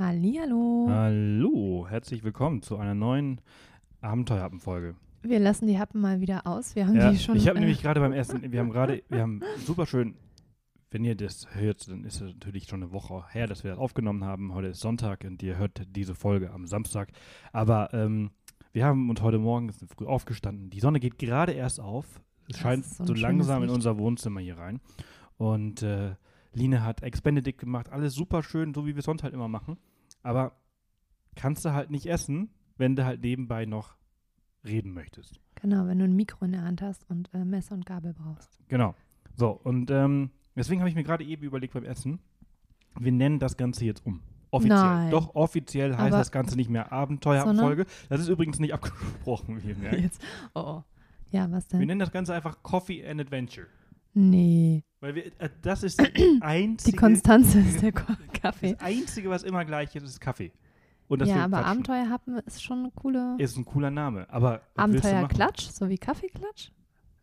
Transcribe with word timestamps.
Hallihallo. 0.00 0.86
Hallo, 0.88 1.86
herzlich 1.86 2.24
willkommen 2.24 2.62
zu 2.62 2.78
einer 2.78 2.94
neuen 2.94 3.42
Abenteuerhappen-Folge. 4.00 4.94
Wir 5.20 5.38
lassen 5.38 5.66
die 5.66 5.78
Happen 5.78 6.00
mal 6.00 6.22
wieder 6.22 6.46
aus. 6.46 6.74
Wir 6.74 6.86
haben 6.86 6.96
Ja, 6.96 7.10
die 7.10 7.18
schon. 7.18 7.36
ich 7.36 7.46
habe 7.48 7.58
äh, 7.58 7.60
nämlich 7.60 7.82
gerade 7.82 8.00
beim 8.00 8.14
Essen, 8.14 8.50
wir 8.50 8.60
haben 8.60 8.70
gerade, 8.70 9.02
wir 9.10 9.20
haben 9.20 9.42
super 9.66 9.84
schön, 9.84 10.14
wenn 10.90 11.04
ihr 11.04 11.16
das 11.16 11.54
hört, 11.54 11.86
dann 11.86 12.04
ist 12.04 12.22
es 12.22 12.32
natürlich 12.32 12.66
schon 12.66 12.82
eine 12.82 12.92
Woche 12.92 13.24
her, 13.28 13.46
dass 13.46 13.62
wir 13.62 13.72
das 13.72 13.78
aufgenommen 13.78 14.24
haben. 14.24 14.54
Heute 14.54 14.68
ist 14.68 14.80
Sonntag 14.80 15.22
und 15.24 15.42
ihr 15.42 15.58
hört 15.58 15.82
diese 15.94 16.14
Folge 16.14 16.50
am 16.50 16.66
Samstag. 16.66 17.10
Aber 17.52 17.92
ähm, 17.92 18.30
wir 18.72 18.86
haben 18.86 19.10
uns 19.10 19.20
heute 19.20 19.38
Morgen 19.38 19.70
sind 19.70 19.90
früh 19.90 20.06
aufgestanden. 20.06 20.70
Die 20.70 20.80
Sonne 20.80 20.98
geht 21.00 21.18
gerade 21.18 21.52
erst 21.52 21.78
auf. 21.78 22.22
Es 22.48 22.56
scheint 22.58 22.86
so 22.86 23.04
so 23.04 23.12
langsam 23.12 23.64
in 23.64 23.68
unser 23.68 23.98
Wohnzimmer 23.98 24.40
hier 24.40 24.56
rein. 24.56 24.80
Und 25.36 25.82
äh, 25.82 26.14
Line 26.54 26.82
hat 26.82 27.02
Ex 27.02 27.20
Benedict 27.20 27.58
gemacht. 27.58 27.90
Alles 27.90 28.14
super 28.14 28.42
schön, 28.42 28.72
so 28.72 28.86
wie 28.86 28.94
wir 28.94 29.00
es 29.00 29.04
sonst 29.04 29.22
halt 29.22 29.34
immer 29.34 29.46
machen. 29.46 29.76
Aber 30.22 30.52
kannst 31.36 31.64
du 31.64 31.72
halt 31.72 31.90
nicht 31.90 32.06
essen, 32.06 32.50
wenn 32.76 32.96
du 32.96 33.04
halt 33.04 33.22
nebenbei 33.22 33.64
noch 33.66 33.96
reden 34.64 34.92
möchtest. 34.92 35.40
Genau, 35.56 35.86
wenn 35.86 35.98
du 35.98 36.04
ein 36.04 36.14
Mikro 36.16 36.44
in 36.44 36.52
der 36.52 36.62
Hand 36.62 36.82
hast 36.82 37.08
und 37.08 37.32
äh, 37.34 37.44
Messer 37.44 37.74
und 37.74 37.86
Gabel 37.86 38.14
brauchst. 38.14 38.58
Genau. 38.68 38.94
So, 39.36 39.50
und 39.50 39.90
ähm, 39.90 40.30
deswegen 40.56 40.80
habe 40.80 40.88
ich 40.88 40.94
mir 40.96 41.04
gerade 41.04 41.24
eben 41.24 41.42
überlegt 41.42 41.74
beim 41.74 41.84
Essen, 41.84 42.18
wir 42.98 43.12
nennen 43.12 43.38
das 43.38 43.56
Ganze 43.56 43.84
jetzt 43.84 44.04
um. 44.04 44.22
Offiziell. 44.50 44.76
Nein. 44.78 45.10
Doch, 45.12 45.34
offiziell 45.36 45.92
heißt 45.92 46.00
Aber- 46.08 46.18
das 46.18 46.32
Ganze 46.32 46.56
nicht 46.56 46.68
mehr 46.70 46.90
Abenteuerfolge. 46.92 47.86
Das 48.08 48.20
ist 48.20 48.28
übrigens 48.28 48.58
nicht 48.58 48.74
abgesprochen, 48.74 49.62
wie 49.62 49.68
ihr 49.68 49.76
merkt. 49.76 50.00
Jetzt. 50.00 50.20
Oh, 50.54 50.60
oh. 50.60 50.84
Ja, 51.30 51.48
was 51.52 51.70
Wir 51.70 51.78
denn? 51.78 51.86
nennen 51.86 52.00
das 52.00 52.10
Ganze 52.10 52.34
einfach 52.34 52.62
Coffee 52.64 53.06
and 53.06 53.20
Adventure. 53.20 53.68
Nee. 54.14 54.82
Weil 55.00 55.14
wir, 55.14 55.26
äh, 55.38 55.48
das 55.62 55.82
ist 55.82 56.00
die 56.16 56.38
einzige, 56.42 56.92
Die 56.92 56.96
Konstanze 56.96 57.60
ist 57.60 57.82
der 57.82 57.92
Kaffee. 58.32 58.72
das 58.72 58.80
Einzige, 58.80 59.30
was 59.30 59.42
immer 59.42 59.64
gleich 59.64 59.94
ist, 59.96 60.02
ist 60.04 60.20
Kaffee. 60.20 60.52
Und 61.08 61.20
dass 61.20 61.28
Ja, 61.28 61.36
wir 61.36 61.42
aber. 61.44 61.64
Abenteuerhappen 61.66 62.38
ist 62.46 62.62
schon 62.62 62.80
eine 62.80 62.90
coole. 62.92 63.34
ist 63.38 63.56
ein 63.56 63.64
cooler 63.64 63.90
Name. 63.90 64.26
Aber? 64.30 64.60
Abenteuerklatsch, 64.76 65.62
so 65.70 65.88
wie 65.88 65.98
Kaffeeklatsch. 65.98 66.70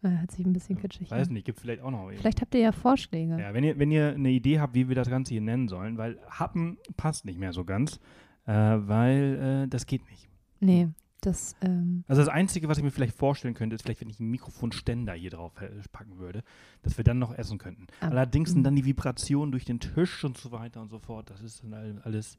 Äh, 0.04 0.10
hört 0.10 0.32
sich 0.32 0.46
ein 0.46 0.54
bisschen 0.54 0.78
kitschig 0.78 1.10
Weiß 1.10 1.28
an. 1.28 1.34
nicht, 1.34 1.46
gibt 1.46 1.60
vielleicht 1.60 1.82
auch 1.82 1.90
noch. 1.92 2.10
Vielleicht 2.12 2.42
habt 2.42 2.54
ihr 2.54 2.62
ja 2.62 2.72
Vorschläge. 2.72 3.40
Ja, 3.40 3.54
wenn 3.54 3.64
ihr, 3.64 3.80
wenn 3.80 3.90
ihr 3.92 4.10
eine 4.14 4.30
Idee 4.30 4.60
habt, 4.60 4.76
wie 4.76 4.88
wir 4.90 4.96
das 4.96 5.10
Ganze 5.10 5.34
hier 5.34 5.42
nennen 5.42 5.68
sollen, 5.68 5.98
weil 5.98 6.20
Happen 6.30 6.78
passt 6.98 7.26
nicht 7.26 7.40
mehr 7.40 7.54
so 7.54 7.64
ganz, 7.64 8.00
äh, 8.46 8.52
weil 8.54 9.64
äh, 9.66 9.68
das 9.70 9.86
geht 9.86 10.08
nicht. 10.12 10.28
Nee, 10.60 10.90
das. 11.22 11.56
Ähm, 11.62 12.04
Also 12.08 12.22
das 12.22 12.30
Einzige, 12.30 12.68
was 12.68 12.78
ich 12.78 12.84
mir 12.84 12.92
vielleicht 12.92 13.16
vorstellen 13.18 13.54
könnte, 13.54 13.76
ist 13.76 13.84
vielleicht, 13.84 14.02
wenn 14.02 14.10
ich 14.10 14.20
einen 14.20 14.30
Mikrofonständer 14.32 15.14
hier 15.14 15.32
drauf 15.32 15.52
äh, 15.62 15.70
packen 15.92 16.18
würde, 16.20 16.44
dass 16.84 16.98
wir 16.98 17.04
dann 17.04 17.20
noch 17.20 17.34
essen 17.34 17.58
könnten. 17.58 17.88
Ah, 18.02 18.10
Allerdings 18.10 18.52
sind 18.52 18.64
dann 18.64 18.76
die 18.76 18.86
Vibrationen 18.86 19.52
durch 19.52 19.66
den 19.66 19.80
Tisch 19.80 20.24
und 20.24 20.38
so 20.38 20.52
weiter 20.52 20.82
und 20.82 20.90
so 20.90 21.00
fort, 21.00 21.30
das 21.30 21.42
ist 21.42 21.64
dann 21.64 21.74
all- 21.74 22.02
alles, 22.04 22.38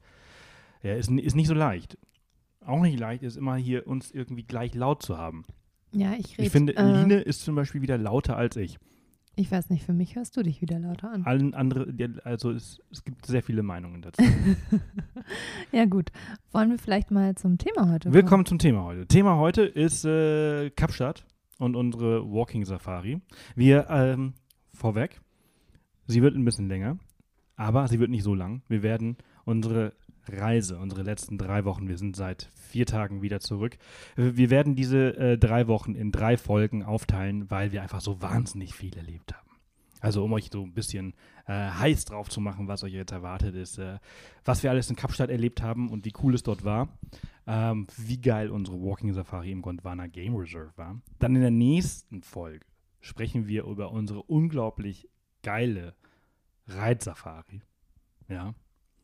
ja, 0.83 0.95
ist, 0.95 1.09
ist 1.11 1.35
nicht 1.35 1.47
so 1.47 1.53
leicht. 1.53 1.97
Auch 2.65 2.81
nicht 2.81 2.99
leicht 2.99 3.23
ist 3.23 3.37
immer 3.37 3.55
hier 3.55 3.87
uns 3.87 4.11
irgendwie 4.11 4.43
gleich 4.43 4.73
laut 4.75 5.01
zu 5.03 5.17
haben. 5.17 5.45
ja, 5.93 6.13
ich 6.17 6.33
rede. 6.37 6.43
Ich 6.43 6.51
finde, 6.51 6.75
äh, 6.75 6.81
Line 6.83 7.19
ist 7.21 7.41
zum 7.43 7.55
Beispiel 7.55 7.81
wieder 7.81 7.97
lauter 7.97 8.37
als 8.37 8.55
ich. 8.57 8.77
Ich 9.39 9.49
weiß 9.49 9.69
nicht, 9.69 9.85
für 9.85 9.93
mich 9.93 10.17
hörst 10.17 10.35
du 10.35 10.43
dich 10.43 10.59
wieder 10.61 10.79
lauter 10.79 11.13
an. 11.13 11.23
Allen 11.23 11.53
andere, 11.53 11.93
die- 11.93 12.09
also 12.25 12.51
es, 12.51 12.81
es 12.91 13.05
gibt 13.05 13.25
sehr 13.25 13.41
viele 13.41 13.63
Meinungen 13.63 14.01
dazu. 14.01 14.21
Ja, 15.71 15.85
gut. 15.85 16.09
Wollen 16.51 16.71
wir 16.71 16.77
vielleicht 16.79 17.09
mal 17.11 17.35
zum 17.35 17.57
Thema 17.57 17.89
heute 17.89 18.11
Willkommen 18.11 18.45
zum 18.45 18.57
Thema 18.59 18.83
heute. 18.83 19.05
Thema 19.05 19.37
heute 19.37 19.61
ist 19.61 20.03
äh, 20.03 20.71
Kapstadt 20.71 21.25
und 21.57 21.75
unsere 21.77 22.29
Walking 22.29 22.65
Safari. 22.65 23.21
Wir, 23.55 23.87
ähm, 23.89 24.33
vorweg, 24.73 25.21
sie 26.07 26.21
wird 26.21 26.35
ein 26.35 26.43
bisschen 26.43 26.67
länger, 26.67 26.97
aber 27.55 27.87
sie 27.87 27.99
wird 27.99 28.09
nicht 28.09 28.23
so 28.23 28.33
lang. 28.35 28.61
Wir 28.67 28.81
werden 28.83 29.15
unsere 29.45 29.93
Reise, 30.31 30.77
unsere 30.77 31.03
letzten 31.03 31.37
drei 31.37 31.65
Wochen, 31.65 31.87
wir 31.87 31.97
sind 31.97 32.15
seit 32.15 32.49
vier 32.55 32.85
Tagen 32.85 33.21
wieder 33.21 33.39
zurück. 33.39 33.77
äh, 34.17 34.31
Wir 34.35 34.49
werden 34.49 34.75
diese 34.75 35.15
äh, 35.17 35.37
drei 35.37 35.67
Wochen 35.67 35.95
in 35.95 36.11
drei 36.11 36.37
Folgen 36.37 36.83
aufteilen, 36.83 37.49
weil 37.49 37.71
wir 37.71 37.81
einfach 37.81 38.01
so 38.01 38.21
wahnsinnig 38.21 38.73
viel 38.73 38.95
erlebt 38.97 39.33
haben. 39.35 39.47
Also 40.01 40.23
um 40.23 40.31
euch 40.31 40.49
so 40.51 40.63
ein 40.63 40.73
bisschen 40.73 41.13
äh, 41.45 41.51
heiß 41.53 42.05
drauf 42.05 42.29
zu 42.29 42.39
machen, 42.39 42.69
was 42.69 42.83
euch 42.83 42.93
jetzt 42.93 43.11
erwartet 43.11 43.55
ist, 43.55 43.77
äh, 43.79 43.99
was 44.45 44.63
wir 44.63 44.69
alles 44.69 44.89
in 44.89 44.95
Kapstadt 44.95 45.29
erlebt 45.29 45.61
haben 45.61 45.89
und 45.89 46.05
wie 46.05 46.13
cool 46.21 46.35
es 46.35 46.43
dort 46.43 46.63
war 46.63 46.87
ähm, 47.49 47.87
wie 47.97 48.21
geil 48.21 48.51
unsere 48.51 48.79
Walking 48.79 49.11
Safari 49.11 49.51
im 49.51 49.63
Gondwana 49.63 50.05
Game 50.05 50.35
Reserve 50.35 50.71
war. 50.75 51.01
Dann 51.17 51.35
in 51.35 51.41
der 51.41 51.51
nächsten 51.51 52.21
Folge 52.21 52.65
sprechen 53.01 53.47
wir 53.47 53.63
über 53.63 53.91
unsere 53.91 54.21
unglaublich 54.21 55.09
geile 55.41 55.95
Reitsafari. 56.67 57.61
Ja, 58.27 58.53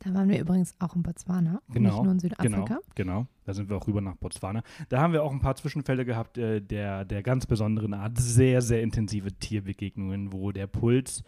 Da 0.06 0.14
waren 0.14 0.28
wir 0.28 0.38
übrigens 0.38 0.72
auch 0.78 0.94
in 0.94 1.02
Botswana, 1.02 1.60
Genau, 1.72 1.90
nicht 1.90 2.02
nur 2.04 2.12
in 2.12 2.18
Südafrika. 2.20 2.64
genau, 2.64 2.80
genau. 2.94 3.26
Da 3.44 3.54
sind 3.54 3.68
wir 3.68 3.76
auch 3.76 3.88
rüber 3.88 4.00
nach 4.00 4.14
Botswana. 4.14 4.62
Da 4.88 5.00
haben 5.00 5.12
wir 5.12 5.24
auch 5.24 5.32
ein 5.32 5.40
paar 5.40 5.56
Zwischenfälle 5.56 6.04
gehabt, 6.04 6.38
äh, 6.38 6.60
der, 6.60 7.04
der 7.04 7.24
ganz 7.24 7.46
besonderen 7.46 7.92
Art. 7.92 8.16
Sehr, 8.16 8.62
sehr 8.62 8.82
intensive 8.82 9.32
Tierbegegnungen, 9.32 10.32
wo 10.32 10.52
der 10.52 10.68
Puls 10.68 11.24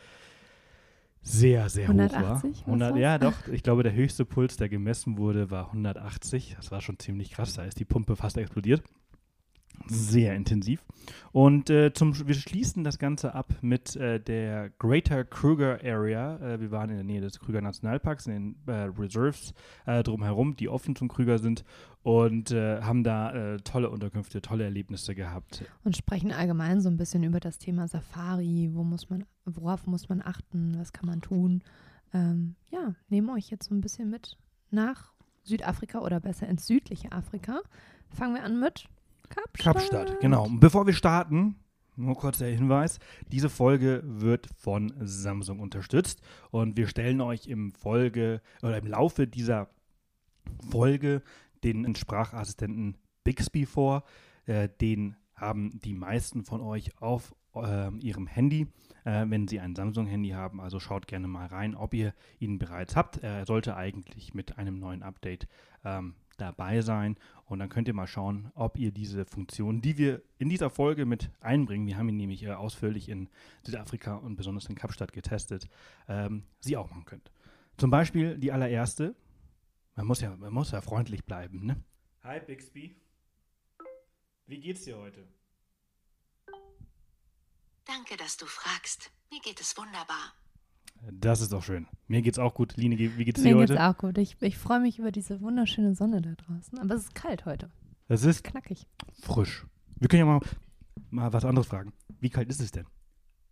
sehr, 1.23 1.69
sehr 1.69 1.89
hoch 1.89 1.95
180, 1.95 2.61
war. 2.61 2.67
100, 2.67 2.93
was 2.93 3.01
ja, 3.01 3.19
doch. 3.19 3.49
Ich 3.49 3.65
glaube, 3.65 3.83
der 3.83 3.95
höchste 3.95 4.25
Puls, 4.25 4.57
der 4.57 4.69
gemessen 4.69 5.19
wurde, 5.19 5.51
war 5.51 5.67
180. 5.67 6.55
Das 6.57 6.71
war 6.71 6.81
schon 6.81 7.01
ziemlich 7.01 7.33
krass. 7.33 7.55
Da 7.55 7.65
ist 7.65 7.81
die 7.81 7.85
Pumpe 7.85 8.15
fast 8.15 8.37
explodiert. 8.39 8.85
Sehr 9.87 10.35
intensiv. 10.35 10.85
Und 11.33 11.71
äh, 11.71 11.93
zum, 11.93 12.27
wir 12.27 12.35
schließen 12.35 12.85
das 12.85 12.99
Ganze 12.99 13.35
ab 13.35 13.55
mit 13.63 13.97
äh, 13.97 14.21
der 14.21 14.71
Greater 14.79 15.25
Kruger 15.25 15.79
Area. 15.83 16.37
Äh, 16.39 16.61
wir 16.61 16.71
waren 16.71 16.91
in 16.91 16.97
der 16.97 17.05
Nähe 17.05 17.21
des 17.21 17.39
Krüger 17.39 17.61
Nationalparks, 17.61 18.27
in 18.27 18.33
den 18.33 18.57
äh, 18.67 18.91
Reserves 18.99 19.55
äh, 19.87 20.03
drumherum, 20.03 20.57
die 20.57 20.69
offen 20.69 20.97
zum 20.97 21.09
Krüger 21.09 21.39
sind 21.39 21.65
und 22.03 22.51
äh, 22.51 22.81
haben 22.81 23.05
da 23.05 23.59
tolle 23.65 23.91
Unterkünfte, 23.91 24.41
tolle 24.41 24.65
Erlebnisse 24.65 25.15
gehabt. 25.15 25.65
Und 25.85 25.97
sprechen 25.97 26.33
allgemein 26.33 26.81
so 26.81 26.89
ein 26.89 26.97
bisschen 26.97 27.23
über 27.23 27.41
das 27.41 27.59
Thema 27.59 27.89
Safari. 27.89 28.71
Wo 28.73 28.83
muss 28.83 29.11
man, 29.11 29.25
worauf 29.45 29.87
muss 29.87 30.09
man 30.09 30.23
achten? 30.23 30.77
Was 30.79 30.93
kann 30.93 31.07
man 31.07 31.21
tun? 31.21 31.63
Ähm, 32.15 32.55
ja, 32.71 32.95
nehmen 33.09 33.31
euch 33.31 33.51
jetzt 33.51 33.69
so 33.69 33.75
ein 33.75 33.81
bisschen 33.81 34.11
mit 34.11 34.39
nach 34.71 35.13
Südafrika 35.43 36.01
oder 36.01 36.21
besser 36.21 36.47
ins 36.49 36.67
südliche 36.67 37.13
Afrika. 37.13 37.61
Fangen 38.11 38.35
wir 38.35 38.45
an 38.45 38.61
mit 38.61 38.89
Kapstadt. 39.29 39.75
Kapstadt, 39.75 40.21
genau. 40.21 40.45
Und 40.45 40.61
bevor 40.61 40.87
wir 40.87 40.95
starten, 40.95 41.57
nur 41.97 42.15
kurz 42.17 42.39
der 42.39 42.51
Hinweis, 42.51 42.99
diese 43.27 43.49
Folge 43.49 44.03
wird 44.05 44.49
von 44.57 44.93
Samsung 45.01 45.59
unterstützt 45.59 46.21
und 46.51 46.77
wir 46.77 46.87
stellen 46.87 47.21
euch 47.21 47.47
im 47.49 47.73
Folge 47.73 48.41
oder 48.63 48.79
im 48.79 48.87
Laufe 48.87 49.27
dieser 49.27 49.69
Folge 50.71 51.23
den 51.65 51.95
Sprachassistenten 51.95 52.97
Bixby 53.25 53.67
vor. 53.67 54.05
Äh, 54.47 54.69
den 54.81 55.17
haben 55.35 55.79
die 55.81 55.95
meisten 55.95 56.45
von 56.45 56.61
euch 56.61 57.01
auf 57.01 57.35
ähm, 57.55 58.01
ihrem 58.01 58.27
Handy, 58.27 58.69
äh, 59.05 59.25
wenn 59.29 59.49
sie 59.49 59.61
ein 59.61 59.75
Samsung-Handy 59.75 60.31
haben. 60.31 60.61
Also 60.61 60.81
schaut 60.81 61.07
gerne 61.07 61.29
mal 61.29 61.47
rein, 61.47 61.75
ob 61.75 61.95
ihr 61.95 62.15
ihn 62.39 62.59
bereits 62.59 62.97
habt. 62.97 63.19
Er 63.19 63.47
sollte 63.47 63.77
eigentlich 63.77 64.35
mit 64.35 64.59
einem 64.59 64.79
neuen 64.79 65.03
Update 65.03 65.49
ähm, 65.85 66.15
dabei 66.41 66.81
sein. 66.81 67.17
Und 67.47 67.59
dann 67.59 67.69
könnt 67.69 67.89
ihr 67.89 67.95
mal 67.95 68.07
schauen, 68.07 68.51
ob 68.55 68.79
ihr 68.79 68.91
diese 68.91 69.25
Funktion, 69.25 69.81
die 69.81 69.99
wir 69.99 70.23
in 70.39 70.49
dieser 70.49 70.71
Folge 70.71 71.07
mit 71.07 71.31
einbringen, 71.41 71.87
wir 71.87 71.97
haben 71.97 72.09
ihn 72.09 72.17
nämlich 72.17 72.43
äh, 72.43 72.53
ausführlich 72.53 73.09
in 73.09 73.29
Südafrika 73.63 74.17
und 74.17 74.37
besonders 74.37 74.67
in 74.67 74.75
Kapstadt 74.75 75.13
getestet, 75.13 75.69
ähm, 76.09 76.45
sie 76.61 76.77
auch 76.77 76.91
machen 76.91 77.05
könnt. 77.05 77.31
Zum 77.77 77.91
Beispiel 77.91 78.39
die 78.39 78.53
allererste. 78.53 79.15
Man 79.95 80.07
muss 80.07 80.21
ja, 80.21 80.37
man 80.37 80.53
muss 80.53 80.71
ja 80.71 80.81
freundlich 80.81 81.25
bleiben, 81.25 81.67
ne? 81.67 81.83
Hi 82.23 82.41
Bixby. 82.41 83.01
Wie 84.47 84.61
geht's 84.61 84.85
dir 84.85 84.97
heute? 84.97 85.27
Danke, 87.85 88.17
dass 88.17 88.37
du 88.37 88.47
fragst. 88.47 89.11
Mir 89.31 89.41
geht 89.41 89.61
es 89.61 89.77
wunderbar. 89.77 90.35
Das 91.11 91.41
ist 91.41 91.53
doch 91.53 91.63
schön. 91.63 91.87
Mir 92.07 92.23
geht's 92.23 92.39
auch 92.39 92.55
gut. 92.55 92.77
Line, 92.77 92.99
wie 92.99 93.25
geht's 93.25 93.41
Mir 93.41 93.55
dir 93.55 93.59
geht's 93.61 93.71
heute? 93.73 93.85
auch 93.85 93.97
gut. 93.97 94.19
Ich, 94.19 94.37
ich 94.41 94.59
freue 94.59 94.81
mich 94.81 94.99
über 94.99 95.11
diese 95.13 95.41
wunderschöne 95.41 95.95
Sonne 95.95 96.21
da 96.21 96.33
draußen. 96.35 96.79
Aber 96.79 96.95
es 96.95 97.03
ist 97.05 97.15
kalt 97.15 97.45
heute. 97.47 97.71
Es 98.09 98.25
ist 98.25 98.43
Knackig. 98.45 98.87
frisch. 99.23 99.67
Wir 99.97 100.09
können 100.09 100.21
ja 100.21 100.27
mal, 100.27 100.41
mal 101.11 101.33
was 101.33 101.45
anderes 101.45 101.69
fragen. 101.69 101.93
Wie 102.21 102.31
kalt 102.31 102.49
ist 102.49 102.61
es 102.61 102.71
denn? 102.73 102.87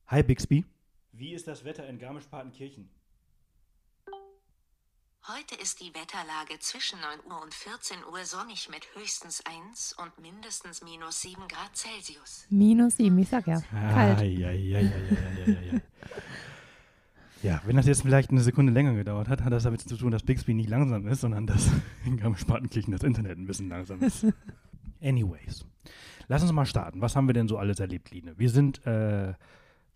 Hi 0.08 0.22
Bixby. 0.22 0.64
Wie 1.12 1.32
ist 1.32 1.46
das 1.48 1.64
Wetter 1.64 1.86
in 1.88 1.98
Garmisch-Partenkirchen? 1.98 2.88
Heute 5.28 5.56
ist 5.60 5.80
die 5.80 5.92
Wetterlage 5.92 6.56
zwischen 6.60 7.00
9 7.00 7.18
Uhr 7.32 7.42
und 7.42 7.52
14 7.52 7.96
Uhr 8.12 8.24
sonnig 8.24 8.68
mit 8.70 8.86
höchstens 8.94 9.42
1 9.44 9.96
und 10.00 10.16
mindestens 10.22 10.82
minus 10.84 11.20
7 11.22 11.48
Grad 11.48 11.74
Celsius. 11.76 12.46
Minus 12.48 12.96
sieben, 12.96 13.18
ich 13.18 13.28
sag 13.28 13.44
ja. 13.48 13.60
Kalt. 13.60 14.18
Eieieiei. 14.18 14.82
Ja, 14.82 15.80
wenn 17.64 17.76
das 17.76 17.86
jetzt 17.86 18.02
vielleicht 18.02 18.30
eine 18.30 18.40
Sekunde 18.40 18.72
länger 18.72 18.94
gedauert 18.94 19.28
hat, 19.28 19.42
hat 19.42 19.52
das 19.52 19.64
damit 19.64 19.80
zu 19.80 19.96
tun, 19.96 20.10
dass 20.10 20.22
Bixby 20.22 20.54
nicht 20.54 20.68
langsam 20.68 21.06
ist, 21.06 21.20
sondern 21.20 21.46
dass 21.46 21.70
in 22.04 22.16
Garmisch-Partenkirchen 22.16 22.92
das 22.92 23.02
Internet 23.02 23.38
ein 23.38 23.46
bisschen 23.46 23.68
langsam 23.68 24.00
ist. 24.02 24.26
Anyways, 25.02 25.64
lass 26.28 26.42
uns 26.42 26.52
mal 26.52 26.66
starten. 26.66 27.00
Was 27.00 27.14
haben 27.16 27.26
wir 27.28 27.34
denn 27.34 27.48
so 27.48 27.58
alles 27.58 27.80
erlebt, 27.80 28.10
Line? 28.10 28.34
Wir 28.38 28.50
sind 28.50 28.84
äh, 28.86 29.34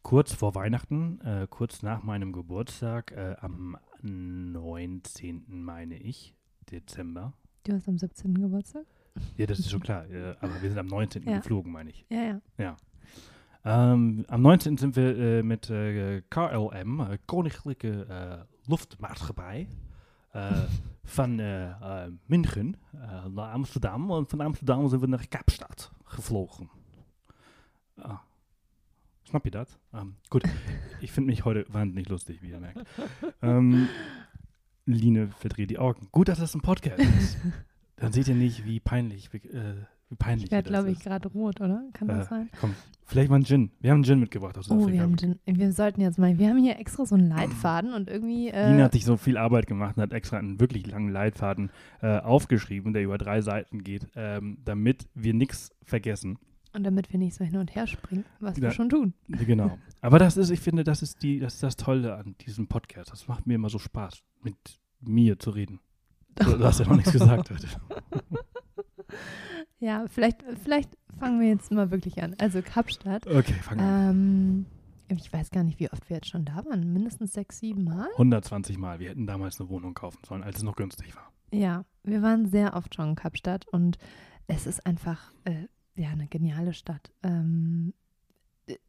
kurz 0.02 0.32
vor 0.32 0.54
Weihnachten, 0.54 1.20
äh, 1.22 1.46
kurz 1.48 1.82
nach 1.82 2.02
meinem 2.02 2.32
Geburtstag, 2.32 3.12
äh, 3.12 3.36
am 3.40 3.76
19. 4.02 5.44
meine 5.48 5.96
ich, 5.96 6.34
Dezember. 6.70 7.32
Du 7.64 7.72
hast 7.74 7.88
am 7.88 7.98
17. 7.98 8.34
Geburtstag? 8.34 8.84
Ja, 9.36 9.46
das 9.46 9.58
ist 9.58 9.70
schon 9.70 9.80
klar. 9.80 10.08
äh, 10.08 10.36
aber 10.40 10.62
wir 10.62 10.68
sind 10.68 10.78
am 10.78 10.86
19. 10.86 11.24
Ja. 11.24 11.38
geflogen, 11.38 11.72
meine 11.72 11.90
ich. 11.90 12.06
Ja, 12.08 12.40
ja. 12.58 12.76
Ähm, 13.64 14.24
am 14.28 14.42
19. 14.42 14.76
sind 14.78 14.96
wir 14.96 15.16
äh, 15.16 15.42
mit 15.42 15.68
äh, 15.68 16.22
KLM, 16.30 17.00
äh, 17.00 17.18
Koninklijke 17.26 18.46
Luftmaatschappij, 18.66 19.68
von 21.04 21.40
äh, 21.40 22.10
München 22.28 22.76
nach 22.92 23.52
Amsterdam 23.52 24.10
und 24.12 24.30
von 24.30 24.40
Amsterdam 24.40 24.86
sind 24.86 25.00
wir 25.00 25.08
nach 25.08 25.28
Kapstadt 25.28 25.90
geflogen. 26.14 26.70
Ah. 27.96 28.20
Schnapp 29.30 29.44
ihr 29.44 29.50
das? 29.52 29.78
Ähm, 29.92 30.16
gut, 30.28 30.42
ich 31.00 31.12
finde 31.12 31.30
mich 31.30 31.44
heute 31.44 31.64
wahnsinnig 31.72 32.08
lustig, 32.08 32.42
wie 32.42 32.50
ihr 32.50 32.60
merkt. 32.60 32.84
Ähm, 33.42 33.88
Line 34.86 35.28
verdreht 35.38 35.70
die 35.70 35.78
Augen. 35.78 36.08
Gut, 36.10 36.28
dass 36.28 36.38
das 36.38 36.54
ein 36.54 36.62
Podcast 36.62 36.98
ist. 37.00 37.38
Dann 37.96 38.12
seht 38.12 38.28
ihr 38.28 38.34
nicht, 38.34 38.64
wie 38.64 38.80
peinlich, 38.80 39.32
wie, 39.32 39.38
äh, 39.48 39.84
wie 40.10 40.16
peinlich 40.16 40.44
Ich 40.46 40.50
werde, 40.50 40.70
das 40.70 40.78
glaube 40.82 40.90
ich, 40.92 41.00
gerade 41.00 41.28
rot, 41.28 41.60
oder? 41.60 41.82
Kann 41.94 42.08
das 42.08 42.26
Äh, 42.26 42.28
sein? 42.30 42.50
Komm, 42.60 42.74
vielleicht 43.06 43.30
mal 43.30 43.36
einen 43.36 43.44
Gin. 43.46 43.70
Wir 43.80 43.90
haben 43.90 43.98
einen 43.98 44.04
Gin 44.04 44.20
mitgebracht 44.20 44.58
aus 44.58 44.70
Oh, 44.70 44.74
Afrika. 44.74 44.92
wir 44.92 45.02
haben 45.02 45.16
den, 45.16 45.38
wir 45.46 45.72
sollten 45.72 46.00
jetzt 46.00 46.18
mal, 46.18 46.38
wir 46.38 46.48
haben 46.48 46.58
hier 46.62 46.78
extra 46.78 47.06
so 47.06 47.14
einen 47.14 47.28
Leitfaden 47.28 47.92
und 47.94 48.10
irgendwie, 48.10 48.48
äh, 48.48 48.82
hat 48.82 48.92
sich 48.92 49.04
so 49.04 49.16
viel 49.16 49.36
Arbeit 49.38 49.66
gemacht 49.66 49.96
und 49.96 50.02
hat 50.02 50.12
extra 50.12 50.36
einen 50.38 50.60
wirklich 50.60 50.86
langen 50.86 51.08
Leitfaden 51.10 51.70
äh, 52.02 52.18
aufgeschrieben, 52.18 52.92
der 52.92 53.02
über 53.04 53.18
drei 53.18 53.40
Seiten 53.40 53.82
geht, 53.84 54.08
ähm, 54.16 54.58
damit 54.64 55.08
wir 55.14 55.32
nichts 55.34 55.70
vergessen. 55.84 56.38
und 56.72 56.84
damit 56.84 57.10
wir 57.12 57.18
nicht 57.18 57.34
so 57.34 57.44
hin 57.44 57.56
und 57.56 57.74
her 57.74 57.86
springen, 57.88 58.24
was 58.38 58.56
Ja. 58.56 58.62
wir 58.64 58.70
schon 58.72 58.88
tun. 58.90 59.14
Genau. 59.46 59.76
Aber 60.02 60.18
das 60.20 60.36
ist, 60.36 60.50
ich 60.50 60.60
finde, 60.60 60.84
das 60.84 61.02
ist 61.02 61.22
die, 61.22 61.38
das 61.40 61.54
ist 61.54 61.62
das 61.64 61.76
Tolle 61.76 62.14
an 62.14 62.36
diesem 62.46 62.68
Podcast. 62.68 63.10
Das 63.12 63.26
macht 63.26 63.46
mir 63.46 63.54
immer 63.54 63.68
so 63.70 63.78
Spaß, 63.80 64.22
mit 64.42 64.54
mir 65.00 65.38
zu 65.38 65.50
reden. 65.50 65.80
Du, 66.36 66.44
du 66.58 66.64
hast 66.64 66.78
ja 66.80 66.86
noch 66.86 66.94
nichts 66.96 67.10
gesagt 67.12 67.50
heute. 67.50 67.66
Ja, 69.78 70.04
vielleicht, 70.08 70.44
vielleicht 70.62 70.90
fangen 71.18 71.40
wir 71.40 71.48
jetzt 71.48 71.72
mal 71.72 71.90
wirklich 71.90 72.22
an. 72.22 72.36
Also 72.38 72.62
Kapstadt. 72.62 73.26
Okay, 73.26 73.54
fangen 73.54 73.80
wir 73.80 73.86
an. 73.86 74.10
Ähm, 74.10 74.66
ich 75.08 75.32
weiß 75.32 75.50
gar 75.50 75.64
nicht, 75.64 75.80
wie 75.80 75.90
oft 75.90 76.08
wir 76.08 76.16
jetzt 76.16 76.28
schon 76.28 76.44
da 76.44 76.64
waren. 76.66 76.92
Mindestens 76.92 77.32
sechs, 77.32 77.58
sieben 77.58 77.84
Mal. 77.84 78.08
120 78.12 78.78
Mal. 78.78 79.00
Wir 79.00 79.10
hätten 79.10 79.26
damals 79.26 79.60
eine 79.60 79.68
Wohnung 79.68 79.94
kaufen 79.94 80.20
sollen, 80.26 80.42
als 80.42 80.58
es 80.58 80.62
noch 80.62 80.76
günstig 80.76 81.16
war. 81.16 81.32
Ja, 81.52 81.84
wir 82.04 82.22
waren 82.22 82.46
sehr 82.46 82.74
oft 82.74 82.94
schon 82.94 83.10
in 83.10 83.14
Kapstadt 83.16 83.66
und 83.68 83.98
es 84.46 84.66
ist 84.66 84.86
einfach 84.86 85.32
äh, 85.44 85.66
ja 85.96 86.10
eine 86.10 86.28
geniale 86.28 86.74
Stadt. 86.74 87.12
Ähm, 87.22 87.92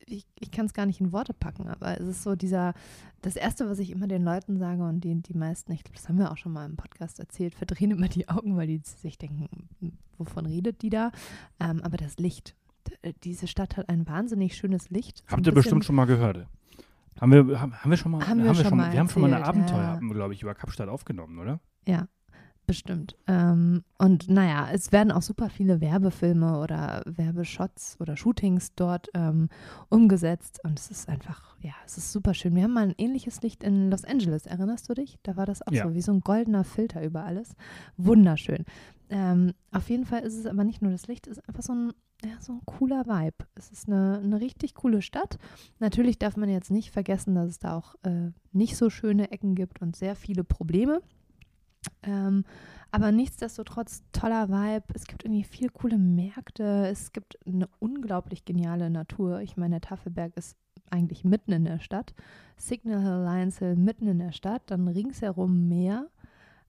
ich 0.06 0.25
ich 0.39 0.51
kann 0.51 0.66
es 0.66 0.74
gar 0.74 0.86
nicht 0.86 1.00
in 1.01 1.12
Worte 1.12 1.33
packen, 1.33 1.68
aber 1.68 2.00
es 2.00 2.07
ist 2.07 2.24
so 2.24 2.36
dieser, 2.36 2.74
das 3.22 3.36
Erste, 3.36 3.69
was 3.69 3.80
ich 3.80 3.92
immer 3.92 4.07
den 4.07 4.24
Leuten 4.24 4.57
sage 4.57 4.83
und 4.83 5.01
die, 5.01 5.16
die 5.22 5.33
meisten, 5.38 5.72
ich 5.72 5.83
glaube, 5.83 5.98
das 5.98 6.10
haben 6.10 6.18
wir 6.19 6.31
auch 6.31 6.38
schon 6.38 6.54
mal 6.54 6.66
im 6.66 6.75
Podcast 6.75 7.19
erzählt, 7.19 7.56
verdrehen 7.56 7.92
immer 7.92 8.07
die 8.07 8.28
Augen, 8.30 8.57
weil 8.57 8.68
die 8.68 8.81
sich 8.83 9.18
denken, 9.18 9.69
wovon 10.18 10.45
redet 10.45 10.81
die 10.81 10.89
da? 10.89 11.12
Ähm, 11.60 11.81
aber 11.83 11.98
das 11.98 12.18
Licht. 12.18 12.56
D- 12.88 13.13
Diese 13.24 13.48
Stadt 13.48 13.78
hat 13.78 13.89
ein 13.89 14.07
wahnsinnig 14.07 14.56
schönes 14.56 14.89
Licht. 14.89 15.24
Habt 15.28 15.45
ihr 15.45 15.54
bestimmt 15.54 15.86
schon 15.86 15.95
mal 15.95 16.06
gehört. 16.06 16.48
Haben 17.19 17.31
wir, 17.31 17.62
haben, 17.62 17.74
haben 17.75 17.89
wir 17.89 17.98
schon 17.98 18.12
mal, 18.12 18.27
Haben 18.27 18.44
wir 18.44 18.56
schon 18.56 18.75
mal 18.77 18.92
wir 18.92 19.00
haben 19.00 19.10
schon 19.10 19.22
mal 19.22 19.34
eine 19.34 19.45
Abenteuer, 19.45 19.77
ja. 19.77 20.01
wir, 20.01 20.13
glaube 20.13 20.34
ich, 20.34 20.42
über 20.42 20.56
Kapstadt 20.56 20.89
aufgenommen, 20.89 21.38
oder? 21.39 21.60
Ja, 21.86 22.07
bestimmt. 22.72 23.18
Ähm, 23.28 23.84
und 23.98 24.30
naja, 24.30 24.70
es 24.72 24.92
werden 24.92 25.12
auch 25.12 25.22
super 25.22 25.50
viele 25.50 25.82
Werbefilme 25.82 26.60
oder 26.60 27.02
Werbeshots 27.06 27.98
oder 28.00 28.16
Shootings 28.18 28.74
dort 28.76 29.10
ähm, 29.14 29.50
umgesetzt 29.90 30.60
und 30.64 30.80
es 30.80 30.90
ist 30.90 31.10
einfach, 31.10 31.56
ja, 31.60 31.74
es 31.86 31.98
ist 31.98 32.12
super 32.12 32.34
schön. 32.34 32.56
Wir 32.56 32.64
haben 32.64 32.74
mal 32.74 32.84
ein 32.88 32.96
ähnliches 32.98 33.42
Licht 33.42 33.64
in 33.64 33.92
Los 33.92 34.06
Angeles, 34.06 34.46
erinnerst 34.46 34.90
du 34.90 34.94
dich? 34.94 35.18
Da 35.24 35.36
war 35.36 35.46
das 35.46 35.62
auch 35.68 35.72
Ja. 35.74 35.84
so, 35.88 35.94
wie 35.94 36.02
so 36.02 36.14
ein 36.14 36.22
goldener 36.22 36.64
Filter 36.64 37.04
über 37.04 37.24
alles. 37.26 37.56
Wunderschön. 37.98 38.66
Ähm, 39.10 39.54
auf 39.72 39.90
jeden 39.90 40.06
Fall 40.06 40.22
ist 40.22 40.36
es 40.38 40.46
aber 40.46 40.64
nicht 40.64 40.82
nur 40.82 40.92
das 40.92 41.08
Licht, 41.08 41.28
es 41.28 41.38
ist 41.38 41.48
einfach 41.50 41.64
so 41.64 41.74
ein, 41.74 41.92
ja, 42.24 42.32
so 42.40 42.54
ein 42.54 42.62
cooler 42.66 43.06
Vibe. 43.06 43.46
Es 43.56 43.70
ist 43.72 43.88
eine, 43.90 44.20
eine 44.24 44.40
richtig 44.40 44.76
coole 44.76 45.02
Stadt. 45.02 45.38
Natürlich 45.80 46.18
darf 46.20 46.38
man 46.38 46.50
jetzt 46.50 46.72
nicht 46.72 46.92
vergessen, 46.92 47.36
dass 47.36 47.50
es 47.50 47.60
da 47.60 47.76
auch 47.76 47.96
äh, 48.04 48.32
nicht 48.54 48.78
so 48.78 48.90
schöne 48.90 49.32
Ecken 49.32 49.56
gibt 49.56 49.82
und 49.82 49.96
sehr 49.96 50.16
viele 50.16 50.44
Probleme. 50.44 51.02
Ähm, 52.04 52.44
aber 52.92 53.12
nichtsdestotrotz 53.12 54.04
toller 54.12 54.50
Vibe. 54.50 54.83
Es 54.94 55.06
gibt 55.06 55.24
irgendwie 55.24 55.44
viel 55.44 55.69
coole 55.69 55.98
Märkte. 55.98 56.88
Es 56.88 57.13
gibt 57.13 57.38
eine 57.48 57.69
unglaublich 57.80 58.44
geniale 58.44 58.89
Natur. 58.89 59.39
Ich 59.42 59.56
meine, 59.56 59.80
der 59.80 59.89
Tafelberg 59.89 60.36
ist 60.36 60.57
eigentlich 60.89 61.24
mitten 61.24 61.54
in 61.54 61.63
der 61.63 61.80
Stadt. 61.80 62.13
Signal 62.57 63.01
Hill, 63.01 63.24
Lions 63.24 63.60
Hill 63.60 63.75
mitten 63.78 64.07
in 64.07 64.19
der 64.19 64.33
Stadt. 64.33 64.63
Dann 64.66 64.88
ringsherum 64.89 65.69
Meer. 65.69 66.10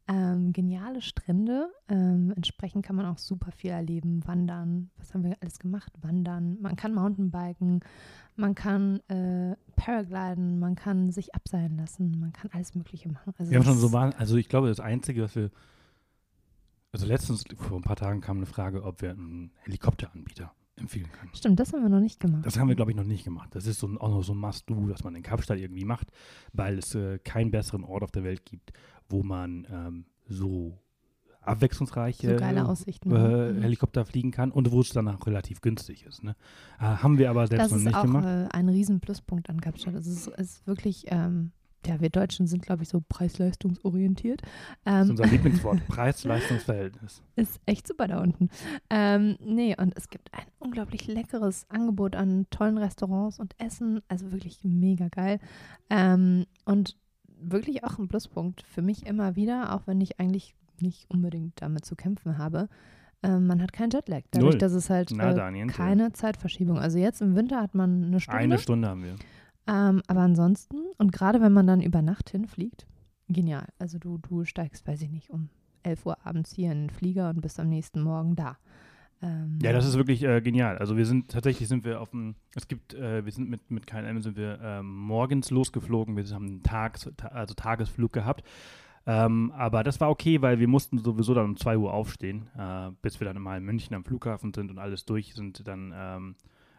Ähm, 0.09 0.53
geniale 0.53 1.01
Strände. 1.01 1.73
Ähm, 1.89 2.33
entsprechend 2.37 2.85
kann 2.85 2.97
man 2.97 3.07
auch 3.07 3.19
super 3.19 3.51
viel 3.51 3.71
erleben. 3.71 4.27
Wandern. 4.27 4.91
Was 4.99 5.13
haben 5.13 5.25
wir 5.25 5.37
alles 5.41 5.59
gemacht? 5.59 5.93
Wandern. 6.03 6.57
Man 6.61 6.77
kann 6.77 6.95
Mountainbiken. 6.95 7.81
Man 8.37 8.55
kann 8.55 9.01
äh, 9.09 9.57
Paragliden. 9.77 10.59
Man 10.59 10.75
kann 10.75 11.11
sich 11.11 11.35
abseilen 11.35 11.77
lassen. 11.77 12.19
Man 12.19 12.33
kann 12.33 12.51
alles 12.53 12.75
Mögliche 12.75 13.09
machen. 13.11 13.35
Also 13.39 13.51
Wir 13.51 13.59
haben 13.59 13.65
schon 13.65 13.79
so, 13.79 13.93
wahn- 13.93 14.15
also 14.15 14.37
ich 14.37 14.49
glaube, 14.49 14.69
das 14.69 14.81
Einzige, 14.81 15.23
was 15.23 15.35
wir, 15.37 15.51
also 16.93 17.07
letztens, 17.07 17.45
vor 17.57 17.79
ein 17.79 17.83
paar 17.83 17.97
Tagen 17.97 18.21
kam 18.21 18.39
eine 18.39 18.47
Frage, 18.47 18.83
ob 18.85 19.03
wir 19.03 19.11
einen 19.11 19.51
Helikopteranbieter 19.65 20.53
empfehlen 20.77 21.11
können. 21.13 21.31
Stimmt, 21.35 21.61
das 21.61 21.73
haben 21.73 21.83
wir 21.83 21.89
noch 21.89 22.01
nicht 22.01 22.21
gemacht. 22.21 22.45
Das 22.47 22.59
haben 22.59 22.69
wir, 22.69 22.75
glaube 22.75 22.91
ich, 22.91 22.97
noch 22.97 23.05
nicht 23.05 23.25
gemacht. 23.25 23.55
Das 23.55 23.67
ist 23.67 23.79
so 23.81 23.87
ein, 23.87 23.99
auch 23.99 24.09
noch 24.09 24.23
so 24.23 24.33
ein 24.35 24.39
Must-Do, 24.39 24.87
dass 24.89 25.05
man 25.05 25.15
in 25.15 25.23
Kapstadt 25.23 25.59
irgendwie 25.59 25.85
macht, 25.85 26.09
weil 26.53 26.79
es 26.79 26.95
äh, 26.95 27.19
keinen 27.19 27.51
besseren 27.51 27.85
Ort 27.85 28.03
auf 28.03 28.11
der 28.11 28.25
Welt 28.25 28.45
gibt, 28.47 28.73
wo 29.09 29.23
man 29.23 29.67
ähm, 29.71 30.07
so 30.27 30.79
abwechslungsreiche 31.43 32.29
so 32.29 32.35
äh, 32.35 33.53
Mhm. 33.53 33.63
Helikopter 33.63 34.05
fliegen 34.05 34.31
kann 34.31 34.51
und 34.51 34.71
wo 34.73 34.81
es 34.81 34.91
dann 34.91 35.09
auch 35.09 35.27
relativ 35.27 35.61
günstig 35.61 36.05
ist. 36.07 36.23
Ne? 36.25 36.37
Äh, 36.79 36.85
haben 36.85 37.19
wir 37.19 37.31
aber 37.31 37.47
selbst 37.47 37.65
das 37.65 37.71
noch 37.73 37.79
ist 37.79 37.85
nicht 37.85 37.97
auch 37.97 38.03
gemacht. 38.03 38.25
äh, 38.25 38.49
ein 38.57 38.69
riesen 38.69 39.01
Pluspunkt 39.01 39.51
an 39.51 39.61
Kapstadt. 39.61 39.95
Es 39.95 40.07
ist, 40.07 40.29
ist 40.29 40.67
wirklich, 40.67 41.05
ähm, 41.09 41.53
ja, 41.85 42.01
wir 42.01 42.11
Deutschen 42.11 42.47
sind, 42.47 42.63
glaube 42.63 42.85
ich, 42.85 42.89
so 42.89 43.03
preis-leistungsorientiert. 43.09 44.43
Das 44.85 44.95
ist 44.95 45.05
Ähm, 45.05 45.11
unser 45.11 45.27
Lieblingswort, 45.33 45.87
Preis-Leistungs-Verhältnis. 45.89 47.23
ist 47.37 47.61
echt 47.67 47.89
super 47.89 48.07
da 48.07 48.21
unten. 48.21 48.49
Ähm, 48.91 49.37
nee, 49.45 49.75
und 49.77 49.97
es 49.97 50.09
gibt 50.09 50.33
ein 50.33 50.47
unglaublich 50.61 51.07
leckeres 51.07 51.67
Angebot 51.71 52.15
an 52.17 52.47
tollen 52.51 52.79
Restaurants 52.79 53.39
und 53.41 53.55
Essen. 53.59 54.01
Also 54.09 54.31
wirklich 54.33 54.61
mega 54.63 55.09
geil. 55.09 55.41
Ähm, 55.91 56.47
und 56.65 56.97
wirklich 57.45 57.83
auch 57.83 57.99
ein 57.99 58.07
Pluspunkt 58.07 58.63
für 58.63 58.83
mich 58.83 59.05
immer 59.07 59.35
wieder, 59.35 59.75
auch 59.75 59.87
wenn 59.87 60.01
ich 60.01 60.21
eigentlich 60.21 60.55
nicht 60.83 61.09
unbedingt 61.09 61.63
damit 61.63 61.85
zu 61.85 61.97
kämpfen 61.97 62.37
habe. 62.39 62.69
Ähm, 63.23 63.47
man 63.47 63.63
hat 63.63 63.73
keinen 63.73 63.91
Jetlag. 63.91 64.23
Dadurch, 64.33 64.55
Null. 64.55 64.59
dass 64.59 64.73
es 64.73 64.91
halt 64.91 65.11
Na, 65.15 65.33
äh, 65.33 65.67
keine 65.69 66.13
Zeitverschiebung. 66.13 66.79
Also 66.79 66.99
jetzt 66.99 67.23
im 67.23 67.37
Winter 67.37 67.61
hat 67.61 67.75
man 67.75 68.05
eine 68.05 68.21
Stunde. 68.21 68.39
Eine 68.39 68.59
Stunde 68.59 68.89
haben 68.89 69.05
wir. 69.05 69.15
Ähm, 69.69 70.03
aber 70.09 70.21
ansonsten, 70.21 70.77
und 70.99 71.13
gerade 71.13 71.41
wenn 71.41 71.53
man 71.53 71.67
dann 71.67 71.81
über 71.81 72.03
Nacht 72.03 72.31
hinfliegt, 72.31 72.87
genial. 73.29 73.67
Also 73.79 73.99
du, 73.99 74.19
du 74.19 74.45
steigst, 74.45 74.87
weiß 74.87 75.03
ich 75.03 75.11
nicht, 75.11 75.31
um 75.31 75.49
11 75.85 76.07
Uhr 76.07 76.27
abends 76.27 76.53
hier 76.53 76.73
in 76.73 76.89
den 76.89 76.91
Flieger 76.91 77.31
und 77.31 77.41
bist 77.41 77.61
am 77.61 77.69
nächsten 77.69 78.03
Morgen 78.03 78.35
da. 78.35 78.59
Ähm, 79.23 79.59
Ja, 79.63 79.73
das 79.73 79.87
ist 79.87 79.97
wirklich 79.97 80.23
äh, 80.25 80.41
genial. 80.41 80.79
Also 80.79 80.97
wir 80.97 81.07
sind 81.07 81.31
tatsächlich 81.31 81.69
sind 81.69 81.85
wir 81.85 82.01
auf 82.01 82.11
dem, 82.11 82.35
es 82.55 82.67
gibt, 82.69 82.95
äh, 82.95 83.25
wir 83.25 83.33
sind 83.33 83.49
mit, 83.49 83.71
mit 83.71 83.87
KLM 83.87 84.21
sind 84.21 84.37
wir 84.37 84.59
ähm, 84.61 84.97
morgens 84.97 85.51
losgeflogen. 85.51 86.17
Wir 86.17 86.25
haben 86.35 86.47
einen 86.47 86.63
Tags, 86.63 87.09
ta 87.17 87.29
also 87.29 87.55
Tagesflug 87.55 88.13
gehabt. 88.13 88.45
Ähm, 89.05 89.53
aber 89.57 89.83
das 89.83 90.01
war 90.01 90.11
okay, 90.11 90.43
weil 90.43 90.61
wir 90.61 90.69
mussten 90.69 90.99
sowieso 90.99 91.35
dann 91.35 91.47
um 91.47 91.57
2 91.57 91.77
Uhr 91.77 91.93
aufstehen, 91.93 92.49
äh, 92.57 92.91
bis 93.03 93.19
wir 93.19 93.25
dann 93.27 93.43
mal 93.43 93.59
in 93.59 93.65
München 93.65 93.95
am 93.97 94.05
Flughafen 94.05 94.53
sind 94.55 94.71
und 94.71 94.79
alles 94.79 95.05
durch 95.05 95.35
sind 95.35 95.67
dann 95.67 95.93
ähm, 95.95 96.37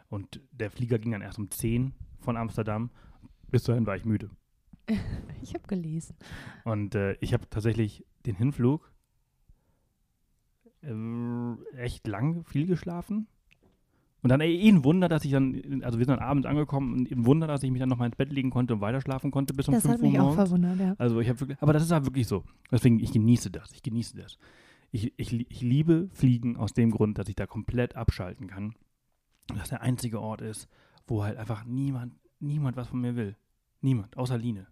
und 0.09 0.41
der 0.51 0.71
Flieger 0.71 0.99
ging 0.99 1.11
dann 1.11 1.21
erst 1.21 1.39
um 1.39 1.49
10 1.49 1.93
von 2.19 2.37
Amsterdam. 2.37 2.91
Bis 3.49 3.63
dahin 3.63 3.85
war 3.85 3.95
ich 3.95 4.05
müde. 4.05 4.29
Ich 5.41 5.53
habe 5.53 5.67
gelesen. 5.67 6.15
Und 6.63 6.95
äh, 6.95 7.17
ich 7.19 7.33
habe 7.33 7.49
tatsächlich 7.49 8.05
den 8.25 8.35
Hinflug 8.35 8.93
äh, 10.81 11.77
echt 11.77 12.07
lang, 12.07 12.45
viel 12.45 12.65
geschlafen. 12.65 13.27
Und 14.23 14.29
dann 14.29 14.39
eh 14.39 14.69
ein 14.69 14.85
Wunder, 14.85 15.09
dass 15.09 15.25
ich 15.25 15.31
dann, 15.31 15.83
also 15.83 15.99
wir 15.99 16.05
sind 16.05 16.17
dann 16.17 16.25
abends 16.25 16.47
angekommen 16.47 16.93
und 16.93 17.11
ein 17.11 17.25
Wunder, 17.25 17.45
dass 17.45 17.61
ich 17.61 17.69
mich 17.71 17.81
dann 17.81 17.89
nochmal 17.89 18.07
ins 18.07 18.15
Bett 18.15 18.31
legen 18.31 18.51
konnte 18.51 18.73
und 18.73 18.79
weiter 18.79 19.01
schlafen 19.01 19.31
konnte 19.31 19.53
bis 19.53 19.67
um 19.67 19.73
Das 19.73 19.83
5 19.83 19.93
hat 19.95 20.01
Uhr 20.01 20.09
mich 20.09 20.19
auch 20.19 20.33
verwundert, 20.33 20.79
ja. 20.79 20.95
Also 20.97 21.19
ich 21.19 21.27
habe 21.27 21.57
aber 21.59 21.73
das 21.73 21.83
ist 21.83 21.91
halt 21.91 22.05
wirklich 22.05 22.25
so. 22.25 22.45
Deswegen, 22.71 23.01
ich 23.01 23.11
genieße 23.11 23.51
das, 23.51 23.73
ich 23.73 23.83
genieße 23.83 24.15
das. 24.15 24.37
Ich, 24.91 25.13
ich, 25.17 25.33
ich 25.51 25.61
liebe 25.61 26.09
Fliegen 26.13 26.55
aus 26.55 26.71
dem 26.71 26.91
Grund, 26.91 27.17
dass 27.17 27.27
ich 27.27 27.35
da 27.35 27.47
komplett 27.47 27.97
abschalten 27.97 28.47
kann. 28.47 28.75
Und 29.49 29.59
das 29.59 29.69
der 29.69 29.81
einzige 29.81 30.21
Ort 30.21 30.39
ist, 30.39 30.69
wo 31.05 31.23
halt 31.23 31.37
einfach 31.37 31.65
niemand, 31.65 32.13
niemand 32.39 32.77
was 32.77 32.87
von 32.87 33.01
mir 33.01 33.17
will. 33.17 33.35
Niemand, 33.81 34.15
außer 34.15 34.37
Line. 34.37 34.67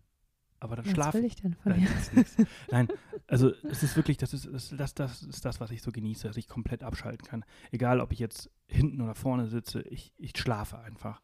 Aber 0.61 0.77
dann 0.77 0.85
Was 0.85 0.93
schlafe 0.93 1.17
will 1.17 1.25
ich 1.25 1.35
denn 1.35 1.55
von 1.55 1.73
dir? 1.73 1.87
das. 2.15 2.37
Nein, 2.71 2.87
also 3.31 3.53
es 3.63 3.81
ist 3.81 3.95
wirklich, 3.95 4.17
das 4.17 4.33
ist, 4.33 4.73
das, 4.73 4.93
das, 4.93 5.23
ist 5.23 5.45
das, 5.45 5.61
was 5.61 5.71
ich 5.71 5.81
so 5.81 5.93
genieße, 5.93 6.27
dass 6.27 6.35
ich 6.35 6.49
komplett 6.49 6.83
abschalten 6.83 7.25
kann. 7.25 7.45
Egal, 7.71 8.01
ob 8.01 8.11
ich 8.11 8.19
jetzt 8.19 8.51
hinten 8.67 8.99
oder 8.99 9.15
vorne 9.15 9.47
sitze, 9.47 9.83
ich, 9.83 10.13
ich 10.17 10.37
schlafe 10.37 10.77
einfach. 10.79 11.21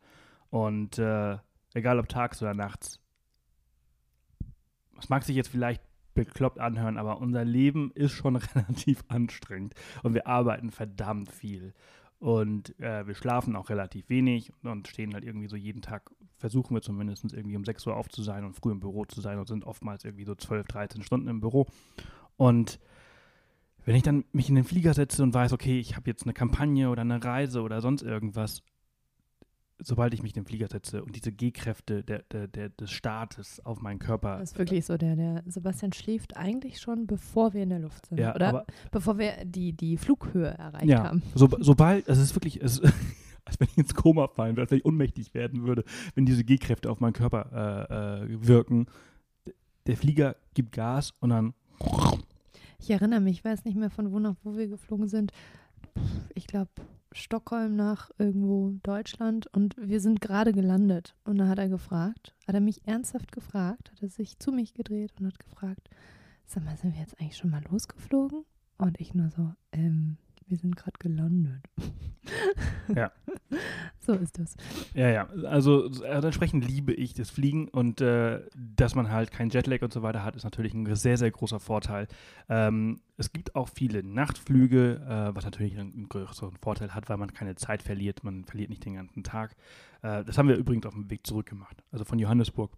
Und 0.50 1.00
äh, 1.00 1.38
egal, 1.74 2.00
ob 2.00 2.08
tags 2.08 2.42
oder 2.42 2.54
nachts. 2.54 3.02
Es 4.98 5.10
mag 5.10 5.24
sich 5.24 5.36
jetzt 5.36 5.50
vielleicht 5.50 5.84
bekloppt 6.14 6.62
anhören, 6.62 6.98
aber 6.98 7.20
unser 7.20 7.44
Leben 7.44 7.92
ist 7.92 8.14
schon 8.14 8.36
relativ 8.56 9.04
anstrengend 9.10 9.76
und 10.02 10.14
wir 10.14 10.28
arbeiten 10.28 10.72
verdammt 10.72 11.30
viel. 11.30 11.74
Und 12.20 12.80
äh, 12.80 13.06
wir 13.06 13.16
schlafen 13.16 13.58
auch 13.58 13.70
relativ 13.70 14.08
wenig 14.08 14.54
und 14.64 14.88
stehen 14.88 15.14
halt 15.14 15.26
irgendwie 15.26 15.50
so 15.50 15.58
jeden 15.58 15.82
Tag, 15.82 16.10
versuchen 16.38 16.76
wir 16.76 16.82
zumindest 16.82 17.34
irgendwie 17.34 17.58
um 17.58 17.66
6 17.66 17.88
Uhr 17.88 17.96
auf 17.96 18.10
zu 18.10 18.22
sein 18.22 18.46
und 18.46 18.54
früh 18.54 18.72
im 18.72 18.80
Büro 18.80 19.06
zu 19.06 19.22
sein 19.22 19.40
und 19.40 19.48
sind 19.48 19.66
oftmals 19.66 20.06
irgendwie 20.06 20.26
so 20.26 20.36
12, 20.36 20.68
13 20.68 21.02
Stunden 21.02 21.28
im 21.28 21.40
Büro. 21.40 21.68
Und 22.38 22.80
wenn 23.86 23.96
ich 23.96 24.04
dann 24.04 24.26
mich 24.34 24.50
in 24.50 24.56
den 24.56 24.64
Flieger 24.64 24.94
setze 24.94 25.24
und 25.24 25.34
weiß, 25.34 25.54
okay, 25.54 25.80
ich 25.80 25.96
habe 25.96 26.10
jetzt 26.10 26.24
eine 26.24 26.34
Kampagne 26.34 26.90
oder 26.90 27.02
eine 27.02 27.24
Reise 27.24 27.62
oder 27.62 27.82
sonst 27.82 28.04
irgendwas, 28.04 28.62
sobald 29.80 30.14
ich 30.14 30.22
mich 30.22 30.36
in 30.36 30.44
den 30.44 30.46
Flieger 30.46 30.68
setze 30.68 31.04
und 31.04 31.16
diese 31.16 31.32
G-Kräfte 31.32 32.04
der, 32.04 32.24
der, 32.24 32.48
der, 32.48 32.70
des 32.70 32.92
Staates 32.92 33.64
auf 33.66 33.82
meinen 33.82 34.00
Körper. 34.00 34.40
Das 34.40 34.52
ist 34.52 34.60
wirklich 34.60 34.86
so, 34.86 34.98
der, 34.98 35.16
der 35.16 35.44
Sebastian 35.48 35.94
schläft 35.94 36.36
eigentlich 36.36 36.80
schon, 36.82 37.08
bevor 37.08 37.54
wir 37.54 37.64
in 37.64 37.70
der 37.70 37.80
Luft 37.80 38.08
sind. 38.08 38.20
Ja, 38.20 38.36
oder 38.36 38.66
bevor 38.92 39.18
wir 39.18 39.46
die, 39.46 39.74
die 39.74 39.98
Flughöhe 39.98 40.50
erreicht 40.50 40.86
ja, 40.86 41.04
haben. 41.06 41.24
so, 41.34 41.48
sobald, 41.60 42.08
es 42.08 42.18
ist 42.18 42.36
wirklich, 42.36 42.62
es, 42.62 42.82
als 43.48 43.60
wenn 43.60 43.68
ich 43.70 43.78
ins 43.78 43.96
Koma 43.96 44.28
fallen 44.28 44.56
würde, 44.56 44.64
als 44.64 44.72
wenn 44.72 44.80
ich 44.80 44.86
ohnmächtig 44.86 45.34
werden 45.34 45.66
würde, 45.66 45.84
wenn 46.16 46.26
diese 46.26 46.44
G-Kräfte 46.44 46.90
auf 46.90 47.00
meinen 47.00 47.14
Körper 47.14 47.88
äh, 47.90 48.34
äh, 48.34 48.48
wirken. 48.48 48.88
Der 49.86 49.98
Flieger 49.98 50.36
gibt 50.54 50.74
Gas 50.74 51.14
und 51.22 51.30
dann 51.30 51.54
Ich 52.80 52.90
erinnere 52.90 53.22
mich, 53.22 53.38
ich 53.40 53.46
weiß 53.46 53.66
nicht 53.66 53.78
mehr 53.78 53.90
von 53.90 54.12
wo 54.12 54.20
nach 54.20 54.36
wo 54.44 54.58
wir 54.58 54.68
geflogen 54.68 55.08
sind. 55.08 55.32
Ich 56.36 56.48
glaube 56.48 56.70
Stockholm 57.14 57.76
nach 57.76 58.12
irgendwo 58.18 58.74
Deutschland 58.84 59.48
und 59.48 59.76
wir 59.78 60.00
sind 60.00 60.22
gerade 60.22 60.54
gelandet. 60.54 61.16
Und 61.24 61.38
da 61.38 61.48
hat 61.48 61.58
er 61.58 61.70
gefragt, 61.70 62.36
hat 62.46 62.56
er 62.56 62.62
mich 62.62 62.86
ernsthaft 62.86 63.32
gefragt, 63.32 63.92
hat 63.92 64.02
er 64.02 64.10
sich 64.10 64.38
zu 64.40 64.52
mich 64.52 64.74
gedreht 64.74 65.14
und 65.20 65.28
hat 65.28 65.40
gefragt, 65.40 65.90
sag 66.46 66.64
mal, 66.64 66.78
sind 66.78 66.94
wir 66.94 67.02
jetzt 67.02 67.20
eigentlich 67.20 67.38
schon 67.38 67.50
mal 67.50 67.64
losgeflogen? 67.70 68.44
Und 68.78 69.00
ich 69.00 69.14
nur 69.14 69.30
so, 69.30 69.54
ähm, 69.72 70.18
wir 70.48 70.58
sind 70.58 70.76
gerade 70.76 70.98
gelandet. 71.00 71.64
Ja. 72.96 73.12
So 74.00 74.14
ist 74.14 74.40
das. 74.40 74.56
Ja, 74.94 75.10
ja. 75.10 75.28
Also 75.44 75.92
äh, 76.02 76.24
entsprechend 76.24 76.66
liebe 76.66 76.94
ich 76.94 77.14
das 77.14 77.30
Fliegen 77.30 77.68
und 77.68 78.00
äh, 78.00 78.42
dass 78.56 78.96
man 78.96 79.12
halt 79.12 79.32
kein 79.32 79.50
Jetlag 79.50 79.82
und 79.82 79.92
so 79.92 80.02
weiter 80.02 80.24
hat, 80.24 80.38
ist 80.38 80.46
natürlich 80.46 80.74
ein 80.74 80.96
sehr, 80.96 81.18
sehr 81.18 81.30
großer 81.30 81.60
Vorteil. 81.60 82.08
Ähm, 82.48 83.02
es 83.18 83.34
gibt 83.34 83.56
auch 83.56 83.68
viele 83.68 84.04
Nachtflüge, 84.04 85.02
äh, 85.06 85.36
was 85.36 85.44
natürlich 85.44 85.78
einen, 85.78 85.94
einen 85.94 86.08
größeren 86.08 86.56
Vorteil 86.56 86.96
hat, 86.96 87.10
weil 87.10 87.18
man 87.18 87.34
keine 87.34 87.56
Zeit 87.56 87.84
verliert. 87.84 88.24
Man 88.24 88.46
verliert 88.46 88.70
nicht 88.70 88.86
den 88.86 88.96
ganzen 88.96 89.24
Tag. 89.24 89.58
Äh, 90.02 90.24
das 90.24 90.38
haben 90.38 90.48
wir 90.48 90.56
übrigens 90.56 90.86
auf 90.86 90.94
dem 90.94 91.10
Weg 91.10 91.28
zurück 91.28 91.48
gemacht. 91.48 91.84
Also 91.92 92.06
von 92.06 92.18
Johannesburg. 92.18 92.72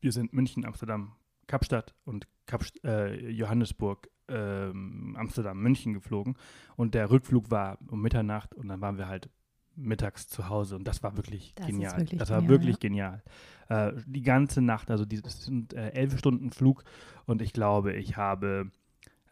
Wir 0.00 0.12
sind 0.12 0.34
München, 0.34 0.66
Amsterdam, 0.66 1.12
Kapstadt 1.46 1.94
und 2.04 2.26
Kapst 2.44 2.82
äh, 2.84 3.30
Johannesburg, 3.30 4.10
ähm, 4.28 5.16
Amsterdam, 5.18 5.60
München 5.60 5.92
geflogen. 5.92 6.36
Und 6.76 6.94
der 6.94 7.10
Rückflug 7.10 7.50
war 7.50 7.78
um 7.88 8.00
Mitternacht 8.00 8.54
und 8.54 8.68
dann 8.68 8.80
waren 8.80 8.98
wir 8.98 9.08
halt 9.08 9.30
mittags 9.76 10.28
zu 10.28 10.48
Hause 10.48 10.76
und 10.76 10.84
das 10.86 11.02
war 11.02 11.16
wirklich 11.16 11.52
Das 11.56 11.66
genial. 11.66 11.98
wirklich 11.98 12.18
das 12.18 12.30
war 12.30 12.40
genial, 12.40 12.58
wirklich 12.58 12.76
ja. 12.76 12.80
genial. 12.80 13.22
Äh, 13.68 13.92
die 14.06 14.22
ganze 14.22 14.62
Nacht, 14.62 14.90
also 14.90 15.04
die, 15.04 15.20
das 15.20 15.44
sind 15.44 15.74
äh, 15.74 15.90
elf 15.90 16.16
Stunden 16.18 16.50
Flug 16.52 16.84
und 17.26 17.42
ich 17.42 17.52
glaube, 17.52 17.92
ich 17.94 18.16
habe 18.16 18.70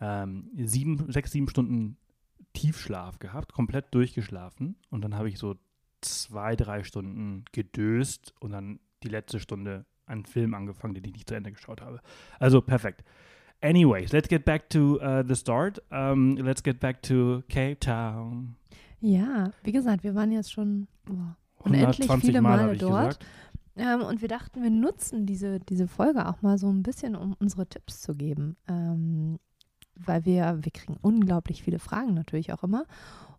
ähm, 0.01 0.51
sieben, 0.57 1.11
sechs, 1.13 1.31
sieben 1.33 1.49
Stunden 1.49 1.97
Tiefschlaf 2.55 3.19
gehabt, 3.19 3.53
komplett 3.53 3.95
durchgeschlafen 3.95 4.77
und 4.91 5.03
dann 5.03 5.15
habe 5.15 5.29
ich 5.29 5.39
so 5.39 5.57
zwei, 6.01 6.57
drei 6.57 6.83
Stunden 6.83 7.45
gedöst 7.53 8.35
und 8.41 8.51
dann 8.51 8.81
die 9.03 9.09
letzte 9.09 9.41
Stunde 9.41 9.87
einen 10.07 10.25
Film 10.25 10.55
angefangen, 10.55 10.95
den 10.95 11.05
ich 11.05 11.13
nicht 11.13 11.29
zu 11.29 11.35
Ende 11.35 11.53
geschaut 11.53 11.81
habe. 11.81 12.01
Also 12.39 12.61
perfekt. 12.61 13.05
Anyways, 13.63 14.13
let's 14.13 14.29
get 14.29 14.45
back 14.45 14.69
to 14.71 15.01
uh, 15.01 15.23
the 15.23 15.37
start. 15.37 15.79
Um, 15.91 16.37
let's 16.37 16.63
get 16.63 16.81
back 16.81 17.01
to 17.03 17.43
Cape 17.49 17.81
Town. 17.81 18.57
Ja, 19.01 19.51
wie 19.63 19.73
gesagt, 19.73 20.05
wir 20.05 20.15
waren 20.15 20.33
jetzt 20.33 20.53
schon 20.53 20.89
boah, 21.05 21.37
unendlich 21.59 22.09
120 22.09 22.27
viele 22.27 22.43
Mal, 22.43 22.57
Male 22.59 22.77
dort. 22.77 23.19
Ähm, 23.77 24.03
und 24.03 24.21
wir 24.21 24.29
dachten, 24.29 24.63
wir 24.63 24.71
nutzen 24.71 25.27
diese, 25.27 25.61
diese 25.61 25.89
Folge 25.89 26.29
auch 26.29 26.43
mal 26.43 26.59
so 26.59 26.69
ein 26.69 26.83
bisschen, 26.83 27.17
um 27.17 27.35
unsere 27.39 27.67
Tipps 27.67 28.01
zu 28.01 28.15
geben. 28.15 28.57
Ähm, 28.69 29.39
weil 29.95 30.25
wir, 30.25 30.59
wir 30.63 30.73
kriegen 30.73 30.97
unglaublich 31.01 31.63
viele 31.63 31.79
Fragen 31.79 32.15
natürlich 32.15 32.53
auch 32.53 32.63
immer. 32.63 32.85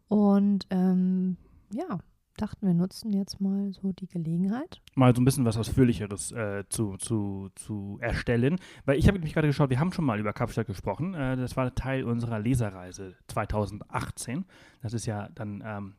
Und 0.07 0.67
ähm, 0.69 1.37
ja, 1.73 1.99
dachten 2.43 2.67
wir 2.67 2.73
nutzen 2.73 3.13
jetzt 3.13 3.39
mal 3.39 3.71
so 3.71 3.93
die 3.93 4.07
Gelegenheit. 4.07 4.81
mal 4.95 5.15
so 5.15 5.21
ein 5.21 5.25
bisschen 5.25 5.45
was 5.45 5.57
Ausführlicheres 5.57 6.33
äh, 6.33 6.65
zu, 6.67 6.97
zu, 6.97 7.50
zu 7.55 7.97
erstellen. 8.01 8.59
Weil 8.85 8.97
ich 8.97 9.07
habe 9.07 9.17
nämlich 9.17 9.33
gerade 9.33 9.47
geschaut, 9.47 9.69
wir 9.69 9.79
haben 9.79 9.93
schon 9.93 10.03
mal 10.03 10.19
über 10.19 10.33
Kapstadt 10.33 10.67
gesprochen. 10.67 11.13
Äh, 11.13 11.38
das 11.38 11.55
war 11.55 11.73
Teil 11.73 12.03
unserer 12.03 12.39
Leserreise 12.39 13.15
2018. 13.27 14.43
Das 14.81 14.93
ist 14.93 15.05
ja 15.05 15.29
dann 15.33 15.63
ähm, 15.65 15.93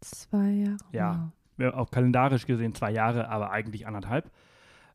Zwei 0.00 0.50
Jahre. 0.50 0.76
Ja. 0.92 1.32
ja, 1.58 1.74
auch 1.74 1.90
kalendarisch 1.90 2.46
gesehen 2.46 2.74
zwei 2.74 2.92
Jahre, 2.92 3.28
aber 3.28 3.50
eigentlich 3.50 3.86
anderthalb. 3.88 4.30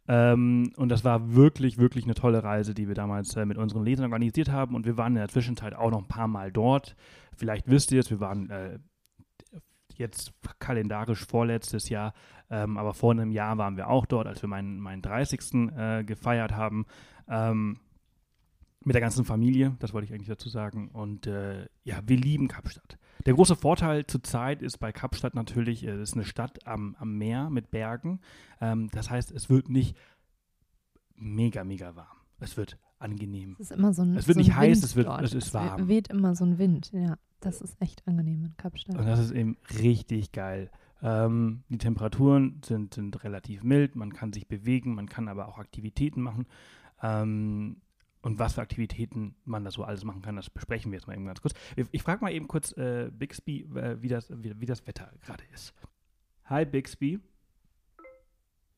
Ähm, 0.08 0.72
und 0.78 0.90
das 0.90 1.04
war 1.04 1.34
wirklich, 1.34 1.78
wirklich 1.78 2.06
eine 2.06 2.14
tolle 2.14 2.44
Reise, 2.44 2.74
die 2.74 2.88
wir 2.88 2.96
damals 2.96 3.36
äh, 3.36 3.46
mit 3.46 3.58
unseren 3.58 3.84
Lesern 3.84 4.06
organisiert 4.06 4.50
haben. 4.50 4.76
Und 4.76 4.86
wir 4.86 4.98
waren 4.98 5.14
in 5.14 5.20
der 5.20 5.28
Zwischenzeit 5.28 5.76
auch 5.76 5.92
noch 5.92 6.00
ein 6.00 6.08
paar 6.08 6.30
Mal 6.30 6.52
dort. 6.52 6.96
Vielleicht 7.36 7.70
wisst 7.70 7.92
ihr 7.92 8.00
es, 8.00 8.10
wir 8.10 8.20
waren 8.20 8.50
äh, 8.50 8.80
jetzt 9.98 10.34
kalendarisch 10.60 11.26
vorletztes 11.26 11.90
Jahr, 11.90 12.14
ähm, 12.50 12.78
aber 12.78 12.94
vor 12.94 13.12
einem 13.12 13.32
Jahr 13.32 13.58
waren 13.58 13.78
wir 13.78 13.90
auch 13.90 14.06
dort, 14.06 14.28
als 14.28 14.42
wir 14.42 14.50
meinen, 14.50 14.80
meinen 14.80 15.02
30. 15.02 15.72
Äh, 15.76 16.04
gefeiert 16.04 16.54
haben. 16.54 16.86
Ähm, 17.28 17.80
mit 18.86 18.96
der 18.96 19.02
ganzen 19.02 19.24
Familie, 19.24 19.78
das 19.80 19.94
wollte 19.94 20.06
ich 20.06 20.14
eigentlich 20.14 20.28
dazu 20.28 20.50
sagen. 20.50 20.90
Und 20.90 21.26
äh, 21.26 21.68
ja, 21.86 22.00
wir 22.06 22.18
lieben 22.18 22.50
Kapstadt. 22.50 22.98
Der 23.26 23.34
große 23.34 23.56
Vorteil 23.56 24.06
zurzeit 24.08 24.62
ist 24.62 24.78
bei 24.80 24.92
Kapstadt 24.92 25.36
natürlich, 25.36 25.86
äh, 25.86 25.92
es 25.92 26.10
ist 26.10 26.16
eine 26.16 26.26
Stadt 26.26 26.68
am, 26.68 26.96
am 27.00 27.18
Meer 27.18 27.50
mit 27.50 27.72
Bergen. 27.72 28.20
Ähm, 28.60 28.90
das 28.92 29.10
heißt, 29.10 29.32
es 29.32 29.50
wird 29.50 29.70
nicht 29.70 29.96
mega, 31.16 31.64
mega 31.64 31.96
warm. 31.96 32.18
Es 32.40 32.58
wird 32.58 32.78
angenehm. 33.00 33.54
Es 33.60 33.72
ist 33.72 33.78
immer 33.78 33.94
so 33.94 34.02
ein 34.02 34.16
Es 34.18 34.28
wird 34.28 34.36
so 34.36 34.40
nicht 34.40 34.56
heiß, 34.56 34.78
Wind 34.78 34.84
es 34.84 34.96
wird- 34.96 35.08
dort. 35.08 35.22
es 35.22 35.34
ist 35.34 35.54
warm. 35.54 35.88
weht 35.88 36.10
immer 36.10 36.36
so 36.36 36.46
ein 36.46 36.58
Wind, 36.58 36.92
ja. 36.92 37.16
Das 37.44 37.60
ist 37.60 37.76
echt 37.82 38.08
angenehm 38.08 38.46
in 38.46 38.58
Kapstadt. 38.58 38.98
Und 38.98 39.06
das 39.06 39.20
ist 39.20 39.32
eben 39.32 39.58
richtig 39.80 40.32
geil. 40.32 40.72
Ähm, 41.02 41.64
die 41.68 41.78
Temperaturen 41.78 42.62
sind, 42.64 42.94
sind 42.94 43.22
relativ 43.26 43.64
mild, 43.64 43.98
man 43.98 44.14
kann 44.14 44.32
sich 44.32 44.48
bewegen, 44.48 44.96
man 44.96 45.10
kann 45.10 45.28
aber 45.28 45.50
auch 45.50 45.58
Aktivitäten 45.58 46.22
machen. 46.22 46.48
Ähm, 47.02 47.82
und 48.22 48.40
was 48.40 48.54
für 48.54 48.62
Aktivitäten 48.62 49.36
man 49.44 49.66
da 49.66 49.72
so 49.72 49.84
alles 49.84 50.06
machen 50.06 50.22
kann, 50.22 50.38
das 50.38 50.50
besprechen 50.50 50.92
wir 50.92 51.00
jetzt 51.00 51.08
mal 51.08 51.16
eben 51.16 51.26
ganz 51.26 51.42
kurz. 51.42 51.54
Ich, 51.76 51.86
ich 51.92 52.02
frage 52.02 52.24
mal 52.24 52.32
eben 52.32 52.48
kurz 52.48 52.72
äh, 52.78 53.12
Bixby, 53.12 53.68
äh, 53.76 54.02
wie, 54.02 54.08
das, 54.08 54.32
wie, 54.32 54.58
wie 54.62 54.66
das 54.66 54.88
Wetter 54.88 55.12
gerade 55.26 55.44
ist. 55.54 55.74
Hi 56.46 56.64
Bixby, 56.64 57.20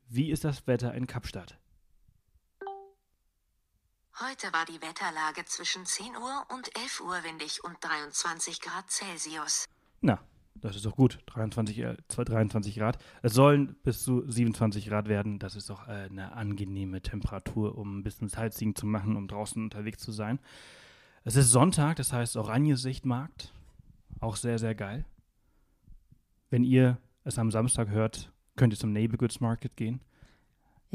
wie 0.08 0.32
ist 0.32 0.44
das 0.44 0.66
Wetter 0.66 0.92
in 0.96 1.06
Kapstadt? 1.06 1.60
Heute 4.22 4.54
war 4.54 4.64
die 4.64 4.82
Wetterlage 4.82 5.44
zwischen 5.44 5.86
10 5.86 6.16
Uhr 6.16 6.46
und 6.56 6.70
11 6.80 7.02
Uhr 7.02 7.22
windig 7.26 7.62
und 7.66 7.76
23 7.82 8.62
Grad 8.62 8.90
Celsius. 8.90 9.66
Na, 10.00 10.22
das 10.56 10.78
ist 10.78 10.86
doch 10.86 10.96
gut. 10.96 11.20
23, 11.26 11.80
äh, 11.80 11.98
23 12.08 12.76
Grad. 12.78 12.98
Es 13.24 13.34
sollen 13.34 13.76
bis 13.84 14.04
zu 14.04 14.24
27 14.26 14.88
Grad 14.88 15.10
werden. 15.10 15.38
Das 15.38 15.58
ist 15.58 15.70
doch 15.70 15.90
äh, 15.90 16.08
eine 16.10 16.32
angenehme 16.32 17.02
Temperatur, 17.02 17.78
um 17.78 18.00
ein 18.00 18.04
bisschen 18.04 18.30
Sightseeing 18.30 18.74
zu 18.74 18.86
machen, 18.86 19.18
um 19.18 19.28
draußen 19.28 19.62
unterwegs 19.62 20.02
zu 20.02 20.14
sein. 20.14 20.40
Es 21.26 21.36
ist 21.36 21.52
Sonntag, 21.52 21.98
das 21.98 22.14
heißt 22.14 22.38
Oranjesichtmarkt. 22.38 23.54
Auch 24.22 24.38
sehr, 24.38 24.60
sehr 24.60 24.76
geil. 24.76 25.04
Wenn 26.50 26.64
ihr 26.64 27.00
es 27.26 27.38
am 27.38 27.52
Samstag 27.52 27.90
hört, 27.90 28.32
könnt 28.56 28.72
ihr 28.72 28.80
zum 28.80 28.94
Neighbor 28.94 29.18
Goods 29.18 29.42
Market 29.42 29.76
gehen. 29.76 30.00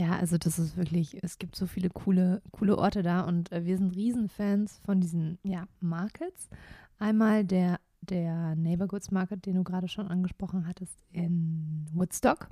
Ja, 0.00 0.16
also 0.16 0.38
das 0.38 0.58
ist 0.58 0.78
wirklich, 0.78 1.22
es 1.22 1.38
gibt 1.38 1.54
so 1.54 1.66
viele 1.66 1.90
coole, 1.90 2.40
coole 2.52 2.78
Orte 2.78 3.02
da 3.02 3.20
und 3.20 3.52
äh, 3.52 3.66
wir 3.66 3.76
sind 3.76 3.94
Riesenfans 3.94 4.80
von 4.86 4.98
diesen, 4.98 5.38
ja, 5.42 5.66
Markets. 5.80 6.48
Einmal 6.98 7.44
der, 7.44 7.78
der 8.00 8.56
Neighborhoods 8.56 9.10
Market, 9.10 9.44
den 9.44 9.56
du 9.56 9.62
gerade 9.62 9.88
schon 9.88 10.08
angesprochen 10.08 10.66
hattest, 10.66 10.96
in 11.12 11.84
Woodstock, 11.92 12.48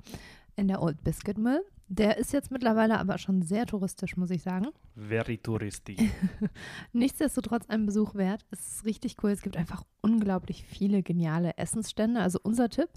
in 0.57 0.67
der 0.67 0.79
Old 0.79 1.03
Biscuit 1.03 1.39
Mill. 1.39 1.61
Der 1.87 2.17
ist 2.17 2.33
jetzt 2.33 2.51
mittlerweile 2.51 2.99
aber 2.99 3.17
schon 3.17 3.41
sehr 3.41 3.65
touristisch, 3.65 4.15
muss 4.15 4.29
ich 4.29 4.43
sagen. 4.43 4.67
Very 4.95 5.39
touristy. 5.39 6.11
Nichtsdestotrotz 6.93 7.67
ein 7.67 7.87
Besuch 7.87 8.13
wert. 8.13 8.45
Es 8.51 8.75
ist 8.75 8.85
richtig 8.85 9.15
cool. 9.23 9.31
Es 9.31 9.41
gibt 9.41 9.57
einfach 9.57 9.83
unglaublich 10.01 10.63
viele 10.65 11.01
geniale 11.01 11.57
Essensstände. 11.57 12.21
Also 12.21 12.39
unser 12.43 12.69
Tipp, 12.69 12.89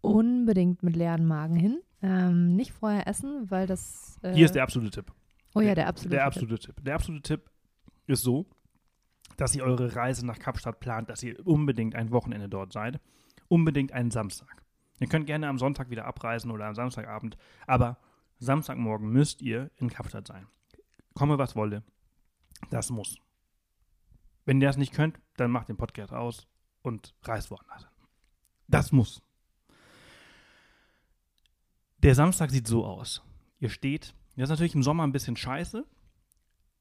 unbedingt 0.00 0.82
mit 0.82 0.96
leeren 0.96 1.26
Magen 1.26 1.56
hin. 1.56 1.80
Ähm, 2.04 2.54
nicht 2.54 2.72
vorher 2.72 3.08
essen, 3.08 3.50
weil 3.50 3.66
das. 3.66 4.18
Äh, 4.22 4.34
Hier 4.34 4.44
ist 4.44 4.54
der 4.54 4.62
absolute 4.62 4.90
Tipp. 4.90 5.10
Oh 5.54 5.62
ja, 5.62 5.74
der 5.74 5.86
absolute. 5.88 6.10
Der 6.10 6.18
Tipp. 6.24 6.26
absolute 6.26 6.58
Tipp. 6.58 6.84
Der 6.84 6.94
absolute 6.96 7.22
Tipp 7.22 7.50
ist 8.06 8.22
so, 8.22 8.44
dass 9.38 9.54
ihr 9.54 9.64
eure 9.64 9.96
Reise 9.96 10.26
nach 10.26 10.38
Kapstadt 10.38 10.80
plant, 10.80 11.08
dass 11.08 11.22
ihr 11.22 11.46
unbedingt 11.46 11.94
ein 11.94 12.10
Wochenende 12.10 12.50
dort 12.50 12.74
seid. 12.74 13.00
Unbedingt 13.48 13.92
einen 13.92 14.10
Samstag. 14.10 14.62
Ihr 15.00 15.08
könnt 15.08 15.26
gerne 15.26 15.48
am 15.48 15.58
Sonntag 15.58 15.88
wieder 15.88 16.04
abreisen 16.04 16.50
oder 16.50 16.66
am 16.66 16.74
Samstagabend, 16.74 17.38
aber 17.66 17.96
Samstagmorgen 18.38 19.08
müsst 19.08 19.40
ihr 19.40 19.70
in 19.76 19.88
Kapstadt 19.88 20.26
sein. 20.26 20.46
Komme, 21.14 21.38
was 21.38 21.56
wolle. 21.56 21.82
Das 22.68 22.90
muss. 22.90 23.16
Wenn 24.44 24.60
ihr 24.60 24.66
das 24.68 24.76
nicht 24.76 24.92
könnt, 24.92 25.18
dann 25.38 25.50
macht 25.50 25.70
den 25.70 25.78
Podcast 25.78 26.12
aus 26.12 26.46
und 26.82 27.14
reist 27.22 27.50
woanders. 27.50 27.86
Das 28.68 28.92
muss. 28.92 29.22
Der 32.04 32.14
Samstag 32.14 32.50
sieht 32.50 32.66
so 32.66 32.84
aus. 32.84 33.22
Ihr 33.60 33.70
steht, 33.70 34.14
das 34.36 34.44
ist 34.44 34.50
natürlich 34.50 34.74
im 34.74 34.82
Sommer 34.82 35.04
ein 35.04 35.12
bisschen 35.12 35.38
scheiße. 35.38 35.86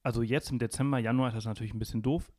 Also 0.01 0.21
jetzt 0.21 0.51
im 0.51 0.59
Dezember, 0.59 0.99
Januar 0.99 1.29
ist 1.29 1.35
das 1.35 1.45
natürlich 1.45 1.73
ein 1.73 1.79
bisschen 1.79 2.01
doof. 2.01 2.29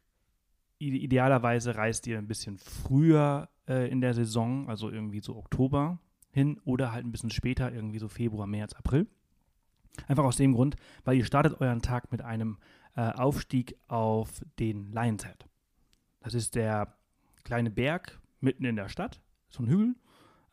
Idealerweise 0.77 1.77
reist 1.77 2.07
ihr 2.07 2.19
ein 2.19 2.29
bisschen 2.29 2.59
früher 2.59 3.49
äh, 3.67 3.91
in 3.91 4.03
der 4.03 4.13
Saison, 4.13 4.69
also 4.69 4.91
irgendwie 4.91 5.21
so 5.21 5.35
Oktober 5.35 5.99
hin 6.31 6.61
oder 6.67 6.93
halt 6.93 7.07
ein 7.07 7.11
bisschen 7.11 7.31
später, 7.31 7.73
irgendwie 7.73 8.01
so 8.01 8.09
Februar, 8.09 8.47
März, 8.47 8.75
April. 8.75 9.07
Einfach 10.07 10.25
aus 10.25 10.37
dem 10.37 10.53
Grund, 10.53 10.77
weil 11.05 11.17
ihr 11.17 11.25
startet 11.25 11.63
euren 11.63 11.81
Tag 11.81 12.13
mit 12.13 12.21
einem 12.21 12.59
äh, 12.97 13.13
Aufstieg 13.13 13.79
auf 13.89 14.43
den 14.59 14.93
Lions 14.93 15.25
Head. 15.25 15.47
Das 16.21 16.35
ist 16.35 16.55
der 16.55 16.99
kleine 17.45 17.71
Berg 17.71 18.21
mitten 18.41 18.67
in 18.67 18.77
der 18.77 18.91
Stadt, 18.91 19.23
so 19.49 19.63
ein 19.63 19.69
Hügel. 19.69 19.95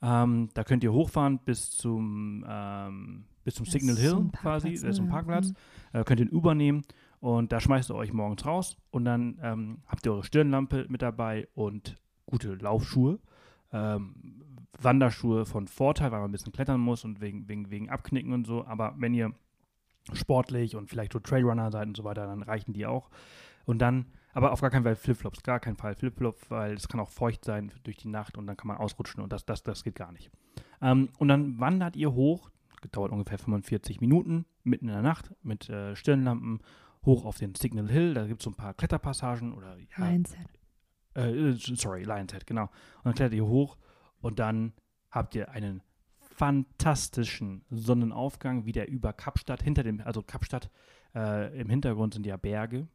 Ähm, 0.01 0.49
da 0.53 0.63
könnt 0.63 0.83
ihr 0.83 0.93
hochfahren 0.93 1.39
bis 1.39 1.71
zum, 1.71 2.45
ähm, 2.47 3.25
bis 3.43 3.55
zum 3.55 3.65
Das 3.65 3.73
Signal 3.73 3.97
Hill 3.97 4.09
so 4.09 4.29
quasi, 4.33 4.71
das 4.71 4.83
ist 4.83 4.99
ein 4.99 5.05
ja. 5.05 5.11
Parkplatz. 5.11 5.49
Mhm. 5.49 5.99
Äh, 5.99 6.03
könnt 6.03 6.19
ihr 6.19 6.27
einen 6.27 6.35
Uber 6.35 6.55
nehmen 6.55 6.81
und 7.19 7.51
da 7.51 7.59
schmeißt 7.59 7.91
ihr 7.91 7.95
euch 7.95 8.11
morgens 8.13 8.45
raus 8.45 8.77
und 8.89 9.05
dann 9.05 9.39
ähm, 9.43 9.77
habt 9.87 10.05
ihr 10.05 10.13
eure 10.13 10.23
Stirnlampe 10.23 10.85
mit 10.89 11.01
dabei 11.01 11.47
und 11.53 11.97
gute 12.25 12.55
Laufschuhe. 12.55 13.19
Ähm, 13.71 14.15
Wanderschuhe 14.79 15.45
von 15.45 15.67
Vorteil, 15.67 16.11
weil 16.11 16.19
man 16.19 16.29
ein 16.29 16.31
bisschen 16.31 16.51
klettern 16.53 16.81
muss 16.81 17.05
und 17.05 17.21
wegen, 17.21 17.47
wegen, 17.47 17.69
wegen 17.69 17.89
Abknicken 17.89 18.33
und 18.33 18.47
so. 18.47 18.65
Aber 18.65 18.95
wenn 18.97 19.13
ihr 19.13 19.33
sportlich 20.13 20.75
und 20.75 20.89
vielleicht 20.89 21.13
so 21.13 21.19
Trailrunner 21.19 21.71
seid 21.71 21.87
und 21.87 21.97
so 21.97 22.03
weiter, 22.03 22.25
dann 22.25 22.41
reichen 22.41 22.73
die 22.73 22.85
auch. 22.85 23.09
Und 23.65 23.79
dann, 23.79 24.05
aber 24.33 24.51
auf 24.51 24.61
gar 24.61 24.69
keinen 24.69 24.83
Fall 24.83 24.95
Flipflops, 24.95 25.43
gar 25.43 25.59
keinen 25.59 25.75
Fall 25.75 25.95
Flipflops, 25.95 26.49
weil 26.49 26.73
es 26.73 26.87
kann 26.87 26.99
auch 26.99 27.09
feucht 27.09 27.45
sein 27.45 27.71
durch 27.83 27.97
die 27.97 28.07
Nacht 28.07 28.37
und 28.37 28.47
dann 28.47 28.57
kann 28.57 28.67
man 28.67 28.77
ausrutschen 28.77 29.23
und 29.23 29.31
das, 29.31 29.45
das, 29.45 29.63
das 29.63 29.83
geht 29.83 29.95
gar 29.95 30.11
nicht. 30.11 30.31
Ähm, 30.81 31.09
und 31.17 31.27
dann 31.27 31.59
wandert 31.59 31.95
ihr 31.95 32.13
hoch, 32.13 32.49
dauert 32.91 33.11
ungefähr 33.11 33.37
45 33.37 34.01
Minuten, 34.01 34.45
mitten 34.63 34.87
in 34.87 34.93
der 34.93 35.03
Nacht 35.03 35.31
mit 35.43 35.69
äh, 35.69 35.95
Stirnlampen 35.95 36.59
hoch 37.05 37.25
auf 37.25 37.37
den 37.37 37.55
Signal 37.55 37.89
Hill. 37.89 38.13
Da 38.13 38.27
gibt 38.27 38.41
es 38.41 38.45
so 38.45 38.51
ein 38.51 38.55
paar 38.55 38.73
Kletterpassagen 38.73 39.53
oder 39.53 39.77
ja, 39.77 40.05
Mindset. 40.05 40.47
äh, 41.15 41.53
sorry, 41.53 42.03
Lion's 42.03 42.33
Head, 42.33 42.47
genau. 42.47 42.63
Und 42.63 43.05
dann 43.05 43.13
klettert 43.13 43.33
ihr 43.33 43.45
hoch 43.45 43.77
und 44.21 44.39
dann 44.39 44.73
habt 45.09 45.35
ihr 45.35 45.49
einen 45.51 45.81
fantastischen 46.41 47.63
Sonnenaufgang, 47.69 48.65
wie 48.65 48.71
der 48.71 48.89
über 48.89 49.13
Kapstadt, 49.13 49.61
hinter 49.61 49.83
dem, 49.83 50.01
also 50.01 50.23
Kapstadt, 50.23 50.71
äh, 51.13 51.59
im 51.59 51.69
Hintergrund 51.69 52.13
sind 52.13 52.25
ja 52.25 52.37
Berge, 52.37 52.87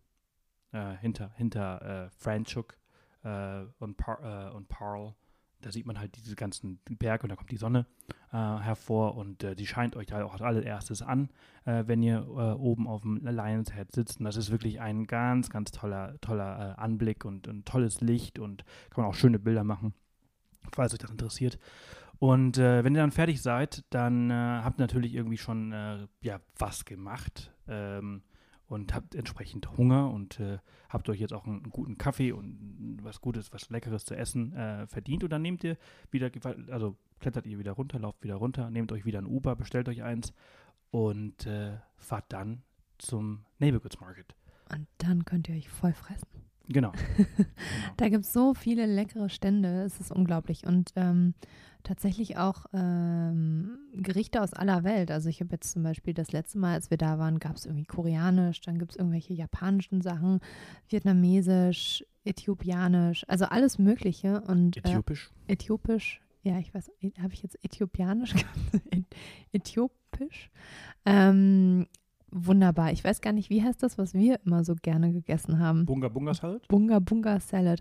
äh, 0.73 0.97
hinter, 0.97 1.31
hinter 1.37 2.07
äh, 2.07 2.11
Franschhoek 2.11 2.77
äh, 3.25 3.65
und, 3.79 3.97
Par, 3.97 4.51
äh, 4.51 4.55
und 4.55 4.69
Parl. 4.69 5.15
Da 5.63 5.73
sieht 5.73 5.87
man 5.87 5.99
halt 5.99 6.17
diese 6.17 6.37
ganzen 6.37 6.81
Berge 6.85 7.25
und 7.25 7.31
da 7.31 7.37
kommt 7.37 7.51
die 7.51 7.57
Sonne 7.57 7.87
äh, 8.31 8.37
hervor 8.37 9.17
und 9.17 9.43
äh, 9.43 9.57
die 9.57 9.67
scheint 9.67 9.97
euch 9.97 10.07
da 10.07 10.23
auch 10.25 10.35
als 10.35 10.43
allererstes 10.43 11.03
an, 11.03 11.31
wenn 11.65 12.01
ihr 12.01 12.29
oben 12.29 12.87
auf 12.87 13.03
dem 13.03 13.17
Lion's 13.27 13.75
Head 13.75 13.91
sitzt. 13.91 14.21
Und 14.21 14.25
das 14.25 14.37
ist 14.37 14.53
wirklich 14.53 14.81
ein 14.81 15.09
ganz, 15.09 15.51
ganz 15.51 15.73
toller, 15.73 16.15
toller 16.21 16.79
Anblick 16.79 17.25
und 17.25 17.49
ein 17.49 17.65
tolles 17.65 18.01
Licht 18.01 18.39
und 18.39 18.65
kann 18.91 19.03
man 19.03 19.11
auch 19.11 19.17
schöne 19.17 19.41
Bilder 19.41 19.65
machen, 19.65 19.93
falls 20.71 20.93
euch 20.93 21.01
das 21.01 21.11
interessiert. 21.11 21.59
Und 22.19 22.57
äh, 22.59 22.85
wenn 22.85 22.95
ihr 22.95 23.01
dann 23.01 23.11
fertig 23.11 23.43
seid, 23.43 23.85
dann 23.91 24.31
äh, 24.31 24.35
habt 24.35 24.79
ihr 24.79 24.85
natürlich 24.85 25.15
irgendwie 25.15 25.39
schon 25.39 25.73
äh, 25.73 26.07
ja, 26.23 26.41
was 26.57 26.85
gemacht 26.85 27.53
ähm, 27.69 28.23
und 28.67 28.95
habt 28.95 29.15
entsprechend 29.15 29.77
Hunger 29.77 30.11
und 30.11 30.41
äh, 30.41 30.59
habt 30.89 31.09
euch 31.09 31.21
jetzt 31.21 31.33
auch 31.33 31.47
einen, 31.47 31.71
guten 31.71 31.99
Kaffee 31.99 32.33
und 32.33 32.99
was 33.03 33.21
Gutes, 33.21 33.53
was 33.53 33.71
Leckeres 33.71 34.05
zu 34.05 34.17
essen 34.17 34.53
äh, 34.55 34.87
verdient. 34.87 35.25
Und 35.25 35.31
dann 35.31 35.43
nehmt 35.43 35.63
ihr 35.65 35.77
wieder, 36.11 36.31
also 36.71 36.97
klettert 37.21 37.47
ihr 37.47 37.59
wieder 37.59 37.73
runter, 37.73 37.99
lauft 37.99 38.23
wieder 38.23 38.37
runter, 38.37 38.71
nehmt 38.71 38.93
euch 38.93 39.05
wieder 39.05 39.21
ein 39.21 39.27
Uber, 39.27 39.57
bestellt 39.57 39.89
euch 39.89 40.03
eins 40.03 40.33
und 40.91 41.47
äh, 41.47 41.79
fahrt 41.97 42.27
dann 42.29 42.63
zum 42.99 43.45
Neighborhoods 43.59 44.01
Market. 44.01 44.35
Und 44.71 44.87
dann 44.99 45.25
könnt 45.25 45.49
ihr 45.49 45.57
euch 45.57 45.69
voll 45.69 45.93
fressen. 45.93 46.46
Genau. 46.69 46.93
genau. 47.17 47.49
Da 47.97 48.09
gibt 48.09 48.25
es 48.25 48.33
so 48.33 48.55
viele 48.55 48.87
leckere 48.87 49.29
Stände, 49.29 49.83
es 49.83 50.01
ist 50.01 50.11
unglaublich. 50.11 50.67
Und 50.67 50.93
ähm, 50.97 51.35
tatsächlich 51.87 52.37
auch 52.37 52.67
ähm, 52.73 53.79
Gerichte 53.95 54.43
aus 54.43 54.53
aller 54.53 54.83
Welt. 54.83 55.11
Also 55.11 55.29
ich 55.29 55.41
habe 55.41 55.53
jetzt 55.53 55.71
zum 55.71 55.83
Beispiel 55.83 56.15
das 56.15 56.33
letzte 56.33 56.59
Mal, 56.59 56.75
als 56.75 56.91
wir 56.91 56.99
da 56.99 57.19
waren, 57.19 57.39
gab 57.39 57.57
es 57.57 57.65
irgendwie 57.65 57.85
koreanisch, 57.85 58.61
dann 58.61 58.79
gibt 58.79 58.93
es 58.93 58.97
irgendwelche 58.97 59.35
japanischen 59.35 60.03
Sachen, 60.03 60.41
vietnamesisch, 60.89 62.05
äthiopianisch, 62.25 63.25
also 63.29 63.45
alles 63.47 63.79
Mögliche. 63.79 64.41
Und 64.41 64.79
Äthiopisch. 64.79 65.31
Äh, 65.47 65.53
äthiopisch, 65.53 66.21
ja, 66.43 66.59
ich 66.59 66.75
weiß, 66.75 66.91
habe 67.23 67.35
ich 67.35 67.43
jetzt 67.43 67.65
äthiopianisch 67.65 68.33
gesagt? 68.35 69.07
Äthiopisch. 69.53 70.51
Ähm, 71.05 71.87
wunderbar. 72.31 72.93
Ich 72.93 73.05
weiß 73.05 73.21
gar 73.21 73.33
nicht, 73.33 73.51
wie 73.51 73.63
heißt 73.63 73.83
das, 73.83 73.99
was 73.99 74.15
wir 74.15 74.41
immer 74.45 74.65
so 74.65 74.75
gerne 74.81 75.13
gegessen 75.13 75.59
haben? 75.59 75.87
Bunga 75.87 76.09
Bunga 76.09 76.35
Salad? 76.35 76.67
Bunga 76.69 76.99
Bunga 76.99 77.41
Salad. 77.41 77.81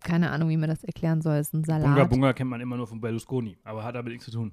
Keine 0.00 0.30
Ahnung, 0.30 0.48
wie 0.48 0.56
man 0.56 0.68
das 0.68 0.84
erklären 0.84 1.20
soll. 1.20 1.36
Es 1.36 1.48
ist 1.48 1.54
ein 1.54 1.64
Salat. 1.64 1.86
Bunga 1.86 2.04
Bunga 2.04 2.32
kennt 2.32 2.50
man 2.50 2.60
immer 2.60 2.76
nur 2.76 2.86
von 2.86 3.00
Berlusconi, 3.00 3.58
aber 3.64 3.84
hat 3.84 3.94
damit 3.94 4.12
nichts 4.12 4.26
zu 4.26 4.30
tun. 4.30 4.52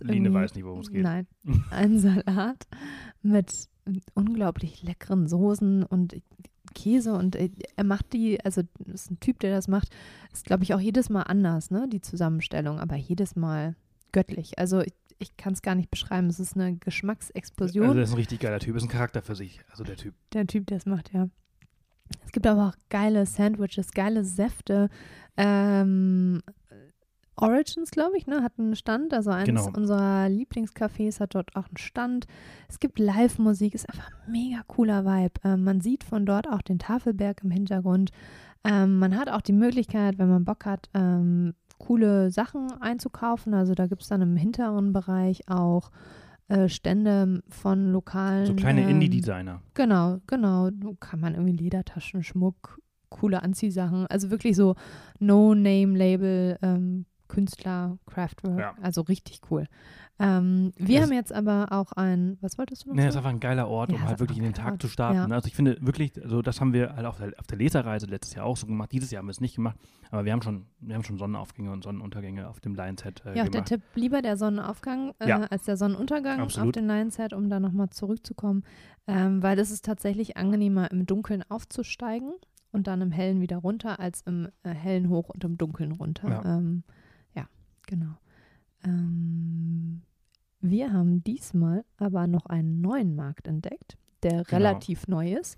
Line 0.00 0.34
weiß 0.34 0.54
nicht, 0.54 0.64
worum 0.64 0.80
es 0.80 0.90
geht. 0.90 1.02
Nein, 1.02 1.26
ein 1.70 1.98
Salat 1.98 2.66
mit 3.22 3.68
unglaublich 4.14 4.82
leckeren 4.82 5.26
Soßen 5.26 5.82
und 5.82 6.20
Käse 6.74 7.14
und 7.14 7.36
äh, 7.36 7.50
er 7.76 7.84
macht 7.84 8.12
die, 8.12 8.44
also 8.44 8.62
das 8.78 9.02
ist 9.02 9.10
ein 9.10 9.20
Typ, 9.20 9.40
der 9.40 9.50
das 9.54 9.66
macht, 9.66 9.94
ist 10.32 10.44
glaube 10.44 10.64
ich 10.64 10.74
auch 10.74 10.80
jedes 10.80 11.08
Mal 11.08 11.22
anders, 11.22 11.70
ne, 11.70 11.88
die 11.88 12.02
Zusammenstellung, 12.02 12.78
aber 12.78 12.96
jedes 12.96 13.34
Mal 13.34 13.76
göttlich. 14.12 14.58
Also 14.58 14.80
ich, 14.80 14.92
ich 15.18 15.36
kann 15.36 15.52
es 15.54 15.62
gar 15.62 15.74
nicht 15.74 15.90
beschreiben, 15.90 16.28
es 16.28 16.40
ist 16.40 16.54
eine 16.56 16.76
Geschmacksexplosion. 16.76 17.86
Also, 17.86 18.00
das 18.00 18.08
ist 18.10 18.14
ein 18.14 18.18
richtig 18.18 18.40
geiler 18.40 18.58
Typ, 18.60 18.76
ist 18.76 18.82
ein 18.82 18.88
Charakter 18.88 19.22
für 19.22 19.34
sich, 19.36 19.60
also 19.70 19.84
der 19.84 19.96
Typ. 19.96 20.14
der 20.32 20.46
Typ, 20.46 20.66
der 20.66 20.76
es 20.78 20.86
macht, 20.86 21.12
ja. 21.12 21.28
Es 22.24 22.30
gibt 22.32 22.46
aber 22.46 22.68
auch 22.68 22.74
geile 22.88 23.26
Sandwiches, 23.26 23.90
geile 23.92 24.24
Säfte. 24.24 24.88
Ähm, 25.36 26.40
Origins, 27.38 27.90
glaube 27.90 28.16
ich, 28.16 28.26
ne, 28.26 28.42
hat 28.42 28.52
einen 28.58 28.76
Stand. 28.76 29.12
Also 29.12 29.30
eines 29.30 29.64
Genau. 29.66 29.76
unserer 29.76 30.26
Lieblingscafés 30.28 31.20
hat 31.20 31.34
dort 31.34 31.54
auch 31.54 31.66
einen 31.66 31.76
Stand. 31.76 32.26
Es 32.68 32.78
gibt 32.80 32.98
Live-Musik, 32.98 33.74
ist 33.74 33.88
einfach 33.90 34.10
ein 34.24 34.32
mega 34.32 34.62
cooler 34.68 35.04
Vibe. 35.04 35.34
Ähm, 35.44 35.64
man 35.64 35.80
sieht 35.80 36.04
von 36.04 36.24
dort 36.24 36.48
auch 36.48 36.62
den 36.62 36.78
Tafelberg 36.78 37.42
im 37.44 37.50
Hintergrund. 37.50 38.10
Ähm, 38.64 38.98
man 38.98 39.16
hat 39.18 39.28
auch 39.28 39.42
die 39.42 39.52
Möglichkeit, 39.52 40.18
wenn 40.18 40.28
man 40.28 40.44
Bock 40.44 40.64
hat, 40.64 40.88
ähm, 40.94 41.54
coole 41.78 42.30
Sachen 42.30 42.72
einzukaufen. 42.80 43.54
Also 43.54 43.74
da 43.74 43.86
gibt 43.86 44.02
es 44.02 44.08
dann 44.08 44.22
im 44.22 44.36
hinteren 44.36 44.92
Bereich 44.92 45.48
auch 45.48 45.90
äh, 46.48 46.68
Stände 46.68 47.42
von 47.48 47.92
lokalen. 47.92 48.46
So 48.46 48.54
kleine 48.54 48.82
ähm, 48.82 48.90
Indie-Designer. 48.90 49.62
Genau, 49.74 50.18
genau. 50.26 50.70
Kann 51.00 51.20
man 51.20 51.34
irgendwie 51.34 51.56
Ledertaschen, 51.56 52.22
Schmuck, 52.22 52.80
coole 53.08 53.42
Anziehsachen. 53.42 54.06
Also 54.06 54.30
wirklich 54.30 54.56
so 54.56 54.76
No-Name-Label, 55.18 56.58
ähm, 56.62 57.06
Künstler, 57.28 57.98
Craftwork. 58.06 58.58
Ja. 58.58 58.74
Also 58.80 59.02
richtig 59.02 59.40
cool. 59.50 59.66
Ähm, 60.18 60.72
wir 60.76 61.00
Das- 61.00 61.08
haben 61.10 61.14
jetzt 61.14 61.32
aber 61.32 61.68
auch 61.72 61.92
ein, 61.92 62.38
was 62.40 62.56
wolltest 62.56 62.84
du 62.84 62.88
noch 62.88 62.96
Nee, 62.96 63.02
das 63.04 63.10
ist 63.14 63.18
einfach 63.18 63.30
ein 63.30 63.40
geiler 63.40 63.68
Ort, 63.68 63.90
Ja, 63.92 63.96
um 63.98 64.04
halt 64.04 64.18
wirklich 64.18 64.38
in 64.38 64.44
den 64.44 64.54
Tag 64.54 64.64
geiler 64.66 64.78
zu 64.78 64.86
Ort. 64.86 64.92
starten. 64.92 65.16
Ja. 65.16 65.28
ne? 65.28 65.34
Also 65.34 65.46
ich 65.48 65.54
finde 65.54 65.76
wirklich, 65.82 66.22
also 66.22 66.40
das 66.40 66.60
haben 66.60 66.72
wir 66.72 66.96
halt 66.96 67.04
auf 67.04 67.18
der, 67.18 67.34
auf 67.38 67.46
der 67.46 67.58
Leserreise 67.58 68.06
letztes 68.06 68.34
Jahr 68.34 68.46
auch 68.46 68.56
so 68.56 68.66
gemacht. 68.66 68.92
Dieses 68.92 69.10
Jahr 69.10 69.18
haben 69.20 69.26
wir 69.26 69.32
es 69.32 69.42
nicht 69.42 69.56
gemacht, 69.56 69.76
aber 70.10 70.24
wir 70.24 70.32
haben 70.32 70.40
schon, 70.40 70.64
wir 70.80 70.94
haben 70.94 71.04
schon 71.04 71.18
Sonnenaufgänge 71.18 71.70
und 71.70 71.84
Sonnenuntergänge 71.84 72.48
auf 72.48 72.60
dem 72.60 72.74
Lions 72.74 73.02
Head 73.04 73.22
äh, 73.26 73.36
Ja, 73.36 73.42
auch 73.42 73.48
der 73.48 73.50
gemacht. 73.50 73.66
Tipp, 73.68 73.82
lieber 73.94 74.22
der 74.22 74.38
Sonnenaufgang 74.38 75.12
äh, 75.18 75.28
Ja. 75.28 75.40
als 75.42 75.64
der 75.64 75.76
Sonnenuntergang 75.76 76.38
auf 76.40 76.46
Absolut. 76.46 76.76
den 76.76 76.86
Lions 76.86 77.16
Head, 77.18 77.34
um 77.34 77.50
da 77.50 77.60
nochmal 77.60 77.90
zurückzukommen. 77.90 78.64
Ähm, 79.06 79.42
weil 79.42 79.58
es 79.58 79.70
ist 79.70 79.84
tatsächlich 79.84 80.36
angenehmer, 80.38 80.90
im 80.90 81.04
Dunkeln 81.04 81.44
aufzusteigen 81.48 82.32
und 82.72 82.86
dann 82.86 83.02
im 83.02 83.10
Hellen 83.10 83.40
wieder 83.42 83.58
runter, 83.58 84.00
als 84.00 84.22
im 84.22 84.48
äh, 84.62 84.70
Hellen 84.70 85.10
hoch 85.10 85.28
und 85.28 85.44
im 85.44 85.58
Dunkeln 85.58 85.92
runter. 85.92 86.28
Ja. 86.28 86.42
Ja, 86.42 86.56
ähm, 86.56 86.82
ja 87.34 87.46
genau. 87.86 88.16
Ähm, 88.84 90.02
wir 90.70 90.92
haben 90.92 91.22
diesmal 91.24 91.84
aber 91.98 92.26
noch 92.26 92.46
einen 92.46 92.80
neuen 92.80 93.14
Markt 93.16 93.46
entdeckt, 93.48 93.96
der 94.22 94.44
Genau. 94.44 94.56
relativ 94.56 95.08
neu 95.08 95.32
ist. 95.34 95.56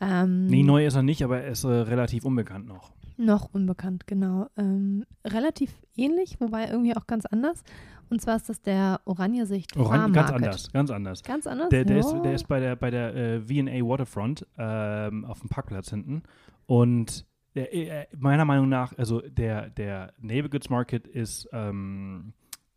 Ähm, 0.00 0.46
Nee, 0.46 0.62
neu 0.62 0.86
ist 0.86 0.94
er 0.94 1.02
nicht, 1.02 1.22
aber 1.22 1.40
er 1.40 1.50
ist 1.52 1.64
äh, 1.64 1.68
relativ 1.68 2.24
unbekannt 2.24 2.66
noch. 2.66 2.92
noch 3.16 3.48
unbekannt, 3.54 4.06
genau. 4.06 4.48
Ähm, 4.58 5.04
relativ 5.24 5.72
ähnlich, 5.96 6.38
wobei 6.38 6.68
irgendwie 6.68 6.94
auch 6.96 7.06
ganz 7.06 7.24
anders. 7.24 7.62
Und 8.10 8.20
zwar 8.20 8.36
ist 8.36 8.48
das 8.48 8.60
der 8.60 9.00
Oranjesicht 9.04 9.76
Oran 9.76 10.12
ganz 10.12 10.30
anders, 10.30 10.72
ganz 10.72 10.90
anders. 10.90 11.22
Ganz 11.22 11.46
anders? 11.46 11.70
Der, 11.70 11.84
der, 11.84 11.98
ist, 11.98 12.12
der 12.12 12.34
ist 12.34 12.46
bei 12.46 12.60
der, 12.60 12.76
bei 12.76 12.90
der 12.90 13.14
äh, 13.16 13.40
V&A 13.40 13.84
Waterfront 13.88 14.46
ähm, 14.58 15.24
auf 15.24 15.40
dem 15.40 15.48
Parkplatz 15.48 15.90
hinten. 15.90 16.22
Und 16.66 17.26
der, 17.54 17.74
äh, 17.74 18.06
meiner 18.16 18.44
Meinung 18.44 18.68
nach, 18.68 18.96
also 18.96 19.22
der, 19.22 19.70
der 19.70 20.12
Goods 20.50 20.68
Market 20.70 21.06
ist, 21.08 21.48
ähm, 21.52 22.34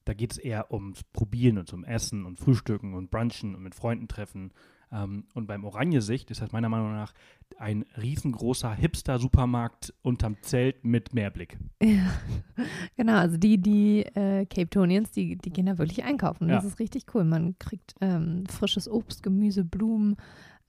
da 0.10 0.16
geht 0.16 0.32
es 0.32 0.38
eher 0.40 0.72
ums 0.74 1.04
Probieren 1.04 1.60
und 1.60 1.68
zum 1.68 1.84
Essen 1.84 2.26
und 2.26 2.40
Frühstücken 2.40 2.96
und 2.96 3.12
Brunchen 3.12 3.54
und 3.54 3.62
mit 3.62 3.76
Freunden 3.76 4.08
treffen. 4.08 4.52
Ähm, 4.92 5.26
und 5.36 5.46
beim 5.46 5.66
Oranje-Sicht 5.66 6.32
ist 6.32 6.42
das 6.42 6.52
meiner 6.52 6.68
Meinung 6.68 6.94
nach 6.94 7.14
ein 7.60 7.86
riesengroßer 8.02 8.74
Hipster-Supermarkt 8.74 9.94
unterm 10.02 10.38
Zelt 10.42 10.84
mit 10.84 11.14
Meerblick. 11.14 11.60
Ja, 11.84 12.12
genau. 12.98 13.14
Also 13.18 13.38
die, 13.38 13.58
die 13.62 14.00
äh, 14.02 14.46
Cape 14.46 14.70
Tonians, 14.70 15.12
die, 15.12 15.38
die 15.38 15.52
gehen 15.52 15.68
da 15.68 15.78
wirklich 15.78 16.04
einkaufen. 16.04 16.48
Das 16.48 16.64
Ja. 16.64 16.70
ist 16.70 16.80
richtig 16.80 17.06
cool. 17.14 17.24
Man 17.24 17.58
kriegt 17.60 17.94
ähm, 18.02 18.46
frisches 18.48 18.90
Obst, 18.90 19.22
Gemüse, 19.24 19.64
Blumen, 19.64 20.18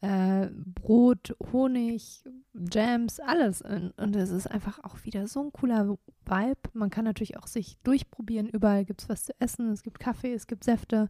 äh, 0.01 0.49
Brot, 0.53 1.37
Honig, 1.53 2.25
Jams, 2.55 3.21
alles. 3.21 3.63
Und, 3.63 4.17
es 4.17 4.31
ist 4.31 4.47
einfach 4.47 4.83
auch 4.83 5.05
wieder 5.05 5.29
so 5.29 5.43
ein 5.45 5.53
cooler 5.53 5.99
Vibe. 6.25 6.71
Man 6.73 6.91
kann 6.91 7.05
natürlich 7.05 7.37
auch 7.37 7.47
sich 7.47 7.77
durchprobieren. 7.83 8.49
Überall 8.49 8.85
gibt 8.85 9.03
es 9.03 9.09
was 9.09 9.25
zu 9.25 9.33
essen. 9.41 9.71
Es 9.71 9.83
gibt 9.83 9.99
Kaffee, 9.99 10.33
es 10.33 10.47
gibt 10.47 10.65
Säfte. 10.65 11.09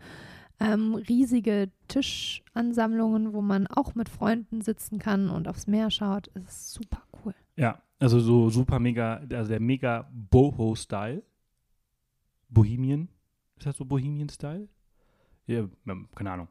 Ähm, 0.58 0.94
riesige 0.94 1.70
Tischansammlungen, 1.88 3.32
wo 3.32 3.40
man 3.40 3.66
auch 3.66 3.94
mit 3.94 4.08
Freunden 4.08 4.60
sitzen 4.60 4.98
kann 4.98 5.30
und 5.30 5.48
aufs 5.48 5.66
Meer 5.66 5.90
schaut. 5.90 6.30
Es 6.34 6.42
ist 6.42 6.72
super 6.74 7.02
cool. 7.24 7.34
Ja, 7.56 7.80
also 7.98 8.20
so 8.20 8.50
super 8.50 8.78
mega, 8.78 9.22
also 9.32 9.48
der 9.48 9.60
mega 9.60 10.10
Boho-Style. 10.12 11.22
Bohemian. 12.48 13.08
Ist 13.56 13.66
das 13.66 13.76
so 13.76 13.84
Bohemian-Style? 13.84 14.68
Ja, 15.46 15.68
keine 16.14 16.32
Ahnung. 16.32 16.48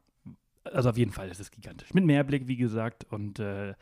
Also 0.64 0.90
auf 0.90 0.98
jeden 0.98 1.12
Fall 1.12 1.30
ist 1.30 1.40
es 1.40 1.52
gigantisch. 1.52 1.94
Mit 1.94 2.06
Meerblick, 2.06 2.48
wie 2.48 2.58
gesagt. 2.58 3.06
Und 3.10 3.40
äh, 3.40 3.74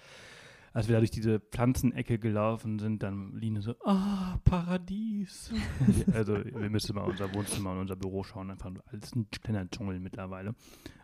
als 0.74 0.88
wir 0.88 0.94
da 0.94 1.00
durch 1.00 1.12
diese 1.12 1.40
Pflanzenecke 1.40 2.20
gelaufen 2.20 2.78
sind, 2.80 3.02
dann 3.02 3.34
Line 3.34 3.62
so, 3.62 3.74
ah, 3.84 4.38
Paradies. 4.44 5.52
also 6.14 6.36
wir 6.44 6.70
müssen 6.70 6.96
mal 6.96 7.06
unser 7.06 7.34
Wohnzimmer 7.34 7.72
und 7.72 7.80
unser 7.80 7.96
Büro 7.96 8.24
schauen. 8.24 8.52
Einfach 8.52 8.72
alles 8.86 9.16
ein 9.16 9.28
kleiner 9.32 9.70
Dschungel 9.70 10.00
mittlerweile. 10.00 10.54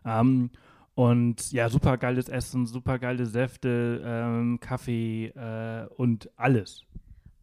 Ähm, 0.05 0.51
und 0.95 1.51
ja, 1.51 1.69
super 1.69 1.97
geiles 1.97 2.29
Essen, 2.29 2.67
super 2.67 2.99
geile 2.99 3.25
Säfte, 3.25 4.01
ähm, 4.05 4.59
Kaffee 4.59 5.29
äh, 5.29 5.88
und 5.95 6.29
alles. 6.38 6.86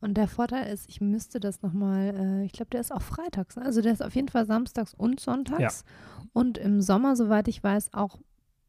Und 0.01 0.15
der 0.17 0.29
Vorteil 0.29 0.73
ist, 0.73 0.89
ich 0.89 1.01
müsste 1.01 1.41
das 1.41 1.63
nochmal, 1.63 2.15
äh, 2.17 2.45
ich 2.45 2.53
glaube, 2.53 2.71
der 2.71 2.81
ist 2.81 2.93
auch 2.93 3.03
freitags. 3.03 3.57
ne? 3.57 3.65
Also 3.65 3.83
der 3.83 3.93
ist 3.93 4.03
auf 4.03 4.15
jeden 4.15 4.29
Fall 4.29 4.47
samstags 4.47 4.95
und 4.95 5.21
sonntags. 5.21 5.85
Und 6.33 6.59
im 6.59 6.81
Sommer, 6.81 7.17
soweit 7.17 7.49
ich 7.49 7.63
weiß, 7.63 7.93
auch 7.93 8.19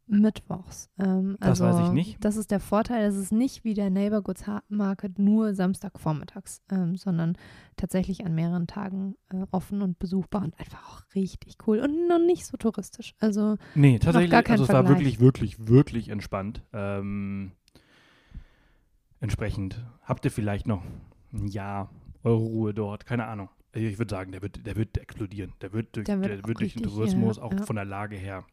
mittwochs. 0.08 0.90
Ähm, 0.98 1.36
Das 1.40 1.60
also 1.60 1.64
weiß 1.64 1.86
ich 1.88 1.92
nicht. 1.94 2.22
Das 2.24 2.36
ist 2.36 2.50
der 2.50 2.60
Vorteil. 2.60 3.04
Es 3.04 3.16
ist 3.16 3.32
nicht 3.32 3.64
wie 3.64 3.72
der 3.72 3.88
Neighborhoods 3.88 4.44
Market 4.68 5.18
nur 5.18 5.54
Samstagvormittags, 5.54 6.60
ähm, 6.70 6.96
sondern 6.96 7.38
tatsächlich 7.76 8.26
an 8.26 8.34
mehreren 8.34 8.66
Tagen 8.66 9.14
äh, 9.32 9.46
offen 9.52 9.80
und 9.80 9.98
besuchbar 9.98 10.42
und 10.42 10.58
einfach 10.58 10.82
auch 10.90 11.14
richtig 11.14 11.56
cool 11.66 11.78
und 11.78 12.08
noch 12.08 12.18
nicht 12.18 12.44
so 12.46 12.56
touristisch. 12.58 13.14
Also 13.20 13.56
Nee, 13.74 13.98
tatsächlich, 14.00 14.34
also 14.34 14.64
es 14.64 14.68
war 14.68 14.84
Vergleich. 14.84 14.98
wirklich, 14.98 15.20
wirklich, 15.20 15.66
wirklich 15.68 16.08
entspannt. 16.10 16.62
Ähm, 16.74 17.52
entsprechend 19.20 19.84
habt 20.02 20.24
ihr 20.24 20.30
vielleicht 20.30 20.66
noch 20.66 20.82
ein 21.32 21.46
Jahr 21.46 21.90
eure 22.22 22.36
Ruhe 22.36 22.74
dort, 22.74 23.06
keine 23.06 23.26
Ahnung. 23.26 23.48
Ich 23.74 23.98
würde 23.98 24.14
sagen, 24.14 24.32
der 24.32 24.42
wird, 24.42 24.66
der 24.66 24.76
wird 24.76 24.98
explodieren. 24.98 25.54
Der 25.62 25.72
wird 25.72 25.96
durch, 25.96 26.04
Der 26.04 26.16
der 26.16 26.28
wird 26.28 26.46
wird, 26.46 26.56
auch 26.56 26.60
durch 26.60 26.74
den 26.74 26.82
Tourismus, 26.82 27.38
ja, 27.38 27.42
auch 27.42 27.52
ja. 27.52 27.62
von 27.62 27.76
der 27.76 27.86
Lage 27.86 28.16
her, 28.16 28.44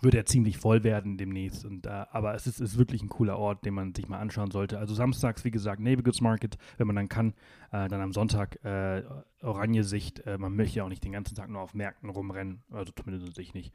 wird 0.00 0.14
er 0.14 0.26
ziemlich 0.26 0.58
voll 0.58 0.84
werden 0.84 1.18
demnächst. 1.18 1.64
Und, 1.64 1.86
äh, 1.86 1.88
aber 1.88 2.34
es 2.34 2.46
ist, 2.46 2.60
ist 2.60 2.78
wirklich 2.78 3.02
ein 3.02 3.08
cooler 3.08 3.36
Ort, 3.36 3.64
den 3.64 3.74
man 3.74 3.94
sich 3.94 4.08
mal 4.08 4.20
anschauen 4.20 4.52
sollte. 4.52 4.78
Also 4.78 4.94
samstags, 4.94 5.44
wie 5.44 5.50
gesagt, 5.50 5.80
Neighborhoods 5.80 6.20
Market, 6.20 6.56
wenn 6.76 6.86
man 6.86 6.94
dann 6.94 7.08
kann. 7.08 7.34
Äh, 7.72 7.88
dann 7.88 8.00
am 8.00 8.12
Sonntag 8.12 8.64
äh, 8.64 9.02
Oranje-Sicht. 9.42 10.20
Äh, 10.20 10.38
man 10.38 10.54
möchte 10.54 10.78
ja 10.78 10.84
auch 10.84 10.88
nicht 10.88 11.04
den 11.04 11.12
ganzen 11.12 11.34
Tag 11.34 11.50
nur 11.50 11.60
auf 11.60 11.74
Märkten 11.74 12.08
rumrennen. 12.10 12.62
Also 12.70 12.92
zumindest 12.92 13.38
ich 13.38 13.54
nicht. 13.54 13.74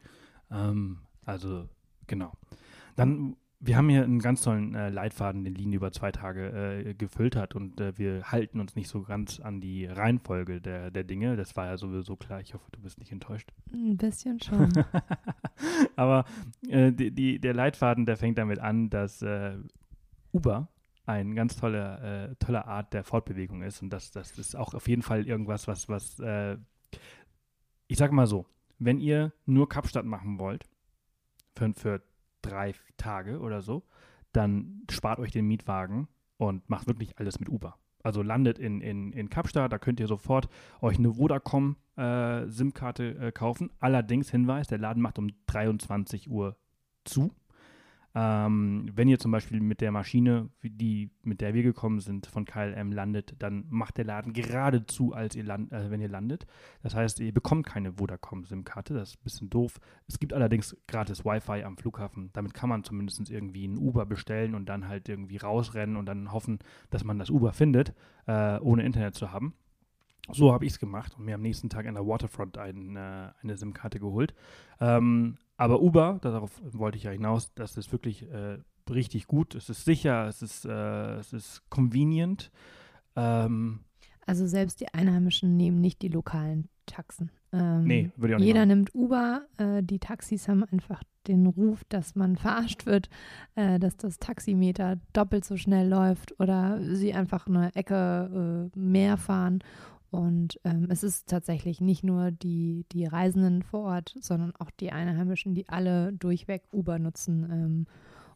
Ähm, 0.49 0.99
also, 1.25 1.67
genau. 2.07 2.31
Dann, 2.95 3.36
wir 3.65 3.78
haben 3.78 3.88
hier 3.88 4.04
einen 4.04 4.19
ganz 4.19 4.41
tollen 4.41 4.76
äh, 4.76 4.89
Leitfaden, 4.89 5.45
den 5.45 5.56
Lin 5.56 5.71
über 5.71 5.93
zwei 5.93 6.12
Tage 6.12 6.84
äh, 6.86 6.93
gefüllt 6.93 7.38
hat 7.38 7.56
und 7.56 7.80
äh, 7.80 7.97
wir 7.97 8.30
halten 8.30 8.60
uns 8.60 8.76
nicht 8.76 8.89
so 8.89 9.04
ganz 9.04 9.39
an 9.39 9.62
die 9.62 9.86
Reihenfolge 9.86 10.60
der, 10.60 10.91
der 10.91 11.06
Dinge. 11.06 11.38
Das 11.38 11.56
war 11.56 11.67
ja 11.67 11.78
sowieso 11.78 12.17
klar. 12.17 12.41
Ich 12.41 12.54
hoffe, 12.54 12.69
du 12.71 12.82
bist 12.82 12.99
nicht 12.99 13.13
enttäuscht. 13.13 13.49
ein 13.73 13.95
bisschen 13.95 14.41
schon. 14.41 14.71
Aber 15.95 16.26
äh, 16.67 16.91
die, 16.91 17.12
die, 17.12 17.39
der 17.39 17.54
Leitfaden, 17.54 18.06
der 18.06 18.17
fängt 18.17 18.38
damit 18.38 18.60
an, 18.60 18.89
dass 18.89 19.21
äh, 19.21 19.56
Uber 20.34 20.67
ein 21.06 21.34
ganz 21.34 21.56
tolle, 21.56 22.32
äh, 22.32 22.36
tolle 22.43 22.67
Art 22.67 22.93
der 22.93 23.06
Fortbewegung 23.06 23.62
ist 23.62 23.82
und 23.82 23.91
das, 23.91 24.12
das 24.12 24.38
ist 24.38 24.58
auch 24.58 24.73
auf 24.73 24.89
jeden 24.89 25.04
Fall 25.04 25.26
irgendwas, 25.26 25.67
was, 25.67 25.88
was 25.88 26.21
ich 27.88 27.97
sage 27.97 28.13
mal 28.13 28.28
so, 28.28 28.45
wenn 28.80 28.99
ihr 28.99 29.34
nur 29.45 29.69
Kapstadt 29.69 30.06
machen 30.06 30.39
wollt, 30.39 30.65
für, 31.56 31.73
für 31.73 32.02
drei 32.43 32.73
Tage 32.97 33.39
oder 33.39 33.62
so, 33.62 33.84
dann 34.32 34.84
spart 34.91 35.19
euch 35.19 35.32
den 35.32 35.47
Mietwagen 35.47 36.08
und 36.38 36.69
macht 36.69 36.88
wirklich 36.88 37.17
alles 37.17 37.39
mit 37.39 37.49
Uber. 37.49 37.77
Also 38.03 38.21
landet 38.21 38.60
in, 38.60 38.82
in, 38.82 39.13
in 39.13 39.29
Kapstadt, 39.29 39.71
da 39.71 39.79
könnt 39.79 39.99
ihr 39.99 40.08
sofort 40.08 40.49
euch 40.82 40.99
eine 40.99 41.13
Vodacom 41.13 41.77
äh, 41.97 42.43
äh, 42.43 43.32
kaufen. 43.32 43.71
Allerdings 43.79 44.29
Hinweis, 44.29 44.67
der 44.67 44.77
Laden 44.77 45.01
macht 45.01 45.17
um 45.17 45.29
23 45.47 46.29
Uhr 46.29 46.58
zu. 47.06 47.34
Ähm, 48.15 48.91
wenn 48.93 49.08
ihr 49.08 49.17
zum 49.17 49.32
Beispiel 49.32 49.60
mit 49.60 49.82
der 49.82 49.91
Maschine, 49.91 50.49
die, 50.62 51.10
mit 51.23 51.41
der 51.41 51.56
wir 51.56 51.63
gekommen 51.63 51.99
sind, 51.99 52.28
von 52.28 52.45
KLM 52.45 52.91
landet, 52.91 53.36
dann 53.39 53.65
macht 53.69 53.97
der 53.97 54.06
Laden 54.06 54.34
gerade 54.34 54.86
zu, 54.86 55.13
als 55.13 55.36
ihr 55.36 55.43
land, 55.43 55.71
äh, 55.71 55.89
wenn 55.89 55.99
ihr 55.99 56.10
landet. 56.10 56.45
Das 56.84 56.93
heißt, 56.93 57.19
ihr 57.21 57.34
bekommt 57.34 57.65
keine 57.65 57.93
Vodacom-SIM-Karte, 57.93 58.93
das 58.93 59.10
ist 59.10 59.19
ein 59.19 59.23
bisschen 59.23 59.49
doof. 59.49 59.80
Es 60.08 60.19
gibt 60.19 60.34
allerdings 60.34 60.78
gratis 60.88 61.26
Wi-Fi 61.26 61.63
am 61.63 61.78
Flughafen. 61.78 62.30
Damit 62.34 62.54
kann 62.54 62.69
man 62.69 62.84
zumindest 62.84 63.30
irgendwie 63.32 63.63
einen 63.63 63.78
Uber 63.78 64.06
bestellen 64.06 64.54
und 64.54 64.67
dann 64.67 64.88
halt 64.88 65.10
irgendwie 65.10 65.38
rausrennen 65.38 65.95
und 65.95 66.06
dann 66.06 66.32
hoffen, 66.32 66.60
dass 66.91 67.04
man 67.04 67.17
das 67.17 67.32
Uber 67.32 67.54
findet, 67.54 67.93
äh, 68.28 68.60
ohne 68.60 68.84
Internet 68.84 69.15
zu 69.15 69.32
haben. 69.32 69.56
So 70.31 70.53
habe 70.53 70.65
ich 70.65 70.71
es 70.73 70.79
gemacht 70.79 71.15
und 71.17 71.25
mir 71.25 71.36
am 71.36 71.41
nächsten 71.41 71.69
Tag 71.69 71.86
an 71.86 71.95
der 71.95 72.07
Waterfront 72.07 72.57
ein, 72.57 72.95
äh, 72.95 73.29
eine 73.41 73.57
SIM-Karte 73.57 73.99
geholt. 73.99 74.33
Ähm, 74.79 75.38
aber 75.57 75.81
Uber, 75.81 76.19
darauf 76.21 76.62
wollte 76.71 76.97
ich 76.97 77.03
ja 77.03 77.12
hinaus, 77.12 77.53
das 77.55 77.75
ist 77.77 77.91
wirklich 77.91 78.29
äh, 78.31 78.57
richtig 78.89 79.27
gut. 79.27 79.53
Es 79.55 79.69
ist 79.69 79.83
sicher, 79.86 80.27
es 80.27 80.41
ist, 80.41 80.65
äh, 80.65 81.15
es 81.15 81.33
ist 81.33 81.62
convenient. 81.69 82.51
Ähm, 83.15 83.81
Also 84.25 84.47
selbst 84.47 84.79
die 84.79 84.88
Einheimischen 84.93 85.57
nehmen 85.57 85.81
nicht 85.81 86.01
die 86.01 86.07
lokalen 86.07 86.69
Taxen. 86.86 87.29
Ähm, 87.51 87.83
nee, 87.83 88.12
würde 88.15 88.33
ich 88.33 88.36
auch 88.36 88.39
nicht 88.39 88.47
Jeder 88.47 88.62
machen. 88.62 88.69
nimmt 88.69 88.95
Uber. 88.95 89.41
Äh, 89.57 89.83
die 89.83 89.99
Taxis 89.99 90.47
haben 90.47 90.63
einfach 90.63 91.03
den 91.27 91.45
Ruf, 91.47 91.83
dass 91.89 92.15
man 92.15 92.36
verarscht 92.38 92.86
wird, 92.86 93.09
äh, 93.55 93.77
dass 93.79 93.95
das 93.97 94.17
Taximeter 94.19 94.97
doppelt 95.13 95.45
so 95.45 95.55
schnell 95.57 95.88
läuft 95.88 96.39
oder 96.39 96.79
sie 96.81 97.13
einfach 97.13 97.47
eine 97.47 97.75
Ecke 97.75 98.71
äh, 98.73 98.79
mehr 98.79 99.17
fahren. 99.17 99.59
Und 100.13 100.60
ähm, 100.63 100.88
es 100.89 101.02
ist 101.04 101.28
tatsächlich 101.28 101.82
nicht 101.82 102.04
nur 102.04 102.30
die, 102.30 102.86
die 102.91 103.06
Reisenden 103.06 103.63
vor 103.63 103.82
Ort, 103.82 104.15
sondern 104.21 104.56
auch 104.58 104.69
die 104.69 104.91
Einheimischen, 104.91 105.56
die 105.56 105.67
alle 105.69 106.13
durchweg 106.13 106.62
Uber 106.71 106.99
nutzen. 106.99 107.47
Ähm, 107.52 107.88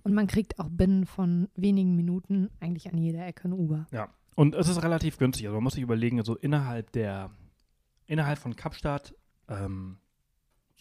und 0.01 0.15
man 0.15 0.25
kriegt 0.25 0.57
auch 0.57 0.69
binnen 0.69 1.05
von 1.05 1.49
wenigen 1.55 1.95
Minuten 1.95 2.49
eigentlich 2.59 2.91
an 2.91 2.97
jeder 2.97 3.27
Ecke 3.27 3.47
ein 3.47 3.53
Uber. 3.53 3.85
Ja, 3.91 4.09
und 4.33 4.55
es 4.55 4.67
ist 4.67 4.81
relativ 4.81 5.19
günstig. 5.19 5.45
Also 5.45 5.55
man 5.57 5.65
muss 5.65 5.73
sich 5.73 5.83
überlegen, 5.83 6.23
so 6.23 6.35
innerhalb 6.35 6.91
der, 6.93 7.29
innerhalb 8.07 8.39
von 8.39 8.55
Kapstadt, 8.55 9.13
ähm, 9.47 9.99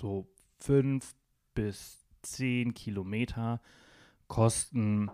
so 0.01 0.27
fünf 0.59 1.15
bis 1.55 2.07
zehn 2.23 2.73
Kilometer 2.73 3.61
kosten 4.29 5.11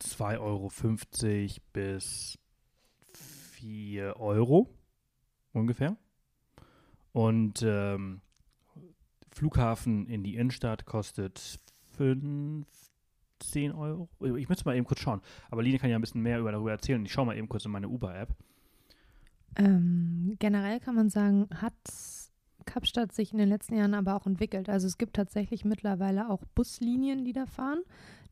2,50 0.00 0.40
Euro 0.40 0.70
bis 1.72 2.38
4 3.64 4.20
Euro 4.20 4.68
ungefähr. 5.52 5.96
Und 7.12 7.62
ähm, 7.62 8.20
Flughafen 9.30 10.06
in 10.06 10.22
die 10.22 10.34
Innenstadt 10.34 10.84
kostet 10.84 11.58
15 11.96 12.66
Euro. 13.72 14.10
Ich 14.36 14.50
müsste 14.50 14.66
mal 14.66 14.76
eben 14.76 14.84
kurz 14.84 15.00
schauen. 15.00 15.22
Aber 15.50 15.62
Line 15.62 15.78
kann 15.78 15.88
ja 15.88 15.96
ein 15.96 16.02
bisschen 16.02 16.20
mehr 16.20 16.40
über 16.40 16.52
darüber 16.52 16.72
erzählen. 16.72 17.04
Ich 17.06 17.12
schaue 17.12 17.24
mal 17.24 17.38
eben 17.38 17.48
kurz 17.48 17.64
in 17.64 17.70
meine 17.70 17.88
Uber-App. 17.88 18.34
Ähm, 19.56 20.36
generell 20.40 20.80
kann 20.80 20.94
man 20.94 21.08
sagen, 21.08 21.48
hat 21.54 21.72
Kapstadt 22.66 23.12
sich 23.12 23.32
in 23.32 23.38
den 23.38 23.48
letzten 23.48 23.76
Jahren 23.76 23.94
aber 23.94 24.14
auch 24.14 24.26
entwickelt. 24.26 24.68
Also 24.68 24.86
es 24.86 24.98
gibt 24.98 25.16
tatsächlich 25.16 25.64
mittlerweile 25.64 26.28
auch 26.28 26.44
Buslinien, 26.54 27.24
die 27.24 27.32
da 27.32 27.46
fahren. 27.46 27.80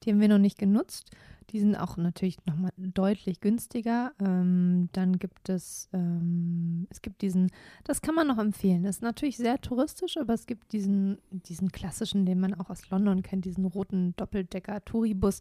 Die 0.02 0.10
haben 0.10 0.20
wir 0.20 0.28
noch 0.28 0.38
nicht 0.38 0.58
genutzt. 0.58 1.10
Die 1.50 1.60
sind 1.60 1.76
auch 1.76 1.96
natürlich 1.96 2.38
nochmal 2.46 2.72
deutlich 2.76 3.40
günstiger. 3.40 4.12
Ähm, 4.20 4.88
dann 4.92 5.18
gibt 5.18 5.48
es, 5.48 5.88
ähm, 5.92 6.86
es 6.88 7.02
gibt 7.02 7.20
diesen, 7.20 7.50
das 7.84 8.00
kann 8.00 8.14
man 8.14 8.26
noch 8.26 8.38
empfehlen. 8.38 8.84
Das 8.84 8.96
ist 8.96 9.02
natürlich 9.02 9.36
sehr 9.36 9.60
touristisch, 9.60 10.16
aber 10.16 10.34
es 10.34 10.46
gibt 10.46 10.72
diesen, 10.72 11.18
diesen 11.30 11.70
klassischen, 11.70 12.24
den 12.24 12.40
man 12.40 12.54
auch 12.54 12.70
aus 12.70 12.88
London 12.90 13.22
kennt, 13.22 13.44
diesen 13.44 13.66
roten 13.66 14.14
Doppeldecker-Touribus, 14.16 15.40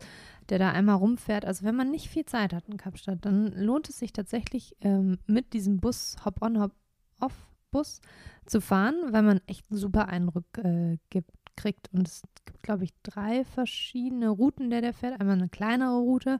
der 0.49 0.59
da 0.59 0.71
einmal 0.71 0.95
rumfährt. 0.95 1.45
Also 1.45 1.63
wenn 1.65 1.75
man 1.75 1.91
nicht 1.91 2.09
viel 2.09 2.25
Zeit 2.25 2.53
hat 2.53 2.67
in 2.67 2.77
Kapstadt, 2.77 3.25
dann 3.25 3.53
lohnt 3.53 3.87
es 3.87 3.99
sich 3.99 4.11
tatsächlich 4.11 4.75
ähm, 4.81 5.17
mit 5.27 5.53
diesem 5.53 5.77
Bus, 5.79 6.17
Hop-on, 6.25 6.59
Hop-off-Bus 6.59 8.01
zu 8.45 8.59
fahren, 8.59 8.95
weil 9.11 9.23
man 9.23 9.39
echt 9.47 9.71
einen 9.71 9.79
super 9.79 10.09
Eindruck 10.09 10.57
äh, 10.57 10.97
gibt, 11.09 11.31
kriegt. 11.55 11.89
Und 11.93 12.07
es 12.07 12.23
gibt, 12.45 12.63
glaube 12.63 12.83
ich, 12.83 12.91
drei 13.03 13.43
verschiedene 13.45 14.29
Routen, 14.29 14.69
der 14.69 14.81
der 14.81 14.93
fährt. 14.93 15.19
Einmal 15.19 15.37
eine 15.37 15.49
kleinere 15.49 15.99
Route, 15.99 16.39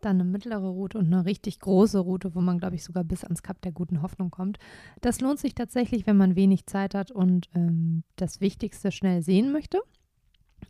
dann 0.00 0.20
eine 0.20 0.24
mittlere 0.24 0.68
Route 0.68 0.98
und 0.98 1.06
eine 1.06 1.24
richtig 1.24 1.60
große 1.60 1.98
Route, 1.98 2.34
wo 2.34 2.40
man, 2.40 2.58
glaube 2.58 2.76
ich, 2.76 2.84
sogar 2.84 3.04
bis 3.04 3.24
ans 3.24 3.42
Kap 3.42 3.60
der 3.62 3.72
guten 3.72 4.02
Hoffnung 4.02 4.30
kommt. 4.30 4.58
Das 5.00 5.20
lohnt 5.20 5.38
sich 5.38 5.54
tatsächlich, 5.54 6.06
wenn 6.06 6.16
man 6.16 6.36
wenig 6.36 6.66
Zeit 6.66 6.94
hat 6.94 7.10
und 7.10 7.48
ähm, 7.54 8.04
das 8.16 8.40
Wichtigste 8.40 8.92
schnell 8.92 9.22
sehen 9.22 9.52
möchte. 9.52 9.80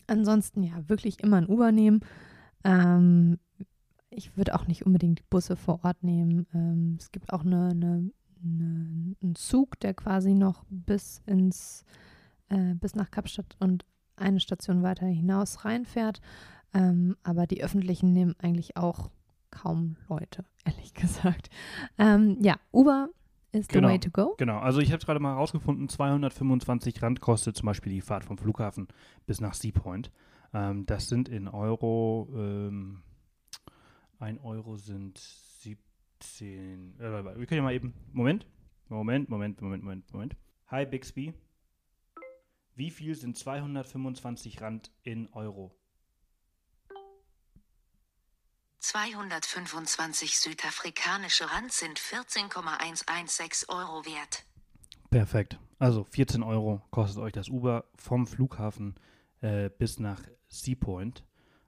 Ansonsten 0.06 0.62
ja, 0.62 0.88
wirklich 0.88 1.22
immer 1.22 1.36
ein 1.36 1.48
Uber 1.48 1.72
nehmen. 1.72 2.00
Ähm, 2.64 3.38
ich 4.10 4.36
würde 4.36 4.54
auch 4.54 4.66
nicht 4.66 4.84
unbedingt 4.84 5.20
die 5.20 5.24
Busse 5.28 5.56
vor 5.56 5.80
Ort 5.84 6.02
nehmen. 6.02 6.46
Ähm, 6.54 6.96
es 6.98 7.10
gibt 7.12 7.32
auch 7.32 7.44
eine, 7.44 7.70
eine, 7.70 8.10
eine, 8.42 9.16
einen 9.22 9.34
Zug, 9.34 9.80
der 9.80 9.94
quasi 9.94 10.34
noch 10.34 10.64
bis 10.68 11.22
ins 11.26 11.84
äh, 12.52 12.74
bis 12.74 12.94
nach 12.94 13.10
Kapstadt 13.10 13.56
und 13.58 13.84
eine 14.16 14.40
Station 14.40 14.82
weiter 14.82 15.06
hinaus 15.06 15.64
reinfährt. 15.64 16.20
Ähm, 16.74 17.16
aber 17.22 17.46
die 17.46 17.62
öffentlichen 17.62 18.12
nehmen 18.12 18.34
eigentlich 18.38 18.76
auch 18.76 19.10
kaum 19.50 19.96
Leute, 20.08 20.44
ehrlich 20.64 20.94
gesagt. 20.94 21.50
Ähm, 21.98 22.36
ja, 22.40 22.56
Uber 22.72 23.08
ist 23.52 23.68
Genau. 23.70 23.88
the 23.88 23.92
way 23.94 23.98
to 24.00 24.10
go. 24.10 24.34
Genau, 24.38 24.58
also 24.58 24.80
ich 24.80 24.90
habe 24.92 24.98
es 25.00 25.04
gerade 25.06 25.20
mal 25.20 25.34
rausgefunden, 25.34 25.88
225 25.88 27.02
Rand 27.02 27.20
kostet 27.20 27.56
zum 27.56 27.66
Beispiel 27.66 27.92
die 27.92 28.00
Fahrt 28.00 28.24
vom 28.24 28.38
Flughafen 28.38 28.88
bis 29.26 29.40
nach 29.40 29.52
Seapoint. 29.54 30.10
Ähm, 30.54 30.86
das 30.86 31.08
sind 31.08 31.28
in 31.28 31.48
Euro, 31.48 32.28
ähm, 32.34 33.02
1 34.20 34.40
Euro 34.42 34.76
sind 34.76 35.18
17, 35.18 36.98
äh, 36.98 37.02
wir 37.02 37.46
können 37.46 37.58
ja 37.58 37.62
mal 37.62 37.74
eben, 37.74 37.92
Moment, 38.12 38.46
Moment, 38.88 39.28
Moment, 39.28 39.60
Moment, 39.60 39.82
Moment, 39.84 40.12
Moment. 40.12 40.36
Hi 40.68 40.86
Bixby, 40.86 41.34
wie 42.74 42.90
viel 42.90 43.14
sind 43.14 43.36
225 43.36 44.60
Rand 44.60 44.90
in 45.02 45.28
Euro? 45.32 45.74
225 48.80 50.38
südafrikanische 50.38 51.50
Rand 51.50 51.72
sind 51.72 51.98
14,116 51.98 53.68
Euro 53.68 54.04
wert. 54.04 54.44
Perfekt. 55.10 55.58
Also 55.78 56.04
14 56.04 56.42
Euro 56.42 56.82
kostet 56.90 57.22
euch 57.22 57.32
das 57.32 57.48
Uber 57.48 57.84
vom 57.94 58.26
Flughafen 58.26 58.96
äh, 59.40 59.70
bis 59.70 60.00
nach 60.00 60.20
Seapoint. 60.48 61.24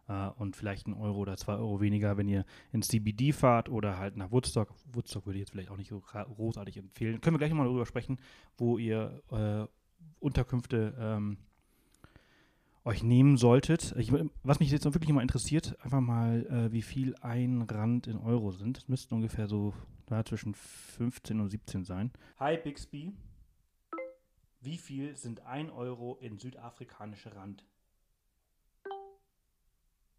Äh, 0.08 0.28
und 0.36 0.56
vielleicht 0.56 0.86
ein 0.86 0.94
Euro 0.94 1.18
oder 1.18 1.36
zwei 1.36 1.54
Euro 1.54 1.80
weniger, 1.80 2.16
wenn 2.16 2.28
ihr 2.28 2.44
ins 2.72 2.88
CBD 2.88 3.32
fahrt 3.32 3.68
oder 3.68 3.98
halt 3.98 4.16
nach 4.16 4.30
Woodstock. 4.30 4.74
Woodstock 4.92 5.26
würde 5.26 5.38
ich 5.38 5.42
jetzt 5.42 5.50
vielleicht 5.50 5.70
auch 5.70 5.76
nicht 5.76 5.90
so 5.90 6.00
großartig 6.00 6.76
empfehlen. 6.76 7.20
Können 7.20 7.34
wir 7.34 7.38
gleich 7.38 7.52
mal 7.52 7.64
darüber 7.64 7.86
sprechen, 7.86 8.18
wo 8.56 8.78
ihr 8.78 9.22
äh, 9.30 9.66
Unterkünfte 10.20 10.94
ähm, 10.98 11.38
euch 12.84 13.02
nehmen 13.02 13.36
solltet. 13.36 13.94
Ich, 13.96 14.12
was 14.42 14.60
mich 14.60 14.70
jetzt 14.70 14.84
noch 14.84 14.94
wirklich 14.94 15.12
mal 15.12 15.22
interessiert, 15.22 15.78
einfach 15.82 16.00
mal, 16.00 16.46
äh, 16.46 16.72
wie 16.72 16.82
viel 16.82 17.14
ein 17.20 17.62
Rand 17.62 18.06
in 18.06 18.18
Euro 18.18 18.52
sind. 18.52 18.76
Das 18.76 18.88
müssten 18.88 19.14
ungefähr 19.14 19.46
so 19.46 19.72
da 20.06 20.24
zwischen 20.24 20.54
15 20.54 21.40
und 21.40 21.48
17 21.48 21.84
sein. 21.84 22.12
Hi 22.38 22.56
Bixby. 22.58 23.12
Wie 24.60 24.78
viel 24.78 25.16
sind 25.16 25.40
1 25.40 25.72
Euro 25.72 26.16
in 26.20 26.38
südafrikanische 26.38 27.34
Rand? 27.34 27.64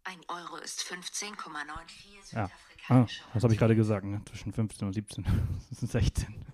Ein 0.04 0.20
Euro 0.28 0.56
ist 0.62 0.82
15,94 0.82 2.32
Ja. 2.32 2.44
Ah, 2.44 2.48
südafrikanische 2.48 3.22
das 3.34 3.42
habe 3.42 3.52
ich 3.52 3.58
gerade 3.58 3.74
gesagt, 3.74 4.06
ne? 4.06 4.22
zwischen 4.24 4.52
15 4.52 4.86
und 4.86 4.92
17. 4.92 5.24
das 5.68 5.80
sind 5.80 5.90
16. 5.90 6.46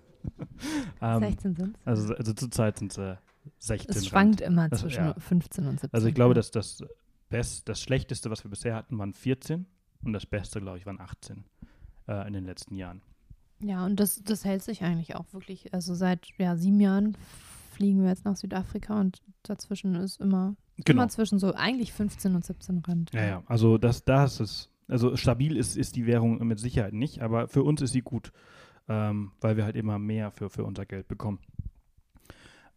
ähm, 1.01 1.19
16 1.19 1.55
sind 1.55 1.77
es. 1.77 1.87
also, 1.87 2.13
also 2.15 2.33
zurzeit 2.33 2.79
sind 2.79 2.91
es 2.91 2.97
äh, 2.97 3.15
16. 3.59 3.89
Es 3.89 3.95
Rand. 3.97 4.05
schwankt 4.07 4.41
immer 4.41 4.69
Das- 4.69 4.81
zwischen 4.81 5.03
ja. 5.05 5.13
15 5.17 5.65
und 5.67 5.79
17. 5.79 5.89
Also 5.93 6.07
ich 6.07 6.15
glaube, 6.15 6.33
dass 6.33 6.51
das, 6.51 6.83
Best, 7.29 7.67
das 7.67 7.81
Schlechteste, 7.81 8.29
was 8.29 8.43
wir 8.43 8.49
bisher 8.51 8.75
hatten, 8.75 8.97
waren 8.99 9.13
14 9.13 9.65
und 10.03 10.13
das 10.13 10.25
Beste, 10.25 10.61
glaube 10.61 10.77
ich, 10.77 10.85
waren 10.85 10.99
18 11.01 11.43
äh, 12.07 12.27
in 12.27 12.33
den 12.33 12.45
letzten 12.45 12.75
Jahren. 12.75 13.01
Ja, 13.59 13.85
und 13.85 13.99
das, 13.99 14.21
das 14.23 14.43
hält 14.45 14.61
sich 14.63 14.83
eigentlich 14.83 15.15
auch 15.15 15.25
wirklich. 15.31 15.73
Also 15.73 15.95
seit 15.95 16.27
ja, 16.37 16.55
sieben 16.57 16.79
Jahren 16.79 17.15
fliegen 17.71 18.01
wir 18.03 18.09
jetzt 18.09 18.25
nach 18.25 18.35
Südafrika 18.35 18.99
und 18.99 19.21
dazwischen 19.43 19.95
ist 19.95 20.19
immer, 20.21 20.55
Genau. 20.85 21.03
immer 21.03 21.09
zwischen 21.09 21.39
so 21.39 21.53
eigentlich 21.53 21.93
15 21.93 22.35
und 22.35 22.45
17 22.45 22.79
Rand. 22.79 23.11
Ja, 23.13 23.23
ja. 23.25 23.43
Also 23.47 23.77
das, 23.77 24.03
das 24.03 24.39
ist, 24.39 24.69
also 24.87 25.15
stabil 25.15 25.55
ist, 25.57 25.75
ist 25.77 25.95
die 25.95 26.05
Währung 26.05 26.45
mit 26.45 26.59
Sicherheit 26.59 26.93
nicht, 26.93 27.21
aber 27.21 27.47
für 27.47 27.63
uns 27.63 27.81
ist 27.81 27.93
sie 27.93 28.01
gut, 28.01 28.31
ähm, 28.87 29.31
weil 29.41 29.57
wir 29.57 29.63
halt 29.65 29.75
immer 29.75 29.99
mehr 29.99 30.31
für, 30.31 30.49
für 30.49 30.63
unser 30.63 30.85
Geld 30.85 31.07
bekommen. 31.07 31.39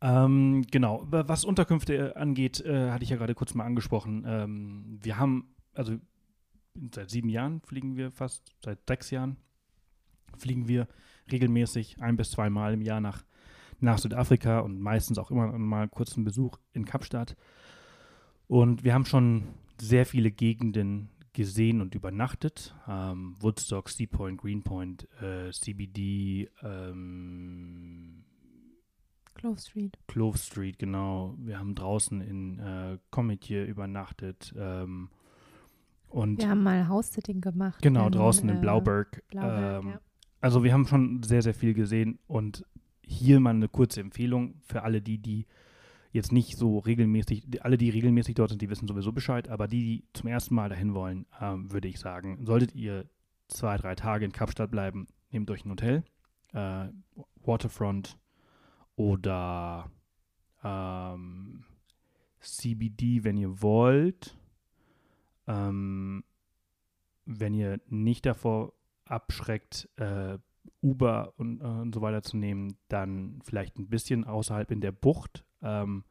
Ähm, 0.01 0.67
genau, 0.71 1.07
wa- 1.11 1.27
was 1.27 1.45
Unterkünfte 1.45 1.95
äh, 1.95 2.15
angeht, 2.15 2.61
äh, 2.61 2.91
hatte 2.91 3.05
ich 3.05 3.11
ja 3.11 3.17
gerade 3.17 3.35
kurz 3.35 3.55
mal 3.55 3.65
angesprochen. 3.65 4.25
Ähm, 4.27 4.99
wir 5.03 5.19
haben, 5.19 5.55
also 5.75 5.97
seit 6.95 7.11
sieben 7.11 7.31
Jahren 7.31 7.63
fliegen 7.63 7.97
wir 7.97 8.13
fast, 8.13 8.53
seit 8.63 8.79
sechs 8.87 9.11
Jahren 9.11 9.37
fliegen 10.37 10.69
wir 10.69 10.87
regelmäßig 11.33 12.01
ein 12.03 12.17
bis 12.17 12.31
zweimal 12.31 12.75
im 12.75 12.83
Jahr 12.83 13.01
nach, 13.01 13.25
nach 13.81 13.99
Südafrika 13.99 14.61
und 14.61 14.79
meistens 14.81 15.19
auch 15.19 15.31
immer 15.31 15.57
mal 15.59 15.89
kurzen 15.89 16.25
Besuch 16.25 16.59
in 16.73 16.85
Kapstadt. 16.85 17.37
Und 18.49 18.85
wir 18.85 18.93
haben 18.93 19.07
schon 19.07 19.45
sehr 19.81 20.05
viele 20.07 20.31
Gegenden 20.31 21.09
gesehen 21.37 21.83
und 21.83 21.95
übernachtet. 21.95 22.75
Ähm, 22.89 23.37
Woodstock, 23.41 23.91
Seapoint, 23.91 24.41
Greenpoint, 24.41 25.07
äh, 25.21 25.53
CBD, 25.53 26.51
ähm, 26.63 28.25
Clove 29.35 29.61
Street. 29.61 29.99
Clove 30.09 30.39
Street, 30.39 30.79
genau. 30.79 31.35
Wir 31.39 31.59
haben 31.59 31.75
draußen 31.75 32.23
in 32.23 32.59
äh, 32.59 32.99
Comitier 33.11 33.67
übernachtet. 33.67 34.55
Ähm, 34.57 35.11
und 36.09 36.41
Wir 36.41 36.49
haben 36.49 36.63
mal 36.63 36.89
House-Sitting 36.89 37.43
gemacht. 37.43 37.83
genau, 37.83 38.07
in, 38.07 38.13
draußen 38.13 38.49
in 38.49 38.57
äh, 38.57 38.61
Blauberg. 38.61 39.23
Blauberg, 39.29 39.85
ähm, 39.85 39.91
ja. 39.91 40.01
Also 40.41 40.65
wir 40.65 40.73
haben 40.73 40.87
schon 40.87 41.23
sehr, 41.23 41.43
sehr 41.43 41.55
viel 41.55 41.75
gesehen 41.75 42.19
und 42.27 42.65
hier 43.03 43.41
mal 43.41 43.51
eine 43.51 43.69
kurze 43.69 44.01
Empfehlung 44.01 44.55
für 44.63 44.83
alle 44.83 45.03
die, 45.03 45.19
die 45.19 45.47
jetzt 46.17 46.33
nicht 46.33 46.57
so 46.57 46.79
regelmäßig, 46.79 47.47
alle, 47.61 47.77
die 47.77 47.91
regelmäßig 47.91 48.35
dort 48.35 48.51
sind, 48.51 48.61
die 48.61 48.71
wissen 48.71 48.89
sowieso 48.89 49.13
Bescheid, 49.13 49.49
aber 49.49 49.69
die, 49.69 49.83
die 49.83 50.05
zum 50.13 50.29
ersten 50.29 50.55
Mal 50.55 50.69
dahin 50.69 50.95
wollen, 50.95 51.27
ähm, 51.41 51.71
würde 51.73 51.89
ich 51.89 52.01
sagen, 52.01 52.45
solltet 52.45 52.75
ihr 52.75 53.09
zwei, 53.49 53.77
drei 53.77 53.95
Tage 53.95 54.25
in 54.25 54.33
Kapstadt 54.33 54.71
bleiben, 54.71 55.07
nehmt 55.31 55.51
euch 55.51 55.65
ein 55.65 55.71
Hotel, 55.71 56.05
äh, 56.53 56.89
Waterfront 57.45 58.19
oder 58.97 59.91
ähm, 60.65 61.65
CBD, 62.41 63.25
wenn 63.25 63.37
ihr 63.37 63.63
wollt. 63.63 64.37
Ähm, 65.47 66.25
wenn 67.25 67.55
ihr 67.55 67.81
nicht 67.89 68.27
davor 68.27 68.73
abschreckt, 69.05 69.89
äh, 69.97 70.39
Uber 70.83 71.35
und, 71.37 71.61
äh, 71.61 71.65
und 71.65 71.95
so 71.95 72.01
weiter 72.01 72.23
zu 72.23 72.37
nehmen, 72.37 72.77
dann 72.89 73.41
vielleicht 73.45 73.79
ein 73.79 73.89
bisschen 73.89 74.25
außerhalb 74.25 74.71
in 74.71 74.81
der 74.81 74.93
Bucht 74.93 75.46
ähm, 75.67 76.05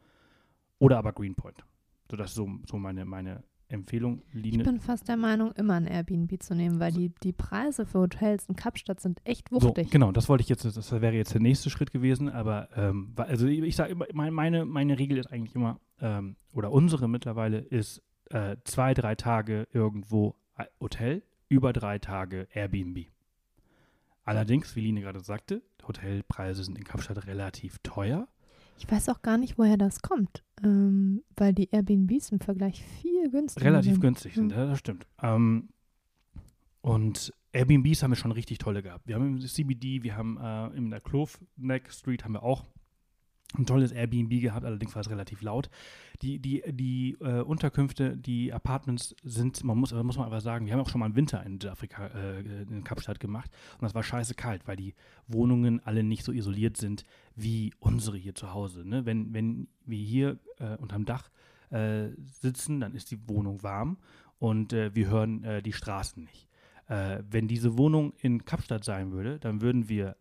oder 0.80 0.98
aber 0.98 1.14
Greenpoint. 1.14 1.64
So, 2.12 2.18
das 2.18 2.32
ist 2.32 2.36
so, 2.36 2.50
so 2.68 2.78
meine, 2.78 3.06
meine 3.06 3.44
Empfehlung. 3.68 4.22
Ich 4.28 4.36
Line, 4.36 4.64
bin 4.64 4.80
fast 4.80 5.08
der 5.08 5.18
Meinung, 5.18 5.52
immer 5.54 5.74
ein 5.74 5.88
Airbnb 5.88 6.42
zu 6.44 6.54
nehmen, 6.54 6.80
weil 6.80 6.92
die, 6.92 7.10
die 7.24 7.34
Preise 7.34 7.86
für 7.88 8.00
Hotels 8.02 8.46
in 8.48 8.56
Kapstadt 8.56 9.00
sind 9.00 9.20
echt 9.24 9.50
so, 9.50 9.62
wuchtig. 9.64 9.90
genau, 9.90 10.12
das 10.12 10.30
wollte 10.30 10.44
ich 10.44 10.50
jetzt, 10.50 10.66
das 10.66 10.92
wäre 10.92 11.14
jetzt 11.16 11.34
der 11.34 11.42
nächste 11.42 11.70
Schritt 11.72 11.92
gewesen, 11.92 12.30
aber 12.30 12.70
ähm, 12.76 13.14
also 13.18 13.48
ich, 13.48 13.62
ich 13.64 13.76
sage 13.76 13.92
immer, 13.94 14.06
mein- 14.14 14.34
meine, 14.34 14.66
meine 14.66 15.00
Regel 15.00 15.18
ist 15.18 15.32
eigentlich 15.32 15.56
immer, 15.56 15.80
ähm, 16.00 16.36
oder 16.54 16.72
unsere 16.72 17.08
mittlerweile 17.10 17.58
ist 17.60 18.04
äh, 18.30 18.58
zwei, 18.66 18.94
drei 18.94 19.16
Tage 19.16 19.68
irgendwo 19.72 20.36
äh, 20.58 20.66
Hotel, 20.80 21.24
über 21.50 21.74
drei 21.74 21.98
Tage 21.98 22.48
Airbnb. 22.54 23.08
Allerdings, 24.24 24.76
wie 24.76 24.82
Line 24.82 25.02
gerade 25.02 25.20
sagte, 25.22 25.62
Hotelpreise 25.88 26.64
sind 26.64 26.78
in 26.78 26.84
Kapstadt 26.84 27.28
relativ 27.28 27.78
teuer. 27.84 28.28
Ich 28.78 28.90
weiß 28.92 29.10
auch 29.10 29.22
gar 29.22 29.38
nicht, 29.38 29.58
woher 29.58 29.78
das 29.78 30.02
kommt, 30.02 30.44
ähm, 30.64 31.24
weil 31.38 31.54
die 31.54 31.70
Airbnbs 31.72 32.32
im 32.32 32.40
Vergleich 32.40 32.84
viel 33.02 33.30
günstiger 33.30 33.66
Relativ 33.66 33.94
sind. 33.94 34.02
günstig 34.02 34.36
sind, 34.36 34.52
Ja. 34.52 34.66
das 34.66 34.80
stimmt. 34.80 35.08
Ähm, 35.22 35.70
und 36.82 37.34
Airbnbs 37.54 38.04
haben 38.04 38.12
wir 38.12 38.16
schon 38.18 38.32
richtig 38.34 38.58
tolle 38.58 38.84
gehabt. 38.84 39.08
Wir 39.08 39.16
haben 39.16 39.38
im 39.38 39.40
CBD, 39.42 40.04
wir 40.04 40.16
haben 40.18 40.38
äh, 40.38 40.68
in 40.78 40.90
der 40.92 41.00
Clove 41.02 41.32
Neck 41.56 41.92
Street 41.92 42.24
haben 42.26 42.34
wir 42.34 42.44
auch 42.44 42.66
ein 43.58 43.66
tolles 43.66 43.92
Airbnb 43.92 44.42
gehabt, 44.42 44.66
allerdings 44.66 44.96
war 44.96 45.02
es 45.02 45.10
relativ 45.10 45.42
laut. 45.42 45.70
Die, 46.22 46.40
die, 46.40 46.64
die 46.68 47.18
äh, 47.20 47.42
Unterkünfte, 47.42 48.16
die 48.16 48.54
Apartments 48.54 49.16
sind, 49.24 49.64
man 49.64 49.78
muss, 49.78 49.94
muss 49.94 50.18
man 50.18 50.26
aber 50.26 50.42
sagen, 50.42 50.66
wir 50.66 50.74
haben 50.74 50.80
auch 50.80 50.90
schon 50.90 51.00
mal 51.00 51.08
im 51.08 51.16
Winter 51.16 51.44
in 51.46 51.60
Südafrika, 51.60 52.08
äh, 52.08 52.40
in 52.64 52.84
Kapstadt 52.84 53.20
gemacht 53.20 53.52
und 53.74 53.84
das 53.84 53.94
war 53.96 54.04
scheiße 54.04 54.36
kalt, 54.36 54.68
weil 54.68 54.78
die 54.78 54.94
Wohnungen 55.28 55.82
alle 55.86 56.04
nicht 56.04 56.24
so 56.24 56.32
isoliert 56.32 56.78
sind 56.78 57.04
wie 57.36 57.74
unsere 57.80 58.18
hier 58.18 58.36
zu 58.36 58.54
Hause. 58.54 58.88
Ne? 58.88 59.06
Wenn, 59.06 59.34
wenn 59.34 59.68
wir 59.86 60.00
hier 60.00 60.40
äh, 60.60 60.78
unterm 60.78 61.06
Dach 61.06 61.30
äh, 61.70 62.10
sitzen, 62.32 62.80
dann 62.80 62.94
ist 62.94 63.12
die 63.12 63.28
Wohnung 63.28 63.64
warm 63.64 63.98
und 64.40 64.74
äh, 64.74 64.96
wir 64.96 65.10
hören 65.10 65.44
äh, 65.44 65.62
die 65.62 65.74
Straßen 65.74 66.24
nicht. 66.24 66.48
Wenn 66.88 67.48
diese 67.48 67.80
Wohnung 67.80 68.14
in 68.22 68.46
Kapstadt 68.46 68.84
sein 68.84 69.12
würde, 69.12 69.40
dann 69.40 69.60
würden 69.60 69.90
wir 69.90 70.18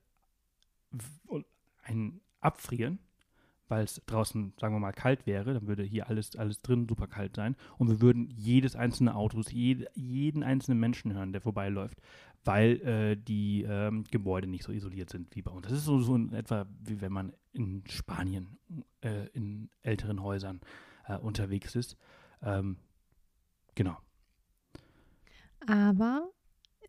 w- 0.93 1.43
ein 1.83 2.23
abfrieren, 2.41 3.01
weil 3.69 3.85
es 3.85 4.01
draußen, 4.07 4.53
sagen 4.61 4.75
wir 4.75 4.81
mal, 4.81 4.93
kalt 4.93 5.27
wäre, 5.27 5.55
dann 5.55 5.67
würde 5.67 5.83
hier 5.83 6.09
alles, 6.09 6.37
alles 6.37 6.61
drin 6.61 6.87
super 6.89 7.07
kalt 7.07 7.37
sein 7.37 7.57
und 7.79 7.89
wir 7.89 8.01
würden 8.01 8.29
jedes 8.31 8.77
einzelne 8.77 9.15
Auto, 9.15 9.41
jede, 9.49 9.87
jeden 9.95 10.43
einzelnen 10.43 10.79
Menschen 10.81 11.15
hören, 11.15 11.33
der 11.33 11.41
vorbeiläuft, 11.41 12.01
weil 12.45 12.81
äh, 12.83 13.17
die 13.17 13.63
ähm, 13.63 14.05
Gebäude 14.11 14.47
nicht 14.47 14.65
so 14.65 14.73
isoliert 14.73 15.11
sind 15.11 15.35
wie 15.35 15.43
bei 15.43 15.51
uns. 15.51 15.67
Das 15.67 15.73
ist 15.73 15.85
so, 15.85 15.99
so 16.01 16.15
in 16.15 16.33
etwa, 16.35 16.67
wie 16.81 17.01
wenn 17.01 17.13
man 17.13 17.33
in 17.53 17.83
Spanien 17.89 18.59
äh, 19.01 19.29
in 19.29 19.71
älteren 19.83 20.23
Häusern 20.23 20.61
äh, 21.07 21.17
unterwegs 21.17 21.75
ist. 21.75 21.97
Ähm, 22.43 22.77
genau. 23.75 23.97
Aber 25.67 26.31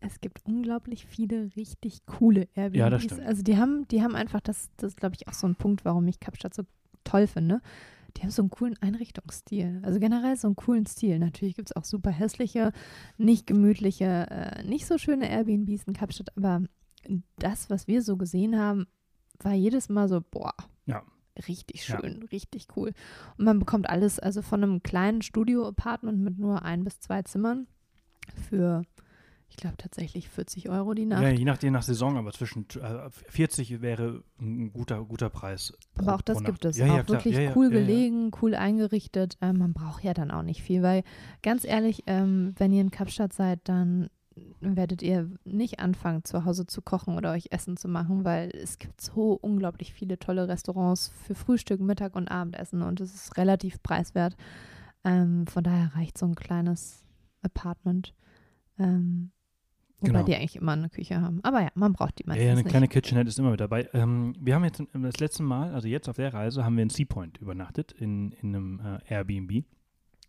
es 0.00 0.20
gibt 0.20 0.44
unglaublich 0.44 1.06
viele 1.06 1.50
richtig 1.56 2.04
coole 2.06 2.48
Airbnbs. 2.54 2.78
Ja, 2.78 2.90
das 2.90 3.04
stimmt. 3.04 3.22
Also 3.22 3.42
die 3.42 3.56
haben, 3.56 3.86
die 3.88 4.02
haben 4.02 4.14
einfach, 4.14 4.40
das, 4.40 4.70
das 4.76 4.92
ist, 4.92 4.96
glaube 4.98 5.14
ich, 5.14 5.28
auch 5.28 5.32
so 5.34 5.46
ein 5.46 5.56
Punkt, 5.56 5.84
warum 5.84 6.06
ich 6.08 6.20
Kapstadt 6.20 6.54
so 6.54 6.62
toll 7.04 7.26
finde. 7.26 7.60
Die 8.16 8.22
haben 8.22 8.30
so 8.30 8.42
einen 8.42 8.50
coolen 8.50 8.76
Einrichtungsstil. 8.80 9.80
Also 9.82 10.00
generell 10.00 10.36
so 10.36 10.48
einen 10.48 10.56
coolen 10.56 10.86
Stil. 10.86 11.18
Natürlich 11.18 11.54
gibt 11.54 11.70
es 11.70 11.76
auch 11.76 11.84
super 11.84 12.10
hässliche, 12.10 12.72
nicht 13.18 13.46
gemütliche, 13.46 14.04
äh, 14.30 14.62
nicht 14.64 14.86
so 14.86 14.96
schöne 14.96 15.28
Airbnbs 15.30 15.84
in 15.84 15.92
Kapstadt, 15.92 16.34
aber 16.36 16.62
das, 17.38 17.68
was 17.70 17.86
wir 17.86 18.02
so 18.02 18.16
gesehen 18.16 18.58
haben, 18.58 18.86
war 19.40 19.52
jedes 19.52 19.88
Mal 19.90 20.08
so, 20.08 20.20
boah, 20.22 20.54
Ja. 20.86 21.02
richtig 21.46 21.86
Ja. 21.86 22.00
schön, 22.00 22.22
richtig 22.32 22.68
cool. 22.76 22.92
Und 23.36 23.44
man 23.44 23.58
bekommt 23.58 23.88
alles, 23.90 24.18
also 24.18 24.40
von 24.40 24.62
einem 24.62 24.82
kleinen 24.82 25.20
Studio-Apartment 25.20 26.18
mit 26.18 26.38
nur 26.38 26.62
ein 26.62 26.84
bis 26.84 27.00
zwei 27.00 27.20
Zimmern 27.22 27.66
für, 28.48 28.82
ich 29.48 29.56
glaube 29.56 29.76
tatsächlich 29.76 30.28
40 30.28 30.68
Euro 30.68 30.94
die 30.94 31.06
Nacht. 31.06 31.22
Ja, 31.22 31.30
je 31.30 31.44
nach, 31.44 31.62
je 31.62 31.70
nach 31.70 31.82
Saison, 31.82 32.16
aber 32.16 32.32
zwischen 32.32 32.66
äh, 32.80 33.10
40 33.10 33.80
wäre 33.80 34.22
ein 34.40 34.72
guter, 34.72 35.04
guter 35.04 35.30
Preis. 35.30 35.72
Aber 35.96 36.14
auch 36.14 36.20
das 36.20 36.42
gibt 36.42 36.64
es. 36.64 36.76
Ja, 36.76 36.86
ja, 36.86 36.92
auch 36.92 37.06
klar. 37.06 37.18
wirklich 37.18 37.34
Ja, 37.34 37.42
ja, 37.42 37.52
cool 37.56 37.72
ja, 37.72 37.78
ja. 37.78 37.80
gelegen, 37.80 38.30
cool 38.42 38.54
eingerichtet. 38.54 39.38
Ähm, 39.40 39.58
man 39.58 39.72
braucht 39.72 40.04
ja 40.04 40.14
dann 40.14 40.30
auch 40.30 40.42
nicht 40.42 40.62
viel, 40.62 40.82
weil 40.82 41.04
ganz 41.42 41.64
ehrlich, 41.64 42.02
ähm, 42.06 42.54
wenn 42.58 42.72
ihr 42.72 42.80
in 42.80 42.90
Kapstadt 42.90 43.32
seid, 43.32 43.60
dann 43.64 44.10
werdet 44.60 45.02
ihr 45.02 45.30
nicht 45.44 45.80
anfangen, 45.80 46.24
zu 46.24 46.44
Hause 46.44 46.66
zu 46.66 46.82
kochen 46.82 47.16
oder 47.16 47.32
euch 47.32 47.46
Essen 47.50 47.76
zu 47.76 47.88
machen, 47.88 48.24
weil 48.24 48.50
es 48.50 48.78
gibt 48.78 49.00
so 49.00 49.32
unglaublich 49.32 49.94
viele 49.94 50.18
tolle 50.18 50.48
Restaurants 50.48 51.08
für 51.24 51.34
Frühstück, 51.34 51.80
Mittag 51.80 52.14
und 52.16 52.28
Abendessen 52.28 52.82
und 52.82 53.00
es 53.00 53.14
ist 53.14 53.36
relativ 53.36 53.82
preiswert. 53.82 54.36
Ähm, 55.04 55.46
von 55.46 55.64
daher 55.64 55.94
reicht 55.94 56.18
so 56.18 56.26
ein 56.26 56.34
kleines 56.34 57.04
Apartment. 57.42 58.14
Ähm, 58.78 59.30
wobei 60.00 60.12
Genau. 60.12 60.24
die 60.24 60.34
eigentlich 60.36 60.56
immer 60.56 60.72
eine 60.72 60.88
Küche 60.88 61.20
haben. 61.20 61.40
Aber 61.42 61.62
ja, 61.62 61.68
man 61.74 61.92
braucht 61.92 62.18
die 62.18 62.24
meistens 62.26 62.44
ja, 62.44 62.52
eine 62.52 62.60
nicht. 62.62 62.70
kleine 62.70 62.88
Kitchenette 62.88 63.28
ist 63.28 63.38
immer 63.38 63.50
mit 63.50 63.60
dabei. 63.60 63.88
Ähm, 63.92 64.34
wir 64.40 64.54
haben 64.54 64.64
jetzt 64.64 64.80
ähm, 64.80 65.02
das 65.02 65.18
letzte 65.18 65.42
Mal, 65.42 65.72
also 65.74 65.88
jetzt 65.88 66.08
auf 66.08 66.16
der 66.16 66.32
Reise, 66.34 66.64
haben 66.64 66.76
wir 66.76 66.82
in 66.82 66.90
Seapoint 66.90 67.38
übernachtet, 67.38 67.92
in, 67.92 68.32
in 68.32 68.54
einem 68.54 68.80
äh, 69.08 69.14
Airbnb. 69.14 69.64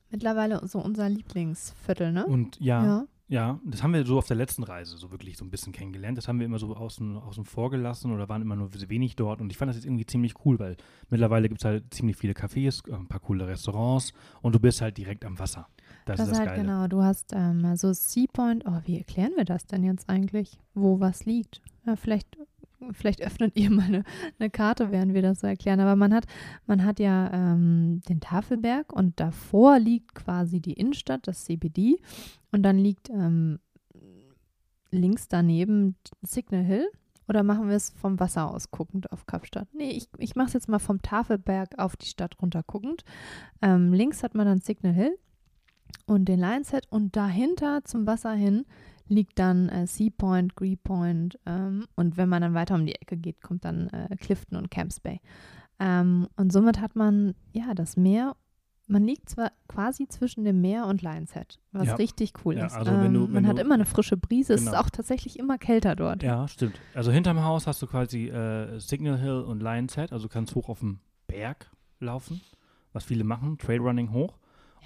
Mittlerweile 0.10 0.66
so 0.68 0.80
unser 0.80 1.10
Lieblingsviertel, 1.10 2.12
ne? 2.14 2.26
Und 2.26 2.60
ja, 2.60 2.84
ja. 2.86 3.06
Ja, 3.30 3.60
das 3.66 3.84
haben 3.84 3.92
wir 3.94 4.06
so 4.06 4.18
auf 4.18 4.26
der 4.26 4.38
letzten 4.38 4.64
Reise 4.64 4.96
so 4.96 5.12
wirklich 5.12 5.36
so 5.36 5.44
ein 5.44 5.52
bisschen 5.52 5.74
kennengelernt. 5.74 6.18
Das 6.18 6.30
haben 6.30 6.40
wir 6.40 6.46
immer 6.46 6.60
so 6.60 6.74
außen, 6.74 7.18
außen 7.18 7.44
vor 7.44 7.70
gelassen 7.70 8.14
oder 8.14 8.30
waren 8.30 8.42
immer 8.42 8.56
nur 8.56 8.70
wenig 8.88 9.18
dort. 9.18 9.42
Und 9.42 9.52
ich 9.52 9.58
fand 9.58 9.68
das 9.68 9.76
jetzt 9.76 9.84
irgendwie 9.86 10.06
ziemlich 10.06 10.46
cool, 10.46 10.58
weil 10.60 10.78
mittlerweile 11.10 11.50
gibt 11.50 11.60
es 11.60 11.66
halt 11.66 11.94
ziemlich 11.94 12.16
viele 12.16 12.32
Cafés, 12.32 12.88
äh, 12.90 12.94
ein 12.96 13.08
paar 13.10 13.20
coole 13.20 13.46
Restaurants 13.46 14.14
und 14.42 14.56
du 14.56 14.62
bist 14.62 14.80
halt 14.80 14.98
direkt 14.98 15.26
am 15.26 15.38
Wasser. 15.40 15.68
Das, 16.08 16.18
Das, 16.18 16.28
ist 16.28 16.32
das 16.32 16.40
halt 16.40 16.50
Geile. 16.50 16.62
genau, 16.62 16.88
du 16.88 17.04
hast 17.04 17.34
ähm, 17.34 17.66
also 17.66 17.92
Seapoint, 17.94 18.64
oh, 18.66 18.80
wie 18.86 18.98
erklären 18.98 19.34
wir 19.36 19.46
das 19.46 19.66
denn 19.66 19.84
jetzt 19.84 20.10
eigentlich, 20.10 20.60
wo 20.74 21.00
was 21.00 21.26
liegt? 21.26 21.62
Ja, 21.86 21.96
vielleicht, 21.96 22.38
vielleicht 22.92 23.22
öffnet 23.22 23.56
ihr 23.56 23.70
mal 23.70 23.86
eine, 23.86 24.04
eine 24.40 24.50
Karte, 24.50 24.92
während 24.92 25.14
wir 25.14 25.22
das 25.22 25.42
so 25.42 25.48
erklären. 25.48 25.80
Aber 25.80 25.96
man 25.96 26.14
hat, 26.14 26.26
man 26.66 26.84
hat 26.86 27.00
ja 27.00 27.32
ähm, 27.34 28.02
den 28.08 28.20
Tafelberg 28.22 28.94
und 28.94 29.20
davor 29.20 29.80
liegt 29.80 30.16
quasi 30.16 30.60
die 30.62 30.74
Innenstadt, 30.74 31.28
das 31.28 31.44
CBD. 31.46 32.00
Und 32.52 32.64
dann 32.64 32.78
liegt 32.78 33.10
ähm, 33.10 33.60
links 34.92 35.28
daneben 35.28 35.96
Signal 36.22 36.64
Hill. 36.64 36.88
Oder 37.30 37.44
machen 37.44 37.68
wir 37.68 37.76
es 37.76 37.90
vom 37.90 38.22
Wasser 38.22 38.50
aus 38.50 38.72
guckend 38.72 39.12
auf 39.12 39.26
Kapstadt? 39.26 39.68
Nee, 39.74 39.92
ich, 39.92 40.08
ich 40.18 40.36
mache 40.36 40.48
es 40.48 40.54
jetzt 40.54 40.70
mal 40.70 40.80
vom 40.80 41.02
Tafelberg 41.02 41.78
auf 41.78 41.98
die 41.98 42.06
Stadt 42.06 42.42
runter 42.42 42.64
guckend. 42.66 43.04
Ähm, 43.62 43.92
links 43.92 44.24
hat 44.24 44.34
man 44.34 44.46
dann 44.46 44.62
Signal 44.62 44.94
Hill 44.94 45.18
und 46.06 46.26
den 46.26 46.40
Lions 46.40 46.72
Head 46.72 46.88
und 46.90 47.16
dahinter 47.16 47.82
zum 47.84 48.06
Wasser 48.08 48.34
hin 48.34 48.66
liegt 49.10 49.40
dann 49.40 49.70
äh, 49.70 49.88
Sea 49.88 50.10
Point, 50.18 50.56
Gree 50.56 50.76
Point 50.76 51.40
ähm, 51.46 51.86
und 51.96 52.18
wenn 52.18 52.28
man 52.30 52.42
dann 52.42 52.54
weiter 52.54 52.76
um 52.76 52.86
die 52.86 52.96
Ecke 52.96 53.16
geht, 53.18 53.42
kommt 53.42 53.64
dann 53.66 53.88
äh, 53.90 54.16
Clifton 54.18 54.58
und 54.58 54.70
Camps 54.72 55.00
Bay. 55.00 55.22
Ähm, 55.80 56.28
und 56.36 56.52
somit 56.52 56.82
hat 56.82 56.96
man 56.96 57.36
ja 57.54 57.74
das 57.74 57.96
Meer. 57.98 58.36
Man 58.90 59.04
liegt 59.04 59.30
zwar 59.30 59.52
quasi 59.68 60.08
zwischen 60.08 60.44
dem 60.46 60.62
Meer 60.62 60.88
und 60.88 61.02
Lions 61.02 61.34
Head, 61.34 61.60
was 61.74 61.88
Ja. 61.88 61.96
richtig 61.96 62.34
cool 62.46 62.58
Ja, 62.58 62.66
ist. 62.68 62.74
also 62.74 62.92
du- 62.92 62.98
ähm, 62.98 63.14
wenn 63.28 63.32
man 63.34 63.48
hat 63.48 63.58
du- 63.58 63.62
immer 63.62 63.76
eine 63.76 63.86
frische 63.86 64.18
Brise. 64.18 64.54
Es 64.54 64.62
ist 64.62 64.68
Genau. 64.68 64.80
auch 64.82 64.90
tatsächlich 64.90 65.38
immer 65.40 65.58
kälter 65.58 65.96
dort. 65.96 66.24
Ja, 66.24 66.48
stimmt. 66.48 66.80
Also 66.94 67.12
hinterm 67.12 67.44
Haus 67.44 67.68
hast 67.68 67.82
du 67.82 67.88
quasi 67.88 68.28
äh, 68.30 68.80
Signal 68.80 69.20
Hill 69.20 69.42
und 69.42 69.62
Lions 69.62 69.96
Head, 69.96 70.12
also 70.14 70.28
du 70.28 70.34
kannst 70.34 70.56
hoch 70.56 70.70
auf 70.70 70.80
den 70.80 71.00
Berg 71.28 71.70
laufen, 72.00 72.40
was 72.94 73.04
viele 73.04 73.24
machen, 73.26 73.58
Trailrunning 73.58 74.12
hoch. 74.14 74.38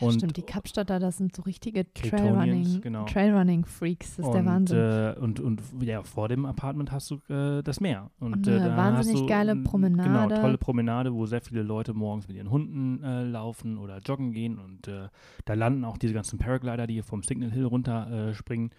Und 0.01 0.13
stimmt, 0.13 0.37
die 0.37 0.41
Kapstadter, 0.41 0.99
das 0.99 1.17
sind 1.17 1.35
so 1.35 1.41
richtige 1.43 1.91
Trailrunning, 1.93 2.81
genau. 2.81 3.05
Trailrunning-Freaks. 3.05 4.17
Das 4.17 4.25
ist 4.25 4.31
der 4.31 4.41
und, 4.41 4.45
Wahnsinn. 4.47 4.77
Äh, 4.77 5.15
und, 5.19 5.39
und 5.39 5.61
ja, 5.81 6.03
vor 6.03 6.27
dem 6.27 6.45
Apartment 6.45 6.91
hast 6.91 7.11
du 7.11 7.15
äh, 7.33 7.61
das 7.61 7.79
Meer. 7.79 8.09
Und, 8.19 8.47
äh, 8.47 8.59
da 8.59 8.77
wahnsinnig 8.77 9.21
hast 9.21 9.23
du, 9.23 9.27
geile 9.27 9.55
Promenade. 9.55 10.09
Genau, 10.09 10.41
tolle 10.41 10.57
Promenade, 10.57 11.13
wo 11.13 11.25
sehr 11.25 11.41
viele 11.41 11.63
Leute 11.63 11.93
morgens 11.93 12.27
mit 12.27 12.37
ihren 12.37 12.49
Hunden 12.49 13.03
äh, 13.03 13.23
laufen 13.23 13.77
oder 13.77 13.99
joggen 13.99 14.31
gehen. 14.31 14.59
Und 14.59 14.87
äh, 14.87 15.07
da 15.45 15.53
landen 15.53 15.85
auch 15.85 15.97
diese 15.97 16.13
ganzen 16.13 16.39
Paraglider, 16.39 16.87
die 16.87 16.95
hier 16.95 17.03
vom 17.03 17.23
Signal 17.23 17.51
Hill 17.51 17.65
runter 17.65 18.29
äh, 18.29 18.33
springen. 18.33 18.71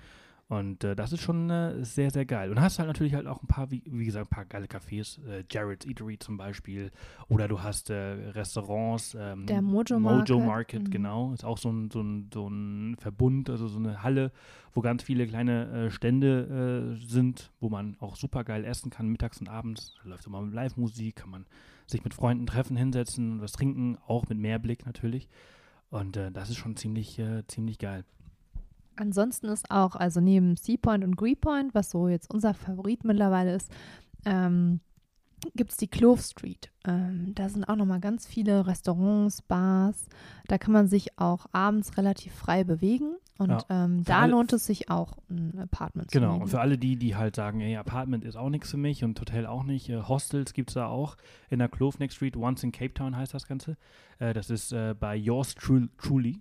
Und 0.48 0.84
äh, 0.84 0.94
das 0.94 1.12
ist 1.12 1.22
schon 1.22 1.48
äh, 1.48 1.82
sehr, 1.82 2.10
sehr 2.10 2.26
geil. 2.26 2.50
Und 2.50 2.60
hast 2.60 2.78
halt 2.78 2.86
natürlich 2.86 3.14
halt 3.14 3.26
auch 3.26 3.42
ein 3.42 3.46
paar, 3.46 3.70
wie, 3.70 3.82
wie 3.86 4.04
gesagt, 4.04 4.26
ein 4.26 4.34
paar 4.34 4.44
geile 4.44 4.66
Cafés. 4.66 5.18
Äh, 5.26 5.44
Jared's 5.50 5.86
Eatery 5.86 6.18
zum 6.18 6.36
Beispiel. 6.36 6.90
Oder 7.28 7.48
du 7.48 7.62
hast 7.62 7.88
äh, 7.88 7.94
Restaurants. 7.94 9.16
Ähm, 9.18 9.46
Der 9.46 9.62
Mojo 9.62 9.98
Mojo 9.98 10.38
Market. 10.38 10.38
Market, 10.46 10.82
Mhm. 10.82 10.90
genau. 10.90 11.32
Ist 11.32 11.44
auch 11.44 11.56
so 11.56 11.70
ein, 11.70 11.90
so, 11.90 12.02
ein, 12.02 12.28
so 12.34 12.48
ein 12.48 12.96
Verbund, 12.98 13.48
also 13.48 13.66
so 13.66 13.78
eine 13.78 14.02
Halle, 14.02 14.30
wo 14.74 14.82
ganz 14.82 15.02
viele 15.02 15.26
kleine 15.26 15.86
äh, 15.86 15.90
Stände 15.90 16.98
äh, 17.00 17.06
sind, 17.06 17.50
wo 17.60 17.70
man 17.70 17.96
auch 18.00 18.16
super 18.16 18.44
geil 18.44 18.66
essen 18.66 18.90
kann, 18.90 19.08
mittags 19.08 19.40
und 19.40 19.48
abends. 19.48 19.94
Da 20.02 20.10
läuft 20.10 20.26
immer 20.26 20.42
Live-Musik, 20.42 21.16
kann 21.16 21.30
man 21.30 21.46
sich 21.86 22.04
mit 22.04 22.12
Freunden 22.12 22.46
treffen, 22.46 22.76
hinsetzen, 22.76 23.40
was 23.40 23.52
trinken, 23.52 23.96
auch 24.06 24.28
mit 24.28 24.36
Mehrblick 24.38 24.84
natürlich. 24.84 25.28
Und 25.88 26.16
das 26.16 26.48
ist 26.50 26.56
schon 26.56 26.76
ziemlich, 26.76 27.18
äh, 27.18 27.46
ziemlich 27.46 27.78
geil. 27.78 28.04
Ansonsten 28.96 29.46
ist 29.46 29.70
auch, 29.70 29.96
also 29.96 30.20
neben 30.20 30.56
Sea 30.56 30.76
Point 30.80 31.04
und 31.04 31.16
Gree 31.16 31.34
Point, 31.34 31.74
was 31.74 31.90
so 31.90 32.08
jetzt 32.08 32.32
unser 32.32 32.54
Favorit 32.54 33.04
mittlerweile 33.04 33.54
ist, 33.54 33.70
ähm, 34.24 34.80
gibt 35.56 35.72
es 35.72 35.76
die 35.76 35.88
Clove 35.88 36.20
Street. 36.22 36.70
Ähm, 36.86 37.32
da 37.34 37.48
sind 37.48 37.64
auch 37.64 37.74
nochmal 37.74 37.98
ganz 38.00 38.26
viele 38.26 38.64
Restaurants, 38.66 39.42
Bars. 39.42 40.06
Da 40.46 40.56
kann 40.58 40.72
man 40.72 40.86
sich 40.86 41.18
auch 41.18 41.46
abends 41.52 41.96
relativ 41.96 42.32
frei 42.32 42.62
bewegen. 42.62 43.16
Und 43.38 43.50
Ja. 43.50 43.64
ähm, 43.70 44.04
da 44.04 44.20
alle- 44.20 44.32
lohnt 44.32 44.52
es 44.52 44.66
sich 44.66 44.88
auch, 44.88 45.14
ein 45.28 45.58
Apartment 45.58 46.10
zu 46.12 46.18
Genau, 46.20 46.36
und 46.36 46.48
für 46.48 46.60
alle 46.60 46.78
die, 46.78 46.96
die 46.96 47.16
halt 47.16 47.34
sagen, 47.34 47.60
ey, 47.60 47.74
Apartment 47.76 48.24
ist 48.24 48.36
auch 48.36 48.50
nichts 48.50 48.70
für 48.70 48.76
mich 48.76 49.02
und 49.02 49.18
Hotel 49.20 49.46
auch 49.46 49.64
nicht, 49.64 49.88
äh, 49.88 50.00
Hostels 50.02 50.52
gibt 50.52 50.70
es 50.70 50.74
da 50.74 50.86
auch 50.86 51.16
in 51.50 51.58
der 51.58 51.68
Clove 51.68 51.98
Neck 51.98 52.12
Street, 52.12 52.36
Once 52.36 52.62
in 52.62 52.70
Cape 52.70 52.94
Town 52.94 53.16
heißt 53.16 53.34
das 53.34 53.48
Ganze. 53.48 53.76
Äh, 54.20 54.34
das 54.34 54.48
ist 54.48 54.72
äh, 54.72 54.94
bei 54.98 55.16
Yours 55.16 55.56
Tru 55.56 55.86
Truly. 55.98 56.40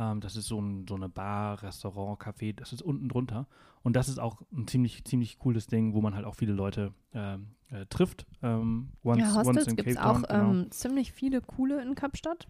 Ähm, 0.00 0.20
das 0.20 0.34
ist 0.34 0.46
so, 0.46 0.58
ein, 0.58 0.86
so 0.88 0.94
eine 0.94 1.10
Bar, 1.10 1.62
Restaurant, 1.62 2.18
Café, 2.18 2.54
das 2.54 2.72
ist 2.72 2.80
unten 2.80 3.08
drunter. 3.08 3.46
Und 3.82 3.96
das 3.96 4.08
ist 4.08 4.18
auch 4.18 4.40
ein 4.50 4.66
ziemlich, 4.66 5.04
ziemlich 5.04 5.38
cooles 5.38 5.66
Ding, 5.66 5.92
wo 5.92 6.00
man 6.00 6.14
halt 6.14 6.24
auch 6.24 6.34
viele 6.34 6.54
Leute 6.54 6.94
ähm, 7.12 7.48
äh, 7.70 7.84
trifft. 7.86 8.26
Ähm, 8.42 8.92
once, 9.04 9.20
ja, 9.20 9.34
Hostels 9.34 9.76
gibt 9.76 9.86
es 9.86 9.98
auch 9.98 10.22
genau. 10.22 10.50
ähm, 10.52 10.70
ziemlich 10.70 11.12
viele 11.12 11.42
coole 11.42 11.82
in 11.82 11.94
Kapstadt. 11.94 12.48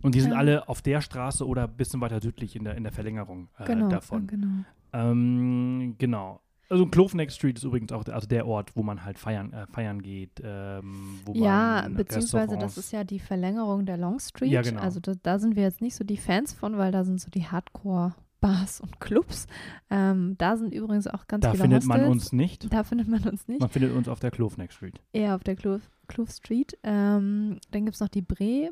Und 0.00 0.14
die 0.14 0.20
sind 0.20 0.32
ähm, 0.32 0.38
alle 0.38 0.68
auf 0.68 0.80
der 0.80 1.02
Straße 1.02 1.46
oder 1.46 1.64
ein 1.64 1.76
bisschen 1.76 2.00
weiter 2.00 2.20
südlich 2.20 2.56
in 2.56 2.64
der, 2.64 2.74
in 2.74 2.84
der 2.84 2.92
Verlängerung 2.92 3.48
äh, 3.58 3.66
Genau, 3.66 3.88
davon. 3.88 4.26
genau. 4.26 4.64
Ähm, 4.94 5.94
genau. 5.98 6.40
Also 6.72 6.86
Cloveneck 6.86 7.30
Street 7.30 7.58
ist 7.58 7.64
übrigens 7.64 7.92
auch 7.92 8.02
der, 8.02 8.14
also 8.14 8.26
der 8.26 8.46
Ort, 8.46 8.74
wo 8.74 8.82
man 8.82 9.04
halt 9.04 9.18
feiern, 9.18 9.52
äh, 9.52 9.66
feiern 9.66 10.00
geht. 10.00 10.40
Ähm, 10.42 11.20
Ja, 11.34 11.86
beziehungsweise 11.88 12.56
das 12.56 12.78
ist 12.78 12.92
ja 12.92 13.04
die 13.04 13.18
Verlängerung 13.18 13.84
der 13.84 13.98
Long 13.98 14.18
Street. 14.18 14.50
Ja, 14.50 14.62
genau. 14.62 14.80
Also 14.80 14.98
da, 14.98 15.12
da 15.22 15.38
sind 15.38 15.54
wir 15.54 15.64
jetzt 15.64 15.82
nicht 15.82 15.94
so 15.94 16.02
die 16.02 16.16
Fans 16.16 16.54
von, 16.54 16.78
weil 16.78 16.90
da 16.90 17.04
sind 17.04 17.20
so 17.20 17.28
die 17.30 17.46
Hardcore-Bars 17.46 18.80
und 18.80 19.00
Clubs. 19.00 19.46
Ähm, 19.90 20.34
da 20.38 20.56
sind 20.56 20.72
übrigens 20.72 21.06
auch 21.06 21.26
ganz 21.26 21.42
Da 21.42 21.50
viele 21.50 21.64
findet 21.64 21.82
Hostels. 21.82 22.00
man 22.02 22.10
uns 22.10 22.32
nicht. 22.32 22.72
Da 22.72 22.84
findet 22.84 23.08
man 23.08 23.22
uns 23.24 23.46
nicht. 23.48 23.60
Man 23.60 23.68
findet 23.68 23.92
uns 23.94 24.08
auf 24.08 24.20
der 24.20 24.30
Cloveneck 24.30 24.72
Street. 24.72 24.98
Eher 25.12 25.34
auf 25.34 25.44
der 25.44 25.56
Clove, 25.56 25.82
Clove 26.08 26.30
Street. 26.32 26.78
Ähm, 26.82 27.58
dann 27.70 27.84
gibt 27.84 27.94
es 27.96 28.00
noch 28.00 28.08
die 28.08 28.22
Bre 28.22 28.70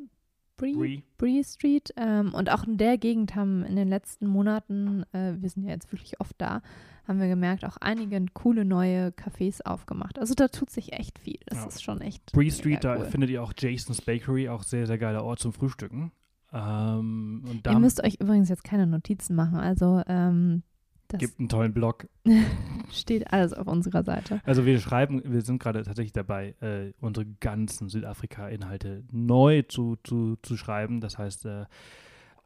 Bree, 0.57 0.75
Bree. 0.75 1.03
Bree 1.17 1.43
Street. 1.43 1.93
Ähm, 1.97 2.35
und 2.35 2.51
auch 2.51 2.65
in 2.65 2.77
der 2.77 2.99
Gegend 2.99 3.35
haben 3.35 3.65
in 3.65 3.77
den 3.77 3.89
letzten 3.89 4.27
Monaten, 4.27 5.05
äh, 5.13 5.33
wir 5.39 5.49
sind 5.49 5.63
ja 5.65 5.71
jetzt 5.71 5.91
wirklich 5.91 6.21
oft 6.21 6.35
da, 6.37 6.61
haben 7.09 7.21
wir 7.21 7.29
gemerkt, 7.29 7.65
auch 7.65 7.77
einige 7.79 8.25
coole 8.35 8.65
neue 8.65 9.09
Cafés 9.09 9.61
aufgemacht. 9.65 10.19
Also 10.19 10.35
da 10.35 10.49
tut 10.49 10.71
sich 10.71 10.93
echt 10.93 11.19
viel. 11.19 11.39
Das 11.47 11.59
Ja. 11.59 11.67
ist 11.67 11.83
schon 11.83 12.01
echt. 12.01 12.33
Bree 12.33 12.51
Street, 12.51 12.85
da 12.85 12.97
cool. 12.99 13.05
findet 13.07 13.31
ihr 13.31 13.43
auch 13.43 13.53
Jason's 13.57 14.03
Bakery, 14.03 14.49
auch 14.49 14.63
sehr, 14.63 14.87
sehr 14.87 14.99
geiler 14.99 15.25
Ort 15.25 15.39
zum 15.41 15.53
Frühstücken. 15.53 16.13
Ähm, 16.53 17.61
da 17.63 17.73
Ihr 17.73 17.79
müsst 17.79 18.03
euch 18.03 18.17
übrigens 18.21 18.49
jetzt 18.49 18.65
keine 18.65 18.87
Notizen 18.87 19.35
machen. 19.37 19.57
Also 19.59 20.03
ähm, 20.07 20.63
das 21.09 21.19
gibt 21.21 21.39
einen 21.41 21.49
tollen 21.49 21.73
Blog. 21.73 22.09
steht 22.93 23.33
alles 23.33 23.53
auf 23.53 23.67
unserer 23.67 24.03
Seite. 24.05 24.41
Also 24.45 24.67
wir 24.67 24.79
schreiben, 24.81 25.23
wir 25.25 25.43
sind 25.43 25.61
gerade 25.61 25.83
tatsächlich 25.83 26.13
dabei, 26.13 26.55
äh, 26.61 26.93
unsere 27.01 27.27
ganzen 27.27 27.89
Südafrika-Inhalte 27.89 29.05
neu 29.11 29.63
zu, 29.63 29.97
zu, 30.05 30.37
zu 30.43 30.57
schreiben. 30.57 31.01
Das 31.01 31.19
heißt, 31.19 31.47
äh, 31.47 31.65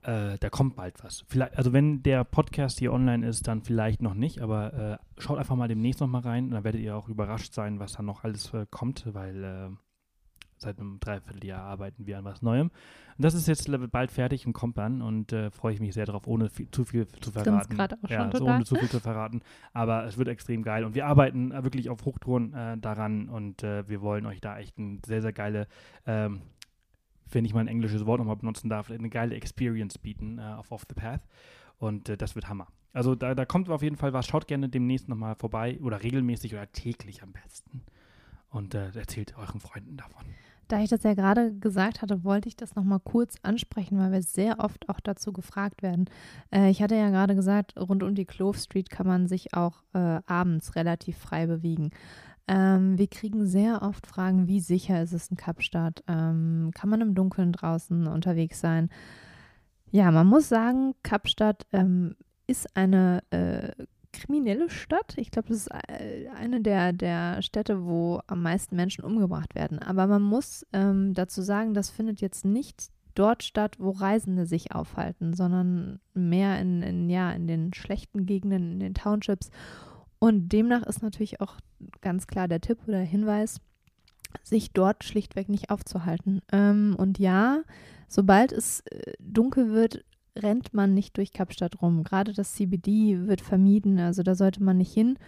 äh, 0.05 0.39
da 0.39 0.51
kommt 0.51 0.77
bald 0.77 1.03
was. 1.03 1.25
Vielleicht, 1.29 1.57
also 1.57 1.73
wenn 1.73 2.03
der 2.03 2.25
Podcast 2.25 2.79
hier 2.79 2.93
online 2.93 3.27
ist, 3.27 3.49
dann 3.49 3.63
vielleicht 3.63 4.03
noch 4.03 4.15
nicht, 4.15 4.41
aber 4.41 4.75
äh, 4.75 5.21
schaut 5.21 5.39
einfach 5.39 5.57
mal 5.57 5.69
demnächst 5.69 6.01
noch 6.01 6.09
mal 6.09 6.21
rein. 6.21 6.51
Dann 6.51 6.65
werdet 6.65 6.81
ihr 6.81 6.97
auch 6.97 7.09
überrascht 7.09 7.55
sein, 7.55 7.81
was 7.81 7.93
da 7.95 8.03
noch 8.03 8.25
alles 8.25 8.53
äh, 8.53 8.67
kommt, 8.71 9.07
weil 9.15 9.45
äh, 9.45 9.69
seit 10.57 10.79
einem 10.79 11.01
Dreivierteljahr 11.01 11.63
arbeiten 11.63 12.07
wir 12.07 12.19
an 12.19 12.25
was 12.25 12.43
Neuem. 12.43 12.69
Und 13.17 13.25
das 13.25 13.35
ist 13.35 13.49
jetzt 13.49 13.71
bald 13.93 14.11
fertig 14.11 14.47
und 14.47 14.53
kommt 14.53 14.77
dann 14.77 15.01
und 15.01 15.33
äh, 15.33 15.51
freue 15.51 15.73
ich 15.73 15.81
mich 15.81 15.95
sehr 15.95 16.05
darauf, 16.05 16.27
ohne 16.27 16.51
viel, 16.51 16.71
zu 16.71 16.85
viel 16.85 17.07
zu 17.07 17.31
verraten. 17.31 17.75
gerade 17.75 17.97
auch 18.03 18.11
ja, 18.11 18.23
schon 18.23 18.33
so 18.33 18.39
total. 18.39 18.57
ohne 18.57 18.65
zu 18.65 18.75
viel 18.75 18.91
zu 18.91 19.01
verraten. 19.01 19.41
Aber 19.73 20.05
es 20.05 20.19
wird 20.19 20.29
extrem 20.29 20.63
geil 20.63 20.85
und 20.85 20.95
wir 20.95 21.07
arbeiten 21.07 21.53
äh, 21.53 21.65
wirklich 21.65 21.89
auf 21.91 22.05
Hochtouren 22.05 22.81
daran 22.81 23.29
und 23.29 23.63
wir 23.63 24.01
wollen 24.01 24.27
euch 24.27 24.41
da 24.41 24.59
echt 24.59 24.79
ein 24.79 25.01
sehr, 25.07 25.23
sehr 25.23 25.33
geile, 25.33 25.67
ähm, 26.07 26.43
wenn 27.35 27.45
ich 27.45 27.55
mal 27.55 27.61
ein 27.61 27.69
englisches 27.69 28.07
Wort 28.07 28.19
nochmal 28.19 28.37
benutzen 28.37 28.69
darf, 28.69 28.91
eine 28.91 29.11
geile 29.11 29.35
Experience 29.35 29.99
bieten 29.99 30.39
äh, 30.39 30.43
auf 30.43 30.71
Off 30.71 30.85
the 30.89 30.95
Path. 30.95 31.23
Und 31.79 32.09
äh, 32.09 32.17
das 32.17 32.35
wird 32.35 32.49
Hammer. 32.49 32.69
Also 32.93 33.15
da, 33.15 33.35
da 33.35 33.45
kommt 33.45 33.69
auf 33.69 33.83
jeden 33.83 33.97
Fall 33.97 34.13
was. 34.13 34.27
Schaut 34.27 34.47
gerne 34.47 34.69
demnächst 34.69 35.09
nochmal 35.09 35.35
vorbei 35.35 35.79
oder 35.83 36.03
regelmäßig 36.03 36.55
oder 36.55 36.71
täglich 36.71 37.23
am 37.23 37.33
besten. 37.33 37.83
Und 38.49 38.75
äh, 38.75 38.91
erzählt 38.95 39.37
euren 39.37 39.61
Freunden 39.61 39.97
davon. 39.97 40.25
Da 40.69 40.81
ich 40.81 40.89
das 40.89 41.03
ja 41.03 41.15
gerade 41.15 41.53
gesagt 41.59 42.01
hatte, 42.01 42.25
wollte 42.25 42.49
ich 42.49 42.57
das 42.57 42.75
nochmal 42.75 43.01
kurz 43.01 43.37
ansprechen, 43.43 43.99
weil 43.99 44.13
wir 44.13 44.23
sehr 44.23 44.61
oft 44.61 44.89
auch 44.89 45.01
dazu 45.01 45.33
gefragt 45.33 45.83
werden. 45.83 46.07
Äh, 46.51 46.71
ich 46.71 46.83
hatte 46.83 46.95
ja 46.95 47.11
gerade 47.11 47.35
gesagt, 47.35 47.77
rund 47.77 48.03
um 48.03 48.15
die 48.15 48.25
Clove 48.25 48.57
Street 48.57 48.91
kann 48.91 49.07
man 49.07 49.27
sich 49.27 49.55
auch 49.55 49.83
äh, 49.93 50.21
abends 50.27 50.77
relativ 50.77 51.19
frei 51.19 51.47
bewegen. 51.47 51.91
Ähm, 52.47 52.99
wir 52.99 53.07
kriegen 53.07 53.47
sehr 53.47 53.83
oft 53.83 54.07
Fragen, 54.07 54.47
wie 54.47 54.61
sicher 54.61 55.03
ist 55.03 55.13
es 55.13 55.29
in 55.29 55.37
Kapstadt? 55.37 56.03
Ähm, 56.09 56.71
kann 56.75 56.91
man 56.91 57.01
im 57.01 57.15
Dunkeln 57.15 57.53
draußen 57.53 58.07
unterwegs 58.07 58.61
sein? 58.61 58.91
Ja, 59.91 60.11
man 60.11 60.27
muss 60.27 60.49
sagen, 60.49 60.95
Kapstadt 61.03 61.67
ähm, 61.73 62.17
ist 62.47 62.77
eine 62.77 63.23
äh, 63.31 63.71
kriminelle 64.13 64.71
Stadt. 64.71 65.15
Ich 65.17 65.31
glaube, 65.31 65.49
das 65.49 65.59
ist 65.59 65.71
äh, 65.71 66.29
eine 66.37 66.61
der, 66.61 66.93
der 66.93 67.43
Städte, 67.43 67.85
wo 67.85 68.21
am 68.27 68.43
meisten 68.43 68.77
Menschen 68.77 69.05
umgebracht 69.05 69.55
werden. 69.55 69.79
Aber 69.79 70.07
man 70.07 70.23
muss 70.23 70.67
ähm, 70.73 71.15
dazu 71.15 71.43
sagen, 71.43 71.75
das 71.75 71.91
findet 71.91 72.21
jetzt 72.21 72.45
nicht 72.45 72.89
dort 73.15 73.43
statt, 73.43 73.77
wo 73.79 73.91
Reisende 73.91 74.47
sich 74.47 74.75
aufhalten, 74.75 75.35
sondern 75.35 76.01
mehr 76.15 76.61
in, 76.61 76.83
in, 76.83 77.11
ja, 77.11 77.31
in 77.33 77.47
den 77.47 77.73
schlechten 77.73 78.27
Gegenden, 78.27 78.73
in 78.73 78.81
den 78.81 78.95
Townships. 78.95 79.51
Und 80.19 80.51
demnach 80.51 80.83
ist 80.85 81.03
natürlich 81.03 81.41
auch 81.41 81.57
ganz 82.01 82.27
klar 82.27 82.49
der 82.49 82.61
Tipp 82.61 82.79
oder 82.87 83.01
Hinweis, 83.01 83.61
sich 84.43 84.73
dort 84.73 85.05
schlichtweg 85.05 85.49
nicht 85.49 85.71
aufzuhalten. 85.71 86.41
Ähm, 86.51 86.97
und 86.99 87.19
ja, 87.19 87.63
sobald 88.09 88.53
es 88.53 88.81
äh, 88.87 89.13
dunkel 89.19 89.73
wird, 89.73 90.05
rennt 90.37 90.75
man 90.75 90.95
nicht 90.95 91.17
durch 91.17 91.33
Kapstadt 91.33 91.81
rum. 91.81 92.03
Gerade 92.03 92.33
das 92.33 92.55
CBD 92.55 93.27
wird 93.27 93.41
vermieden, 93.41 93.99
also 93.99 94.23
da 94.23 94.35
sollte 94.35 94.63
man 94.63 94.79
nicht 94.79 94.93
hin. 94.93 95.19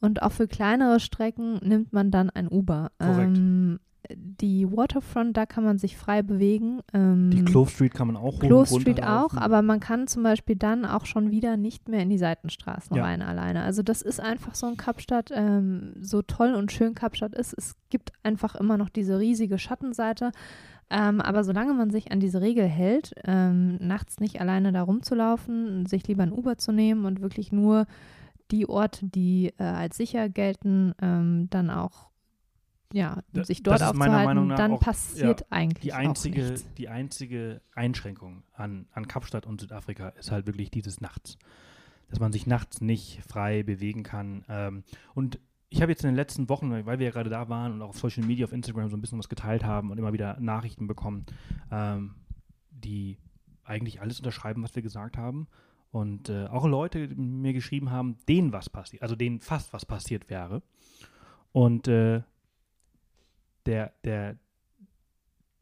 Und 0.00 0.22
auch 0.22 0.32
für 0.32 0.48
kleinere 0.48 1.00
Strecken 1.00 1.58
nimmt 1.62 1.92
man 1.92 2.10
dann 2.10 2.30
ein 2.30 2.48
Uber. 2.48 2.90
Korrekt. 2.98 3.38
Ähm, 3.38 3.80
die 4.14 4.70
Waterfront, 4.70 5.36
da 5.36 5.46
kann 5.46 5.64
man 5.64 5.78
sich 5.78 5.96
frei 5.96 6.22
bewegen. 6.22 6.80
Ähm, 6.92 7.30
Die 7.30 7.44
Clove 7.44 7.70
Street 7.70 7.94
kann 7.94 8.08
man 8.08 8.16
auch 8.16 8.42
hoch 8.42 8.50
runter 8.50 8.66
Street 8.80 9.02
auch, 9.02 9.34
aber 9.36 9.62
man 9.62 9.80
kann 9.80 10.06
zum 10.06 10.22
Beispiel 10.22 10.56
dann 10.56 10.84
auch 10.84 11.06
schon 11.06 11.30
wieder 11.30 11.56
nicht 11.56 11.88
mehr 11.88 12.00
in 12.00 12.10
die 12.10 12.18
Seitenstraßen 12.18 12.96
Ja. 12.96 13.04
rein 13.04 13.22
alleine. 13.22 13.62
Also 13.62 13.82
das 13.82 14.02
ist 14.02 14.20
einfach 14.20 14.54
so 14.54 14.66
ein 14.66 14.76
Kapstadt, 14.76 15.30
ähm, 15.34 15.94
so 16.00 16.22
toll 16.22 16.54
und 16.54 16.72
schön 16.72 16.94
Kapstadt 16.94 17.34
ist. 17.34 17.54
Es 17.56 17.76
gibt 17.90 18.12
einfach 18.22 18.54
immer 18.54 18.76
noch 18.76 18.88
diese 18.88 19.18
riesige 19.18 19.58
Schattenseite. 19.58 20.32
Ähm, 20.90 21.20
aber 21.22 21.44
solange 21.44 21.72
man 21.72 21.90
sich 21.90 22.12
an 22.12 22.20
diese 22.20 22.42
Regel 22.42 22.66
hält, 22.66 23.14
ähm, 23.24 23.76
nachts 23.80 24.20
nicht 24.20 24.40
alleine 24.40 24.70
da 24.70 24.82
rumzulaufen, 24.82 25.86
sich 25.86 26.06
lieber 26.06 26.22
ein 26.24 26.32
Uber 26.32 26.58
zu 26.58 26.72
nehmen 26.72 27.06
und 27.06 27.22
wirklich 27.22 27.52
nur 27.52 27.86
die 28.50 28.68
Orte, 28.68 29.06
die 29.06 29.54
äh, 29.58 29.62
als 29.64 29.96
sicher 29.96 30.28
gelten, 30.28 30.92
ähm, 31.00 31.48
dann 31.48 31.70
auch 31.70 32.10
ja, 32.94 33.22
Da- 33.32 33.44
sich 33.44 33.62
dort 33.62 33.82
aufzuhalten, 33.82 34.48
dann 34.50 34.72
auch, 34.72 34.80
passiert 34.80 35.46
eigentlich 35.50 35.82
die 35.82 35.92
auch 35.92 35.98
einzige, 35.98 36.42
nichts. 36.42 36.66
die 36.78 36.88
einzige 36.88 37.60
Einschränkung 37.74 38.44
an, 38.54 38.86
an 38.92 39.08
Kapstadt 39.08 39.46
und 39.46 39.60
Südafrika 39.60 40.10
ist 40.10 40.30
halt 40.30 40.46
wirklich 40.46 40.70
dieses 40.70 41.00
Nachts. 41.00 41.36
Dass 42.08 42.20
man 42.20 42.32
sich 42.32 42.46
nachts 42.46 42.80
nicht 42.80 43.20
frei 43.26 43.64
bewegen 43.64 44.04
kann. 44.04 44.44
Ähm, 44.48 44.84
und 45.14 45.40
ich 45.70 45.82
habe 45.82 45.90
jetzt 45.90 46.04
in 46.04 46.10
den 46.10 46.14
letzten 46.14 46.48
Wochen, 46.48 46.70
weil 46.70 46.98
wir 47.00 47.06
ja 47.06 47.10
gerade 47.10 47.30
da 47.30 47.48
waren 47.48 47.72
und 47.72 47.82
auch 47.82 47.88
auf 47.88 47.98
Social 47.98 48.24
Media, 48.24 48.44
auf 48.44 48.52
Instagram 48.52 48.88
so 48.90 48.96
ein 48.96 49.00
bisschen 49.00 49.18
was 49.18 49.28
geteilt 49.28 49.64
haben 49.64 49.90
und 49.90 49.98
immer 49.98 50.12
wieder 50.12 50.38
Nachrichten 50.38 50.86
bekommen, 50.86 51.26
ähm, 51.72 52.14
die 52.70 53.18
eigentlich 53.64 54.00
alles 54.00 54.18
unterschreiben, 54.20 54.62
was 54.62 54.76
wir 54.76 54.82
gesagt 54.82 55.16
haben. 55.16 55.48
Und 55.90 56.28
äh, 56.28 56.46
auch 56.46 56.66
Leute 56.66 57.08
die 57.08 57.14
mir 57.16 57.52
geschrieben 57.54 57.90
haben, 57.90 58.18
denen 58.28 58.52
was 58.52 58.68
passiert, 58.70 59.02
also 59.02 59.16
denen 59.16 59.40
fast 59.40 59.72
was 59.72 59.84
passiert 59.84 60.30
wäre. 60.30 60.62
Und 61.50 61.88
äh, 61.88 62.22
der, 63.66 63.92
der, 64.04 64.36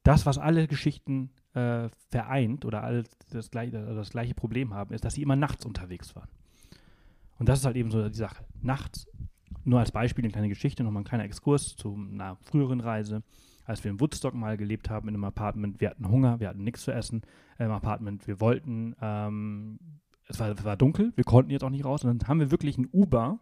das, 0.02 0.26
was 0.26 0.38
alle 0.38 0.66
Geschichten 0.66 1.30
äh, 1.54 1.88
vereint 2.10 2.64
oder 2.64 2.82
alle 2.82 3.04
das 3.30 3.50
gleiche, 3.50 3.72
das 3.72 4.10
gleiche 4.10 4.34
Problem 4.34 4.74
haben, 4.74 4.94
ist, 4.94 5.04
dass 5.04 5.14
sie 5.14 5.22
immer 5.22 5.36
nachts 5.36 5.64
unterwegs 5.64 6.14
waren. 6.16 6.28
Und 7.38 7.48
das 7.48 7.60
ist 7.60 7.64
halt 7.64 7.76
eben 7.76 7.90
so 7.90 8.08
die 8.08 8.16
Sache. 8.16 8.44
Nachts, 8.60 9.06
nur 9.64 9.80
als 9.80 9.92
Beispiel 9.92 10.24
eine 10.24 10.32
kleine 10.32 10.48
Geschichte, 10.48 10.82
nochmal 10.82 11.02
ein 11.02 11.06
kleiner 11.06 11.24
Exkurs 11.24 11.76
zu 11.76 11.94
einer 11.94 12.36
früheren 12.36 12.80
Reise, 12.80 13.22
als 13.64 13.82
wir 13.84 13.90
in 13.90 14.00
Woodstock 14.00 14.34
mal 14.34 14.56
gelebt 14.56 14.90
haben, 14.90 15.08
in 15.08 15.14
einem 15.14 15.24
Apartment. 15.24 15.80
Wir 15.80 15.90
hatten 15.90 16.08
Hunger, 16.08 16.40
wir 16.40 16.48
hatten 16.48 16.64
nichts 16.64 16.82
zu 16.82 16.92
essen 16.92 17.22
im 17.58 17.70
Apartment. 17.70 18.26
Wir 18.26 18.40
wollten, 18.40 18.94
ähm, 19.00 19.78
es, 20.28 20.40
war, 20.40 20.50
es 20.50 20.64
war 20.64 20.76
dunkel, 20.76 21.12
wir 21.14 21.24
konnten 21.24 21.50
jetzt 21.50 21.64
auch 21.64 21.70
nicht 21.70 21.84
raus. 21.84 22.04
Und 22.04 22.22
dann 22.22 22.28
haben 22.28 22.40
wir 22.40 22.50
wirklich 22.50 22.78
ein 22.78 22.88
Uber 22.92 23.40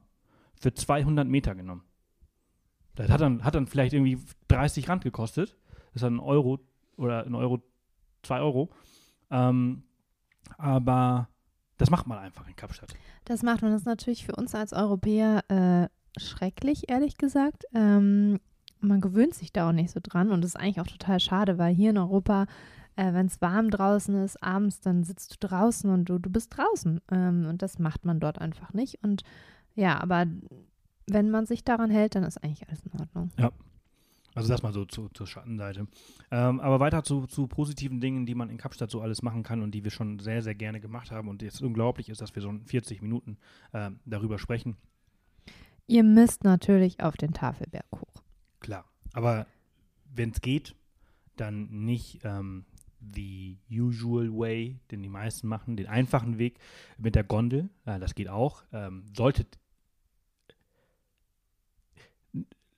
für 0.55 0.75
200 0.75 1.27
Meter 1.27 1.55
genommen. 1.55 1.85
Das 2.95 3.11
hat 3.11 3.21
dann, 3.21 3.45
hat 3.45 3.55
dann 3.55 3.67
vielleicht 3.67 3.93
irgendwie 3.93 4.19
30 4.49 4.89
Rand 4.89 5.05
gekostet. 5.05 5.57
Das 5.93 5.97
ist 5.97 6.03
dann 6.03 6.17
ein 6.17 6.21
Euro 6.21 6.61
oder 6.97 7.25
ein 7.25 7.35
Euro, 7.35 7.63
zwei 8.23 8.41
Euro. 8.41 8.71
Ähm, 9.31 9.85
aber 10.59 11.29
das 11.79 11.91
macht 11.91 12.07
man 12.07 12.19
einfach 12.19 12.47
in 12.47 12.57
Kapstadt. 12.57 12.93
Das 13.25 13.43
macht 13.43 13.63
man 13.63 13.73
das 13.73 13.83
ist 13.83 13.87
natürlich 13.87 14.27
für 14.27 14.37
uns 14.37 14.55
als 14.55 14.73
Europäer 14.73 15.45
äh, 15.49 16.21
schrecklich, 16.21 16.91
ehrlich 16.91 17.17
gesagt. 17.17 17.65
Ähm, 17.75 18.39
man 18.81 19.01
gewöhnt 19.01 19.35
sich 19.35 19.53
da 19.53 19.69
auch 19.69 19.73
nicht 19.73 19.91
so 19.91 20.01
dran 20.03 20.31
und 20.31 20.43
das 20.43 20.55
ist 20.55 20.61
eigentlich 20.61 20.81
auch 20.81 20.87
total 20.87 21.21
schade, 21.21 21.59
weil 21.59 21.75
hier 21.75 21.91
in 21.91 21.99
Europa, 21.99 22.47
äh, 22.97 23.13
wenn 23.13 23.27
es 23.27 23.41
warm 23.41 23.71
draußen 23.71 24.15
ist, 24.25 24.43
abends, 24.43 24.81
dann 24.81 25.05
sitzt 25.05 25.33
du 25.35 25.49
draußen 25.49 25.91
und 25.91 26.07
du, 26.07 26.19
du 26.19 26.31
bist 26.31 26.57
draußen. 26.57 27.01
Ähm, 27.11 27.47
und 27.47 27.63
das 27.63 27.79
macht 27.79 28.05
man 28.05 28.21
dort 28.21 28.39
einfach 28.39 28.73
nicht. 28.73 29.03
Und 29.03 29.23
ja, 29.75 30.01
aber 30.01 30.27
wenn 31.13 31.31
man 31.31 31.47
sich 31.47 31.65
daran 31.65 31.91
hält, 31.91 32.15
dann 32.15 32.25
ist 32.25 32.43
eigentlich 32.43 32.69
alles 32.69 32.83
in 32.83 33.01
Ordnung. 33.01 33.31
Also 34.35 34.49
das 34.49 34.63
mal 34.63 34.73
so 34.73 34.85
zu, 34.85 35.09
zur 35.09 35.27
Schattenseite. 35.27 35.87
Ähm, 36.31 36.61
aber 36.61 36.79
weiter 36.79 37.03
zu, 37.03 37.27
zu 37.27 37.47
positiven 37.49 38.01
Dingen, 38.01 38.27
die 38.27 38.35
man 38.35 38.49
in 38.49 38.59
Kapstadt 38.59 38.91
so 38.91 39.01
alles 39.01 39.23
machen 39.23 39.43
kann 39.43 39.63
und 39.63 39.73
die 39.73 39.83
wir 39.83 39.91
schon 39.91 40.21
sehr, 40.21 40.43
sehr 40.43 40.55
gerne 40.55 40.81
gemacht 40.81 41.11
haben. 41.11 41.29
Und 41.29 41.43
jetzt 41.43 41.61
unglaublich 41.63 42.09
ist, 42.09 42.21
dass 42.21 42.35
wir 42.35 42.43
so 42.43 42.49
in 42.49 42.65
40 42.65 43.03
Minuten 43.03 43.39
ähm, 43.75 43.99
darüber 44.05 44.39
sprechen. 44.39 44.77
Ihr 45.87 46.05
müsst 46.05 46.45
natürlich 46.45 47.03
auf 47.03 47.17
den 47.17 47.33
Tafelberg 47.33 47.87
hoch. 47.93 48.23
Klar. 48.61 48.85
Aber 49.13 49.47
wenn 50.05 50.31
es 50.31 50.41
geht, 50.41 50.77
dann 51.37 51.69
nicht 51.85 52.21
ähm, 52.23 52.65
the 53.01 53.59
usual 53.71 54.31
way, 54.33 54.79
den 54.91 55.03
die 55.03 55.09
meisten 55.09 55.49
machen, 55.49 55.77
den 55.77 55.87
einfachen 55.87 56.39
Weg 56.39 56.59
mit 56.99 57.15
der 57.15 57.25
Gondel. 57.25 57.71
Äh, 57.85 57.99
das 57.99 58.15
geht 58.15 58.29
auch. 58.29 58.63
Ähm, 58.73 59.07
solltet. 59.17 59.59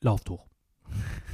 Lauft 0.03 0.31
hoch. 0.31 0.47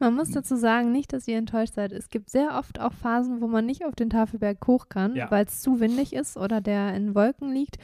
Man 0.00 0.14
muss 0.14 0.30
dazu 0.30 0.56
sagen, 0.56 0.92
nicht, 0.92 1.12
dass 1.12 1.26
ihr 1.28 1.38
enttäuscht 1.38 1.74
seid. 1.74 1.92
Es 1.92 2.08
gibt 2.10 2.30
sehr 2.30 2.56
oft 2.58 2.80
auch 2.80 2.92
Phasen, 2.92 3.40
wo 3.40 3.46
man 3.46 3.64
nicht 3.66 3.84
auf 3.84 3.94
den 3.94 4.10
Tafelberg 4.10 4.64
hoch 4.66 4.88
kann, 4.88 5.14
Ja. 5.16 5.30
weil 5.30 5.44
es 5.46 5.60
zu 5.60 5.80
windig 5.80 6.12
ist 6.12 6.36
oder 6.36 6.60
der 6.60 6.94
in 6.94 7.14
Wolken 7.14 7.52
liegt. 7.52 7.76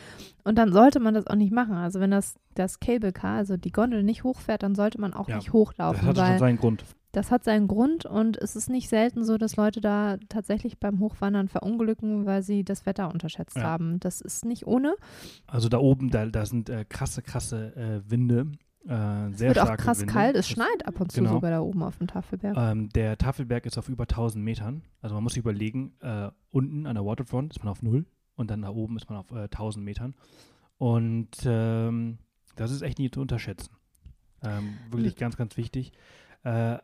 Und 0.44 0.56
dann 0.58 0.72
sollte 0.72 1.00
man 1.00 1.14
das 1.14 1.26
auch 1.26 1.36
nicht 1.36 1.52
machen. 1.52 1.74
Also 1.74 2.00
wenn 2.00 2.10
das, 2.10 2.34
das 2.54 2.80
Cable 2.80 3.12
Car, 3.12 3.36
also 3.38 3.56
die 3.56 3.72
Gondel 3.72 4.02
nicht 4.02 4.24
hochfährt, 4.24 4.62
dann 4.62 4.74
sollte 4.74 5.00
man 5.00 5.14
auch 5.14 5.28
Ja, 5.28 5.36
nicht 5.36 5.48
Das 5.48 5.52
hochlaufen, 5.54 6.06
hat 6.06 6.16
schon 6.16 6.38
seinen 6.38 6.58
Grund. 6.58 6.84
das 7.12 7.30
hat 7.30 7.44
seinen 7.44 7.68
Grund 7.68 8.04
und 8.06 8.36
es 8.36 8.56
ist 8.56 8.68
nicht 8.68 8.88
selten 8.88 9.24
so, 9.24 9.38
dass 9.38 9.56
Leute 9.56 9.80
da 9.80 10.16
tatsächlich 10.28 10.78
beim 10.78 11.00
Hochwandern 11.00 11.48
verunglücken, 11.48 12.26
weil 12.26 12.42
sie 12.42 12.64
das 12.64 12.86
Wetter 12.86 13.12
unterschätzt 13.12 13.56
Ja. 13.56 13.62
haben. 13.64 14.00
Das 14.00 14.20
ist 14.20 14.44
nicht 14.44 14.66
ohne. 14.66 14.94
Also 15.46 15.68
da 15.68 15.78
oben, 15.78 16.10
da, 16.10 16.26
da 16.26 16.44
sind 16.44 16.68
äh, 16.68 16.84
krasse, 16.88 17.22
krasse 17.22 17.74
äh, 17.76 18.10
Winde. 18.10 18.46
Äh, 18.88 19.28
Es 19.30 19.40
wird 19.40 19.58
auch 19.58 19.76
krass 19.76 20.00
Winde. 20.00 20.12
kalt. 20.12 20.36
Es 20.36 20.48
schneit 20.48 20.86
ab 20.86 21.00
und 21.00 21.10
zu 21.10 21.20
genau. 21.20 21.34
sogar 21.34 21.50
da 21.50 21.60
oben 21.60 21.82
auf 21.82 21.98
dem 21.98 22.06
Tafelberg. 22.06 22.56
Ähm, 22.56 22.88
der 22.90 23.16
Tafelberg 23.16 23.66
ist 23.66 23.78
auf 23.78 23.88
über 23.88 24.04
1000 24.04 24.44
Metern. 24.44 24.82
Also 25.00 25.14
man 25.14 25.24
muss 25.24 25.34
sich 25.34 25.40
überlegen, 25.40 25.94
äh, 26.00 26.30
unten 26.50 26.86
an 26.86 26.94
der 26.94 27.04
Waterfront 27.04 27.52
ist 27.54 27.60
man 27.64 27.68
auf 27.70 27.82
null 27.82 28.06
und 28.34 28.50
dann 28.50 28.62
da 28.62 28.68
oben 28.70 28.96
ist 28.96 29.08
man 29.08 29.18
auf 29.18 29.30
äh, 29.30 29.44
1000 29.44 29.84
Metern. 29.84 30.14
Und 30.76 31.30
ähm, 31.44 32.18
das 32.56 32.70
ist 32.70 32.82
echt 32.82 32.98
nicht 32.98 33.14
zu 33.14 33.20
unterschätzen. 33.20 33.70
Ähm, 34.42 34.74
wirklich 34.90 35.16
ganz, 35.16 35.36
ganz 35.36 35.56
wichtig. 35.56 35.92
Äh, 36.42 36.78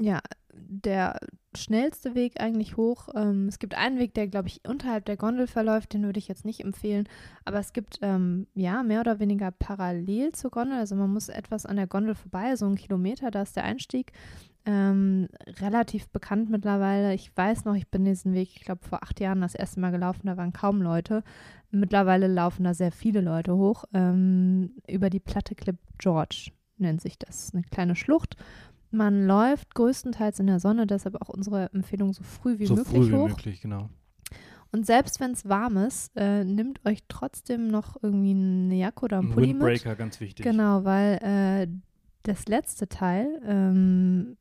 Ja, 0.00 0.20
der 0.66 1.18
schnellste 1.54 2.14
Weg 2.14 2.40
eigentlich 2.40 2.76
hoch. 2.76 3.08
Ähm, 3.14 3.48
es 3.48 3.58
gibt 3.58 3.74
einen 3.76 3.98
Weg, 3.98 4.14
der, 4.14 4.28
glaube 4.28 4.48
ich, 4.48 4.60
unterhalb 4.66 5.04
der 5.06 5.16
Gondel 5.16 5.46
verläuft, 5.46 5.92
den 5.92 6.04
würde 6.04 6.18
ich 6.18 6.28
jetzt 6.28 6.44
nicht 6.44 6.60
empfehlen. 6.60 7.08
Aber 7.44 7.58
es 7.58 7.72
gibt, 7.72 7.98
ähm, 8.02 8.46
ja, 8.54 8.82
mehr 8.82 9.00
oder 9.00 9.18
weniger 9.18 9.50
parallel 9.50 10.32
zur 10.32 10.50
Gondel. 10.50 10.78
Also 10.78 10.94
man 10.94 11.12
muss 11.12 11.28
etwas 11.28 11.66
an 11.66 11.76
der 11.76 11.86
Gondel 11.86 12.14
vorbei, 12.14 12.54
so 12.56 12.66
einen 12.66 12.76
Kilometer, 12.76 13.30
da 13.30 13.42
ist 13.42 13.56
der 13.56 13.64
Einstieg. 13.64 14.12
Ähm, 14.66 15.28
relativ 15.60 16.08
bekannt 16.10 16.50
mittlerweile. 16.50 17.14
Ich 17.14 17.34
weiß 17.34 17.64
noch, 17.64 17.74
ich 17.74 17.88
bin 17.88 18.04
diesen 18.04 18.34
Weg, 18.34 18.50
ich 18.54 18.64
glaube, 18.64 18.84
vor 18.86 19.02
acht 19.02 19.18
Jahren 19.18 19.40
das 19.40 19.54
erste 19.54 19.80
Mal 19.80 19.90
gelaufen, 19.90 20.26
da 20.26 20.36
waren 20.36 20.52
kaum 20.52 20.82
Leute. 20.82 21.22
Mittlerweile 21.70 22.26
laufen 22.28 22.64
da 22.64 22.74
sehr 22.74 22.92
viele 22.92 23.20
Leute 23.20 23.56
hoch. 23.56 23.84
Ähm, 23.94 24.72
über 24.86 25.10
die 25.10 25.20
Platte 25.20 25.54
Clip 25.54 25.76
George 25.98 26.50
nennt 26.78 27.00
sich 27.00 27.18
das. 27.18 27.52
Eine 27.52 27.62
kleine 27.62 27.96
Schlucht. 27.96 28.36
Man 28.90 29.26
läuft 29.26 29.74
größtenteils 29.74 30.40
in 30.40 30.46
der 30.46 30.60
Sonne, 30.60 30.86
deshalb 30.86 31.20
auch 31.20 31.28
unsere 31.28 31.70
Empfehlung 31.72 32.12
so 32.12 32.22
früh 32.22 32.58
wie 32.58 32.66
so 32.66 32.74
möglich 32.74 32.96
früh 32.96 33.08
wie 33.10 33.16
hoch. 33.16 33.28
möglich, 33.28 33.60
genau. 33.60 33.90
Und 34.70 34.86
selbst 34.86 35.20
wenn 35.20 35.32
es 35.32 35.48
warm 35.48 35.78
ist, 35.78 36.12
äh, 36.16 36.44
nimmt 36.44 36.84
euch 36.84 37.00
trotzdem 37.08 37.68
noch 37.68 37.96
irgendwie 38.02 38.32
eine 38.32 38.74
Jacke 38.74 39.04
oder 39.04 39.18
einen 39.18 39.28
Ein 39.28 39.34
Pulli 39.34 39.54
mit. 39.54 39.62
Windbreaker, 39.62 39.96
ganz 39.96 40.20
wichtig. 40.20 40.44
Genau, 40.44 40.84
weil 40.84 41.18
äh, 41.22 41.68
das 42.24 42.46
letzte 42.48 42.88
Teil 42.88 43.40
ähm, 43.44 44.36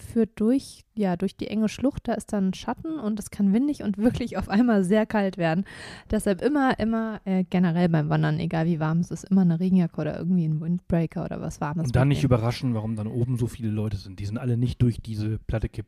führt 0.00 0.30
durch, 0.40 0.84
ja, 0.94 1.16
durch 1.16 1.36
die 1.36 1.46
enge 1.48 1.68
Schlucht, 1.68 2.08
da 2.08 2.14
ist 2.14 2.32
dann 2.32 2.54
Schatten 2.54 2.98
und 2.98 3.18
es 3.18 3.30
kann 3.30 3.52
windig 3.52 3.82
und 3.82 3.98
wirklich 3.98 4.36
auf 4.36 4.48
einmal 4.48 4.84
sehr 4.84 5.06
kalt 5.06 5.38
werden. 5.38 5.64
Deshalb 6.10 6.42
immer, 6.42 6.78
immer 6.78 7.20
äh, 7.24 7.44
generell 7.48 7.88
beim 7.88 8.08
Wandern, 8.08 8.38
egal 8.38 8.66
wie 8.66 8.80
warm 8.80 8.98
es 8.98 9.10
ist, 9.10 9.24
immer 9.24 9.42
eine 9.42 9.60
Regenjacke 9.60 10.00
oder 10.00 10.18
irgendwie 10.18 10.46
ein 10.46 10.60
Windbreaker 10.60 11.24
oder 11.24 11.40
was 11.40 11.60
Warmes. 11.60 11.86
Und 11.86 11.96
dann 11.96 12.08
nicht 12.08 12.24
überraschen, 12.24 12.74
warum 12.74 12.96
dann 12.96 13.06
oben 13.06 13.36
so 13.36 13.46
viele 13.46 13.70
Leute 13.70 13.96
sind. 13.96 14.18
Die 14.20 14.26
sind 14.26 14.38
alle 14.38 14.56
nicht 14.56 14.80
durch 14.82 15.00
diese 15.00 15.38
Platte, 15.46 15.68
Kip- 15.68 15.86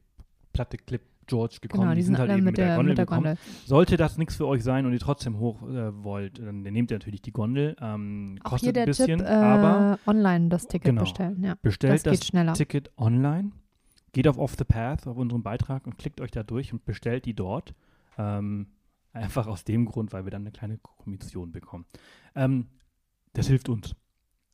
Platte 0.53 0.77
Clip 0.79 1.03
George 1.27 1.59
gekommen. 1.61 1.85
Genau, 1.85 1.95
die 1.95 2.03
sind 2.03 2.19
halt 2.19 2.29
alle 2.29 2.39
eben 2.39 2.45
mit 2.45 2.59
der, 2.59 2.83
mit 2.83 2.99
der 2.99 3.05
gekommen. 3.07 3.23
Gondel. 3.23 3.39
Sollte 3.65 3.97
das 3.97 4.19
nichts 4.19 4.35
für 4.35 4.49
euch 4.49 4.65
sein 4.65 4.85
und 4.85 4.93
ihr 4.93 4.99
trotzdem 4.99 5.39
hoch 5.39 5.63
äh, 5.63 6.03
wollt, 6.03 6.41
dann 6.41 6.63
nehmt 6.63 6.91
ihr 6.91 6.97
natürlich 6.97 7.23
die 7.23 7.31
Gondel. 7.31 7.77
Ähm, 7.81 8.37
kostet 8.43 8.75
der 8.75 8.83
ein 8.83 8.87
bisschen, 8.87 9.19
Tipp, 9.19 9.29
äh, 9.29 9.31
aber 9.31 10.01
online 10.09 10.49
das 10.49 10.67
Ticket 10.67 10.87
Genau. 10.87 11.03
bestellen. 11.03 11.41
Ja, 11.45 11.55
bestellt 11.63 11.93
das 11.95 12.03
das, 12.03 12.13
geht 12.19 12.25
schneller. 12.25 12.55
Ticket 12.55 12.91
online, 12.99 13.53
geht 14.13 14.29
auf 14.29 14.39
Off 14.39 14.57
the 14.57 14.65
Path, 14.65 15.07
auf 15.07 15.17
unseren 15.17 15.43
Beitrag 15.43 15.87
und 15.87 15.99
klickt 15.99 16.21
euch 16.21 16.31
da 16.31 16.43
durch 16.43 16.73
und 16.73 16.85
bestellt 16.85 17.25
die 17.25 17.35
dort. 17.35 17.75
Ähm, 18.19 18.67
einfach 19.13 19.47
aus 19.47 19.65
dem 19.65 19.87
Grund, 19.87 20.13
weil 20.13 20.25
wir 20.25 20.31
dann 20.31 20.43
eine 20.43 20.53
kleine 20.53 20.79
Kommission 20.79 21.53
bekommen. 21.53 21.85
Ähm, 22.35 22.67
das 23.33 23.49
hilft 23.49 23.69
uns. 23.69 23.95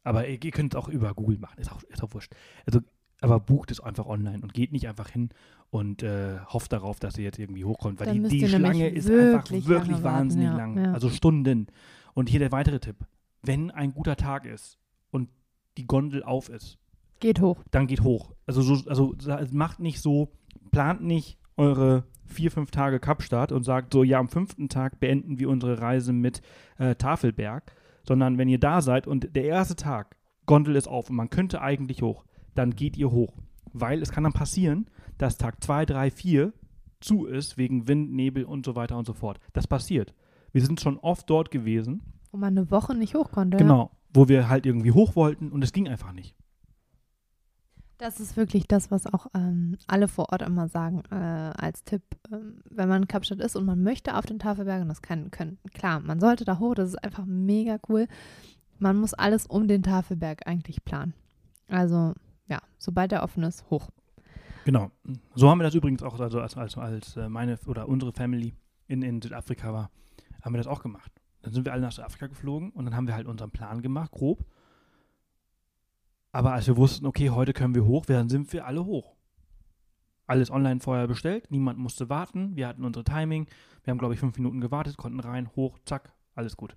Aber 0.02 0.28
ihr, 0.28 0.42
ihr 0.42 0.50
könnt 0.50 0.74
es 0.74 0.78
auch 0.78 0.88
über 0.88 1.12
Google 1.14 1.38
machen, 1.38 1.59
ist 1.59 1.72
auch, 1.72 1.82
ist 1.84 2.02
auch 2.02 2.12
wurscht. 2.14 2.32
Also, 2.64 2.80
aber 3.20 3.40
bucht 3.40 3.70
es 3.70 3.80
einfach 3.80 4.07
online 4.07 4.40
und 4.42 4.54
geht 4.54 4.72
nicht 4.72 4.88
einfach 4.88 5.09
hin 5.09 5.30
und 5.70 6.02
äh, 6.02 6.38
hofft 6.46 6.72
darauf, 6.72 7.00
dass 7.00 7.16
ihr 7.18 7.24
jetzt 7.24 7.38
irgendwie 7.38 7.64
hochkommt, 7.64 7.98
weil 7.98 8.12
die, 8.12 8.28
die 8.28 8.48
Schlange 8.48 8.88
ist 8.88 9.09
wirklich 9.09 9.34
einfach 9.34 9.68
wirklich 9.68 9.96
warten, 9.96 10.04
wahnsinnig 10.04 10.48
ja, 10.48 10.57
lang. 10.57 10.78
ja. 10.78 10.92
Also 10.92 11.11
Stunden. 11.11 11.66
Und 12.14 12.28
hier 12.28 12.40
der 12.40 12.52
weitere 12.52 12.78
Tipp. 12.78 12.96
Wenn 13.42 13.70
ein 13.70 13.92
guter 13.92 14.16
Tag 14.16 14.46
ist 14.46 14.78
und 15.11 15.28
die 15.76 15.86
Gondel 15.86 16.22
auf 16.22 16.48
ist, 16.48 16.78
Geht 17.20 17.40
hoch. 17.40 17.58
dann 17.70 17.86
geht 17.86 18.02
hoch. 18.02 18.32
Also, 18.46 18.62
so, 18.62 18.90
also 18.90 19.14
macht 19.52 19.80
nicht 19.80 20.00
so, 20.00 20.30
plant 20.70 21.02
nicht 21.02 21.38
eure 21.56 22.04
vier, 22.24 22.50
fünf 22.50 22.70
Tage 22.70 23.00
Kapstadt 23.00 23.52
und 23.52 23.62
sagt 23.62 23.92
so, 23.92 24.02
ja, 24.02 24.18
am 24.18 24.28
fünften 24.28 24.68
Tag 24.68 25.00
beenden 25.00 25.38
wir 25.38 25.48
unsere 25.48 25.80
Reise 25.80 26.12
mit 26.12 26.42
äh, 26.78 26.94
Tafelberg, 26.94 27.72
sondern 28.04 28.38
wenn 28.38 28.48
ihr 28.48 28.60
da 28.60 28.82
seid 28.82 29.06
und 29.06 29.34
der 29.34 29.44
erste 29.44 29.76
Tag, 29.76 30.16
Gondel 30.44 30.76
ist 30.76 30.88
auf 30.88 31.10
und 31.10 31.16
man 31.16 31.30
könnte 31.30 31.60
eigentlich 31.60 32.02
hoch, 32.02 32.24
dann 32.54 32.70
geht 32.70 32.96
ihr 32.96 33.10
hoch. 33.10 33.34
Weil 33.72 34.02
es 34.02 34.10
kann 34.10 34.24
dann 34.24 34.32
passieren, 34.32 34.86
dass 35.18 35.38
Tag 35.38 35.62
zwei, 35.62 35.86
drei, 35.86 36.10
vier 36.10 36.52
zu 37.00 37.26
ist, 37.26 37.58
wegen 37.58 37.88
Wind, 37.88 38.12
Nebel 38.12 38.44
und 38.44 38.64
so 38.64 38.74
weiter 38.76 38.96
und 38.96 39.06
so 39.06 39.12
fort. 39.12 39.38
Das 39.52 39.66
passiert. 39.66 40.14
Wir 40.52 40.62
sind 40.64 40.80
schon 40.80 40.98
oft 40.98 41.28
dort 41.28 41.50
gewesen, 41.50 42.02
Wo 42.32 42.38
man 42.38 42.56
eine 42.56 42.70
Woche 42.70 42.94
nicht 42.94 43.14
hoch 43.14 43.30
konnte. 43.30 43.56
Genau, 43.56 43.90
wo 44.12 44.28
wir 44.28 44.48
halt 44.48 44.66
irgendwie 44.66 44.92
hoch 44.92 45.16
wollten 45.16 45.50
und 45.50 45.62
es 45.62 45.72
ging 45.72 45.88
einfach 45.88 46.12
nicht. 46.12 46.34
Das 47.99 48.20
ist 48.20 48.36
wirklich 48.36 48.66
das, 48.68 48.90
was 48.90 49.07
auch 49.07 49.26
ähm, 49.34 49.78
alle 49.86 50.07
vor 50.07 50.30
Ort 50.30 50.42
immer 50.42 50.68
sagen 50.68 51.03
äh, 51.11 51.14
als 51.14 51.82
Tipp. 51.84 52.03
Ähm, 52.30 52.61
wenn 52.68 52.88
man 52.88 53.03
in 53.03 53.09
Kapstadt 53.09 53.40
ist 53.40 53.57
und 53.57 53.64
man 53.64 53.82
möchte 53.82 54.16
auf 54.16 54.26
den 54.26 54.38
Tafelberg, 54.38 54.82
und 54.82 54.88
das 54.88 55.01
kann, 55.01 55.30
können, 55.30 55.59
klar, 55.72 56.01
man 56.01 56.20
sollte 56.20 56.44
da 56.44 56.59
hoch, 56.59 56.74
das 56.74 56.90
ist 56.90 57.03
einfach 57.03 57.24
mega 57.24 57.78
cool. 57.88 58.07
Man 58.78 58.97
muss 58.97 59.14
alles 59.14 59.47
um 59.47 59.66
den 59.66 59.82
Tafelberg 59.82 60.47
eigentlich 60.47 60.84
planen. 60.84 61.14
Also, 61.68 62.12
ja, 62.49 62.61
sobald 62.76 63.12
er 63.12 63.22
offen 63.22 63.42
ist, 63.44 63.64
hoch. 63.70 63.88
Genau. 64.66 64.90
So 65.34 65.49
haben 65.49 65.59
wir 65.59 65.64
das 65.64 65.74
übrigens 65.74 66.03
auch, 66.03 66.20
also 66.20 66.40
als, 66.40 66.57
als, 66.57 66.76
als 66.76 67.16
äh, 67.16 67.28
meine 67.28 67.59
oder 67.66 67.88
unsere 67.88 68.12
Family 68.12 68.53
in, 68.88 69.01
in 69.01 69.22
Südafrika 69.22 69.72
war, 69.72 69.90
haben 70.42 70.53
wir 70.53 70.59
das 70.59 70.66
auch 70.66 70.82
gemacht. 70.82 71.12
Dann 71.42 71.55
sind 71.55 71.64
wir 71.64 71.72
alle 71.72 71.82
nach 71.82 71.92
Südafrika 71.92 72.26
geflogen 72.26 72.70
und 72.70 72.84
dann 72.84 72.94
haben 72.94 73.07
wir 73.07 73.14
halt 73.14 73.26
unseren 73.26 73.53
Plan 73.53 73.80
gemacht, 73.80 74.11
grob. 74.11 74.44
Aber 76.37 76.53
als 76.53 76.66
wir 76.66 76.76
wussten, 76.76 77.07
okay, 77.07 77.30
heute 77.30 77.55
können 77.55 77.74
wir 77.74 77.87
hoch, 77.87 78.05
dann 78.05 78.28
sind 78.28 78.53
wir 78.53 78.66
alle 78.66 78.84
hoch. 78.84 79.14
Alles 80.26 80.51
online 80.51 80.80
vorher 80.80 81.07
bestellt, 81.07 81.51
niemand 81.51 81.78
musste 81.78 82.11
warten, 82.11 82.57
wir 82.57 82.68
hatten 82.68 82.84
unsere 82.84 83.05
Timing, 83.05 83.47
wir 83.84 83.91
haben, 83.91 83.97
glaube 83.97 84.12
ich, 84.12 84.20
fünf 84.20 84.37
Minuten 84.37 84.61
gewartet, 84.61 84.99
konnten 84.99 85.18
rein, 85.20 85.49
hoch, 85.57 85.78
zack, 85.87 86.12
alles 86.34 86.59
gut. 86.59 86.76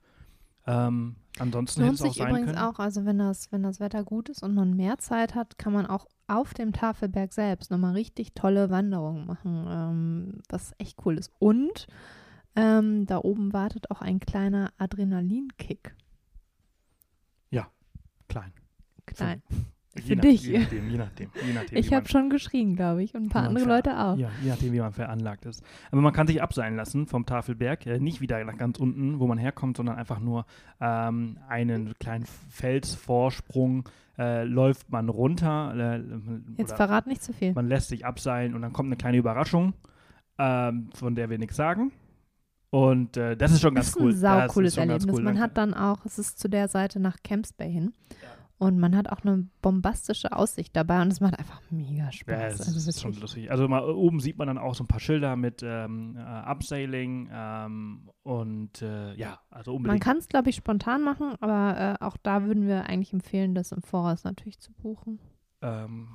Ähm, 0.65 1.17
ansonsten 1.39 1.81
Lohnt 1.81 1.95
es 1.95 2.01
auch 2.01 2.05
sich 2.05 2.15
sein 2.15 2.29
übrigens 2.29 2.51
können. 2.51 2.57
auch, 2.57 2.79
also 2.79 3.03
wenn 3.03 3.17
das, 3.17 3.51
wenn 3.51 3.61
das 3.61 3.81
Wetter 3.81 4.05
gut 4.05 4.29
ist 4.29 4.43
und 4.43 4.55
man 4.55 4.77
mehr 4.77 4.97
Zeit 4.97 5.35
hat, 5.35 5.57
kann 5.57 5.73
man 5.73 5.85
auch 5.87 6.07
auf 6.27 6.53
dem 6.53 6.71
Tafelberg 6.71 7.33
selbst 7.33 7.69
nochmal 7.69 7.95
richtig 7.95 8.33
tolle 8.35 8.69
Wanderungen 8.69 9.25
machen, 9.25 9.65
ähm, 9.67 10.41
was 10.47 10.71
echt 10.77 11.05
cool 11.05 11.17
ist. 11.17 11.33
Und 11.37 11.87
ähm, 12.55 13.05
da 13.07 13.17
oben 13.17 13.51
wartet 13.51 13.91
auch 13.91 13.99
ein 14.01 14.21
kleiner 14.21 14.71
Adrenalinkick. 14.77 15.95
Klein. 18.29 18.51
Klein. 18.51 18.58
Je 19.95 20.01
Für 20.03 20.15
nach- 20.15 20.21
dich. 20.21 20.43
Je 20.43 20.59
nachdem, 20.59 20.89
je 20.89 20.97
nachdem. 20.97 21.29
Je 21.45 21.53
nachdem 21.53 21.77
Ich 21.77 21.93
habe 21.93 22.07
schon 22.07 22.29
geschrien, 22.29 22.75
glaube 22.75 23.03
ich, 23.03 23.15
und 23.15 23.23
ein 23.23 23.29
paar 23.29 23.47
andere 23.47 23.65
Leute 23.65 23.97
auch. 23.99 24.17
Ja, 24.17 24.29
je 24.41 24.49
nachdem, 24.49 24.71
wie 24.71 24.79
man 24.79 24.93
veranlagt 24.93 25.45
ist. 25.45 25.63
Aber 25.91 25.99
man 26.01 26.13
kann 26.13 26.27
sich 26.27 26.41
abseilen 26.43 26.75
lassen 26.75 27.07
vom 27.07 27.25
Tafelberg, 27.25 27.85
äh, 27.87 27.99
nicht 27.99 28.21
wieder 28.21 28.41
nach 28.45 28.55
ganz 28.57 28.77
unten, 28.79 29.19
wo 29.19 29.25
man 29.27 29.37
herkommt, 29.39 29.77
sondern 29.77 29.97
einfach 29.97 30.19
nur 30.19 30.45
ähm, 30.79 31.37
einen 31.49 31.95
kleinen 31.99 32.25
Felsvorsprung 32.49 33.87
äh, 34.17 34.43
läuft 34.43 34.89
man 34.91 35.09
runter. 35.09 35.73
Äh, 35.97 36.03
Jetzt 36.57 36.75
verrat 36.75 37.07
nicht 37.07 37.23
zu 37.23 37.33
viel. 37.33 37.53
man 37.53 37.67
lässt 37.67 37.89
sich 37.89 38.05
abseilen 38.05 38.53
und 38.55 38.61
dann 38.61 38.73
kommt 38.73 38.87
eine 38.87 38.95
kleine 38.97 39.17
Überraschung, 39.17 39.73
ähm, 40.37 40.89
von 40.93 41.15
der 41.15 41.29
wir 41.29 41.37
nichts 41.39 41.55
sagen. 41.55 41.91
Und 42.71 43.17
äh, 43.17 43.35
das 43.35 43.51
ist 43.51 43.61
schon 43.61 43.73
Das 43.73 43.85
ganz 43.85 43.95
ist 43.95 44.01
cool. 44.01 44.11
ein 44.13 44.21
Das 44.21 44.55
ist 44.55 44.75
schon 44.75 44.87
ganz 44.87 45.03
Erlebnis. 45.03 45.15
cool. 45.15 45.23
Man 45.23 45.39
hat 45.39 45.57
dann 45.57 45.73
auch, 45.73 46.05
es 46.05 46.19
ist 46.19 46.37
zu 46.37 46.47
der 46.47 46.67
Seite 46.67 46.99
nach 46.99 47.17
Camps 47.23 47.51
Bay 47.51 47.71
hin. 47.71 47.93
Und 48.59 48.77
man 48.77 48.93
hat 48.95 49.09
auch 49.09 49.21
eine 49.23 49.47
bombastische 49.61 50.33
Aussicht 50.33 50.75
dabei 50.75 51.01
und 51.01 51.11
es 51.13 51.21
macht 51.21 51.39
einfach 51.39 51.61
mega 51.71 52.11
Spaß. 52.11 52.37
Ja, 52.37 52.47
es 52.47 52.59
also 52.67 52.89
ist 52.89 53.01
schon 53.01 53.13
lustig. 53.13 53.49
Also 53.49 53.67
mal, 53.69 53.81
oben 53.89 54.19
sieht 54.19 54.37
man 54.37 54.47
dann 54.47 54.57
auch 54.57 54.75
so 54.75 54.83
ein 54.83 54.87
paar 54.87 54.99
Schilder 54.99 55.37
mit 55.37 55.61
ähm, 55.63 56.17
äh, 56.17 56.51
Upsailing 56.51 57.29
ähm, 57.31 58.09
und 58.21 58.81
äh, 58.81 59.13
ja, 59.15 59.39
also 59.49 59.71
Man 59.71 59.77
unbedingt. 59.77 60.03
kann 60.03 60.17
es, 60.17 60.27
glaube 60.27 60.49
ich, 60.49 60.57
spontan 60.57 61.01
machen, 61.03 61.35
aber 61.39 61.97
äh, 62.01 62.03
auch 62.03 62.17
da 62.17 62.43
würden 62.43 62.67
wir 62.67 62.83
eigentlich 62.85 63.13
empfehlen, 63.13 63.55
das 63.55 63.71
im 63.71 63.81
Voraus 63.81 64.25
natürlich 64.25 64.59
zu 64.59 64.73
buchen. 64.73 65.19
Ähm, 65.61 66.09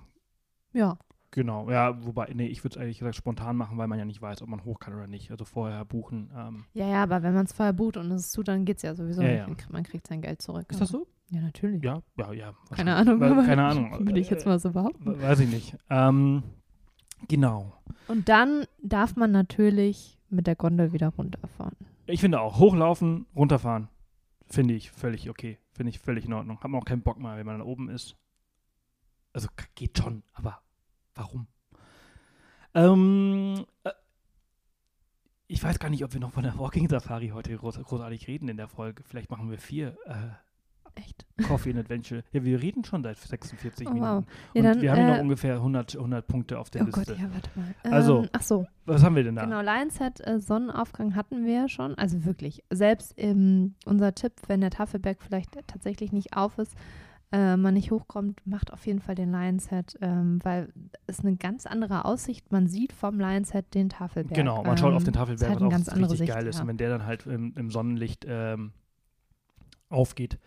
Ja, 0.74 0.98
genau, 1.30 1.70
ja, 1.70 2.04
wobei, 2.04 2.30
nee, 2.34 2.46
ich 2.48 2.62
würde 2.62 2.74
es 2.76 2.80
ehrlich 2.80 2.98
gesagt 2.98 3.16
spontan 3.16 3.56
machen, 3.56 3.78
weil 3.78 3.88
man 3.88 3.98
ja 3.98 4.04
nicht 4.04 4.20
weiß, 4.20 4.42
ob 4.42 4.48
man 4.50 4.64
hoch 4.66 4.80
kann 4.80 4.92
oder 4.92 5.06
nicht. 5.06 5.30
Also 5.30 5.46
vorher 5.46 5.82
buchen. 5.86 6.30
Ähm, 6.36 6.64
ja, 6.74 6.88
ja, 6.88 7.02
aber 7.02 7.22
wenn 7.22 7.32
man 7.32 7.46
es 7.46 7.54
vorher 7.54 7.72
bucht 7.72 7.96
und 7.96 8.10
es 8.10 8.26
ist 8.26 8.32
zu, 8.32 8.42
dann 8.42 8.66
geht 8.66 8.76
es 8.76 8.82
ja 8.82 8.94
sowieso 8.94 9.22
Ja, 9.22 9.46
nicht. 9.48 9.62
ja. 9.62 9.66
Man 9.70 9.82
kriegt 9.82 10.06
sein 10.06 10.20
Geld 10.20 10.42
zurück. 10.42 10.66
ist 10.70 10.80
das 10.82 10.90
so? 10.90 11.06
Ja, 11.30 11.40
natürlich. 11.40 11.82
Ja, 11.82 12.02
ja, 12.16 12.32
ja. 12.32 12.54
Keine. 12.70 12.94
Ahnung. 12.94 13.18
Weil- 13.20 13.32
aber 13.32 13.42
Keine 13.46 13.64
Ahnung. 13.64 14.06
Würde 14.06 14.20
ich 14.20 14.30
jetzt 14.30 14.46
mal 14.46 14.58
so 14.58 14.70
behaupten. 14.72 15.04
we- 15.06 15.20
Weiß 15.22 15.40
ich 15.40 15.48
nicht. 15.50 15.76
Ähm, 15.90 16.42
genau. 17.28 17.72
Und 18.08 18.28
dann 18.28 18.66
darf 18.82 19.16
man 19.16 19.32
natürlich 19.32 20.18
mit 20.28 20.46
der 20.46 20.54
Gondel 20.56 20.92
wieder 20.92 21.08
runterfahren. 21.08 21.76
Ich 22.06 22.20
finde 22.20 22.40
auch, 22.40 22.58
hochlaufen, 22.58 23.26
runterfahren, 23.34 23.88
finde 24.46 24.74
ich 24.74 24.90
völlig 24.90 25.30
okay. 25.30 25.58
Finde 25.72 25.90
ich 25.90 25.98
völlig 25.98 26.26
in 26.26 26.32
Ordnung. 26.34 26.60
Hat 26.60 26.70
man 26.70 26.80
auch 26.80 26.84
keinen 26.84 27.02
Bock 27.02 27.18
mehr, 27.18 27.36
wenn 27.36 27.46
man 27.46 27.58
da 27.58 27.64
oben 27.64 27.88
ist. 27.88 28.16
Also 29.32 29.48
geht 29.74 29.98
schon, 29.98 30.22
aber 30.34 30.60
warum? 31.14 31.46
Ähm, 32.74 33.64
äh, 33.84 33.90
ich 35.46 35.62
weiß 35.62 35.78
gar 35.78 35.88
nicht, 35.90 36.04
ob 36.04 36.12
wir 36.12 36.20
noch 36.20 36.32
von 36.32 36.42
der 36.42 36.58
Walking 36.58 36.88
Safari 36.88 37.28
heute 37.28 37.56
groß, 37.56 37.80
großartig 37.82 38.28
reden 38.28 38.48
in 38.48 38.56
der 38.56 38.68
Folge. 38.68 39.02
Vielleicht 39.04 39.30
machen 39.30 39.50
wir 39.50 39.58
vier 39.58 39.96
äh, 40.06 40.30
Echt? 40.96 41.26
Coffee 41.48 41.70
and 41.70 41.78
Adventure. 41.80 42.22
Ja, 42.32 42.44
wir 42.44 42.62
reden 42.62 42.84
schon 42.84 43.02
seit 43.02 43.18
46 43.18 43.86
Oh, 43.86 43.90
Minuten. 43.92 44.08
wow. 44.10 44.18
Und 44.18 44.26
Ja, 44.54 44.62
dann, 44.72 44.80
wir 44.82 44.92
haben 44.92 45.00
äh, 45.00 45.12
noch 45.16 45.20
ungefähr 45.22 45.54
100, 45.56 45.96
100 45.96 46.26
Punkte 46.26 46.58
auf 46.58 46.70
der 46.70 46.82
Oh 46.82 46.84
Liste. 46.86 47.04
Gott, 47.06 47.18
ja, 47.18 47.28
warte 47.32 47.50
mal. 47.56 47.74
Also, 47.82 48.22
ähm, 48.22 48.28
ach 48.32 48.42
so, 48.42 48.66
Was 48.86 49.02
haben 49.02 49.16
wir 49.16 49.24
denn 49.24 49.34
da? 49.36 49.44
genau. 49.44 49.60
Lionshead 49.60 50.20
äh, 50.26 50.40
Sonnenaufgang 50.40 51.16
hatten 51.16 51.44
wir 51.44 51.52
ja 51.54 51.68
schon. 51.68 51.94
Also 51.96 52.24
wirklich. 52.24 52.62
Selbst 52.70 53.14
ähm, 53.16 53.74
unser 53.84 54.14
Tipp, 54.14 54.34
wenn 54.46 54.60
der 54.60 54.70
Tafelberg 54.70 55.20
vielleicht 55.20 55.58
tatsächlich 55.66 56.12
nicht 56.12 56.36
auf 56.36 56.58
ist, 56.58 56.74
äh, 57.32 57.56
man 57.56 57.74
nicht 57.74 57.90
hochkommt, 57.90 58.46
macht 58.46 58.72
auf 58.72 58.86
jeden 58.86 59.00
Fall 59.00 59.16
den 59.16 59.32
Lionshead, 59.32 59.96
ähm, 60.00 60.38
weil 60.44 60.72
es 61.08 61.20
eine 61.20 61.34
ganz 61.34 61.66
andere 61.66 62.04
Aussicht. 62.04 62.52
Man 62.52 62.68
sieht 62.68 62.92
vom 62.92 63.18
Lionshead 63.18 63.74
den 63.74 63.88
Tafelberg. 63.88 64.36
Genau, 64.36 64.62
man 64.62 64.78
schaut 64.78 64.92
auf 64.94 65.02
den 65.02 65.08
Ähm, 65.14 65.18
Tafelberg, 65.18 65.54
was 65.56 65.62
auch 65.62 65.70
ganz 65.70 65.92
richtig 65.96 66.18
Sicht, 66.18 66.32
geil 66.32 66.46
ist. 66.46 66.56
ja. 66.56 66.62
Und 66.62 66.68
wenn 66.68 66.76
der 66.76 66.90
dann 66.90 67.04
halt 67.06 67.26
im, 67.26 67.52
im 67.56 67.70
Sonnenlicht 67.72 68.24
ähm, 68.28 68.72
aufgeht, 69.88 70.38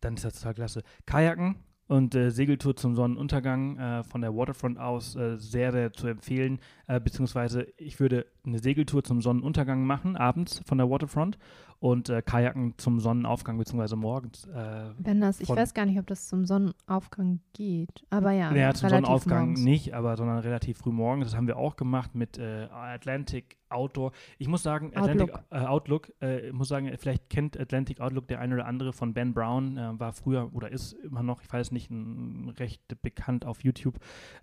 dann 0.00 0.14
ist 0.14 0.24
das 0.24 0.34
total 0.34 0.54
klasse. 0.54 0.82
Kajaken 1.06 1.56
und 1.88 2.14
äh, 2.14 2.30
Segeltour 2.30 2.76
zum 2.76 2.94
Sonnenuntergang 2.94 3.78
äh, 3.78 4.04
von 4.04 4.20
der 4.20 4.34
Waterfront 4.34 4.78
aus 4.78 5.16
äh, 5.16 5.36
sehr, 5.38 5.72
sehr 5.72 5.92
zu 5.92 6.06
empfehlen. 6.06 6.60
Äh, 6.88 7.00
beziehungsweise 7.00 7.66
ich 7.76 8.00
würde 8.00 8.24
eine 8.46 8.58
Segeltour 8.58 9.04
zum 9.04 9.20
Sonnenuntergang 9.20 9.84
machen, 9.84 10.16
abends 10.16 10.62
von 10.64 10.78
der 10.78 10.88
Waterfront 10.88 11.38
und 11.80 12.08
äh, 12.08 12.22
Kajaken 12.22 12.74
zum 12.78 12.98
Sonnenaufgang, 12.98 13.58
beziehungsweise 13.58 13.94
morgens. 13.94 14.46
Äh, 14.46 14.90
Wenn 14.98 15.20
das, 15.20 15.40
ich 15.40 15.48
weiß 15.48 15.74
gar 15.74 15.84
nicht, 15.86 15.98
ob 15.98 16.06
das 16.06 16.28
zum 16.28 16.46
Sonnenaufgang 16.46 17.40
geht. 17.52 18.06
Aber 18.10 18.32
ja, 18.32 18.50
naja, 18.50 18.72
zum 18.72 18.88
Sonnenaufgang 18.88 19.48
morgens. 19.48 19.60
nicht, 19.60 19.94
aber 19.94 20.16
sondern 20.16 20.38
relativ 20.38 20.78
früh 20.78 20.90
morgens. 20.90 21.26
Das 21.26 21.36
haben 21.36 21.46
wir 21.46 21.58
auch 21.58 21.76
gemacht 21.76 22.14
mit 22.14 22.38
äh, 22.38 22.68
Atlantic 22.72 23.58
Outdoor. 23.68 24.12
Ich 24.38 24.48
muss 24.48 24.62
sagen, 24.62 24.92
Atlantic 24.94 25.34
Outlook. 25.34 25.44
Outlook, 25.50 25.62
äh, 25.62 25.66
Outlook 25.66 26.12
äh, 26.22 26.46
ich 26.48 26.52
muss 26.54 26.68
sagen, 26.68 26.90
vielleicht 26.96 27.28
kennt 27.28 27.60
Atlantic 27.60 28.00
Outlook 28.00 28.26
der 28.28 28.40
eine 28.40 28.54
oder 28.54 28.66
andere 28.66 28.92
von 28.92 29.12
Ben 29.12 29.34
Brown, 29.34 29.76
äh, 29.76 30.00
war 30.00 30.12
früher 30.14 30.52
oder 30.54 30.72
ist 30.72 30.94
immer 30.94 31.22
noch, 31.22 31.42
ich 31.42 31.52
weiß 31.52 31.70
nicht, 31.70 31.90
ein, 31.90 32.48
recht 32.58 32.80
bekannt 33.02 33.44
auf 33.44 33.62
YouTube 33.62 33.98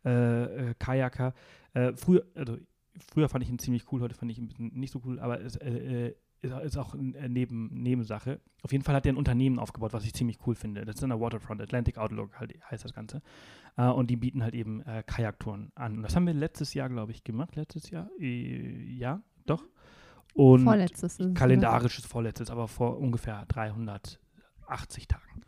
äh, 0.06 0.70
äh, 0.70 0.74
Kajaker. 0.78 1.34
Äh, 1.76 1.94
früher, 1.96 2.26
also 2.34 2.58
früher 3.14 3.30
fand 3.30 3.44
ich 3.44 3.50
ihn 3.50 3.60
ziemlich 3.60 3.92
cool, 3.92 4.02
heute 4.02 4.16
fand 4.16 4.32
ich 4.32 4.38
ihn 4.38 4.46
ein 4.46 4.48
bisschen 4.48 4.80
nicht 4.80 4.92
so 4.92 5.02
cool, 5.06 5.20
aber 5.20 5.42
es 5.42 5.58
äh, 5.58 6.14
äh, 6.42 6.66
ist, 6.66 6.78
auch 6.78 6.94
eine 6.94 7.30
neben, 7.30 7.70
Nebensache. 7.74 8.40
Auf 8.64 8.72
jeden 8.72 8.84
Fall 8.84 8.96
hat 8.96 9.06
er 9.06 9.14
ein 9.14 9.18
Unternehmen 9.18 9.60
aufgebaut, 9.60 9.94
was 9.94 10.06
ich 10.06 10.14
ziemlich 10.14 10.38
cool 10.46 10.56
finde. 10.56 10.86
Das 10.86 10.96
ist 10.96 11.04
in 11.04 11.10
der 11.10 11.20
Waterfront, 11.20 11.62
Atlantic 11.62 11.98
Outlook 11.98 12.40
halt, 12.40 12.54
heißt 12.70 12.84
das 12.86 12.94
Ganze. 12.94 13.22
Äh, 13.78 13.88
und 13.88 14.10
die 14.10 14.16
bieten 14.16 14.44
halt 14.44 14.56
eben 14.56 14.82
äh, 14.82 15.04
Kajaktouren 15.06 15.72
an. 15.76 15.98
Und 15.98 16.04
das 16.04 16.16
haben 16.16 16.28
wir 16.28 16.34
letztes 16.34 16.74
Jahr, 16.74 16.90
glaube 16.90 17.12
ich, 17.12 17.24
gemacht. 17.24 17.56
Letztes 17.56 17.90
Jahr? 17.90 18.10
Äh, 18.20 18.94
ja, 18.94 19.22
doch. 19.46 19.64
Und 20.34 20.64
Vorletztes 20.64 21.18
kalendarisches 21.34 22.06
vorletztes, 22.06 22.50
aber 22.50 22.68
vor 22.68 23.00
ungefähr 23.00 23.46
380 23.48 25.08
Tagen. 25.08 25.42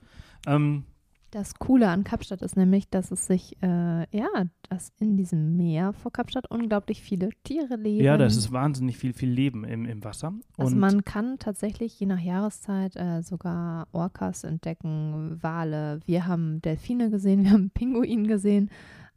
Ähm, 0.46 0.86
Das 1.32 1.56
Coole 1.56 1.90
an 1.90 2.06
Kapstadt 2.06 2.42
ist 2.42 2.56
nämlich, 2.56 2.90
dass 2.90 3.12
es 3.12 3.28
sich, 3.28 3.62
äh, 3.62 4.18
ja, 4.18 4.30
dass 4.70 4.94
in 4.98 5.18
diesem 5.18 5.58
Meer 5.58 5.92
vor 5.92 6.12
Kapstadt 6.12 6.50
unglaublich 6.50 7.02
viele 7.02 7.30
Tiere 7.44 7.76
leben. 7.76 8.04
ja, 8.04 8.18
das 8.18 8.38
ist 8.38 8.54
wahnsinnig 8.54 8.98
viel, 8.98 9.14
viel 9.14 9.30
Leben 9.30 9.66
im, 9.66 9.86
im 9.86 10.04
Wasser. 10.06 10.34
Also 10.58 10.74
und 10.74 10.80
man 10.80 11.04
kann 11.04 11.38
tatsächlich 11.38 12.00
je 12.00 12.08
nach 12.08 12.20
Jahreszeit 12.20 12.96
äh, 12.96 13.22
sogar 13.24 13.88
Orcas 13.92 14.46
entdecken, 14.46 15.38
Wale. 15.42 16.00
Wir 16.06 16.28
haben 16.28 16.62
Delfine 16.62 17.10
gesehen, 17.10 17.44
wir 17.44 17.52
haben 17.52 17.72
Pinguin 17.72 18.28
gesehen, 18.28 18.70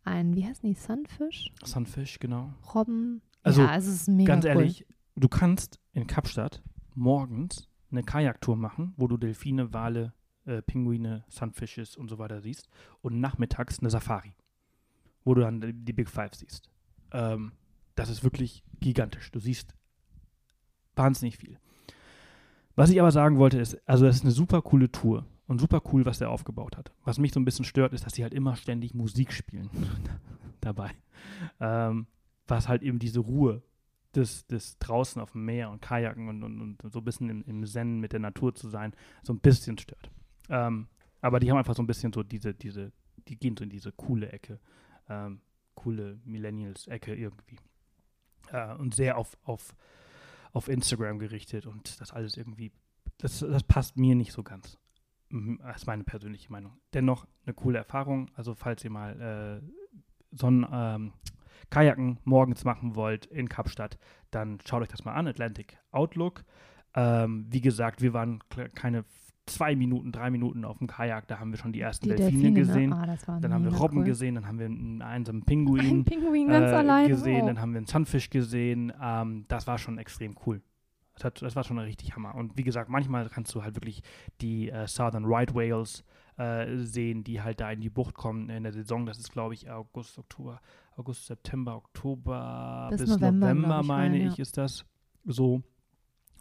ein, 0.03 0.35
wie 0.35 0.45
heißen 0.45 0.69
die, 0.69 0.75
Sunfish, 0.75 1.53
Sunfish, 1.63 2.19
genau. 2.19 2.53
Robben. 2.75 3.23
Also, 3.43 3.63
ja, 3.63 3.77
es 3.77 3.87
ist 3.87 4.09
mega 4.09 4.33
Ganz 4.33 4.45
cool. 4.45 4.51
ehrlich, 4.51 4.87
du 5.15 5.29
kannst 5.29 5.79
in 5.93 6.09
Kapstadt 6.09 6.63
morgens 6.95 7.69
eine 7.91 8.03
Kajaktour 8.03 8.57
machen, 8.57 8.95
wo 8.97 9.07
du 9.07 9.17
Delfine, 9.17 9.73
Wale, 9.73 10.13
äh, 10.47 10.63
Pinguine, 10.63 11.25
Sunfishes 11.29 11.97
und 11.97 12.09
so 12.09 12.19
weiter 12.19 12.41
siehst 12.41 12.69
und 13.03 13.21
nachmittags 13.21 13.81
eine 13.81 13.91
Safari, 13.91 14.35
wo 15.25 15.35
du 15.35 15.43
dann 15.43 15.61
die, 15.61 15.93
Big 15.93 16.09
Five 16.09 16.35
siehst. 16.35 16.71
Ähm, 17.13 17.53
das 17.95 18.09
ist 18.09 18.25
wirklich 18.25 18.63
gigantisch. 18.81 19.31
Du 19.31 19.41
siehst 19.41 19.75
wahnsinnig 20.97 21.37
viel. 21.37 21.59
Was 22.77 22.91
ich 22.91 23.01
aber 23.01 23.11
sagen 23.11 23.39
wollte 23.39 23.59
ist, 23.59 23.77
also 23.87 24.07
das 24.07 24.17
ist 24.17 24.23
eine 24.23 24.31
super 24.31 24.63
coole 24.63 24.91
Tour 24.91 25.27
und 25.47 25.61
super 25.61 25.83
cool, 25.93 26.07
was 26.07 26.19
der 26.19 26.31
aufgebaut 26.31 26.77
hat. 26.77 26.93
Was 27.05 27.19
mich 27.19 27.33
so 27.33 27.41
ein 27.41 27.45
bisschen 27.45 27.65
stört, 27.65 27.93
ist, 27.93 28.07
dass 28.07 28.15
sie 28.15 28.23
halt 28.23 28.33
immer 28.33 28.57
ständig 28.57 28.95
Musik 28.95 29.33
spielen 29.33 29.69
dabei. 30.61 30.93
Ähm, 31.59 32.07
was 32.47 32.69
halt 32.69 32.83
eben 32.83 32.99
diese 32.99 33.21
Ruhe 33.21 33.63
des, 34.15 34.47
des 34.47 34.79
draußen 34.79 35.21
auf 35.21 35.33
dem 35.33 35.45
Meer 35.45 35.71
und 35.71 35.83
Kajaken 35.83 36.29
und, 36.29 36.43
und, 36.43 36.61
und 36.61 36.93
so 36.93 37.01
ein 37.01 37.05
bisschen 37.05 37.29
im, 37.29 37.43
im 37.43 37.67
Zen 37.67 38.01
mit 38.01 38.13
der 38.13 38.21
Natur 38.21 38.55
zu 38.55 38.69
sein, 38.69 38.93
so 39.23 39.33
ein 39.33 39.41
bisschen 39.41 39.79
stört. 39.79 40.11
Ähm, 40.51 40.89
aber 41.21 41.41
die 41.41 41.51
haben 41.51 41.59
einfach 41.59 41.75
so 41.75 41.83
ein 41.83 41.87
bisschen 41.87 42.13
so 42.13 42.23
diese, 42.23 42.55
diese, 42.55 42.93
die 43.29 43.37
gehen 43.39 43.57
so 43.57 43.65
in 43.65 43.71
diese 43.71 43.93
coole 43.93 44.31
Ecke, 44.33 44.59
ähm, 45.09 45.41
coole 45.75 46.21
Millennials-Ecke 46.25 47.15
irgendwie. 47.15 47.59
Äh, 48.51 48.75
und 48.75 48.95
sehr 48.95 49.17
auf, 49.17 49.39
auf, 49.45 49.75
auf 50.53 50.69
Instagram 50.69 51.19
gerichtet 51.19 51.67
und 51.67 52.01
das 52.01 52.13
alles 52.13 52.37
irgendwie, 52.37 52.73
das, 53.19 53.39
das 53.39 53.63
passt 53.63 53.97
mir 53.97 54.15
nicht 54.15 54.33
so 54.33 54.43
ganz. 54.43 54.79
Mhm, 55.31 55.59
Das 55.63 55.79
ist 55.83 55.87
meine 55.87 56.05
persönliche 56.05 56.51
Meinung. 56.51 56.79
Dennoch 56.93 57.27
eine 57.47 57.55
coole 57.55 57.79
Erfahrung. 57.79 58.31
Also 58.35 58.55
falls 58.55 58.85
ihr 58.85 58.91
mal 58.91 59.63
äh, 59.63 60.37
Sonnen, 60.37 60.67
ähm, 60.71 61.13
Kajaken 61.71 62.19
morgens 62.25 62.65
machen 62.65 62.97
wollt 62.97 63.27
in 63.27 63.49
Kapstadt, 63.49 63.99
dann 64.31 64.59
schaut 64.67 64.83
euch 64.83 64.89
das 64.89 65.05
mal 65.05 65.15
an, 65.15 65.29
Atlantic 65.29 65.79
Outlook. 65.93 66.45
Ähm, 66.95 67.47
wie 67.49 67.61
gesagt, 67.61 68.03
wir 68.03 68.13
waren 68.13 68.41
keine 68.75 69.05
zwei 69.51 69.77
Minuten, 69.77 70.13
drei 70.13 70.31
Minuten 70.31 70.65
auf 70.65 70.79
dem 70.79 70.87
Kajak, 70.87 71.29
da 71.29 71.39
haben 71.39 71.51
wir 71.51 71.59
schon 71.59 71.73
die 71.73 71.81
ersten 71.81 72.05
die 72.05 72.17
Delfine, 72.17 72.31
Delfine, 72.31 72.53
gesehen. 72.53 72.91
Ne? 72.91 73.17
Ah, 73.27 73.39
Dann 73.41 73.53
haben 73.53 73.65
wir 73.65 73.73
Robben 73.73 73.99
cool. 73.99 74.05
gesehen, 74.05 74.35
dann 74.35 74.47
haben 74.47 74.59
wir 74.59 74.67
einen 74.67 75.03
einsamen 75.03 75.43
Ein 75.43 75.47
Pinguin 75.47 76.05
Pinguin 76.07 76.49
ganz 76.49 76.73
äh, 76.73 77.09
gesehen, 77.09 77.43
oh. 77.43 77.47
dann 77.47 77.61
haben 77.61 77.73
wir 77.73 77.79
einen 77.79 77.87
Sunfish 77.87 78.31
gesehen. 78.31 78.93
Ähm, 79.03 79.45
das 79.49 79.67
war 79.67 79.79
schon 79.79 79.99
extrem 79.99 80.35
cool. 80.47 80.63
Das, 81.15 81.25
hat, 81.25 81.43
das 81.43 81.57
war 81.57 81.65
schon 81.65 81.79
richtig 81.79 82.17
Hammer. 82.17 82.35
Und 82.35 82.57
wie 82.57 82.63
gesagt, 82.63 82.89
manchmal 82.89 83.29
kannst 83.29 83.55
du 83.55 83.63
halt 83.63 83.77
wirklich 83.77 84.03
die 84.41 84.71
äh, 84.71 84.87
Southern 84.87 85.25
Right 85.27 85.55
Whales 85.55 86.05
äh, 86.39 86.79
sehen, 86.79 87.25
die 87.25 87.43
halt 87.43 87.61
da 87.61 87.71
in 87.71 87.81
die 87.81 87.91
Bucht 87.91 88.15
kommen 88.15 88.49
in 88.49 88.63
der 88.63 88.73
Saison. 88.73 89.05
Das 89.05 89.19
ist, 89.19 89.31
glaube 89.31 89.55
ich, 89.55 89.71
August, 89.71 90.19
Oktober, 90.19 90.61
August, 90.97 91.27
September, 91.27 91.77
Oktober 91.77 92.89
Bis 92.91 93.03
bis, 93.03 93.11
November, 93.11 93.55
November, 93.55 93.81
ich, 93.83 93.87
meine 93.87 94.15
rein, 94.15 94.23
ja. 94.23 94.33
ich, 94.33 94.39
ist 94.39 94.57
das 94.57 94.87
so. 95.25 95.63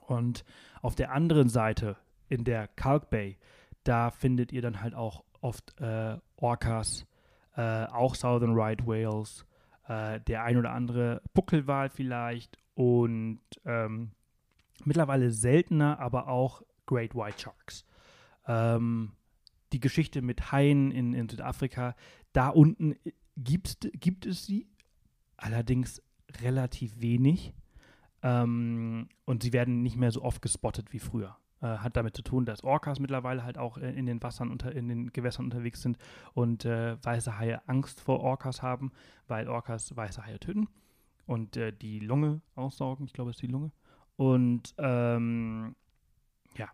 Und 0.08 0.46
auf 0.82 0.96
der 0.96 1.12
anderen 1.12 1.50
Seite, 1.50 1.98
in 2.30 2.44
der 2.44 2.68
Kalk 2.68 3.10
Bay, 3.10 3.38
da 3.84 4.12
findet 4.12 4.52
ihr 4.52 4.62
dann 4.62 4.82
halt 4.82 4.94
auch 4.94 5.24
oft 5.42 5.80
äh, 5.80 6.18
Orcas, 6.38 7.06
äh, 7.56 7.86
auch 7.86 8.16
Southern 8.16 8.54
Right 8.54 8.86
Whales, 8.86 9.46
äh, 9.88 10.20
der 10.22 10.44
ein 10.44 10.58
oder 10.58 10.72
andere 10.72 11.22
Buckelwal 11.34 11.90
vielleicht 11.90 12.58
und 12.76 13.42
ähm, 13.66 14.12
mittlerweile 14.86 15.32
seltener, 15.32 16.00
aber 16.00 16.28
auch 16.28 16.62
Great 16.86 17.16
White 17.16 17.40
Sharks. 17.40 17.86
Ähm, 18.48 19.14
die 19.74 19.80
Geschichte 19.80 20.22
mit 20.22 20.52
Haien 20.52 20.92
in, 20.92 21.14
in 21.14 21.30
Südafrika, 21.30 21.96
da 22.34 22.50
unten 22.50 22.94
äh, 23.04 23.12
gibt, 23.38 23.90
gibt 23.94 24.26
es 24.26 24.46
sie, 24.46 24.68
allerdings 25.38 26.02
relativ 26.42 27.00
wenig. 27.02 27.54
Ähm, 28.22 29.08
und 29.26 29.44
sie 29.44 29.54
werden 29.54 29.82
nicht 29.82 29.96
mehr 29.96 30.12
so 30.12 30.24
oft 30.24 30.42
gespottet 30.42 30.92
wie 30.94 31.00
früher. 31.00 31.38
Äh, 31.62 31.80
hat 31.80 31.98
damit 31.98 32.16
zu 32.16 32.22
tun, 32.22 32.46
dass 32.46 32.64
Orcas 32.64 33.00
mittlerweile 33.00 33.44
halt 33.44 33.58
auch 33.58 33.76
in 33.78 34.06
den 34.06 34.24
Wassern 34.24 34.50
unter, 34.50 34.72
in 34.72 34.88
den 34.88 35.12
Gewässern 35.12 35.44
unterwegs 35.44 35.82
sind 35.82 35.98
und 36.34 36.64
äh, 36.64 36.96
weiße 37.04 37.38
Haie 37.38 37.68
Angst 37.68 38.00
vor 38.00 38.22
Orcas 38.22 38.62
haben, 38.62 38.94
weil 39.28 39.50
Orcas 39.50 39.94
weiße 39.94 40.26
Haie 40.26 40.40
töten 40.40 40.70
und 41.26 41.58
äh, 41.58 41.74
die 41.74 42.00
Lunge 42.00 42.40
aussaugen. 42.56 43.06
Ich 43.06 43.14
glaube, 43.14 43.32
es 43.32 43.38
ist 43.38 43.42
die 43.42 43.48
Lunge. 43.48 43.72
Und 44.16 44.74
ähm, 44.78 45.76
ja, 46.58 46.70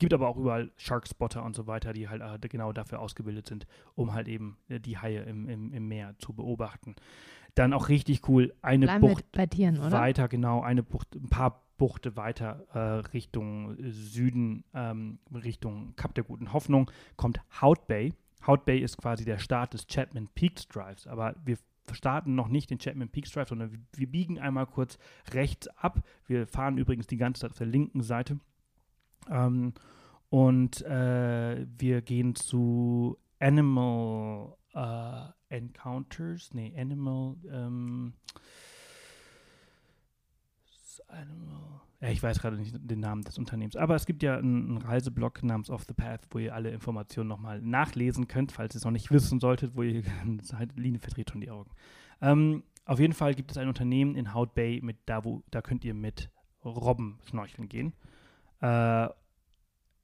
gibt 0.00 0.12
aber 0.12 0.28
auch 0.28 0.36
überall 0.36 0.72
Sharkspotter 0.78 1.44
und 1.44 1.54
so 1.54 1.68
weiter, 1.68 1.92
die 1.92 2.08
halt 2.08 2.20
äh, 2.20 2.48
genau 2.48 2.72
dafür 2.72 2.98
ausgebildet 2.98 3.46
sind, 3.46 3.68
um 3.94 4.14
halt 4.14 4.26
eben 4.26 4.56
äh, 4.68 4.80
die 4.80 4.98
Haie 4.98 5.22
im, 5.22 5.48
im, 5.48 5.72
im 5.72 5.86
Meer 5.86 6.16
zu 6.18 6.32
beobachten. 6.32 6.96
Dann 7.54 7.72
auch 7.72 7.88
richtig 7.88 8.28
cool, 8.28 8.52
eine 8.62 8.86
Bleiben 8.86 9.00
Bucht 9.06 9.30
bei 9.30 9.46
Tieren, 9.46 9.78
oder? 9.78 9.92
weiter, 9.92 10.26
genau, 10.26 10.60
eine 10.60 10.82
Bucht, 10.82 11.14
ein 11.14 11.28
paar 11.28 11.63
Buchte 11.76 12.16
weiter 12.16 12.66
äh, 12.72 12.78
Richtung 13.12 13.76
Süden, 13.78 14.64
ähm, 14.74 15.18
Richtung 15.32 15.94
Kap 15.96 16.14
der 16.14 16.24
Guten 16.24 16.52
Hoffnung, 16.52 16.90
kommt 17.16 17.40
Hout 17.60 17.86
Bay. 17.86 18.12
Hout 18.46 18.64
Bay 18.64 18.78
ist 18.78 18.98
quasi 18.98 19.24
der 19.24 19.38
Start 19.38 19.74
des 19.74 19.86
Chapman 19.86 20.28
Peaks 20.34 20.68
Drives, 20.68 21.06
aber 21.06 21.34
wir 21.44 21.56
starten 21.92 22.34
noch 22.34 22.48
nicht 22.48 22.70
den 22.70 22.78
Chapman 22.78 23.08
Peaks 23.08 23.32
Drive, 23.32 23.48
sondern 23.48 23.72
wir, 23.72 23.78
wir 23.94 24.10
biegen 24.10 24.38
einmal 24.38 24.66
kurz 24.66 24.98
rechts 25.32 25.68
ab. 25.68 26.02
Wir 26.26 26.46
fahren 26.46 26.78
übrigens 26.78 27.06
die 27.06 27.16
ganze 27.16 27.42
Zeit 27.42 27.50
auf 27.50 27.58
der 27.58 27.66
linken 27.66 28.02
Seite. 28.02 28.38
Ähm, 29.30 29.72
und 30.30 30.82
äh, 30.82 31.66
wir 31.78 32.02
gehen 32.02 32.34
zu 32.34 33.18
Animal 33.38 34.56
äh, 34.74 35.56
Encounters, 35.56 36.52
nee, 36.54 36.74
Animal, 36.76 37.36
ähm, 37.50 38.14
ja, 42.04 42.10
ich 42.10 42.22
weiß 42.22 42.40
gerade 42.40 42.56
nicht 42.56 42.74
den 42.78 43.00
Namen 43.00 43.22
des 43.22 43.38
Unternehmens, 43.38 43.76
aber 43.76 43.94
es 43.94 44.04
gibt 44.04 44.22
ja 44.22 44.36
einen, 44.36 44.68
einen 44.68 44.78
Reiseblog 44.78 45.42
namens 45.42 45.70
Off 45.70 45.84
the 45.84 45.94
Path, 45.94 46.26
wo 46.30 46.38
ihr 46.38 46.54
alle 46.54 46.70
Informationen 46.70 47.28
nochmal 47.28 47.62
nachlesen 47.62 48.28
könnt, 48.28 48.52
falls 48.52 48.74
ihr 48.74 48.78
es 48.78 48.84
noch 48.84 48.90
nicht 48.90 49.10
wissen 49.10 49.40
solltet, 49.40 49.74
wo 49.74 49.82
ihr 49.82 50.02
seid, 50.42 50.76
Line 50.76 50.98
verdreht 50.98 51.30
schon 51.30 51.40
die 51.40 51.50
Augen. 51.50 51.70
Ähm, 52.20 52.62
auf 52.84 53.00
jeden 53.00 53.14
Fall 53.14 53.34
gibt 53.34 53.50
es 53.50 53.56
ein 53.56 53.68
Unternehmen 53.68 54.16
in 54.16 54.34
Hout 54.34 54.48
Bay, 54.54 54.80
mit 54.82 54.98
da, 55.06 55.24
wo, 55.24 55.42
da 55.50 55.62
könnt 55.62 55.84
ihr 55.84 55.94
mit 55.94 56.30
Robben 56.62 57.18
schnorcheln 57.24 57.68
gehen. 57.68 57.94
Äh, 58.60 59.08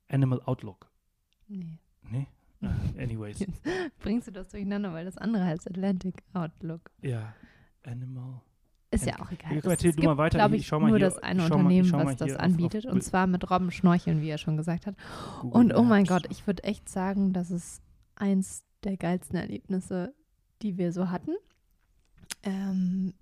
Animal 0.09 0.41
Outlook. 0.45 0.91
Nee. 1.49 1.79
Nee? 2.11 2.27
Äh, 2.63 3.03
anyways. 3.03 3.45
Bringst 4.01 4.29
du 4.29 4.33
das 4.33 4.49
durcheinander, 4.49 4.93
weil 4.93 5.05
das 5.05 5.19
andere 5.19 5.45
heißt 5.45 5.69
Atlantic 5.69 6.23
Outlook. 6.33 6.91
Ja. 7.03 7.35
Animal. 7.83 8.41
Ist 8.93 9.07
ja 9.07 9.15
auch 9.21 9.31
egal. 9.31 9.55
Ja, 9.57 9.71
erzähl 9.71 9.93
du 9.93 10.03
mal 10.03 10.17
weiter. 10.19 10.39
glaube 10.39 10.57
Ich 10.57 10.63
ich, 10.63 10.67
schau 10.67 10.81
mal 10.81 10.89
nur 10.89 10.99
hier- 10.99 11.07
das 11.07 11.19
eine 11.19 11.45
Unternehmen, 11.45 11.89
mal 11.91 12.07
was 12.07 12.17
das 12.17 12.27
hier 12.27 12.37
auf- 12.37 12.43
anbietet. 12.43 12.87
auf 12.87 12.93
und 12.93 13.03
zwar 13.05 13.27
mit 13.29 13.49
Robben 13.49 13.71
schnorcheln, 13.71 14.21
wie 14.21 14.29
er 14.29 14.39
schon 14.39 14.57
gesagt 14.57 14.87
hat. 14.87 14.97
Google 15.43 15.61
Und 15.61 15.75
oh 15.77 15.83
mein. 15.85 16.05
Gott, 16.07 16.27
ich 16.31 16.47
würde 16.47 16.65
echt 16.65 16.89
sagen, 16.89 17.33
das 17.33 17.51
ist 17.53 17.83
eins 18.17 18.65
der 18.83 18.97
geilsten 18.97 19.37
Erlebnisse, 19.37 20.13
die 20.63 20.77
wir 20.77 20.93
so 20.93 21.09
hatten. 21.11 21.33
Ähm, 22.43 23.15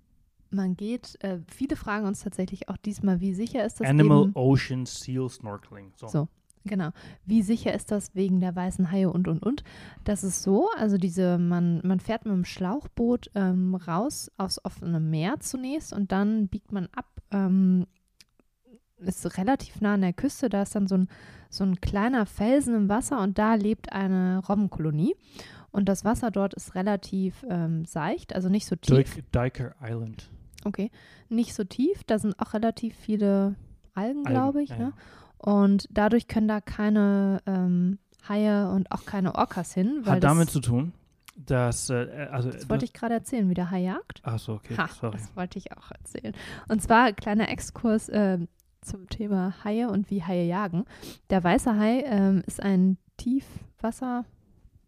man 0.49 0.75
geht, 0.75 1.21
äh, 1.23 1.39
viele 1.47 1.75
fragen 1.75 2.07
uns 2.07 2.21
tatsächlich 2.23 2.69
auch 2.69 2.77
diesmal, 2.77 3.19
wie 3.19 3.33
sicher 3.33 3.63
ist 3.65 3.79
das 3.79 3.87
Animal 3.87 4.23
eben, 4.23 4.31
Ocean 4.35 4.85
Seal 4.85 5.29
Snorkeling. 5.29 5.91
So. 5.95 6.07
So. 6.07 6.27
Genau. 6.69 6.91
Wie 7.25 7.41
sicher 7.41 7.73
ist 7.73 7.91
das 7.91 8.13
wegen 8.15 8.39
der 8.39 8.55
weißen 8.55 8.91
Haie 8.91 9.09
und 9.11 9.27
und 9.27 9.41
und? 9.43 9.63
Das 10.03 10.23
ist 10.23 10.43
so, 10.43 10.69
also 10.77 10.97
diese, 10.97 11.37
man, 11.39 11.81
man 11.83 11.99
fährt 11.99 12.23
mit 12.25 12.33
dem 12.33 12.45
Schlauchboot 12.45 13.31
ähm, 13.35 13.73
raus 13.75 14.31
aufs 14.37 14.63
offene 14.63 14.99
Meer 14.99 15.39
zunächst 15.39 15.91
und 15.91 16.11
dann 16.11 16.47
biegt 16.47 16.71
man 16.71 16.87
ab, 16.95 17.07
ähm, 17.31 17.87
ist 18.99 19.37
relativ 19.37 19.81
nah 19.81 19.93
an 19.95 20.01
der 20.01 20.13
Küste, 20.13 20.49
da 20.49 20.61
ist 20.61 20.75
dann 20.75 20.87
so 20.87 20.95
ein, 20.95 21.07
so 21.49 21.63
ein 21.63 21.79
kleiner 21.81 22.25
Felsen 22.25 22.75
im 22.75 22.89
Wasser 22.89 23.21
und 23.21 23.37
da 23.37 23.55
lebt 23.55 23.91
eine 23.93 24.39
Robbenkolonie. 24.47 25.15
Und 25.71 25.87
das 25.87 26.03
Wasser 26.03 26.31
dort 26.31 26.53
ist 26.55 26.75
relativ 26.75 27.45
ähm, 27.49 27.85
seicht, 27.85 28.33
also 28.35 28.49
nicht 28.49 28.65
so 28.65 28.75
tief. 28.75 29.15
Dik- 29.17 29.23
Diker 29.31 29.75
Island. 29.81 30.29
Okay, 30.65 30.91
nicht 31.29 31.53
so 31.53 31.63
tief. 31.63 32.03
Da 32.05 32.19
sind 32.19 32.37
auch 32.39 32.53
relativ 32.53 32.95
viele 32.95 33.55
Algen, 33.93 34.23
glaube 34.23 34.61
ich. 34.63 34.69
ja, 34.71 34.77
Ne? 34.77 34.93
Und 35.39 35.87
dadurch 35.89 36.27
können 36.27 36.47
da 36.47 36.61
keine 36.61 37.41
ähm, 37.45 37.97
Haie 38.27 38.69
und 38.69 38.91
auch 38.91 39.05
keine 39.05 39.35
Orcas 39.35 39.73
hin. 39.73 40.03
Hat 40.05 40.21
das, 40.23 40.29
damit 40.29 40.51
zu 40.51 40.59
tun, 40.59 40.93
dass. 41.35 41.89
Äh, 41.89 42.27
also, 42.31 42.51
das 42.51 42.69
wollte 42.69 42.85
ich 42.85 42.93
gerade 42.93 43.15
erzählen, 43.15 43.49
wie 43.49 43.53
der 43.53 43.71
Hai 43.71 43.81
jagt. 43.81 44.21
Achso, 44.23 44.55
okay. 44.55 44.75
Ha, 44.77 44.87
sorry. 44.87 45.17
das 45.17 45.35
wollte 45.35 45.57
ich 45.57 45.71
auch 45.71 45.91
erzählen. 45.91 46.33
Und 46.67 46.81
zwar 46.81 47.13
kleiner 47.13 47.49
Exkurs 47.49 48.09
ähm, 48.11 48.49
zum 48.81 49.07
Thema 49.09 49.55
Haie 49.63 49.89
und 49.89 50.11
wie 50.11 50.23
Haie 50.23 50.45
jagen. 50.45 50.85
Der 51.29 51.43
weiße 51.43 51.77
Hai 51.77 52.03
ähm, 52.05 52.43
ist 52.45 52.61
ein 52.61 52.97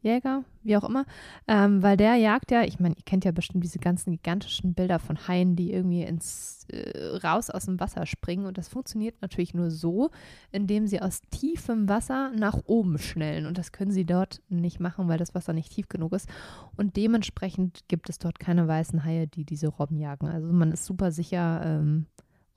Tiefwasserjäger, 0.01 0.43
wie 0.63 0.77
auch 0.77 0.83
immer, 0.83 1.05
ähm, 1.47 1.81
weil 1.81 1.97
der 1.97 2.15
jagt 2.15 2.51
ja, 2.51 2.63
ich 2.63 2.79
meine, 2.79 2.95
ihr 2.95 3.03
kennt 3.03 3.25
ja 3.25 3.31
bestimmt 3.31 3.63
diese 3.63 3.79
ganzen 3.79 4.11
gigantischen 4.11 4.73
Bilder 4.73 4.99
von 4.99 5.27
Haien, 5.27 5.55
die 5.55 5.71
irgendwie 5.71 6.03
ins 6.03 6.65
äh, 6.69 7.17
raus 7.23 7.49
aus 7.49 7.65
dem 7.65 7.79
Wasser 7.79 8.05
springen 8.05 8.45
und 8.45 8.57
das 8.57 8.67
funktioniert 8.67 9.21
natürlich 9.21 9.53
nur 9.53 9.71
so, 9.71 10.11
indem 10.51 10.87
sie 10.87 11.01
aus 11.01 11.21
tiefem 11.31 11.87
Wasser 11.89 12.31
nach 12.35 12.59
oben 12.65 12.97
schnellen 12.97 13.45
und 13.45 13.57
das 13.57 13.71
können 13.71 13.91
sie 13.91 14.05
dort 14.05 14.41
nicht 14.49 14.79
machen, 14.79 15.07
weil 15.07 15.17
das 15.17 15.35
Wasser 15.35 15.53
nicht 15.53 15.71
tief 15.71 15.87
genug 15.87 16.13
ist 16.13 16.29
und 16.75 16.95
dementsprechend 16.95 17.87
gibt 17.87 18.09
es 18.09 18.19
dort 18.19 18.39
keine 18.39 18.67
weißen 18.67 19.03
Haie, 19.03 19.27
die 19.27 19.45
diese 19.45 19.67
Robben 19.67 19.97
jagen. 19.97 20.27
Also 20.27 20.51
man 20.51 20.71
ist 20.71 20.85
super 20.85 21.11
sicher 21.11 21.61
ähm, 21.63 22.07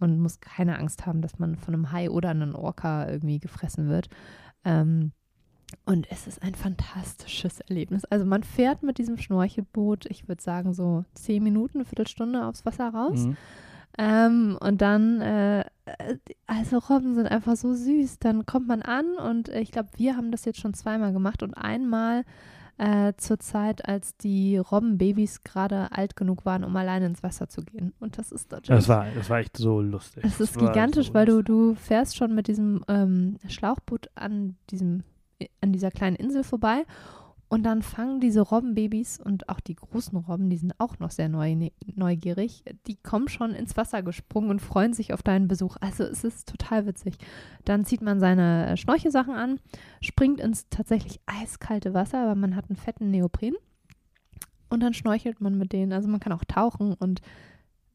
und 0.01 0.18
muss 0.18 0.40
keine 0.40 0.78
Angst 0.78 1.07
haben, 1.07 1.22
dass 1.22 1.38
man 1.38 1.57
von 1.57 1.74
einem 1.74 1.92
Hai 1.92 2.11
oder 2.11 2.30
einem 2.30 2.55
Orca 2.55 3.09
irgendwie 3.09 3.38
gefressen 3.38 3.88
wird. 3.88 4.09
Ähm, 4.64 5.12
und 5.85 6.11
es 6.11 6.27
ist 6.27 6.43
ein 6.43 6.55
fantastisches 6.55 7.61
Erlebnis. 7.61 8.05
Also 8.07 8.25
man 8.25 8.43
fährt 8.43 8.83
mit 8.83 8.99
diesem 8.99 9.16
Schnorchelboot, 9.16 10.07
ich 10.07 10.29
würde 10.29 10.43
sagen 10.43 10.75
so 10.75 11.05
zehn 11.14 11.43
Minuten, 11.43 11.79
eine 11.79 11.85
Viertelstunde 11.85 12.45
aufs 12.47 12.64
Wasser 12.66 12.89
raus. 12.89 13.27
Mhm. 13.27 13.37
Ähm, 13.97 14.59
und 14.61 14.83
dann, 14.83 15.20
äh, 15.20 15.64
also 16.47 16.79
Robben 16.79 17.14
sind 17.14 17.27
einfach 17.29 17.57
so 17.57 17.75
süß. 17.75 18.18
Dann 18.18 18.45
kommt 18.45 18.66
man 18.66 18.83
an 18.83 19.16
und 19.16 19.49
ich 19.49 19.70
glaube, 19.70 19.91
wir 19.97 20.16
haben 20.16 20.33
das 20.33 20.45
jetzt 20.45 20.61
schon 20.61 20.75
zweimal 20.75 21.12
gemacht 21.12 21.43
und 21.43 21.55
einmal 21.55 22.25
äh, 22.77 23.12
zur 23.16 23.39
Zeit, 23.39 23.89
als 23.89 24.16
die 24.16 24.59
Robbenbabys 24.59 25.45
gerade 25.45 25.93
alt 25.93 26.16
genug 26.16 26.45
waren, 26.45 26.64
um 26.64 26.75
alleine 26.75 27.07
ins 27.07 27.22
Wasser 27.22 27.49
zu 27.49 27.62
gehen. 27.62 27.93
Und 28.01 28.18
das 28.18 28.33
ist 28.33 28.51
natürlich. 28.51 28.81
Das 28.81 28.89
war, 28.89 29.07
das 29.14 29.31
war 29.31 29.39
echt 29.39 29.57
so 29.57 29.81
lustig. 29.81 30.25
Es 30.25 30.41
ist 30.41 30.57
Das 30.57 30.61
war 30.61 30.72
gigantisch, 30.72 31.09
so 31.09 31.14
weil 31.14 31.27
du, 31.27 31.43
du 31.43 31.75
fährst 31.75 32.16
schon 32.16 32.35
mit 32.35 32.49
diesem 32.49 32.85
ähm, 32.89 33.37
Schlauchboot 33.47 34.11
an 34.16 34.57
diesem, 34.70 35.05
an 35.61 35.72
dieser 35.72 35.90
kleinen 35.90 36.16
Insel 36.16 36.45
vorbei 36.45 36.84
und 37.49 37.62
dann 37.62 37.82
fangen 37.82 38.20
diese 38.20 38.40
Robbenbabys 38.40 39.20
und 39.20 39.49
auch 39.49 39.61
die 39.61 39.76
großen 39.76 40.18
Robben, 40.18 40.51
die 40.51 40.57
sind 40.57 40.74
auch 40.78 40.99
noch 40.99 41.11
sehr 41.11 41.28
neu, 41.28 41.55
ne, 41.55 41.72
neugierig, 41.95 42.64
die 42.86 42.97
kommen 42.97 43.28
schon 43.28 43.53
ins 43.53 43.76
Wasser 43.76 44.03
gesprungen 44.03 44.51
und 44.51 44.61
freuen 44.61 44.92
sich 44.92 45.12
auf 45.12 45.22
deinen 45.22 45.47
Besuch. 45.47 45.76
Also 45.80 46.05
es 46.05 46.24
ist 46.24 46.49
total 46.49 46.86
witzig. 46.86 47.16
Dann 47.64 47.84
zieht 47.84 48.03
man 48.03 48.18
seine 48.18 48.70
äh, 48.70 48.76
Schnorchelsachen 48.76 49.34
an, 49.34 49.61
springt 50.01 50.40
ins 50.40 50.68
tatsächlich 50.68 51.20
eiskalte 51.26 51.95
Wasser, 51.95 52.22
aber 52.22 52.34
man 52.34 52.57
hat 52.57 52.70
einen 52.70 52.76
fetten 52.76 53.11
Neopren 53.11 53.55
und 54.68 54.80
dann 54.80 54.95
schnorchelt 54.95 55.40
man 55.40 55.57
mit 55.57 55.72
denen. 55.72 55.92
Also 55.92 56.09
man 56.09 56.20
kann 56.20 56.32
auch 56.32 56.45
tauchen 56.45 56.95
und 56.95 57.20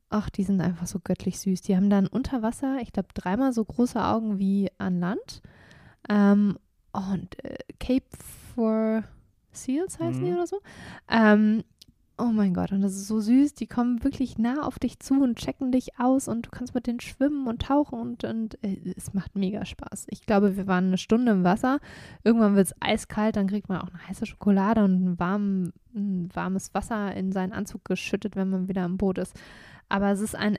ach, 0.09 0.29
die 0.29 0.43
sind 0.43 0.61
einfach 0.61 0.87
so 0.87 0.99
göttlich 1.03 1.39
süß. 1.39 1.61
Die 1.63 1.75
haben 1.75 1.89
dann 1.89 2.07
unter 2.07 2.41
Wasser, 2.41 2.77
ich 2.81 2.93
glaube, 2.93 3.09
dreimal 3.13 3.51
so 3.51 3.65
große 3.65 4.01
Augen 4.01 4.39
wie 4.39 4.69
an 4.77 4.99
Land. 4.99 5.41
Ähm, 6.07 6.57
und 6.91 7.43
äh, 7.43 7.57
Cape 7.79 8.05
for 8.55 9.03
Seals 9.51 9.99
heißen 9.99 10.23
die 10.23 10.29
Mhm. 10.31 10.35
oder 10.37 10.47
so. 10.47 10.59
Ähm, 11.09 11.63
oh 12.17 12.31
mein 12.33 12.53
Gott, 12.53 12.71
und 12.71 12.81
das 12.81 12.93
ist 12.95 13.07
so 13.07 13.19
süß. 13.19 13.53
Die 13.55 13.67
kommen 13.67 14.03
wirklich 14.03 14.37
nah 14.37 14.63
auf 14.63 14.77
dich 14.77 14.99
zu 14.99 15.15
und 15.21 15.37
checken 15.39 15.71
dich 15.71 15.99
aus 15.99 16.27
und 16.27 16.47
du 16.47 16.49
kannst 16.49 16.75
mit 16.75 16.85
denen 16.85 16.99
schwimmen 16.99 17.47
und 17.47 17.61
tauchen 17.61 17.99
und, 17.99 18.23
und 18.25 18.63
äh, 18.63 18.77
es 18.95 19.13
macht 19.13 19.35
mega 19.35 19.65
Spaß. 19.65 20.07
Ich 20.09 20.25
glaube, 20.25 20.57
wir 20.57 20.67
waren 20.67 20.87
eine 20.87 20.97
Stunde 20.97 21.31
im 21.31 21.43
Wasser. 21.43 21.79
Irgendwann 22.23 22.55
wird 22.55 22.67
es 22.67 22.75
eiskalt, 22.79 23.37
dann 23.37 23.47
kriegt 23.47 23.69
man 23.69 23.79
auch 23.81 23.89
eine 23.89 24.07
heiße 24.07 24.25
Schokolade 24.25 24.83
und 24.83 25.03
ein, 25.03 25.19
warm, 25.19 25.71
ein 25.95 26.29
warmes 26.33 26.73
Wasser 26.73 27.15
in 27.15 27.31
seinen 27.31 27.53
Anzug 27.53 27.85
geschüttet, 27.85 28.35
wenn 28.35 28.49
man 28.49 28.67
wieder 28.67 28.83
am 28.83 28.97
Boot 28.97 29.17
ist. 29.17 29.39
Aber 29.87 30.11
es 30.11 30.19
ist 30.21 30.35
ein, 30.35 30.57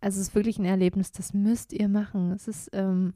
also 0.00 0.20
es 0.20 0.28
ist 0.28 0.34
wirklich 0.34 0.58
ein 0.58 0.64
Erlebnis, 0.64 1.10
das 1.10 1.34
müsst 1.34 1.72
ihr 1.72 1.88
machen. 1.88 2.30
Es 2.32 2.46
ist, 2.46 2.70
ähm, 2.72 3.14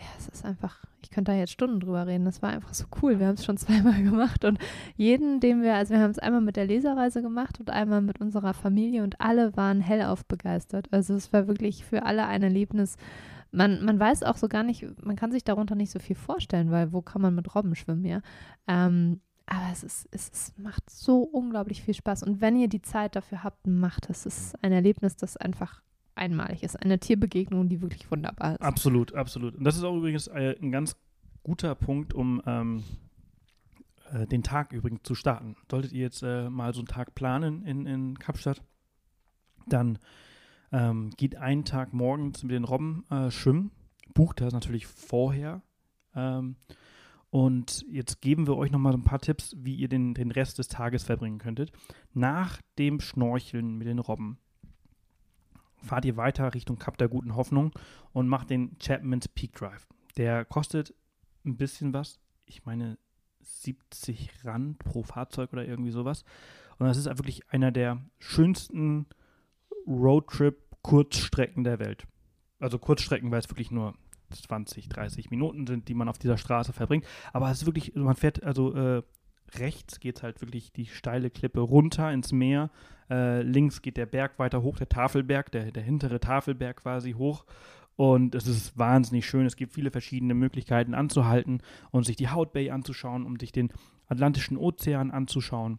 ja, 0.00 0.06
es 0.18 0.28
ist 0.28 0.44
einfach, 0.46 0.82
ich 1.02 1.10
könnte 1.10 1.32
da 1.32 1.38
jetzt 1.38 1.52
Stunden 1.52 1.78
drüber 1.80 2.06
reden. 2.06 2.24
Das 2.24 2.40
war 2.40 2.50
einfach 2.50 2.72
so 2.72 2.86
cool. 3.02 3.18
Wir 3.18 3.26
haben 3.26 3.34
es 3.34 3.44
schon 3.44 3.58
zweimal 3.58 4.02
gemacht 4.02 4.44
und 4.44 4.58
jeden, 4.96 5.40
den 5.40 5.62
wir, 5.62 5.74
also 5.74 5.94
wir 5.94 6.00
haben 6.00 6.10
es 6.10 6.18
einmal 6.18 6.40
mit 6.40 6.56
der 6.56 6.64
Leserreise 6.64 7.20
gemacht 7.20 7.60
und 7.60 7.70
einmal 7.70 8.00
mit 8.00 8.20
unserer 8.20 8.54
Familie 8.54 9.02
und 9.02 9.20
alle 9.20 9.56
waren 9.56 9.80
hellauf 9.80 10.24
begeistert. 10.24 10.88
Also 10.90 11.14
es 11.14 11.32
war 11.32 11.46
wirklich 11.48 11.84
für 11.84 12.04
alle 12.04 12.26
ein 12.26 12.42
Erlebnis. 12.42 12.96
Man, 13.52 13.84
man 13.84 13.98
weiß 13.98 14.22
auch 14.22 14.36
so 14.36 14.48
gar 14.48 14.62
nicht, 14.62 14.86
man 15.04 15.16
kann 15.16 15.32
sich 15.32 15.44
darunter 15.44 15.74
nicht 15.74 15.90
so 15.90 15.98
viel 15.98 16.16
vorstellen, 16.16 16.70
weil 16.70 16.92
wo 16.92 17.02
kann 17.02 17.20
man 17.20 17.34
mit 17.34 17.54
Robben 17.54 17.74
schwimmen, 17.74 18.04
ja? 18.04 18.22
Ähm, 18.68 19.20
aber 19.46 19.66
es, 19.72 19.82
ist, 19.82 20.08
es 20.12 20.28
ist, 20.28 20.58
macht 20.58 20.88
so 20.88 21.22
unglaublich 21.22 21.82
viel 21.82 21.94
Spaß. 21.94 22.22
Und 22.22 22.40
wenn 22.40 22.56
ihr 22.56 22.68
die 22.68 22.82
Zeit 22.82 23.16
dafür 23.16 23.42
habt, 23.42 23.66
macht 23.66 24.08
es. 24.08 24.24
Es 24.24 24.38
ist 24.38 24.64
ein 24.64 24.70
Erlebnis, 24.70 25.16
das 25.16 25.36
einfach 25.36 25.82
einmalig 26.20 26.62
ist. 26.62 26.76
Eine 26.76 26.98
Tierbegegnung, 26.98 27.68
die 27.68 27.80
wirklich 27.80 28.10
wunderbar 28.10 28.52
ist. 28.52 28.60
Absolut, 28.60 29.14
absolut. 29.14 29.56
Und 29.56 29.64
das 29.64 29.76
ist 29.76 29.84
auch 29.84 29.96
übrigens 29.96 30.28
äh, 30.28 30.56
ein 30.60 30.70
ganz 30.70 30.96
guter 31.42 31.74
Punkt, 31.74 32.14
um 32.14 32.42
ähm, 32.46 32.84
äh, 34.12 34.26
den 34.26 34.42
Tag 34.42 34.72
übrigens 34.72 35.02
zu 35.02 35.14
starten. 35.14 35.56
Solltet 35.70 35.92
ihr 35.92 36.02
jetzt 36.02 36.22
äh, 36.22 36.50
mal 36.50 36.74
so 36.74 36.80
einen 36.80 36.88
Tag 36.88 37.14
planen 37.14 37.64
in, 37.64 37.86
in 37.86 38.18
Kapstadt, 38.18 38.62
dann 39.66 39.98
ähm, 40.72 41.10
geht 41.16 41.36
einen 41.36 41.64
Tag 41.64 41.92
morgens 41.92 42.42
mit 42.42 42.52
den 42.52 42.64
Robben 42.64 43.04
äh, 43.10 43.30
schwimmen. 43.30 43.70
Bucht 44.14 44.40
das 44.40 44.52
natürlich 44.52 44.86
vorher. 44.86 45.62
Ähm, 46.14 46.56
und 47.30 47.86
jetzt 47.88 48.20
geben 48.20 48.48
wir 48.48 48.56
euch 48.56 48.72
nochmal 48.72 48.94
ein 48.94 49.04
paar 49.04 49.20
Tipps, 49.20 49.54
wie 49.56 49.76
ihr 49.76 49.88
den, 49.88 50.14
den 50.14 50.32
Rest 50.32 50.58
des 50.58 50.66
Tages 50.66 51.04
verbringen 51.04 51.38
könntet. 51.38 51.70
Nach 52.12 52.60
dem 52.78 53.00
Schnorcheln 53.00 53.76
mit 53.76 53.86
den 53.86 54.00
Robben 54.00 54.38
fahrt 55.82 56.04
ihr 56.04 56.16
weiter 56.16 56.54
Richtung 56.54 56.78
Kap 56.78 56.98
der 56.98 57.08
Guten 57.08 57.36
Hoffnung 57.36 57.72
und 58.12 58.28
macht 58.28 58.50
den 58.50 58.78
Chapman's 58.78 59.28
Peak 59.28 59.54
Drive. 59.54 59.86
Der 60.16 60.44
kostet 60.44 60.94
ein 61.44 61.56
bisschen 61.56 61.92
was. 61.92 62.20
Ich 62.46 62.64
meine 62.64 62.98
70 63.40 64.44
Rand 64.44 64.78
pro 64.78 65.02
Fahrzeug 65.02 65.52
oder 65.52 65.66
irgendwie 65.66 65.90
sowas. 65.90 66.24
Und 66.78 66.86
das 66.86 66.96
ist 66.96 67.06
wirklich 67.06 67.48
einer 67.50 67.72
der 67.72 68.00
schönsten 68.18 69.06
Roadtrip-Kurzstrecken 69.86 71.64
der 71.64 71.78
Welt. 71.78 72.06
Also 72.58 72.78
Kurzstrecken, 72.78 73.30
weil 73.30 73.40
es 73.40 73.50
wirklich 73.50 73.70
nur 73.70 73.94
20, 74.30 74.88
30 74.88 75.30
Minuten 75.30 75.66
sind, 75.66 75.88
die 75.88 75.94
man 75.94 76.08
auf 76.08 76.18
dieser 76.18 76.38
Straße 76.38 76.72
verbringt. 76.72 77.06
Aber 77.32 77.50
es 77.50 77.62
ist 77.62 77.66
wirklich, 77.66 77.94
man 77.94 78.16
fährt 78.16 78.42
also 78.42 78.74
äh, 78.74 79.02
rechts 79.58 80.00
geht 80.00 80.16
es 80.16 80.22
halt 80.22 80.40
wirklich 80.40 80.72
die 80.72 80.86
steile 80.86 81.30
Klippe 81.30 81.60
runter 81.60 82.12
ins 82.12 82.32
Meer. 82.32 82.70
Äh, 83.10 83.42
links 83.42 83.82
geht 83.82 83.96
der 83.96 84.06
Berg 84.06 84.38
weiter 84.38 84.62
hoch, 84.62 84.76
der 84.76 84.88
Tafelberg, 84.88 85.50
der, 85.52 85.72
der 85.72 85.82
hintere 85.82 86.20
Tafelberg 86.20 86.76
quasi 86.76 87.12
hoch. 87.12 87.44
Und 87.96 88.34
es 88.34 88.46
ist 88.46 88.78
wahnsinnig 88.78 89.26
schön. 89.26 89.44
Es 89.44 89.56
gibt 89.56 89.74
viele 89.74 89.90
verschiedene 89.90 90.34
Möglichkeiten 90.34 90.94
anzuhalten 90.94 91.60
und 91.90 92.04
sich 92.04 92.16
die 92.16 92.30
Hout 92.30 92.52
Bay 92.52 92.70
anzuschauen, 92.70 93.26
um 93.26 93.38
sich 93.38 93.52
den 93.52 93.72
Atlantischen 94.06 94.56
Ozean 94.56 95.10
anzuschauen. 95.10 95.78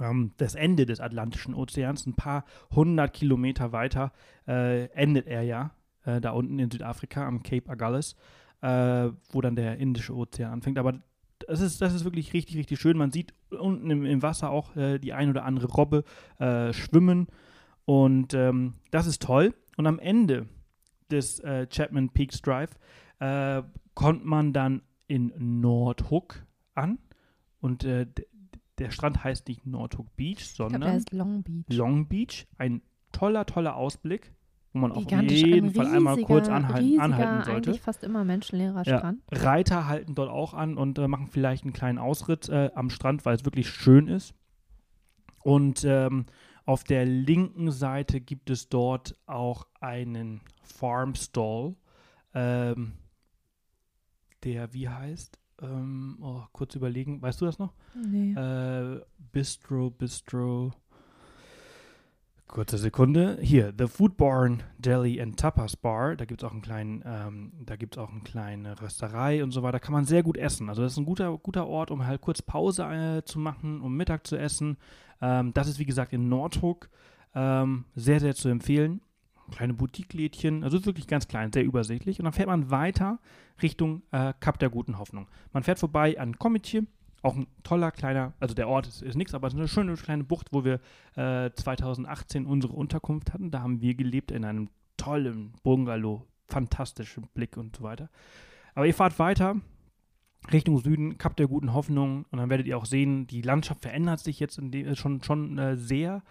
Ähm, 0.00 0.32
das 0.38 0.54
Ende 0.54 0.86
des 0.86 1.00
Atlantischen 1.00 1.54
Ozeans, 1.54 2.06
ein 2.06 2.14
paar 2.14 2.44
hundert 2.70 3.12
Kilometer 3.12 3.72
weiter, 3.72 4.12
äh, 4.46 4.86
endet 4.92 5.26
er 5.26 5.42
ja 5.42 5.72
äh, 6.04 6.20
da 6.20 6.30
unten 6.30 6.58
in 6.58 6.70
Südafrika 6.70 7.26
am 7.26 7.42
Cape 7.42 7.70
Agulhas, 7.70 8.16
äh, 8.62 9.10
wo 9.30 9.40
dann 9.40 9.56
der 9.56 9.78
Indische 9.78 10.14
Ozean 10.14 10.52
anfängt. 10.52 10.78
Aber 10.78 11.00
das 11.46 11.60
ist, 11.60 11.80
das 11.80 11.94
ist 11.94 12.04
wirklich 12.04 12.32
richtig, 12.32 12.56
richtig 12.56 12.80
schön. 12.80 12.96
Man 12.96 13.10
sieht 13.10 13.34
unten 13.50 13.90
im, 13.90 14.04
im 14.04 14.22
Wasser 14.22 14.50
auch 14.50 14.76
äh, 14.76 14.98
die 14.98 15.12
ein 15.12 15.30
oder 15.30 15.44
andere 15.44 15.68
Robbe 15.68 16.04
äh, 16.38 16.72
schwimmen. 16.72 17.28
Und 17.84 18.34
ähm, 18.34 18.74
das 18.90 19.06
ist 19.06 19.22
toll. 19.22 19.54
Und 19.76 19.86
am 19.86 19.98
Ende 19.98 20.46
des 21.10 21.40
äh, 21.40 21.66
Chapman 21.66 22.10
Peaks 22.10 22.42
Drive 22.42 22.78
äh, 23.20 23.62
kommt 23.94 24.24
man 24.24 24.52
dann 24.52 24.82
in 25.06 25.32
Nordhook 25.60 26.46
an. 26.74 26.98
Und 27.60 27.84
äh, 27.84 28.06
der 28.78 28.90
Strand 28.90 29.24
heißt 29.24 29.48
nicht 29.48 29.66
Nordhook 29.66 30.14
Beach, 30.16 30.44
sondern 30.44 31.02
glaub, 31.04 31.12
Long 31.12 31.42
Beach. 31.42 31.64
Long 31.76 32.08
Beach. 32.08 32.46
Ein 32.58 32.82
toller, 33.12 33.46
toller 33.46 33.76
Ausblick 33.76 34.32
wo 34.72 34.78
man 34.80 34.92
auf 34.92 34.98
Gigantisch, 35.04 35.42
jeden 35.42 35.68
ein 35.68 35.74
Fall 35.74 35.86
einmal 35.86 36.16
kurz 36.22 36.48
anhalten, 36.48 36.84
riesiger, 36.84 37.02
anhalten 37.02 37.44
sollte. 37.44 37.70
eigentlich 37.70 37.80
fast 37.80 38.04
immer 38.04 38.24
menschenleerer 38.24 38.82
Ja. 38.86 38.98
Strand. 38.98 39.22
Reiter 39.30 39.86
halten 39.88 40.14
dort 40.14 40.30
auch 40.30 40.54
an 40.54 40.76
und 40.76 40.98
äh, 40.98 41.08
machen 41.08 41.26
vielleicht 41.26 41.64
einen 41.64 41.72
kleinen 41.72 41.98
Ausritt 41.98 42.48
äh, 42.48 42.70
am 42.74 42.90
Strand, 42.90 43.24
weil 43.24 43.34
es 43.34 43.44
wirklich 43.44 43.68
schön 43.70 44.08
ist. 44.08 44.34
Und 45.42 45.84
ähm, 45.84 46.26
auf 46.66 46.84
der 46.84 47.06
linken 47.06 47.70
Seite 47.70 48.20
gibt 48.20 48.50
es 48.50 48.68
dort 48.68 49.16
auch 49.26 49.66
einen 49.80 50.42
Farm 50.62 51.14
Stall, 51.14 51.74
ähm, 52.34 52.92
der 54.44 54.72
wie 54.74 54.88
heißt? 54.88 55.38
Ähm, 55.62 56.18
oh, 56.20 56.42
kurz 56.52 56.74
überlegen, 56.74 57.20
weißt 57.22 57.40
du 57.40 57.46
das 57.46 57.58
noch? 57.58 57.72
Nee. 57.94 58.32
Äh, 58.34 59.00
Bistro, 59.32 59.90
Bistro. 59.90 60.72
Kurze 62.48 62.78
Sekunde. 62.78 63.38
Hier, 63.42 63.74
The 63.76 63.86
Foodborne 63.86 64.60
Deli 64.78 65.20
and 65.20 65.38
Tapas 65.38 65.76
Bar. 65.76 66.16
Da 66.16 66.24
gibt 66.24 66.42
es 66.42 66.48
auch 66.48 66.52
einen 66.52 66.62
kleinen, 66.62 67.04
ähm, 67.04 67.52
da 67.60 67.76
gibt 67.76 67.98
auch 67.98 68.10
eine 68.10 68.22
kleine 68.22 68.80
Rösterei 68.80 69.44
und 69.44 69.50
so 69.50 69.62
weiter. 69.62 69.72
Da 69.72 69.78
kann 69.80 69.92
man 69.92 70.06
sehr 70.06 70.22
gut 70.22 70.38
essen. 70.38 70.70
Also 70.70 70.80
das 70.80 70.92
ist 70.92 70.98
ein 70.98 71.04
guter, 71.04 71.36
guter 71.36 71.66
Ort, 71.66 71.90
um 71.90 72.06
halt 72.06 72.22
kurz 72.22 72.40
Pause 72.40 72.84
äh, 72.84 73.22
zu 73.22 73.38
machen, 73.38 73.82
um 73.82 73.94
Mittag 73.94 74.26
zu 74.26 74.36
essen. 74.36 74.78
Ähm, 75.20 75.52
das 75.52 75.68
ist 75.68 75.78
wie 75.78 75.84
gesagt 75.84 76.14
in 76.14 76.30
Nordhook. 76.30 76.88
Ähm, 77.34 77.84
sehr, 77.94 78.18
sehr 78.18 78.34
zu 78.34 78.48
empfehlen. 78.48 79.02
Kleine 79.50 79.74
Boutique-Lädchen, 79.74 80.64
also 80.64 80.84
wirklich 80.86 81.06
ganz 81.06 81.28
klein, 81.28 81.52
sehr 81.52 81.64
übersichtlich. 81.64 82.18
Und 82.18 82.24
dann 82.24 82.32
fährt 82.32 82.48
man 82.48 82.70
weiter 82.70 83.18
Richtung 83.62 84.02
äh, 84.10 84.32
Kap 84.40 84.58
der 84.58 84.70
Guten 84.70 84.98
Hoffnung. 84.98 85.28
Man 85.52 85.64
fährt 85.64 85.78
vorbei 85.78 86.18
an 86.18 86.38
Komitje, 86.38 86.86
auch 87.22 87.36
ein 87.36 87.46
toller 87.62 87.90
kleiner, 87.90 88.32
also 88.40 88.54
der 88.54 88.68
Ort 88.68 88.86
ist, 88.86 89.02
ist 89.02 89.16
nichts, 89.16 89.34
aber 89.34 89.48
es 89.48 89.54
ist 89.54 89.58
eine 89.58 89.68
schöne 89.68 89.94
kleine 89.94 90.24
Bucht, 90.24 90.48
wo 90.52 90.64
wir 90.64 90.80
äh, 91.16 91.50
2018 91.52 92.46
unsere 92.46 92.72
Unterkunft 92.72 93.32
hatten. 93.32 93.50
Da 93.50 93.60
haben 93.60 93.80
wir 93.80 93.94
gelebt 93.94 94.30
in 94.30 94.44
einem 94.44 94.70
tollen 94.96 95.52
Bungalow, 95.62 96.26
fantastischen 96.46 97.28
Blick 97.34 97.56
und 97.56 97.76
so 97.76 97.82
weiter. 97.82 98.08
Aber 98.74 98.86
ihr 98.86 98.94
fahrt 98.94 99.18
weiter 99.18 99.56
Richtung 100.52 100.78
Süden, 100.78 101.18
Kap 101.18 101.36
der 101.36 101.48
Guten 101.48 101.72
Hoffnung 101.72 102.24
und 102.30 102.38
dann 102.38 102.48
werdet 102.48 102.66
ihr 102.66 102.78
auch 102.78 102.86
sehen, 102.86 103.26
die 103.26 103.42
Landschaft 103.42 103.82
verändert 103.82 104.20
sich 104.20 104.40
jetzt 104.40 104.58
dem, 104.62 104.94
schon, 104.94 105.22
schon 105.22 105.58
äh, 105.58 105.76
sehr 105.76 106.22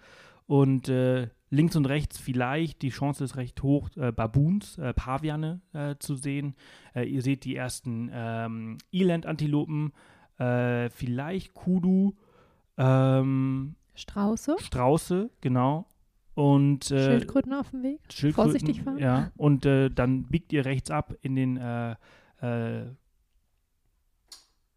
und 0.46 0.88
äh, 0.88 1.28
links 1.50 1.76
und 1.76 1.86
rechts 1.86 2.18
vielleicht, 2.18 2.82
die 2.82 2.88
Chance 2.88 3.22
ist 3.22 3.36
recht 3.36 3.62
hoch, 3.62 3.90
äh, 3.96 4.12
Baboons, 4.12 4.78
äh, 4.78 4.92
Paviane 4.94 5.60
äh, 5.72 5.96
zu 5.98 6.14
sehen. 6.14 6.54
Äh, 6.94 7.04
ihr 7.04 7.22
seht 7.22 7.44
die 7.44 7.54
ersten 7.54 8.10
ähm, 8.12 8.78
Eland-Antilopen, 8.92 9.92
äh, 10.38 10.90
vielleicht 10.90 11.54
Kudu, 11.54 12.14
ähm, 12.76 13.74
Strauße, 13.94 14.56
Strauße, 14.60 15.30
genau. 15.40 15.86
Und 16.34 16.92
äh, 16.92 17.04
Schildkröten 17.04 17.52
auf 17.52 17.70
dem 17.70 17.82
Weg. 17.82 18.00
Schildkröten, 18.12 18.52
Vorsichtig 18.52 18.82
fahren. 18.82 18.98
Ja, 18.98 19.32
und 19.36 19.66
äh, 19.66 19.90
dann 19.90 20.24
biegt 20.24 20.52
ihr 20.52 20.64
rechts 20.64 20.90
ab 20.90 21.14
in 21.20 21.34
den 21.34 21.56
äh, 21.56 21.96
äh, 22.40 22.86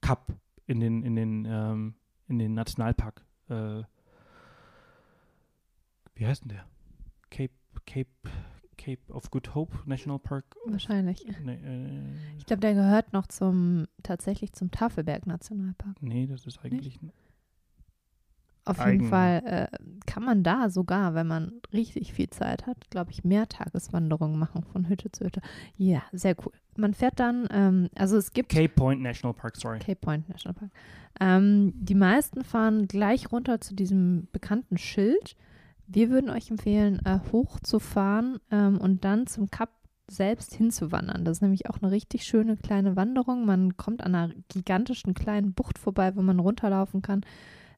Kap, 0.02 0.34
in 0.66 0.80
den, 0.80 1.04
in 1.04 1.16
den, 1.16 1.46
ähm, 1.46 1.94
in 2.28 2.40
den 2.40 2.56
Nationalpark. 2.56 3.24
Äh, 3.50 3.84
wie 6.16 6.26
heißt 6.26 6.42
denn 6.42 6.50
der? 6.50 6.66
Cape, 7.30 7.54
Cape, 7.86 8.10
Cape 8.84 9.02
of 9.14 9.30
Good 9.32 9.54
Hope 9.54 9.78
National 9.86 10.18
Park? 10.20 10.46
Wahrscheinlich. 10.66 11.26
Nee, 11.44 11.54
äh, 11.64 12.38
Ich 12.38 12.46
glaube, 12.46 12.62
der 12.62 12.74
gehört 12.74 13.14
noch 13.14 13.28
zum 13.28 13.86
tatsächlich 14.04 14.54
zum 14.54 14.72
Tafelberg 14.72 15.28
Nationalpark. 15.28 16.02
nee 16.02 16.26
das 16.28 16.46
ist 16.46 16.60
eigentlich. 16.64 17.00
Auf 18.64 18.80
Eigen- 18.80 19.00
jeden 19.02 19.10
Fall 19.10 19.42
äh, 19.44 19.78
kann 20.06 20.24
man 20.24 20.44
da 20.44 20.70
sogar, 20.70 21.16
wenn 21.16 21.26
man 21.26 21.62
richtig 21.74 22.14
viel 22.14 22.30
Zeit 22.30 22.68
hat, 22.68 22.90
glaube 22.92 23.10
ich, 23.12 23.24
mehr 23.24 23.48
Tageswanderungen 23.50 24.38
machen 24.38 24.64
von 24.64 24.88
Hütte 24.88 25.12
zu 25.12 25.26
Hütte. 25.26 25.42
Ja, 25.78 26.04
sehr 26.12 26.36
cool. 26.46 26.52
Man 26.78 26.94
fährt 26.94 27.20
dann, 27.20 27.48
ähm, 27.52 27.90
also 27.96 28.18
es 28.18 28.34
gibt 28.34 28.50
Cape 28.52 28.70
Point 28.70 29.02
National 29.02 29.34
Park, 29.34 29.58
sorry. 29.58 29.80
Cape 29.80 29.96
Point 30.00 30.30
National 30.30 30.54
Park. 30.54 30.72
Ähm, 31.20 31.74
die 31.76 31.96
meisten 31.96 32.44
fahren 32.44 32.88
gleich 32.88 33.32
runter 33.32 33.62
zu 33.62 33.74
diesem 33.74 34.28
bekannten 34.32 34.78
Schild. 34.78 35.36
Wir 35.94 36.10
würden 36.10 36.30
euch 36.30 36.50
empfehlen, 36.50 37.02
äh, 37.06 37.20
hochzufahren 37.32 38.40
ähm, 38.50 38.78
und 38.78 39.04
dann 39.04 39.28
zum 39.28 39.52
Kap 39.52 39.70
selbst 40.08 40.54
hinzuwandern. 40.54 41.26
Das 41.26 41.38
ist 41.38 41.42
nämlich 41.42 41.70
auch 41.70 41.82
eine 41.82 41.92
richtig 41.92 42.24
schöne 42.24 42.58
kleine 42.58 42.96
Wanderung. 42.96 43.46
Man 43.46 43.78
kommt 43.78 44.04
an 44.04 44.16
einer 44.16 44.34
gigantischen 44.50 45.14
kleinen 45.14 45.54
Bucht 45.54 45.78
vorbei, 45.78 46.16
wo 46.16 46.22
man 46.22 46.40
runterlaufen 46.40 47.02
kann. 47.02 47.22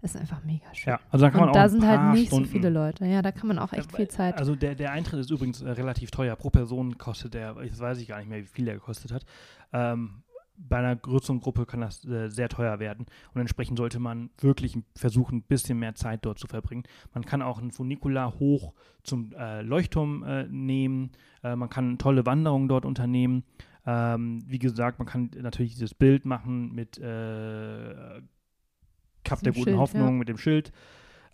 Das 0.02 0.16
ist 0.16 0.22
einfach 0.22 0.44
mega 0.44 0.66
schön. 0.74 0.92
Ja, 0.92 1.00
also 1.12 1.26
da 1.26 1.32
kann 1.32 1.40
man 1.40 1.50
und 1.50 1.56
auch 1.56 1.62
da 1.62 1.70
sind 1.70 1.88
halt 1.88 2.14
nicht 2.14 2.28
Stunden 2.28 2.46
so 2.46 2.52
viele 2.52 2.70
Leute. 2.70 3.06
Ja, 3.06 3.22
da 3.22 3.32
kann 3.32 3.48
man 3.48 3.58
auch 3.58 3.72
echt 3.72 3.90
Ja, 3.92 3.98
viel 3.98 4.08
Zeit. 4.10 4.38
Also 4.38 4.54
der, 4.56 4.76
der 4.76 4.92
Eintritt 4.92 5.22
ist 5.22 5.32
übrigens 5.32 5.62
äh, 5.62 5.70
relativ 5.70 6.12
teuer. 6.12 6.36
Pro 6.36 6.50
Person 6.50 6.98
kostet 6.98 7.36
der, 7.36 7.56
jetzt 7.64 7.80
weiß 7.80 8.00
ich 8.00 8.10
gar 8.10 8.18
nicht 8.18 8.28
mehr, 8.28 8.42
wie 8.42 8.46
viel 8.46 8.66
der 8.66 8.74
gekostet 8.74 9.14
hat. 9.14 9.24
Ähm, 9.72 10.23
bei 10.58 10.78
einer 10.78 10.96
größeren 10.96 11.40
Gruppe 11.40 11.66
kann 11.66 11.82
das 11.82 12.06
äh, 12.06 12.30
sehr 12.30 12.50
teuer 12.50 12.80
werden 12.80 13.06
und 13.34 13.42
entsprechend 13.42 13.78
sollte 13.78 14.00
man 14.00 14.30
wirklich 14.40 14.78
versuchen, 14.96 15.38
ein 15.38 15.44
bisschen 15.44 15.80
mehr 15.80 15.96
Zeit 15.96 16.26
dort 16.26 16.40
zu 16.40 16.48
verbringen. 16.48 16.84
Man 17.14 17.26
kann 17.26 17.42
auch 17.42 17.60
einen 17.60 17.72
Funicular 17.72 18.40
hoch 18.40 18.74
zum 19.04 19.34
äh, 19.34 19.62
Leuchtturm 19.62 20.24
äh, 20.24 20.48
nehmen. 20.48 21.12
Äh, 21.44 21.56
man 21.56 21.70
kann 21.70 21.98
tolle 21.98 22.26
Wanderungen 22.26 22.68
dort 22.68 22.86
unternehmen. 22.86 23.44
Ähm, 23.86 24.44
wie 24.48 24.60
gesagt, 24.60 25.00
man 25.00 25.08
kann 25.08 25.32
natürlich 25.42 25.74
dieses 25.74 25.94
Bild 25.94 26.26
machen 26.26 26.74
mit 26.74 26.98
äh, 27.00 28.22
Kap 29.24 29.42
der 29.42 29.54
guten 29.54 29.64
Schild, 29.66 29.78
Hoffnung, 29.78 30.08
ja. 30.08 30.12
mit 30.12 30.30
dem 30.30 30.38
Schild. 30.38 30.72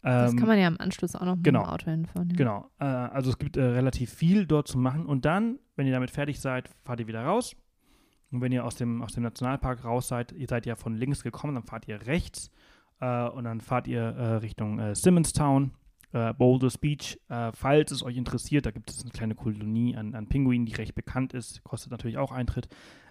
das 0.01 0.31
Ähm, 0.31 0.37
kann 0.37 0.47
man 0.47 0.59
ja 0.59 0.67
am 0.67 0.77
Anschluss 0.77 1.15
auch 1.15 1.25
noch 1.25 1.35
mit 1.35 1.43
genau. 1.43 1.63
dem 1.63 1.69
Auto 1.69 1.91
hinfahren. 1.91 2.29
Ja. 2.29 2.35
Genau. 2.35 2.71
Äh, 2.79 2.85
also 2.85 3.29
es 3.29 3.37
gibt 3.37 3.57
äh, 3.57 3.63
relativ 3.63 4.11
viel 4.11 4.47
dort 4.47 4.67
zu 4.67 4.77
machen. 4.77 5.05
Und 5.05 5.25
dann, 5.25 5.59
wenn 5.75 5.85
ihr 5.85 5.93
damit 5.93 6.11
fertig 6.11 6.39
seid, 6.39 6.69
fahrt 6.83 6.99
ihr 6.99 7.07
wieder 7.07 7.23
raus. 7.23 7.55
Und 8.31 8.41
wenn 8.41 8.51
ihr 8.51 8.63
aus 8.63 8.75
dem, 8.75 9.01
aus 9.01 9.13
dem 9.13 9.23
Nationalpark 9.23 9.83
raus 9.83 10.07
seid, 10.07 10.31
ihr 10.33 10.47
seid 10.47 10.65
ja 10.65 10.75
von 10.75 10.95
links 10.95 11.23
gekommen, 11.23 11.55
dann 11.55 11.63
fahrt 11.63 11.87
ihr 11.87 12.05
rechts 12.05 12.51
äh, 12.99 13.27
und 13.27 13.45
dann 13.45 13.61
fahrt 13.61 13.87
ihr 13.87 14.01
äh, 14.01 14.35
Richtung 14.35 14.79
äh, 14.79 14.95
Simonstown, 14.95 15.71
äh, 16.11 16.33
Boulders 16.33 16.77
Beach. 16.77 17.19
Äh, 17.29 17.51
falls 17.53 17.91
es 17.91 18.03
euch 18.03 18.17
interessiert, 18.17 18.65
da 18.65 18.71
gibt 18.71 18.89
es 18.89 19.01
eine 19.01 19.11
kleine 19.11 19.35
Kolonie 19.35 19.95
an, 19.95 20.13
an 20.13 20.27
Pinguinen, 20.27 20.65
die 20.65 20.75
recht 20.75 20.95
bekannt 20.95 21.33
ist, 21.33 21.63
kostet 21.63 21.91
natürlich 21.91 22.17
auch 22.17 22.31
Eintritt. 22.31 22.67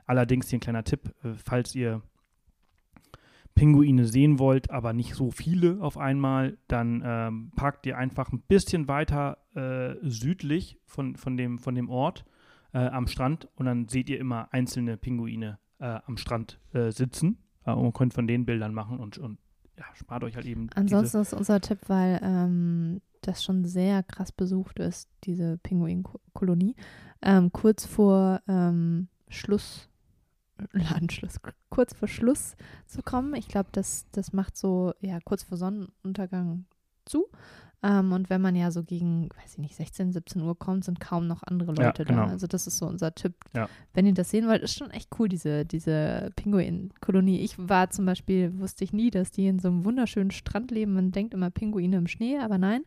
Allerdings 0.06 0.48
hier 0.48 0.58
ein 0.58 0.60
kleiner 0.60 0.84
Tipp, 0.84 1.14
äh, 1.24 1.34
falls 1.34 1.74
ihr 1.74 2.02
Pinguine 3.58 4.04
sehen 4.04 4.38
wollt, 4.38 4.70
aber 4.70 4.92
nicht 4.92 5.14
so 5.14 5.32
viele 5.32 5.80
auf 5.80 5.98
einmal, 5.98 6.58
dann 6.68 7.02
ähm, 7.04 7.50
parkt 7.56 7.86
ihr 7.86 7.98
einfach 7.98 8.30
ein 8.30 8.40
bisschen 8.42 8.86
weiter 8.86 9.38
äh, 9.56 9.96
südlich 10.02 10.78
von, 10.86 11.16
von, 11.16 11.36
dem, 11.36 11.58
von 11.58 11.74
dem 11.74 11.90
Ort 11.90 12.24
äh, 12.72 12.78
am 12.78 13.06
Strand 13.06 13.48
und 13.56 13.66
dann 13.66 13.88
seht 13.88 14.08
ihr 14.08 14.18
immer 14.18 14.48
einzelne 14.52 14.96
Pinguine 14.96 15.58
äh, 15.78 15.98
am 16.06 16.16
Strand 16.16 16.58
äh, 16.72 16.90
sitzen 16.90 17.38
äh, 17.64 17.72
und 17.72 17.92
könnt 17.92 18.14
von 18.14 18.26
den 18.26 18.44
Bildern 18.44 18.74
machen 18.74 18.98
und, 18.98 19.18
und 19.18 19.38
ja, 19.76 19.84
spart 19.94 20.24
euch 20.24 20.34
halt 20.36 20.46
eben 20.46 20.68
Ansonsten 20.74 21.20
ist 21.20 21.32
unser 21.32 21.60
Tipp, 21.60 21.78
weil 21.86 22.18
ähm, 22.22 23.00
das 23.22 23.44
schon 23.44 23.64
sehr 23.64 24.02
krass 24.02 24.32
besucht 24.32 24.78
ist, 24.78 25.08
diese 25.24 25.58
Pinguinkolonie, 25.58 26.74
ähm, 27.22 27.52
kurz 27.52 27.86
vor 27.86 28.40
ähm, 28.48 29.08
Schluss, 29.28 29.88
Ladenschluss, 30.72 31.36
kurz 31.68 31.94
vor 31.94 32.08
Schluss 32.08 32.56
zu 32.86 33.02
kommen. 33.02 33.34
Ich 33.34 33.48
glaube, 33.48 33.68
das, 33.72 34.06
das 34.12 34.32
macht 34.32 34.56
so, 34.56 34.94
ja, 35.00 35.18
kurz 35.24 35.44
vor 35.44 35.56
Sonnenuntergang 35.56 36.64
zu. 37.04 37.26
Ähm, 37.82 38.12
und 38.12 38.28
wenn 38.28 38.40
man 38.40 38.56
ja 38.56 38.70
so 38.72 38.82
gegen, 38.82 39.28
weiß 39.30 39.52
ich 39.52 39.58
nicht, 39.58 39.76
16, 39.76 40.12
17 40.12 40.42
Uhr 40.42 40.58
kommt, 40.58 40.84
sind 40.84 40.98
kaum 40.98 41.28
noch 41.28 41.42
andere 41.44 41.74
Ja, 41.76 41.86
Leute 41.86 42.04
genau. 42.04 42.26
da. 42.26 42.32
Also 42.32 42.46
das 42.48 42.66
ist 42.66 42.78
so 42.78 42.86
unser 42.86 43.14
Tipp. 43.14 43.34
Ja. 43.54 43.68
Wenn 43.94 44.06
ihr 44.06 44.14
das 44.14 44.30
sehen 44.30 44.48
wollt, 44.48 44.62
ist 44.62 44.76
schon 44.76 44.90
echt 44.90 45.10
cool, 45.18 45.28
diese, 45.28 45.64
diese 45.64 46.30
Pinguinkolonie. 46.34 47.38
Ich 47.40 47.56
war 47.56 47.90
zum 47.90 48.04
Beispiel, 48.04 48.58
wusste 48.58 48.82
ich 48.82 48.92
nie, 48.92 49.10
dass 49.10 49.30
die 49.30 49.46
in 49.46 49.60
so 49.60 49.68
einem 49.68 49.84
wunderschönen 49.84 50.32
Strand 50.32 50.72
leben. 50.72 50.94
Man 50.94 51.12
denkt 51.12 51.34
immer 51.34 51.50
Pinguine 51.50 51.96
im 51.98 52.08
Schnee, 52.08 52.38
aber 52.38 52.58
nein, 52.58 52.82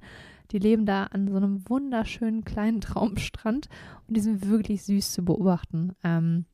die 0.51 0.59
leben 0.59 0.85
da 0.85 1.05
an 1.05 1.29
so 1.29 1.37
einem 1.37 1.67
wunderschönen 1.69 2.43
kleinen 2.43 2.81
Traumstrand 2.81 3.69
und 4.07 4.17
die 4.17 4.21
sind 4.21 4.49
wirklich 4.49 4.83
süß 4.83 5.13
zu 5.13 5.23
beobachten. 5.23 5.93
Ähm, 6.03 6.45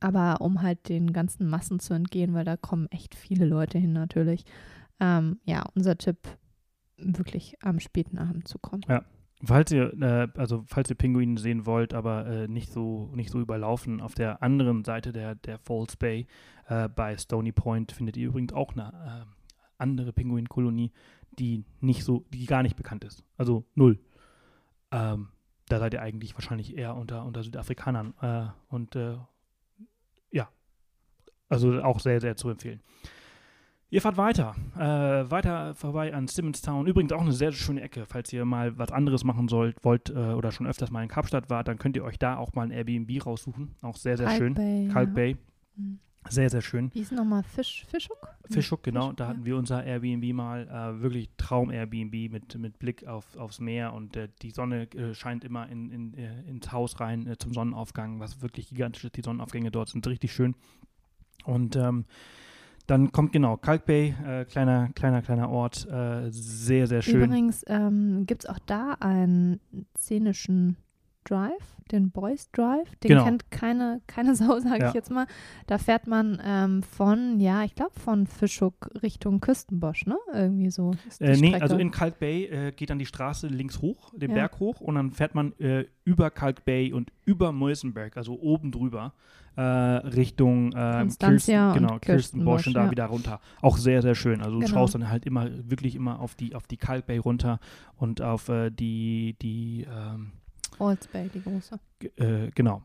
aber 0.00 0.40
um 0.40 0.62
halt 0.62 0.88
den 0.88 1.12
ganzen 1.12 1.48
Massen 1.48 1.78
zu 1.78 1.94
entgehen, 1.94 2.34
weil 2.34 2.44
da 2.44 2.56
kommen 2.56 2.88
echt 2.90 3.14
viele 3.14 3.44
Leute 3.44 3.78
hin 3.78 3.92
natürlich. 3.92 4.44
Ähm, 4.98 5.38
ja, 5.44 5.64
unser 5.74 5.96
Tipp, 5.98 6.18
wirklich 7.02 7.56
am 7.62 7.80
späten 7.80 8.18
Abend 8.18 8.48
zu 8.48 8.58
kommen. 8.58 8.82
Falls 9.42 9.72
ihr, 9.72 9.94
äh, 10.02 10.28
also 10.38 10.64
falls 10.66 10.90
ihr 10.90 10.96
Pinguine 10.96 11.38
sehen 11.38 11.64
wollt, 11.64 11.94
aber 11.94 12.26
äh, 12.26 12.48
nicht 12.48 12.70
so 12.70 13.10
nicht 13.14 13.30
so 13.30 13.40
überlaufen, 13.40 14.02
auf 14.02 14.14
der 14.14 14.42
anderen 14.42 14.84
Seite 14.84 15.12
der, 15.12 15.34
der 15.34 15.58
Falls 15.58 15.96
Bay 15.96 16.26
äh, 16.68 16.88
bei 16.90 17.16
Stony 17.16 17.50
Point 17.50 17.92
findet 17.92 18.18
ihr 18.18 18.28
übrigens 18.28 18.52
auch 18.52 18.72
eine 18.72 19.26
äh, 19.26 19.34
andere 19.78 20.12
Pinguinkolonie, 20.12 20.92
die 21.38 21.64
nicht 21.80 22.04
so, 22.04 22.26
die 22.32 22.44
gar 22.44 22.62
nicht 22.62 22.76
bekannt 22.76 23.04
ist. 23.04 23.24
Also 23.38 23.64
null. 23.74 23.98
Ähm, 24.90 25.28
da 25.68 25.78
seid 25.78 25.94
ihr 25.94 26.02
eigentlich 26.02 26.34
wahrscheinlich 26.34 26.76
eher 26.76 26.96
unter, 26.96 27.24
unter 27.24 27.42
Südafrikanern 27.42 28.12
äh, 28.20 28.46
und 28.68 28.96
äh, 28.96 29.16
ja, 30.32 30.48
also 31.48 31.80
auch 31.82 32.00
sehr, 32.00 32.20
sehr 32.20 32.36
zu 32.36 32.50
empfehlen. 32.50 32.82
Ihr 33.92 34.00
fahrt 34.00 34.16
weiter, 34.16 34.54
äh, 34.76 35.30
weiter 35.30 35.74
vorbei 35.74 36.14
an 36.14 36.28
Simonstown. 36.28 36.86
Übrigens 36.86 37.12
auch 37.12 37.20
eine 37.20 37.32
sehr 37.32 37.50
schöne 37.50 37.80
Ecke. 37.80 38.06
Falls 38.06 38.32
ihr 38.32 38.44
mal 38.44 38.78
was 38.78 38.92
anderes 38.92 39.24
machen 39.24 39.48
sollt, 39.48 39.84
wollt 39.84 40.10
äh, 40.10 40.12
oder 40.12 40.52
schon 40.52 40.68
öfters 40.68 40.92
mal 40.92 41.02
in 41.02 41.08
Kapstadt 41.08 41.50
wart, 41.50 41.66
dann 41.66 41.78
könnt 41.78 41.96
ihr 41.96 42.04
euch 42.04 42.18
da 42.18 42.36
auch 42.36 42.54
mal 42.54 42.62
ein 42.62 42.70
Airbnb 42.70 43.26
raussuchen. 43.26 43.74
Auch 43.82 43.96
sehr, 43.96 44.16
sehr 44.16 44.26
Kalk 44.26 44.38
schön. 44.38 44.54
Bay, 44.54 44.88
Kalk 44.92 45.08
ja. 45.08 45.14
Bay, 45.14 45.36
Mhm. 45.76 45.98
sehr, 46.28 46.50
sehr 46.50 46.60
schön. 46.60 46.90
Wie 46.94 47.00
ist 47.00 47.12
nochmal 47.12 47.42
Fisch, 47.42 47.86
Fischhook? 47.88 48.28
Fischhook, 48.50 48.82
genau. 48.82 49.00
Fischhook, 49.00 49.16
da 49.16 49.24
ja. 49.24 49.30
hatten 49.30 49.44
wir 49.44 49.56
unser 49.56 49.84
Airbnb 49.84 50.34
mal. 50.34 50.68
Äh, 50.68 51.02
wirklich 51.02 51.30
Traum-Airbnb 51.36 52.30
mit, 52.30 52.58
mit 52.58 52.78
Blick 52.78 53.06
auf, 53.06 53.36
aufs 53.36 53.60
Meer 53.60 53.92
und 53.92 54.16
äh, 54.16 54.28
die 54.42 54.50
Sonne 54.50 54.82
äh, 54.94 55.14
scheint 55.14 55.44
immer 55.44 55.68
in, 55.68 55.90
in, 55.90 56.14
äh, 56.14 56.42
ins 56.42 56.70
Haus 56.72 57.00
rein 57.00 57.26
äh, 57.26 57.38
zum 57.38 57.52
Sonnenaufgang, 57.52 58.20
was 58.20 58.42
wirklich 58.42 58.68
gigantisch 58.68 59.04
ist. 59.04 59.16
Die 59.16 59.22
Sonnenaufgänge 59.22 59.70
dort 59.70 59.88
sind 59.88 60.06
richtig 60.06 60.32
schön. 60.32 60.54
Und 61.44 61.76
ähm, 61.76 62.04
dann 62.90 63.12
kommt 63.12 63.32
genau 63.32 63.56
Kalk 63.56 63.84
Bay, 63.84 64.14
äh, 64.26 64.44
kleiner, 64.44 64.90
kleiner, 64.94 65.22
kleiner 65.22 65.48
Ort, 65.48 65.86
äh, 65.88 66.30
sehr, 66.30 66.86
sehr 66.88 67.02
schön. 67.02 67.22
Übrigens 67.22 67.64
ähm, 67.68 68.24
gibt 68.26 68.44
es 68.44 68.50
auch 68.50 68.58
da 68.66 68.96
einen 68.98 69.60
szenischen 69.96 70.76
Drive, 71.24 71.76
den 71.90 72.10
Boys 72.10 72.50
Drive. 72.52 72.94
Den 73.02 73.08
Genau. 73.10 73.24
kennt 73.24 73.50
keine, 73.50 74.00
keine 74.06 74.34
Sau, 74.36 74.58
sage 74.60 74.80
Ja. 74.82 74.88
ich 74.88 74.94
jetzt 74.94 75.10
mal. 75.10 75.26
Da 75.66 75.78
fährt 75.78 76.06
man 76.06 76.40
ähm, 76.44 76.82
von, 76.82 77.40
ja, 77.40 77.62
ich 77.64 77.74
glaube 77.74 77.98
von 77.98 78.26
Fischhook 78.26 78.90
Richtung 79.02 79.40
Küstenbosch, 79.40 80.06
ne? 80.06 80.16
Irgendwie 80.32 80.70
so. 80.70 80.92
Äh, 81.20 81.36
nee, 81.36 81.54
also 81.56 81.76
in 81.76 81.90
Kalk 81.90 82.18
Bay 82.18 82.44
äh, 82.46 82.72
geht 82.72 82.90
dann 82.90 82.98
die 82.98 83.06
Straße 83.06 83.48
links 83.48 83.80
hoch, 83.80 84.12
den 84.16 84.30
Ja. 84.30 84.36
Berg 84.36 84.60
hoch 84.60 84.80
und 84.80 84.94
dann 84.94 85.10
fährt 85.12 85.34
man 85.34 85.52
äh, 85.58 85.84
über 86.04 86.30
Kalk 86.30 86.64
Bay 86.64 86.92
und 86.92 87.12
über 87.24 87.52
Moisenberg, 87.52 88.16
also 88.16 88.38
oben 88.40 88.72
drüber, 88.72 89.12
äh, 89.56 89.62
Richtung 89.62 90.70
Constantia 90.70 91.28
Kirsten, 91.38 91.66
und 91.66 91.74
genau, 91.74 91.98
Kirstenbosch 91.98 92.66
und 92.68 92.74
da 92.74 92.84
ja. 92.84 92.90
wieder 92.90 93.06
runter. 93.06 93.40
Auch 93.60 93.76
sehr, 93.78 94.00
sehr 94.00 94.14
schön. 94.14 94.40
Also 94.40 94.52
du 94.52 94.58
Genau. 94.60 94.70
schaust 94.70 94.94
dann 94.94 95.08
halt 95.10 95.26
immer, 95.26 95.48
wirklich 95.68 95.96
immer 95.96 96.20
auf 96.20 96.34
die, 96.34 96.54
auf 96.54 96.66
die 96.66 96.76
Kalk 96.76 97.06
Bay 97.06 97.18
runter 97.18 97.58
und 97.96 98.22
auf 98.22 98.48
äh, 98.48 98.70
die, 98.70 99.36
die 99.42 99.86
ähm, 99.92 100.32
Bay, 101.12 101.28
die 101.32 101.42
große. 101.42 101.78
g- 101.98 102.08
äh, 102.16 102.50
genau. 102.54 102.82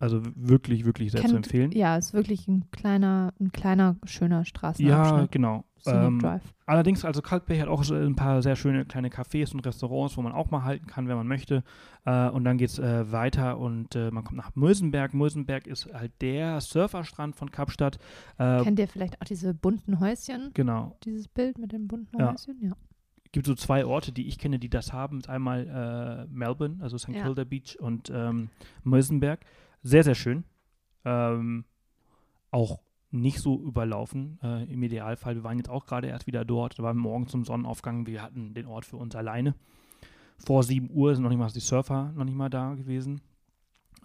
Also 0.00 0.20
wirklich, 0.36 0.84
wirklich 0.84 1.10
sehr 1.10 1.22
zu 1.22 1.26
Kennt- 1.26 1.46
empfehlen. 1.46 1.72
Ja, 1.72 1.96
ist 1.96 2.12
wirklich 2.12 2.46
ein 2.46 2.70
kleiner, 2.70 3.32
ein 3.40 3.50
kleiner, 3.50 3.96
schöner 4.04 4.38
Ja, 4.38 4.44
Straßenabschnitt. 4.44 5.32
genau. 5.32 5.64
Scenic 5.80 6.22
Ähm. 6.24 6.40
Allerdings, 6.66 7.04
also 7.04 7.20
Kalk 7.22 7.46
Bay 7.46 7.58
hat 7.58 7.66
auch 7.68 7.88
ein 7.90 8.14
paar 8.14 8.40
sehr 8.42 8.54
schöne 8.54 8.84
kleine 8.84 9.08
Cafés 9.08 9.52
und 9.52 9.64
Restaurants, 9.66 10.16
wo 10.16 10.22
man 10.22 10.32
auch 10.32 10.50
mal 10.52 10.62
halten 10.64 10.86
kann, 10.86 11.08
wenn 11.08 11.16
man 11.16 11.26
möchte. 11.26 11.64
Äh, 12.04 12.28
und 12.30 12.44
dann 12.44 12.58
geht 12.58 12.70
es 12.70 12.78
äh, 12.78 13.10
weiter 13.10 13.58
und 13.58 13.94
äh, 13.96 14.10
man 14.12 14.22
kommt 14.24 14.36
nach 14.36 14.54
Mösenberg. 14.54 15.14
Mösenberg 15.14 15.66
ist 15.66 15.92
halt 15.92 16.12
der 16.20 16.60
Surferstrand 16.60 17.34
von 17.36 17.50
Kapstadt. 17.50 17.98
Äh, 18.38 18.62
Kennt 18.62 18.78
ihr 18.78 18.86
vielleicht 18.88 19.20
auch 19.20 19.24
diese 19.26 19.52
bunten 19.54 19.98
Häuschen? 20.00 20.50
genau. 20.54 20.96
Dieses 21.04 21.26
Bild 21.28 21.58
mit 21.58 21.72
den 21.72 21.88
bunten 21.88 22.18
Ja. 22.18 22.32
Häuschen? 22.32 22.56
Ja. 22.60 22.72
Gibt 23.32 23.46
so 23.46 23.54
zwei 23.54 23.84
Orte, 23.84 24.12
die 24.12 24.28
ich 24.28 24.38
kenne, 24.38 24.58
die 24.58 24.68
das 24.68 24.92
haben. 24.92 25.24
Einmal 25.26 26.26
äh, 26.28 26.32
Melbourne, 26.32 26.78
also 26.80 26.98
St. 26.98 27.10
Ja. 27.10 27.22
Kilda 27.22 27.44
Beach 27.44 27.78
und 27.78 28.10
ähm, 28.10 28.50
Mösenberg. 28.84 29.40
Sehr, 29.82 30.04
sehr 30.04 30.14
schön. 30.14 30.44
Ähm, 31.04 31.64
auch 32.50 32.80
nicht 33.10 33.40
so 33.40 33.60
überlaufen 33.60 34.38
äh, 34.42 34.64
im 34.70 34.82
Idealfall. 34.82 35.34
Wir 35.36 35.44
waren 35.44 35.58
jetzt 35.58 35.70
auch 35.70 35.86
gerade 35.86 36.08
erst 36.08 36.26
wieder 36.26 36.44
dort. 36.44 36.78
Da 36.78 36.82
waren 36.82 36.96
morgen 36.96 37.26
zum 37.26 37.44
Sonnenaufgang. 37.44 38.06
Wir 38.06 38.22
hatten 38.22 38.54
den 38.54 38.66
Ort 38.66 38.84
für 38.84 38.96
uns 38.96 39.14
alleine. 39.16 39.54
Vor 40.38 40.62
7 40.62 40.90
Uhr 40.90 41.14
sind 41.14 41.22
noch 41.24 41.30
nicht 41.30 41.38
mal 41.38 41.50
die 41.50 41.60
Surfer 41.60 42.12
noch 42.14 42.24
nicht 42.24 42.36
mal 42.36 42.50
da 42.50 42.74
gewesen. 42.74 43.20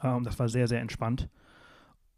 Ähm, 0.01 0.23
das 0.23 0.39
war 0.39 0.49
sehr, 0.49 0.67
sehr 0.67 0.81
entspannt. 0.81 1.29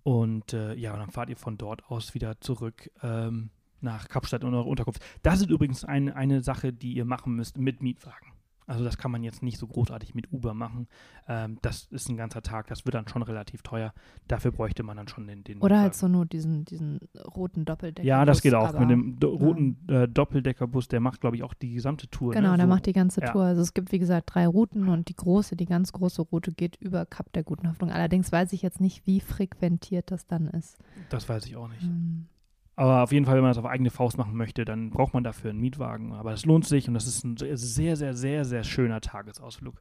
Und 0.04 0.54
äh, 0.54 0.76
ja, 0.76 0.96
dann 0.96 1.10
fahrt 1.10 1.30
ihr 1.30 1.38
von 1.38 1.58
dort 1.58 1.90
aus 1.90 2.14
wieder 2.14 2.40
zurück 2.40 2.92
ähm, 3.02 3.50
nach 3.86 4.10
Kapstadt 4.10 4.44
in 4.44 4.54
eure 4.54 4.68
Unterkunft. 4.68 5.02
Das 5.24 5.40
ist 5.40 5.50
übrigens 5.50 5.86
ein, 5.86 6.12
eine 6.12 6.42
Sache, 6.42 6.74
die 6.74 6.94
ihr 6.94 7.06
machen 7.06 7.36
müsst 7.36 7.58
mit 7.58 7.82
Mietwagen. 7.82 8.34
Also 8.68 8.84
das 8.84 8.98
kann 8.98 9.12
man 9.12 9.24
jetzt 9.24 9.44
nicht 9.44 9.60
so 9.60 9.68
großartig 9.68 10.16
mit 10.16 10.32
Uber 10.32 10.54
machen. 10.54 10.88
Ähm, 11.28 11.60
das 11.62 11.88
ist 11.92 12.10
ein 12.10 12.18
ganzer 12.18 12.42
Tag, 12.42 12.68
das 12.68 12.86
wird 12.86 12.96
dann 12.96 13.08
schon 13.08 13.22
relativ 13.22 13.62
teuer. 13.62 13.94
Dafür 14.28 14.52
bräuchte 14.52 14.82
man 14.82 14.98
dann 14.98 15.08
schon 15.08 15.28
den, 15.28 15.44
den 15.44 15.60
Oder 15.60 15.80
halt 15.80 15.94
so 15.94 16.08
nur 16.08 16.26
diesen, 16.26 16.66
diesen 16.66 17.00
roten 17.36 17.66
Doppeldecker. 17.66 18.08
Ja, 18.08 18.26
das 18.26 18.42
geht 18.42 18.56
auch. 18.56 18.78
Mit 18.80 18.90
dem 18.90 19.20
do 19.20 19.30
roten 19.30 19.88
äh, 19.88 20.08
Doppeldeckerbus, 20.08 20.88
der 20.88 21.00
macht, 21.00 21.22
glaube 21.22 21.36
ich, 21.36 21.44
auch 21.44 21.54
die 21.54 21.74
gesamte 21.74 22.08
Tour. 22.08 22.34
Genau, 22.34 22.52
ne? 22.52 22.58
der 22.58 22.68
macht 22.68 22.88
die 22.88 22.94
ganze 22.94 23.22
ja. 23.22 23.32
Tour. 23.32 23.44
Also 23.44 23.62
es 23.62 23.74
gibt, 23.74 23.92
wie 23.92 24.00
gesagt, 24.00 24.34
drei 24.34 24.48
Routen 24.48 24.90
und 24.90 25.10
die 25.10 25.16
große, 25.16 25.56
die 25.56 25.66
ganz 25.66 25.94
große 25.94 26.24
Route 26.24 26.52
geht 26.52 26.76
über 26.78 27.06
Kap 27.06 27.32
der 27.34 27.44
Guten 27.44 27.70
Hoffnung. 27.70 27.92
Allerdings 27.92 28.32
weiß 28.32 28.52
ich 28.54 28.64
jetzt 28.64 28.82
nicht, 28.82 29.06
wie 29.06 29.20
frequentiert 29.20 30.10
das 30.10 30.26
dann 30.26 30.48
ist. 30.48 30.80
Das 31.10 31.30
weiß 31.30 31.46
ich 31.46 31.56
auch 31.56 31.68
nicht. 31.68 31.84
Ähm, 31.84 32.28
Aber 32.76 33.04
auf 33.04 33.12
jeden 33.12 33.26
Fall, 33.26 33.36
wenn 33.36 33.42
man 33.44 33.52
das 33.52 33.58
auf 33.58 33.66
eigene 33.66 33.90
Faust 33.90 34.18
machen 34.18 34.36
möchte, 34.36 34.66
dann 34.66 34.90
braucht 34.90 35.14
man 35.14 35.24
dafür 35.24 35.52
einen 35.52 35.62
Mietwagen. 35.62 36.14
Aber 36.14 36.34
es 36.34 36.46
lohnt 36.46 36.66
sich 36.66 36.88
und 36.88 36.94
das 36.94 37.08
ist 37.08 37.24
ein 37.24 37.38
sehr, 37.38 37.96
sehr, 37.96 38.14
sehr, 38.14 38.44
sehr, 38.46 38.64
schöner 38.64 39.00
Tagesausflug. 39.00 39.76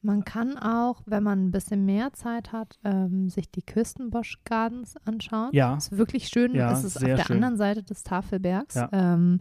Man 0.00 0.24
kann 0.24 0.58
auch, 0.58 1.02
wenn 1.06 1.22
man 1.22 1.46
ein 1.46 1.50
bisschen 1.52 1.84
mehr 1.84 2.12
Zeit 2.12 2.50
hat, 2.50 2.78
ähm, 2.82 3.28
sich 3.28 3.50
die 3.52 3.62
Küstenbosch 3.62 4.38
Gardens 4.44 4.96
anschauen. 5.04 5.50
Ja, 5.52 5.76
Ist 5.76 5.96
wirklich 5.96 6.26
schön. 6.28 6.54
Ja, 6.54 6.72
es 6.72 6.82
ist 6.82 6.96
auf 6.96 7.04
der 7.04 7.18
schön. 7.18 7.36
anderen 7.36 7.56
Seite 7.56 7.84
des 7.84 8.02
Tafelbergs. 8.02 8.74
Ja. 8.74 8.88
Ähm, 8.90 9.40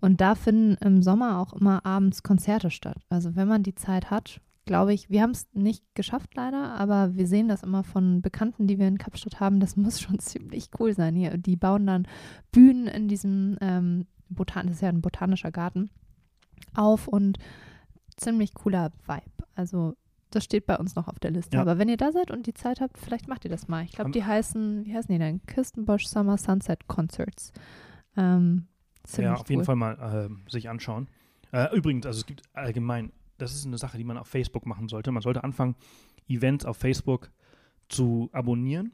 und 0.00 0.20
da 0.20 0.34
finden 0.34 0.76
im 0.82 1.02
Sommer 1.02 1.38
auch 1.38 1.52
immer 1.52 1.84
abends 1.84 2.22
Konzerte 2.22 2.70
statt. 2.70 3.02
Also 3.10 3.36
wenn 3.36 3.48
man 3.48 3.62
die 3.62 3.74
Zeit 3.74 4.10
hat, 4.10 4.40
glaube 4.68 4.94
ich, 4.94 5.10
wir 5.10 5.22
haben 5.22 5.32
es 5.32 5.48
nicht 5.54 5.82
geschafft 5.94 6.34
leider, 6.36 6.74
aber 6.74 7.16
wir 7.16 7.26
sehen 7.26 7.48
das 7.48 7.64
immer 7.64 7.82
von 7.82 8.22
Bekannten, 8.22 8.68
die 8.68 8.78
wir 8.78 8.86
in 8.86 8.98
Kapstadt 8.98 9.40
haben. 9.40 9.58
Das 9.58 9.76
muss 9.76 10.00
schon 10.00 10.18
ziemlich 10.20 10.68
cool 10.78 10.94
sein 10.94 11.16
hier. 11.16 11.36
Die 11.36 11.56
bauen 11.56 11.86
dann 11.86 12.06
Bühnen 12.52 12.86
in 12.86 13.08
diesem 13.08 13.56
ähm, 13.60 14.06
Botan, 14.28 14.66
das 14.66 14.76
ist 14.76 14.82
ja 14.82 14.90
ein 14.90 15.00
botanischer 15.00 15.50
Garten, 15.50 15.90
auf 16.74 17.08
und 17.08 17.38
ziemlich 18.16 18.52
cooler 18.54 18.92
Vibe. 19.06 19.46
Also 19.54 19.96
das 20.30 20.44
steht 20.44 20.66
bei 20.66 20.76
uns 20.76 20.94
noch 20.94 21.08
auf 21.08 21.18
der 21.18 21.30
Liste. 21.30 21.56
Ja. 21.56 21.62
Aber 21.62 21.78
wenn 21.78 21.88
ihr 21.88 21.96
da 21.96 22.12
seid 22.12 22.30
und 22.30 22.46
die 22.46 22.54
Zeit 22.54 22.80
habt, 22.80 22.98
vielleicht 22.98 23.26
macht 23.26 23.44
ihr 23.44 23.50
das 23.50 23.68
mal. 23.68 23.84
Ich 23.84 23.92
glaube, 23.92 24.10
die 24.10 24.24
heißen, 24.24 24.84
wie 24.84 24.94
heißen 24.94 25.10
die 25.10 25.18
denn? 25.18 25.40
Kirstenbosch 25.46 26.06
Summer 26.06 26.36
Sunset 26.36 26.86
Concerts. 26.86 27.52
Ähm, 28.16 28.66
ja, 29.16 29.34
auf 29.34 29.48
jeden 29.48 29.60
cool. 29.60 29.64
Fall 29.64 29.76
mal 29.76 30.26
ähm, 30.28 30.42
sich 30.48 30.68
anschauen. 30.68 31.08
Äh, 31.52 31.74
übrigens, 31.74 32.04
also 32.04 32.18
es 32.18 32.26
gibt 32.26 32.42
allgemein, 32.52 33.10
das 33.38 33.54
ist 33.54 33.66
eine 33.66 33.78
Sache, 33.78 33.96
die 33.98 34.04
man 34.04 34.18
auf 34.18 34.28
Facebook 34.28 34.66
machen 34.66 34.88
sollte. 34.88 35.10
Man 35.12 35.22
sollte 35.22 35.44
anfangen, 35.44 35.74
Events 36.28 36.64
auf 36.66 36.76
Facebook 36.76 37.30
zu 37.88 38.28
abonnieren. 38.32 38.92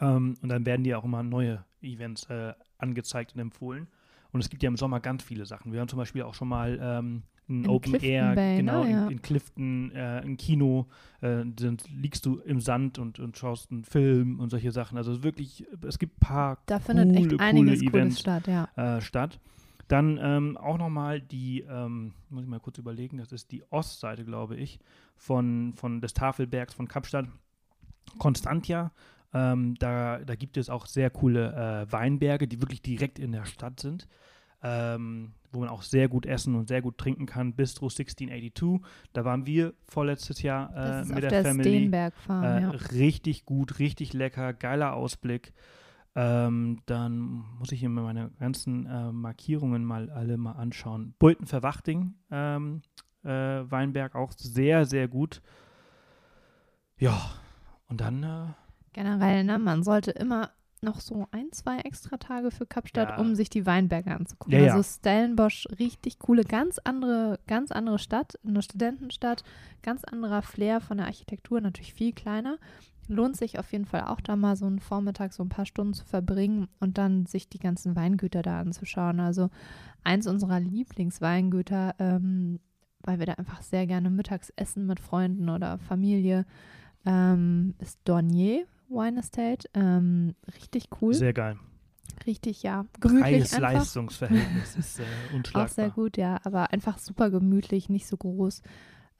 Ähm, 0.00 0.36
und 0.42 0.48
dann 0.48 0.66
werden 0.66 0.84
dir 0.84 0.98
auch 0.98 1.04
immer 1.04 1.22
neue 1.22 1.64
Events 1.80 2.24
äh, 2.26 2.52
angezeigt 2.78 3.34
und 3.34 3.40
empfohlen. 3.40 3.88
Und 4.32 4.40
es 4.40 4.48
gibt 4.50 4.62
ja 4.62 4.68
im 4.68 4.76
Sommer 4.76 5.00
ganz 5.00 5.22
viele 5.22 5.46
Sachen. 5.46 5.72
Wir 5.72 5.80
haben 5.80 5.88
zum 5.88 5.98
Beispiel 5.98 6.22
auch 6.22 6.34
schon 6.34 6.48
mal 6.48 6.78
ähm, 6.80 7.22
ein 7.48 7.64
In 7.64 7.68
Open 7.70 7.92
Clifton 7.92 8.10
Air, 8.10 8.34
Bay, 8.34 8.50
ne? 8.52 8.56
genau, 8.58 8.84
Ja. 8.84 9.06
in, 9.06 9.12
in 9.12 9.22
Clifton, 9.22 9.90
äh, 9.92 10.20
ein 10.24 10.36
Kino, 10.36 10.86
äh, 11.20 11.44
dann 11.44 11.78
liegst 11.92 12.24
du 12.26 12.38
im 12.38 12.60
Sand 12.60 12.98
und, 12.98 13.18
und 13.18 13.36
schaust 13.36 13.72
einen 13.72 13.84
Film 13.84 14.38
und 14.38 14.50
solche 14.50 14.70
Sachen. 14.70 14.96
Also 14.98 15.24
wirklich, 15.24 15.66
es 15.86 15.98
gibt 15.98 16.16
ein 16.16 16.20
paar 16.20 16.58
Da 16.66 16.78
findet 16.78 17.08
coole, 17.16 17.32
echt 17.32 17.40
einiges 17.40 17.80
coole 17.80 17.90
Cooles 17.90 17.94
Events 17.94 18.20
statt, 18.20 18.46
ja. 18.46 18.68
äh, 18.76 19.00
statt. 19.00 19.40
Dann 19.90 20.20
ähm, 20.22 20.56
auch 20.56 20.78
nochmal 20.78 21.20
die, 21.20 21.62
ähm, 21.62 22.14
muss 22.28 22.44
ich 22.44 22.48
mal 22.48 22.60
kurz 22.60 22.78
überlegen, 22.78 23.18
das 23.18 23.32
ist 23.32 23.50
die 23.50 23.64
Ostseite, 23.70 24.24
glaube 24.24 24.54
ich, 24.56 24.78
von, 25.16 25.72
von 25.74 26.00
des 26.00 26.14
Tafelbergs 26.14 26.74
von 26.74 26.86
Kapstadt. 26.86 27.26
Constantia. 28.18 28.92
Ähm, 29.34 29.74
da, 29.80 30.18
da 30.18 30.34
gibt 30.36 30.56
es 30.56 30.70
auch 30.70 30.86
sehr 30.86 31.10
coole 31.10 31.86
äh, 31.88 31.92
Weinberge, 31.92 32.46
die 32.46 32.60
wirklich 32.60 32.82
direkt 32.82 33.18
in 33.18 33.32
der 33.32 33.44
Stadt 33.46 33.80
sind. 33.80 34.06
ähm, 34.62 35.32
wo 35.52 35.60
man 35.60 35.68
auch 35.68 35.82
sehr 35.82 36.08
gut 36.08 36.26
essen 36.26 36.54
und 36.54 36.68
sehr 36.68 36.82
gut 36.82 36.98
trinken 36.98 37.26
kann. 37.26 37.54
Bistro 37.54 37.86
1682. 37.86 38.80
Da 39.12 39.24
waren 39.24 39.46
wir 39.46 39.74
vorletztes 39.88 40.42
Jahr 40.42 40.74
äh, 40.76 41.04
mit 41.04 41.22
der, 41.22 41.30
der 41.30 41.44
Family. 41.44 41.86
Äh, 41.92 42.10
ja. 42.28 42.70
Richtig 42.92 43.44
gut, 43.46 43.78
richtig 43.78 44.12
lecker, 44.12 44.52
geiler 44.52 44.94
Ausblick. 44.94 45.52
Ähm, 46.16 46.80
dann 46.86 47.44
muss 47.58 47.70
ich 47.70 47.82
mir 47.82 47.88
meine 47.88 48.30
ganzen 48.40 48.86
äh, 48.86 49.12
Markierungen 49.12 49.84
mal 49.84 50.10
alle 50.10 50.36
mal 50.36 50.52
anschauen. 50.52 51.14
Bulten 51.18 51.46
Verwachting, 51.46 52.14
ähm, 52.30 52.82
äh, 53.22 53.28
Weinberg 53.28 54.16
auch 54.16 54.32
sehr, 54.32 54.86
sehr 54.86 55.06
gut. 55.06 55.40
Ja, 56.98 57.30
und 57.88 58.00
dann 58.00 58.22
äh, 58.22 58.46
Generell, 58.92 59.44
ne, 59.44 59.58
man 59.58 59.84
sollte 59.84 60.10
immer 60.10 60.50
noch 60.82 61.00
so 61.00 61.26
ein, 61.30 61.52
zwei 61.52 61.78
extra 61.80 62.16
Tage 62.16 62.50
für 62.50 62.66
Kapstadt, 62.66 63.10
Ja. 63.10 63.18
um 63.18 63.34
sich 63.34 63.50
die 63.50 63.66
Weinberge 63.66 64.12
anzugucken. 64.12 64.54
Ja, 64.58 64.60
ja. 64.66 64.74
Also 64.74 64.98
Stellenbosch, 64.98 65.68
richtig 65.78 66.18
coole, 66.18 66.42
ganz 66.42 66.78
andere, 66.78 67.38
ganz 67.46 67.70
andere 67.70 67.98
Stadt, 67.98 68.38
eine 68.44 68.62
Studentenstadt, 68.62 69.44
ganz 69.82 70.04
anderer 70.04 70.42
Flair 70.42 70.80
von 70.80 70.96
der 70.96 71.06
Architektur, 71.06 71.60
natürlich 71.60 71.94
viel 71.94 72.12
kleiner. 72.12 72.56
Lohnt 73.10 73.36
sich 73.36 73.58
auf 73.58 73.72
jeden 73.72 73.86
Fall 73.86 74.02
auch 74.02 74.20
da 74.20 74.36
mal 74.36 74.54
so 74.54 74.66
einen 74.66 74.78
Vormittag, 74.78 75.32
so 75.32 75.42
ein 75.42 75.48
paar 75.48 75.66
Stunden 75.66 75.94
zu 75.94 76.04
verbringen 76.04 76.68
und 76.78 76.96
dann 76.96 77.26
sich 77.26 77.48
die 77.48 77.58
ganzen 77.58 77.96
Weingüter 77.96 78.40
da 78.42 78.60
anzuschauen. 78.60 79.18
Also 79.18 79.50
eins 80.04 80.28
unserer 80.28 80.60
Lieblingsweingüter, 80.60 81.96
ähm, 81.98 82.60
weil 83.02 83.18
wir 83.18 83.26
da 83.26 83.32
einfach 83.32 83.62
sehr 83.62 83.88
gerne 83.88 84.10
mittags 84.10 84.50
essen 84.50 84.86
mit 84.86 85.00
Freunden 85.00 85.48
oder 85.48 85.78
Familie, 85.78 86.46
ähm, 87.04 87.74
ist 87.80 87.98
Dornier 88.04 88.64
Wine 88.88 89.18
Estate. 89.18 89.68
Ähm, 89.74 90.36
richtig 90.54 90.88
cool. 91.00 91.14
sehr 91.14 91.32
geil. 91.32 91.56
richtig, 92.26 92.62
ja. 92.62 92.86
Gemütlich 93.00 93.24
einfach. 93.24 93.58
Preis-Leistungsverhältnis 93.58 94.76
ist 94.76 95.00
äh, 95.00 95.04
unschlagbar. 95.34 95.64
Auch 95.64 95.68
sehr 95.68 95.90
gut, 95.90 96.16
ja. 96.16 96.40
Aber 96.44 96.72
einfach 96.72 96.98
super 96.98 97.30
gemütlich, 97.30 97.88
nicht 97.88 98.06
so 98.06 98.16
groß. 98.16 98.62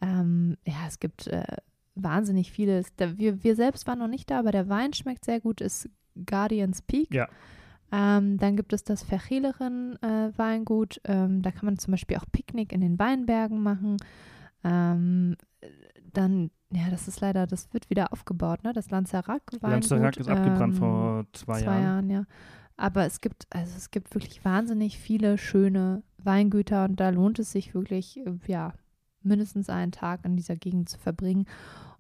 Ähm, 0.00 0.56
ja, 0.64 0.86
es 0.86 1.00
gibt 1.00 1.26
äh, 1.26 1.56
wahnsinnig 2.02 2.52
vieles. 2.52 2.94
Da, 2.96 3.16
wir, 3.18 3.42
wir 3.42 3.56
selbst 3.56 3.86
waren 3.86 3.98
noch 3.98 4.08
nicht 4.08 4.30
da, 4.30 4.38
aber 4.38 4.52
der 4.52 4.68
Wein 4.68 4.92
schmeckt 4.92 5.24
sehr 5.24 5.40
gut, 5.40 5.60
ist 5.60 5.88
Guardians 6.26 6.82
Peak. 6.82 7.14
Ja. 7.14 7.28
Ähm, 7.92 8.36
dann 8.38 8.56
gibt 8.56 8.72
es 8.72 8.84
das 8.84 9.02
Vercheleren 9.02 10.00
äh, 10.02 10.30
Weingut. 10.36 11.00
Ähm, 11.04 11.42
da 11.42 11.50
kann 11.50 11.66
man 11.66 11.78
zum 11.78 11.92
Beispiel 11.92 12.16
auch 12.16 12.24
Picknick 12.30 12.72
in 12.72 12.80
den 12.80 12.98
Weinbergen 12.98 13.62
machen. 13.62 13.96
Ähm, 14.62 15.36
dann, 16.12 16.50
ja, 16.72 16.88
das 16.90 17.08
ist 17.08 17.20
leider, 17.20 17.46
das 17.46 17.72
wird 17.72 17.90
wieder 17.90 18.12
aufgebaut, 18.12 18.62
ne? 18.62 18.72
Das 18.72 18.90
Lanzerac 18.90 19.42
Weingut. 19.60 19.90
Lanzerac 19.90 20.16
ist 20.18 20.28
abgebrannt 20.28 20.74
ähm, 20.74 20.78
vor 20.78 21.26
zwei, 21.32 21.60
zwei 21.60 21.80
Jahren. 21.80 21.82
Jahren, 21.82 22.10
ja. 22.10 22.24
Aber 22.76 23.04
es 23.04 23.20
gibt, 23.20 23.46
also 23.50 23.76
es 23.76 23.90
gibt 23.90 24.14
wirklich 24.14 24.44
wahnsinnig 24.44 24.98
viele 24.98 25.36
schöne 25.36 26.02
Weingüter 26.18 26.84
und 26.84 26.98
da 26.98 27.10
lohnt 27.10 27.38
es 27.38 27.52
sich 27.52 27.74
wirklich, 27.74 28.18
äh, 28.18 28.38
ja, 28.46 28.72
mindestens 29.22 29.68
einen 29.68 29.92
Tag 29.92 30.24
in 30.24 30.36
dieser 30.36 30.56
Gegend 30.56 30.88
zu 30.88 30.98
verbringen. 30.98 31.46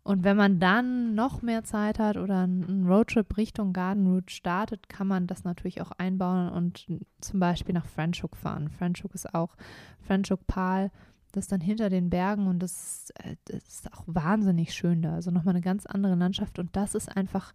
Und 0.02 0.24
wenn 0.24 0.36
man 0.36 0.58
dann 0.58 1.14
noch 1.14 1.42
mehr 1.42 1.62
Zeit 1.62 1.98
hat 1.98 2.16
oder 2.16 2.40
einen 2.40 2.86
Roadtrip 2.86 3.36
Richtung 3.36 3.72
Garden 3.72 4.06
Route 4.06 4.32
startet, 4.32 4.88
kann 4.88 5.06
man 5.06 5.26
das 5.26 5.44
natürlich 5.44 5.82
auch 5.82 5.92
einbauen 5.92 6.48
und 6.48 6.86
zum 7.20 7.40
Beispiel 7.40 7.74
nach 7.74 7.86
Franschhoek 7.86 8.36
fahren. 8.36 8.70
Franschhoek 8.70 9.14
ist 9.14 9.34
auch 9.34 9.56
Franschhoek 10.00 10.46
Pal, 10.46 10.90
das 11.32 11.44
ist 11.44 11.52
dann 11.52 11.60
hinter 11.60 11.90
den 11.90 12.10
Bergen 12.10 12.46
und 12.46 12.60
das, 12.60 13.10
äh, 13.16 13.36
das 13.44 13.62
ist 13.64 13.92
auch 13.92 14.04
wahnsinnig 14.06 14.74
schön 14.74 15.02
da. 15.02 15.14
Also 15.14 15.30
nochmal 15.30 15.54
eine 15.54 15.62
ganz 15.62 15.86
andere 15.86 16.14
Landschaft 16.14 16.58
und 16.58 16.74
das 16.74 16.94
ist 16.94 17.14
einfach 17.16 17.52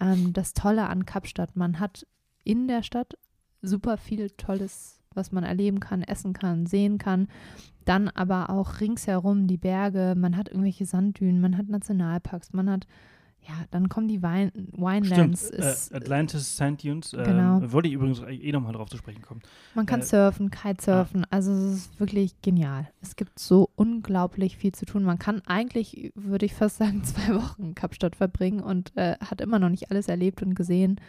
ähm, 0.00 0.32
das 0.32 0.52
Tolle 0.52 0.88
an 0.88 1.06
Kapstadt. 1.06 1.56
Man 1.56 1.80
hat 1.80 2.06
in 2.44 2.68
der 2.68 2.82
Stadt 2.82 3.16
super 3.62 3.96
viel 3.96 4.30
Tolles, 4.30 4.99
was 5.14 5.32
man 5.32 5.44
erleben 5.44 5.80
kann, 5.80 6.02
essen 6.02 6.32
kann, 6.32 6.66
sehen 6.66 6.98
kann. 6.98 7.28
Dann 7.84 8.08
aber 8.08 8.50
auch 8.50 8.80
ringsherum 8.80 9.46
die 9.46 9.56
Berge, 9.56 10.14
man 10.16 10.36
hat 10.36 10.48
irgendwelche 10.48 10.86
Sanddünen, 10.86 11.40
man 11.40 11.56
hat 11.58 11.68
Nationalparks, 11.68 12.52
man 12.52 12.70
hat, 12.70 12.86
ja, 13.48 13.54
dann 13.70 13.88
kommen 13.88 14.06
die 14.06 14.22
Wine, 14.22 14.52
Winelands. 14.54 15.48
Stimmt, 15.48 15.64
ist, 15.64 15.90
äh, 15.92 15.96
Atlantis, 15.96 16.56
Sand 16.56 16.84
Dunes. 16.84 17.12
Äh, 17.14 17.24
Genau. 17.24 17.72
Wollte 17.72 17.88
ich 17.88 17.94
übrigens 17.94 18.20
eh 18.20 18.52
nochmal 18.52 18.74
drauf 18.74 18.90
zu 18.90 18.98
sprechen 18.98 19.22
kommen. 19.22 19.40
Man 19.74 19.86
kann 19.86 20.00
Äh, 20.00 20.04
surfen, 20.04 20.50
Kitesurfen, 20.50 21.24
also 21.30 21.50
es 21.52 21.72
ist 21.86 21.98
wirklich 22.00 22.40
genial. 22.42 22.88
Es 23.00 23.16
gibt 23.16 23.38
so 23.38 23.70
unglaublich 23.76 24.58
viel 24.58 24.72
zu 24.72 24.84
tun. 24.84 25.02
Man 25.02 25.18
kann 25.18 25.40
eigentlich, 25.46 26.12
würde 26.14 26.46
ich 26.46 26.54
fast 26.54 26.76
sagen, 26.76 27.02
zwei 27.04 27.34
Wochen 27.34 27.64
in 27.64 27.74
Kapstadt 27.74 28.14
verbringen 28.14 28.60
und 28.60 28.96
äh, 28.96 29.16
hat 29.18 29.40
immer 29.40 29.58
noch 29.58 29.70
nicht 29.70 29.90
alles 29.90 30.06
erlebt 30.06 30.42
und 30.42 30.54
gesehen. 30.54 31.00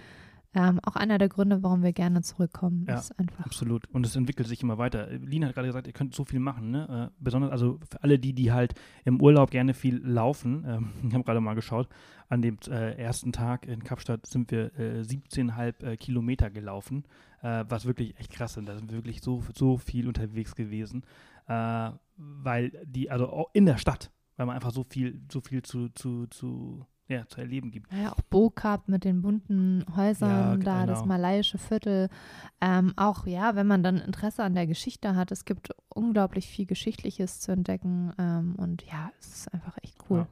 Ähm, 0.54 0.80
auch 0.84 0.98
einer 0.98 1.18
der 1.18 1.30
Gründe, 1.30 1.64
warum 1.64 1.82
wir 1.82 1.94
gerne 1.94 2.22
zurückkommen, 2.24 2.86
Ja, 2.86 3.00
ist 3.00 3.18
einfach. 3.18 3.46
Absolut. 3.46 3.88
Und 3.94 4.06
es 4.06 4.18
entwickelt 4.18 4.50
sich 4.50 4.62
immer 4.62 4.78
weiter. 4.78 5.08
Lina 5.08 5.48
hat 5.48 5.56
gerade 5.56 5.68
gesagt, 5.68 5.88
ihr 5.88 5.94
könnt 5.94 6.14
so 6.14 6.26
viel 6.26 6.42
machen. 6.42 6.72
Ne? 6.72 7.10
Äh, 7.10 7.16
besonders, 7.20 7.52
also 7.52 7.80
für 7.90 8.04
alle 8.04 8.20
die, 8.20 8.34
die 8.34 8.52
halt 8.52 8.74
im 9.06 9.22
Urlaub 9.22 9.50
gerne 9.52 9.74
viel 9.74 10.06
laufen. 10.06 10.66
Ähm, 10.68 10.90
ich 11.08 11.14
habe 11.14 11.24
gerade 11.24 11.40
mal 11.40 11.54
geschaut. 11.54 11.88
An 12.28 12.42
dem 12.42 12.58
äh, 12.68 12.98
ersten 12.98 13.32
Tag 13.32 13.66
in 13.66 13.84
Kapstadt 13.84 14.26
sind 14.26 14.52
wir 14.52 14.78
äh, 14.78 15.02
17,5 15.02 15.84
äh, 15.84 15.98
Kilometer 15.98 16.50
gelaufen, 16.50 17.06
äh, 17.42 17.64
was 17.70 17.86
wirklich 17.86 18.18
echt 18.20 18.32
krass 18.32 18.58
ist. 18.58 18.68
Da 18.68 18.76
sind 18.76 18.92
wir 18.92 18.98
wirklich 18.98 19.22
so, 19.22 19.42
so 19.56 19.78
viel 19.78 20.08
unterwegs 20.08 20.56
gewesen. 20.56 21.04
Äh, 21.48 21.92
weil 22.18 22.72
die, 22.86 23.10
also 23.10 23.30
auch 23.30 23.50
in 23.54 23.66
der 23.66 23.78
Stadt, 23.78 24.12
weil 24.36 24.46
man 24.48 24.56
einfach 24.56 24.72
so 24.72 24.84
viel, 24.84 25.22
so 25.32 25.40
viel 25.40 25.62
zu, 25.62 25.90
zu, 25.90 26.28
zu, 26.28 26.86
ja, 27.12 27.28
zu 27.28 27.40
erleben 27.42 27.72
gibt. 27.72 27.92
Ja, 27.94 28.14
auch 28.14 28.22
Bokap 28.22 28.88
mit 28.88 29.04
den 29.04 29.22
bunten 29.22 29.86
Häusern, 29.96 30.30
Ja, 30.30 30.58
da 30.58 30.86
das 30.86 31.00
genau. 31.00 31.14
malaiische 31.14 31.58
Viertel. 31.58 32.10
Ähm, 32.62 32.94
auch, 32.96 33.28
ja, 33.28 33.56
wenn 33.56 33.68
man 33.68 33.84
dann 33.84 33.98
Interesse 33.98 34.44
an 34.44 34.54
der 34.54 34.68
Geschichte 34.68 35.16
hat, 35.16 35.32
es 35.32 35.46
gibt 35.46 35.70
unglaublich 35.90 36.48
viel 36.48 36.66
Geschichtliches 36.66 37.40
zu 37.40 37.52
entdecken. 37.52 38.14
Ähm, 38.18 38.56
und 38.58 38.84
ja, 38.86 39.12
es 39.20 39.28
ist 39.28 39.54
einfach 39.54 39.78
echt 39.82 39.98
cool. 40.10 40.20
Ja. 40.20 40.28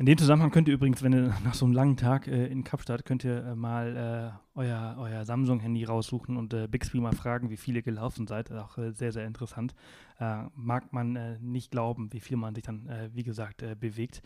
In 0.00 0.06
dem 0.06 0.16
Zusammenhang 0.16 0.52
könnt 0.52 0.68
ihr 0.68 0.74
übrigens, 0.74 1.02
wenn 1.02 1.12
ihr 1.12 1.34
nach 1.44 1.54
so 1.54 1.64
einem 1.64 1.74
langen 1.74 1.96
Tag 1.96 2.28
äh, 2.28 2.46
in 2.46 2.62
Kapstadt, 2.62 3.04
könnt 3.04 3.24
ihr 3.24 3.44
äh, 3.44 3.54
mal 3.56 4.32
äh, 4.56 4.58
euer, 4.58 4.96
euer 4.96 5.24
Samsung-Handy 5.24 5.82
raussuchen 5.84 6.36
und 6.36 6.54
äh, 6.54 6.68
Bixby 6.68 7.00
mal 7.00 7.16
fragen, 7.16 7.50
wie 7.50 7.56
viele 7.56 7.82
gelaufen 7.82 8.28
seid. 8.28 8.52
Auch 8.52 8.78
äh, 8.78 8.92
sehr, 8.92 9.10
sehr 9.10 9.26
interessant. 9.26 9.74
Äh, 10.20 10.44
mag 10.54 10.92
man 10.92 11.38
nicht 11.40 11.72
glauben, 11.72 12.12
wie 12.12 12.20
viel 12.20 12.36
man 12.36 12.54
sich 12.54 12.62
dann, 12.62 12.88
wie 13.12 13.24
gesagt, 13.24 13.64
bewegt. 13.80 14.22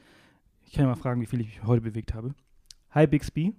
Ich 0.73 0.77
kann 0.77 0.87
ja 0.87 0.89
mal 0.89 0.97
fragen, 0.97 1.21
wie 1.21 1.27
viel 1.27 1.43
ich 1.43 1.49
mich 1.49 1.63
heute 1.65 1.83
bewegt 1.83 2.15
habe. 2.15 2.35
Hi 2.93 3.07
Bixby. 3.07 3.55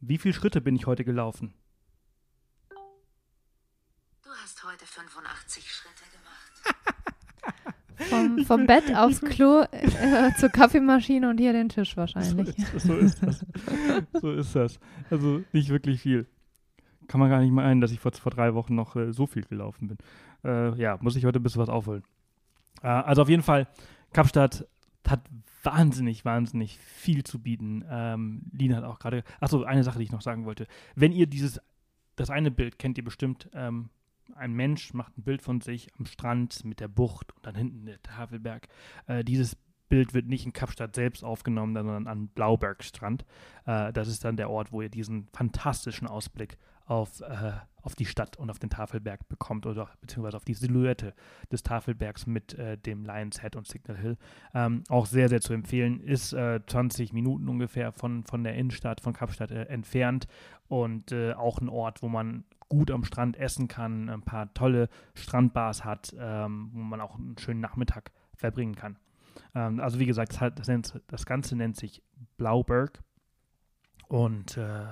Wie 0.00 0.18
viele 0.18 0.34
Schritte 0.34 0.60
bin 0.60 0.74
ich 0.74 0.86
heute 0.86 1.04
gelaufen? 1.04 1.54
Du 4.24 4.28
hast 4.42 4.64
heute 4.64 4.84
85 4.84 5.70
Schritte 5.70 6.02
gemacht. 6.10 7.14
Vom, 8.10 8.44
vom 8.44 8.66
Bett 8.66 8.92
aufs 8.94 9.20
Klo 9.20 9.66
äh, 9.70 10.32
zur 10.38 10.48
Kaffeemaschine 10.48 11.30
und 11.30 11.38
hier 11.38 11.52
den 11.52 11.68
Tisch 11.68 11.96
wahrscheinlich. 11.96 12.56
So 12.76 12.96
ist 12.96 13.22
das. 13.22 13.46
so 14.20 14.32
ist 14.32 14.56
das. 14.56 14.80
Also 15.10 15.44
nicht 15.52 15.68
wirklich 15.68 16.02
viel. 16.02 16.26
Kann 17.06 17.20
man 17.20 17.30
gar 17.30 17.40
nicht 17.40 17.52
meinen, 17.52 17.80
dass 17.80 17.92
ich 17.92 18.00
vor, 18.00 18.10
vor 18.12 18.32
drei 18.32 18.54
Wochen 18.54 18.74
noch 18.74 18.96
äh, 18.96 19.12
so 19.12 19.26
viel 19.26 19.44
gelaufen 19.44 19.86
bin. 19.86 19.98
Äh, 20.44 20.76
ja, 20.76 20.98
muss 21.00 21.14
ich 21.14 21.24
heute 21.24 21.38
ein 21.38 21.42
bisschen 21.44 21.62
was 21.62 21.68
aufholen. 21.68 22.02
Äh, 22.82 22.88
also 22.88 23.22
auf 23.22 23.28
jeden 23.28 23.44
Fall, 23.44 23.68
Kapstadt 24.12 24.66
hat 25.08 25.20
wahnsinnig, 25.68 26.24
wahnsinnig 26.24 26.78
viel 26.78 27.24
zu 27.24 27.40
bieten. 27.40 27.84
Ähm, 27.90 28.42
Lina 28.52 28.76
hat 28.76 28.84
auch 28.84 28.98
gerade, 28.98 29.22
achso, 29.40 29.62
eine 29.64 29.84
Sache, 29.84 29.98
die 29.98 30.04
ich 30.04 30.12
noch 30.12 30.22
sagen 30.22 30.46
wollte. 30.46 30.66
Wenn 30.94 31.12
ihr 31.12 31.26
dieses, 31.26 31.60
das 32.16 32.30
eine 32.30 32.50
Bild 32.50 32.78
kennt 32.78 32.96
ihr 32.96 33.04
bestimmt, 33.04 33.50
ähm, 33.52 33.90
ein 34.34 34.52
Mensch 34.52 34.94
macht 34.94 35.16
ein 35.18 35.22
Bild 35.22 35.42
von 35.42 35.60
sich 35.60 35.88
am 35.98 36.06
Strand 36.06 36.64
mit 36.64 36.80
der 36.80 36.88
Bucht 36.88 37.32
und 37.34 37.44
dann 37.44 37.54
hinten 37.54 37.86
der 37.86 38.02
Tafelberg. 38.02 38.68
Äh, 39.06 39.24
dieses 39.24 39.56
Bild 39.88 40.14
wird 40.14 40.26
nicht 40.26 40.46
in 40.46 40.52
Kapstadt 40.52 40.94
selbst 40.94 41.24
aufgenommen, 41.24 41.74
sondern 41.74 42.06
an 42.06 42.28
Blaubergstrand. 42.28 43.24
Äh, 43.66 43.92
das 43.92 44.08
ist 44.08 44.24
dann 44.24 44.36
der 44.36 44.50
Ort, 44.50 44.72
wo 44.72 44.82
ihr 44.82 44.90
diesen 44.90 45.28
fantastischen 45.32 46.08
Ausblick 46.08 46.58
auf, 46.88 47.20
äh, 47.20 47.52
auf 47.82 47.94
die 47.94 48.06
Stadt 48.06 48.38
und 48.38 48.50
auf 48.50 48.58
den 48.58 48.70
Tafelberg 48.70 49.28
bekommt 49.28 49.66
oder 49.66 49.90
beziehungsweise 50.00 50.38
auf 50.38 50.44
die 50.44 50.54
Silhouette 50.54 51.14
des 51.52 51.62
Tafelbergs 51.62 52.26
mit 52.26 52.54
äh, 52.54 52.78
dem 52.78 53.04
Lions 53.04 53.40
Head 53.42 53.56
und 53.56 53.66
Signal 53.66 53.98
Hill. 53.98 54.16
Ähm, 54.54 54.84
auch 54.88 55.06
sehr, 55.06 55.28
sehr 55.28 55.40
zu 55.40 55.52
empfehlen. 55.52 56.00
Ist 56.00 56.32
äh, 56.32 56.60
20 56.66 57.12
Minuten 57.12 57.48
ungefähr 57.48 57.92
von, 57.92 58.24
von 58.24 58.42
der 58.42 58.54
Innenstadt 58.54 59.00
von 59.00 59.12
Kapstadt 59.12 59.50
äh, 59.50 59.64
entfernt 59.64 60.26
und 60.68 61.12
äh, 61.12 61.34
auch 61.34 61.60
ein 61.60 61.68
Ort, 61.68 62.02
wo 62.02 62.08
man 62.08 62.44
gut 62.70 62.90
am 62.90 63.04
Strand 63.04 63.36
essen 63.36 63.68
kann, 63.68 64.08
ein 64.08 64.22
paar 64.22 64.52
tolle 64.54 64.88
Strandbars 65.14 65.84
hat, 65.84 66.14
ähm, 66.18 66.70
wo 66.72 66.80
man 66.80 67.00
auch 67.00 67.16
einen 67.16 67.36
schönen 67.38 67.60
Nachmittag 67.60 68.12
verbringen 68.34 68.74
kann. 68.74 68.96
Ähm, 69.54 69.80
also 69.80 69.98
wie 69.98 70.06
gesagt, 70.06 70.40
das, 70.40 70.66
das, 70.66 71.00
das 71.06 71.26
Ganze 71.26 71.54
nennt 71.54 71.76
sich 71.76 72.02
Blauberg. 72.38 73.02
Und 74.08 74.56
äh, 74.56 74.86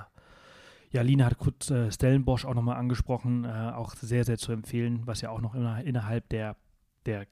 ja, 0.90 1.02
Lina 1.02 1.26
hat 1.26 1.38
kurz 1.38 1.70
äh, 1.70 1.90
Stellenbosch 1.90 2.44
auch 2.44 2.54
nochmal 2.54 2.76
angesprochen, 2.76 3.44
äh, 3.44 3.72
auch 3.74 3.94
sehr, 3.94 4.24
sehr 4.24 4.38
zu 4.38 4.52
empfehlen, 4.52 5.02
was 5.06 5.20
ja 5.20 5.30
auch 5.30 5.40
noch 5.40 5.54
inner, 5.54 5.82
innerhalb 5.84 6.28
der, 6.28 6.56
der 7.04 7.26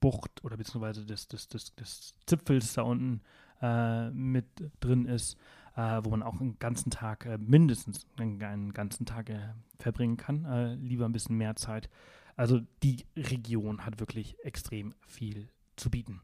Bucht 0.00 0.42
oder 0.44 0.56
beziehungsweise 0.56 1.04
des, 1.04 1.28
des, 1.28 1.48
des, 1.48 1.74
des 1.74 2.14
Zipfels 2.26 2.72
da 2.74 2.82
unten 2.82 3.20
äh, 3.60 4.10
mit 4.10 4.46
drin 4.80 5.06
ist. 5.06 5.36
äh, 5.76 6.04
wo 6.04 6.10
man 6.10 6.22
auch 6.22 6.40
einen 6.40 6.58
ganzen 6.58 6.90
Tag, 6.90 7.26
äh, 7.26 7.38
mindestens 7.38 8.06
einen, 8.18 8.42
einen, 8.42 8.72
ganzen 8.72 9.06
Tag 9.06 9.30
äh, 9.30 9.54
verbringen 9.78 10.16
kann. 10.16 10.78
Lieber 10.82 11.06
ein 11.06 11.12
bisschen 11.12 11.36
mehr 11.36 11.56
Zeit. 11.56 11.88
Also 12.36 12.60
die 12.82 13.04
Region 13.16 13.84
hat 13.84 14.00
wirklich 14.00 14.36
extrem 14.44 14.94
viel 15.06 15.48
zu 15.76 15.90
bieten. 15.90 16.20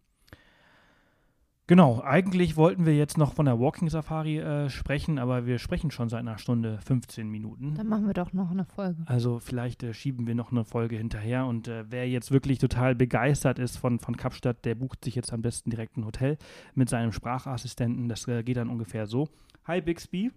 Genau, 1.69 2.01
eigentlich 2.01 2.57
wollten 2.57 2.87
wir 2.87 2.97
jetzt 2.97 3.19
noch 3.19 3.33
von 3.33 3.47
der 3.47 3.59
Walking 3.59 3.91
Safari 3.91 4.39
äh, 4.39 4.71
sprechen, 4.71 5.19
aber 5.19 5.47
wir 5.47 5.59
sprechen 5.59 5.91
schon 5.91 6.09
seit 6.09 6.21
einer 6.21 6.39
Stunde 6.39 6.79
15 6.87 7.29
Minuten. 7.29 7.75
Dann 7.75 7.89
machen 7.89 8.07
wir 8.07 8.15
doch 8.15 8.33
noch 8.33 8.53
eine 8.53 8.65
Folge. 8.65 9.03
Also 9.07 9.41
vielleicht 9.41 9.83
äh, 9.83 9.93
schieben 9.93 10.29
wir 10.29 10.37
noch 10.37 10.53
eine 10.53 10.65
Folge 10.65 10.97
hinterher 10.97 11.45
und 11.45 11.67
äh, 11.67 11.85
wer 11.91 12.09
jetzt 12.09 12.31
wirklich 12.31 12.59
total 12.59 12.95
begeistert 12.95 13.59
ist 13.59 13.79
von, 13.79 13.99
von 13.99 14.17
Kapstadt, 14.17 14.65
der 14.65 14.77
bucht 14.77 15.05
sich 15.05 15.17
jetzt 15.17 15.33
am 15.33 15.43
besten 15.43 15.71
direkt 15.71 15.97
ein 15.97 16.05
Hotel 16.05 16.39
mit 16.75 16.89
seinem 16.89 17.11
Sprachassistenten. 17.11 18.09
Das 18.09 18.29
äh, 18.29 18.45
geht 18.45 18.59
dann 18.59 18.71
ungefähr 18.71 19.09
so. 19.09 19.29
Hi 19.65 19.81
Bixby, 19.81 20.31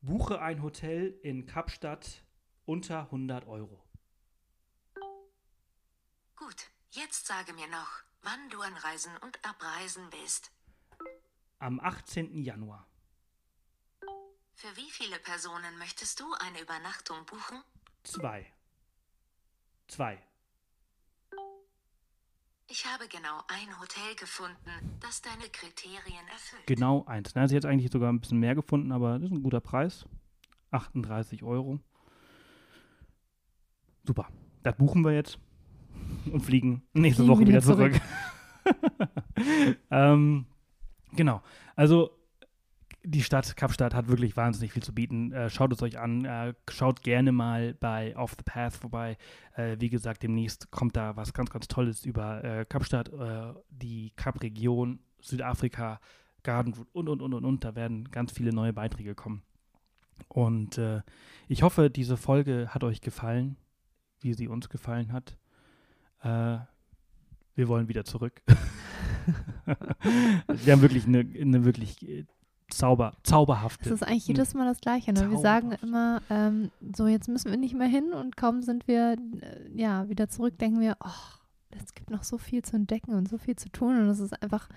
buche 0.00 0.40
ein 0.40 0.62
Hotel 0.62 1.18
in 1.24 1.44
Kapstadt 1.44 2.24
unter 2.66 3.00
100 3.06 3.48
Euro. 3.48 3.82
Gut, 6.36 6.70
jetzt 6.92 7.26
sage 7.26 7.52
mir 7.52 7.66
noch, 7.66 8.07
wann 8.22 8.50
du 8.50 8.60
anreisen 8.60 9.12
und 9.18 9.44
abreisen 9.44 10.04
willst. 10.10 10.50
Am 11.58 11.80
18. 11.80 12.42
Januar. 12.42 12.86
Für 14.54 14.76
wie 14.76 14.90
viele 14.90 15.18
Personen 15.18 15.78
möchtest 15.78 16.20
du 16.20 16.24
eine 16.40 16.60
Übernachtung 16.60 17.24
buchen? 17.26 17.62
Zwei. 18.02 18.52
Zwei. 19.86 20.22
Ich 22.70 22.84
habe 22.84 23.08
genau 23.08 23.40
ein 23.48 23.80
Hotel 23.80 24.14
gefunden, 24.16 24.98
das 25.00 25.22
deine 25.22 25.48
Kriterien 25.48 26.28
erfüllt. 26.28 26.66
Genau 26.66 27.04
eins. 27.06 27.34
Na, 27.34 27.48
sie 27.48 27.56
hat 27.56 27.64
jetzt 27.64 27.70
eigentlich 27.70 27.90
sogar 27.90 28.12
ein 28.12 28.20
bisschen 28.20 28.40
mehr 28.40 28.54
gefunden, 28.54 28.92
aber 28.92 29.18
das 29.18 29.30
ist 29.30 29.36
ein 29.36 29.42
guter 29.42 29.60
Preis. 29.60 30.04
38 30.70 31.42
Euro. 31.44 31.80
Super. 34.04 34.28
Das 34.62 34.76
buchen 34.76 35.02
wir 35.04 35.12
jetzt 35.12 35.38
und 36.32 36.40
fliegen 36.40 36.82
nächste 36.92 37.22
Fliegen 37.22 37.36
Woche 37.36 37.46
wieder 37.46 37.62
wieder 37.62 37.62
zurück. 37.62 38.00
ähm, 39.90 40.46
genau. 41.12 41.42
Also 41.76 42.10
die 43.04 43.22
Stadt 43.22 43.56
Kapstadt 43.56 43.94
hat 43.94 44.08
wirklich 44.08 44.36
wahnsinnig 44.36 44.72
viel 44.72 44.82
zu 44.82 44.94
bieten. 44.94 45.32
Äh, 45.32 45.48
schaut 45.48 45.72
es 45.72 45.82
euch 45.82 45.98
an. 45.98 46.24
Äh, 46.24 46.54
schaut 46.68 47.02
gerne 47.02 47.32
mal 47.32 47.74
bei 47.74 48.16
Off 48.16 48.32
the 48.36 48.42
Path 48.44 48.74
vorbei. 48.74 49.16
Äh, 49.56 49.76
wie 49.78 49.88
gesagt, 49.88 50.22
demnächst 50.22 50.70
kommt 50.70 50.96
da 50.96 51.16
was 51.16 51.32
ganz, 51.32 51.50
ganz 51.50 51.68
Tolles 51.68 52.04
über 52.04 52.44
äh, 52.44 52.64
Kapstadt, 52.66 53.08
äh, 53.08 53.54
die 53.70 54.12
Kap-Region, 54.16 54.98
Südafrika, 55.20 56.00
Gardenwood 56.42 56.88
und, 56.92 57.08
und, 57.08 57.22
und, 57.22 57.34
und, 57.34 57.44
und. 57.44 57.64
Da 57.64 57.74
werden 57.74 58.10
ganz 58.10 58.32
viele 58.32 58.52
neue 58.52 58.72
Beiträge 58.72 59.14
kommen. 59.14 59.42
Und 60.28 60.76
äh, 60.78 61.02
ich 61.46 61.62
hoffe, 61.62 61.90
diese 61.90 62.16
Folge 62.16 62.68
hat 62.68 62.84
euch 62.84 63.00
gefallen, 63.00 63.56
wie 64.20 64.34
sie 64.34 64.48
uns 64.48 64.68
gefallen 64.68 65.12
hat. 65.12 65.38
Äh, 66.22 66.58
wir 67.54 67.68
wollen 67.68 67.88
wieder 67.88 68.04
zurück. 68.04 68.40
wir 69.66 70.72
haben 70.72 70.82
wirklich 70.82 71.06
eine, 71.06 71.20
eine 71.20 71.64
wirklich 71.64 72.08
äh, 72.08 72.24
zauber, 72.70 73.14
zauberhafte. 73.22 73.88
Es 73.88 73.94
ist 73.94 74.02
eigentlich 74.02 74.26
jedes 74.26 74.54
Mal 74.54 74.66
das 74.66 74.80
Gleiche. 74.80 75.12
Ne? 75.12 75.30
Wir 75.30 75.38
sagen 75.38 75.70
Zauberhaft. 75.70 75.82
immer, 75.82 76.22
ähm, 76.30 76.70
so 76.94 77.06
jetzt 77.06 77.28
müssen 77.28 77.50
wir 77.50 77.58
nicht 77.58 77.74
mehr 77.74 77.88
hin 77.88 78.12
und 78.12 78.36
kaum 78.36 78.62
sind 78.62 78.86
wir 78.86 79.12
äh, 79.12 79.70
ja 79.74 80.08
wieder 80.08 80.28
zurück, 80.28 80.58
denken 80.58 80.80
wir, 80.80 80.96
oh, 81.04 81.38
es 81.70 81.94
gibt 81.94 82.10
noch 82.10 82.24
so 82.24 82.38
viel 82.38 82.62
zu 82.62 82.76
entdecken 82.76 83.14
und 83.14 83.28
so 83.28 83.38
viel 83.38 83.56
zu 83.56 83.68
tun 83.70 83.98
und 83.98 84.08
es 84.08 84.20
ist 84.20 84.40
einfach 84.42 84.68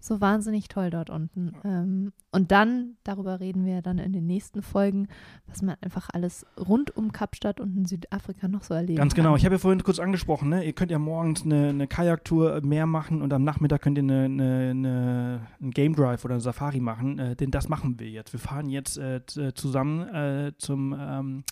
so 0.00 0.20
wahnsinnig 0.20 0.68
toll 0.68 0.90
dort 0.90 1.10
unten. 1.10 1.52
Ähm, 1.64 2.12
und 2.32 2.52
dann, 2.52 2.96
darüber 3.04 3.40
reden 3.40 3.64
wir 3.64 3.82
dann 3.82 3.98
in 3.98 4.12
den 4.12 4.26
nächsten 4.26 4.62
Folgen, 4.62 5.08
was 5.46 5.62
man 5.62 5.76
einfach 5.80 6.08
alles 6.12 6.46
rund 6.58 6.96
um 6.96 7.12
Kapstadt 7.12 7.60
und 7.60 7.76
in 7.76 7.84
Südafrika 7.86 8.46
noch 8.48 8.62
so 8.62 8.74
erleben 8.74 8.96
Ganz 8.98 9.14
kann. 9.14 9.24
genau. 9.24 9.36
Ich 9.36 9.44
habe 9.44 9.54
ja 9.54 9.58
vorhin 9.58 9.82
kurz 9.82 9.98
angesprochen, 9.98 10.48
ne? 10.50 10.64
ihr 10.64 10.72
könnt 10.74 10.90
ja 10.90 10.98
morgens 10.98 11.44
eine, 11.44 11.70
eine 11.70 11.86
Kajaktour 11.86 12.60
mehr 12.62 12.86
machen 12.86 13.22
und 13.22 13.32
am 13.32 13.42
Nachmittag 13.42 13.82
könnt 13.82 13.98
ihr 13.98 14.04
eine, 14.04 14.24
eine, 14.24 14.70
eine, 14.70 15.40
einen 15.60 15.70
Game 15.70 15.94
Drive 15.96 16.24
oder 16.24 16.34
eine 16.34 16.40
Safari 16.40 16.80
machen. 16.80 17.18
Äh, 17.18 17.36
denn 17.36 17.50
das 17.50 17.68
machen 17.68 17.98
wir 17.98 18.08
jetzt. 18.10 18.32
Wir 18.32 18.40
fahren 18.40 18.68
jetzt 18.68 18.98
äh, 18.98 19.20
t- 19.22 19.54
zusammen 19.54 20.06
äh, 20.08 20.52
zum 20.58 20.94
ähm, 20.98 21.44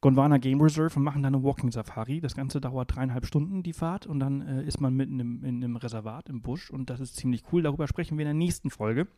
Gondwana 0.00 0.38
Game 0.38 0.60
Reserve 0.60 0.96
und 0.96 1.02
machen 1.02 1.22
dann 1.22 1.34
eine 1.34 1.44
Walking 1.44 1.72
Safari. 1.72 2.20
Das 2.20 2.34
Ganze 2.34 2.60
dauert 2.60 2.94
dreieinhalb 2.94 3.26
Stunden, 3.26 3.62
die 3.62 3.72
Fahrt. 3.72 4.06
Und 4.06 4.20
dann 4.20 4.42
äh, 4.42 4.62
ist 4.62 4.80
man 4.80 4.94
mitten 4.94 5.18
im, 5.18 5.44
in 5.44 5.56
einem 5.56 5.76
Reservat 5.76 6.28
im 6.28 6.42
Busch. 6.42 6.70
Und 6.70 6.90
das 6.90 7.00
ist 7.00 7.16
ziemlich 7.16 7.42
cool. 7.52 7.62
Darüber 7.62 7.88
sprechen 7.88 8.16
wir 8.16 8.22
in 8.22 8.28
der 8.28 8.34
nächsten 8.34 8.70
Folge. 8.70 9.08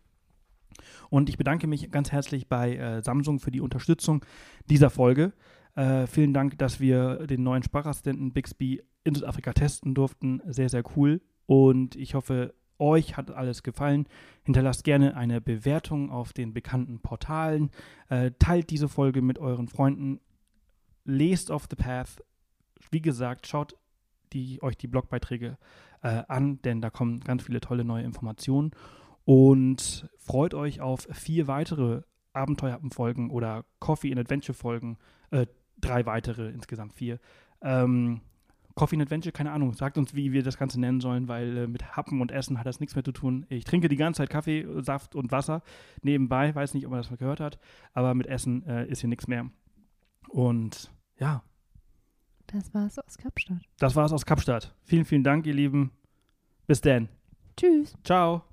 Und 1.11 1.29
ich 1.29 1.37
bedanke 1.37 1.67
mich 1.67 1.91
ganz 1.91 2.13
herzlich 2.13 2.49
bei 2.49 2.77
äh, 2.77 3.03
Samsung 3.03 3.41
für 3.41 3.51
die 3.51 3.61
Unterstützung 3.61 4.25
dieser 4.67 4.91
Folge. 4.91 5.33
Äh, 5.75 6.07
vielen 6.07 6.33
Dank, 6.33 6.59
dass 6.59 6.81
wir 6.81 7.27
den 7.27 7.43
neuen 7.43 7.63
Sprachassistenten 7.63 8.33
Bixby 8.33 8.83
in 9.05 9.15
Südafrika 9.15 9.53
testen 9.53 9.95
durften. 9.95 10.41
Sehr, 10.47 10.69
sehr 10.69 10.85
cool. 10.97 11.21
Und 11.47 11.97
ich 11.97 12.15
hoffe, 12.15 12.55
euch 12.79 13.17
hat 13.17 13.31
alles 13.31 13.63
gefallen. 13.63 14.07
Hinterlasst 14.45 14.85
gerne 14.85 15.17
eine 15.17 15.41
Bewertung 15.41 16.11
auf 16.11 16.33
den 16.33 16.53
bekannten 16.55 17.01
Portalen. 17.01 17.71
Äh, 18.09 18.33
teilt 18.39 18.71
diese 18.71 18.89
Folge 18.89 19.23
mit 19.23 19.39
euren 19.39 19.69
Freunden. 19.69 20.21
Lest 21.11 21.51
Off 21.51 21.67
the 21.69 21.77
Path. 21.77 22.23
Wie 22.91 23.03
gesagt, 23.03 23.47
schaut 23.47 23.77
die, 24.33 24.63
euch 24.63 24.77
die 24.77 24.87
Blogbeiträge 24.87 25.59
äh, 26.03 26.23
an, 26.29 26.63
denn 26.63 26.81
da 26.81 26.91
kommen 26.91 27.21
ganz 27.21 27.43
viele 27.43 27.61
tolle 27.61 27.85
neue 27.85 28.05
Informationen. 28.05 28.71
Und 29.25 30.09
freut 30.19 30.55
euch 30.55 30.81
auf 30.81 31.07
vier 31.13 31.47
weitere 31.47 32.03
Abenteuerhappen-Folgen 32.33 33.31
oder 33.31 33.65
Coffee 33.81 34.11
and 34.11 34.21
Adventure-Folgen. 34.21 34.99
Äh, 35.31 35.47
drei 35.81 36.07
weitere, 36.07 36.49
insgesamt 36.51 36.95
vier. 36.95 37.19
Ähm, 37.61 38.21
Coffee 38.75 38.97
and 38.97 39.03
Adventure, 39.03 39.33
keine 39.33 39.53
Ahnung, 39.53 39.75
sagt 39.75 39.99
uns, 39.99 40.15
wie 40.15 40.33
wir 40.33 40.43
das 40.43 40.57
Ganze 40.57 40.81
nennen 40.81 41.01
sollen, 41.01 41.29
weil 41.29 41.57
äh, 41.57 41.67
mit 41.67 41.97
Happen 41.97 42.21
und 42.21 42.31
Essen 42.33 42.59
hat 42.59 42.67
das 42.67 42.81
nichts 42.81 42.95
mehr 42.95 43.05
zu 43.05 43.13
tun. 43.13 43.45
Ich 43.49 43.65
trinke 43.65 43.89
die 43.89 43.97
ganze 43.97 44.19
Zeit 44.19 44.31
Kaffee, 44.31 44.67
Saft 44.81 45.15
und 45.15 45.33
Wasser 45.33 45.63
nebenbei, 46.03 46.55
weiß 46.55 46.75
nicht, 46.75 46.87
ob 46.87 46.93
man 46.93 47.01
das 47.01 47.11
mal 47.11 47.17
gehört 47.17 47.41
hat, 47.41 47.59
aber 47.93 48.15
mit 48.15 48.27
Essen 48.27 48.65
äh, 48.67 48.87
ist 48.87 49.01
hier 49.01 49.09
nichts 49.09 49.27
mehr. 49.27 49.51
Und 50.29 50.91
ja, 51.21 51.43
Das 52.49 52.73
war's 52.75 52.99
aus 52.99 53.17
Kapstadt. 53.19 53.63
das 53.79 53.95
war's 53.95 54.13
aus 54.13 54.27
Kapstadt. 54.27 54.75
Vielen, 54.85 55.05
vielen 55.05 55.23
Dank, 55.25 55.47
ihr 55.47 55.55
Lieben. 55.55 55.93
Bis 56.67 56.81
dann. 56.81 57.09
Tschüss. 57.57 57.95
Ciao. 58.05 58.50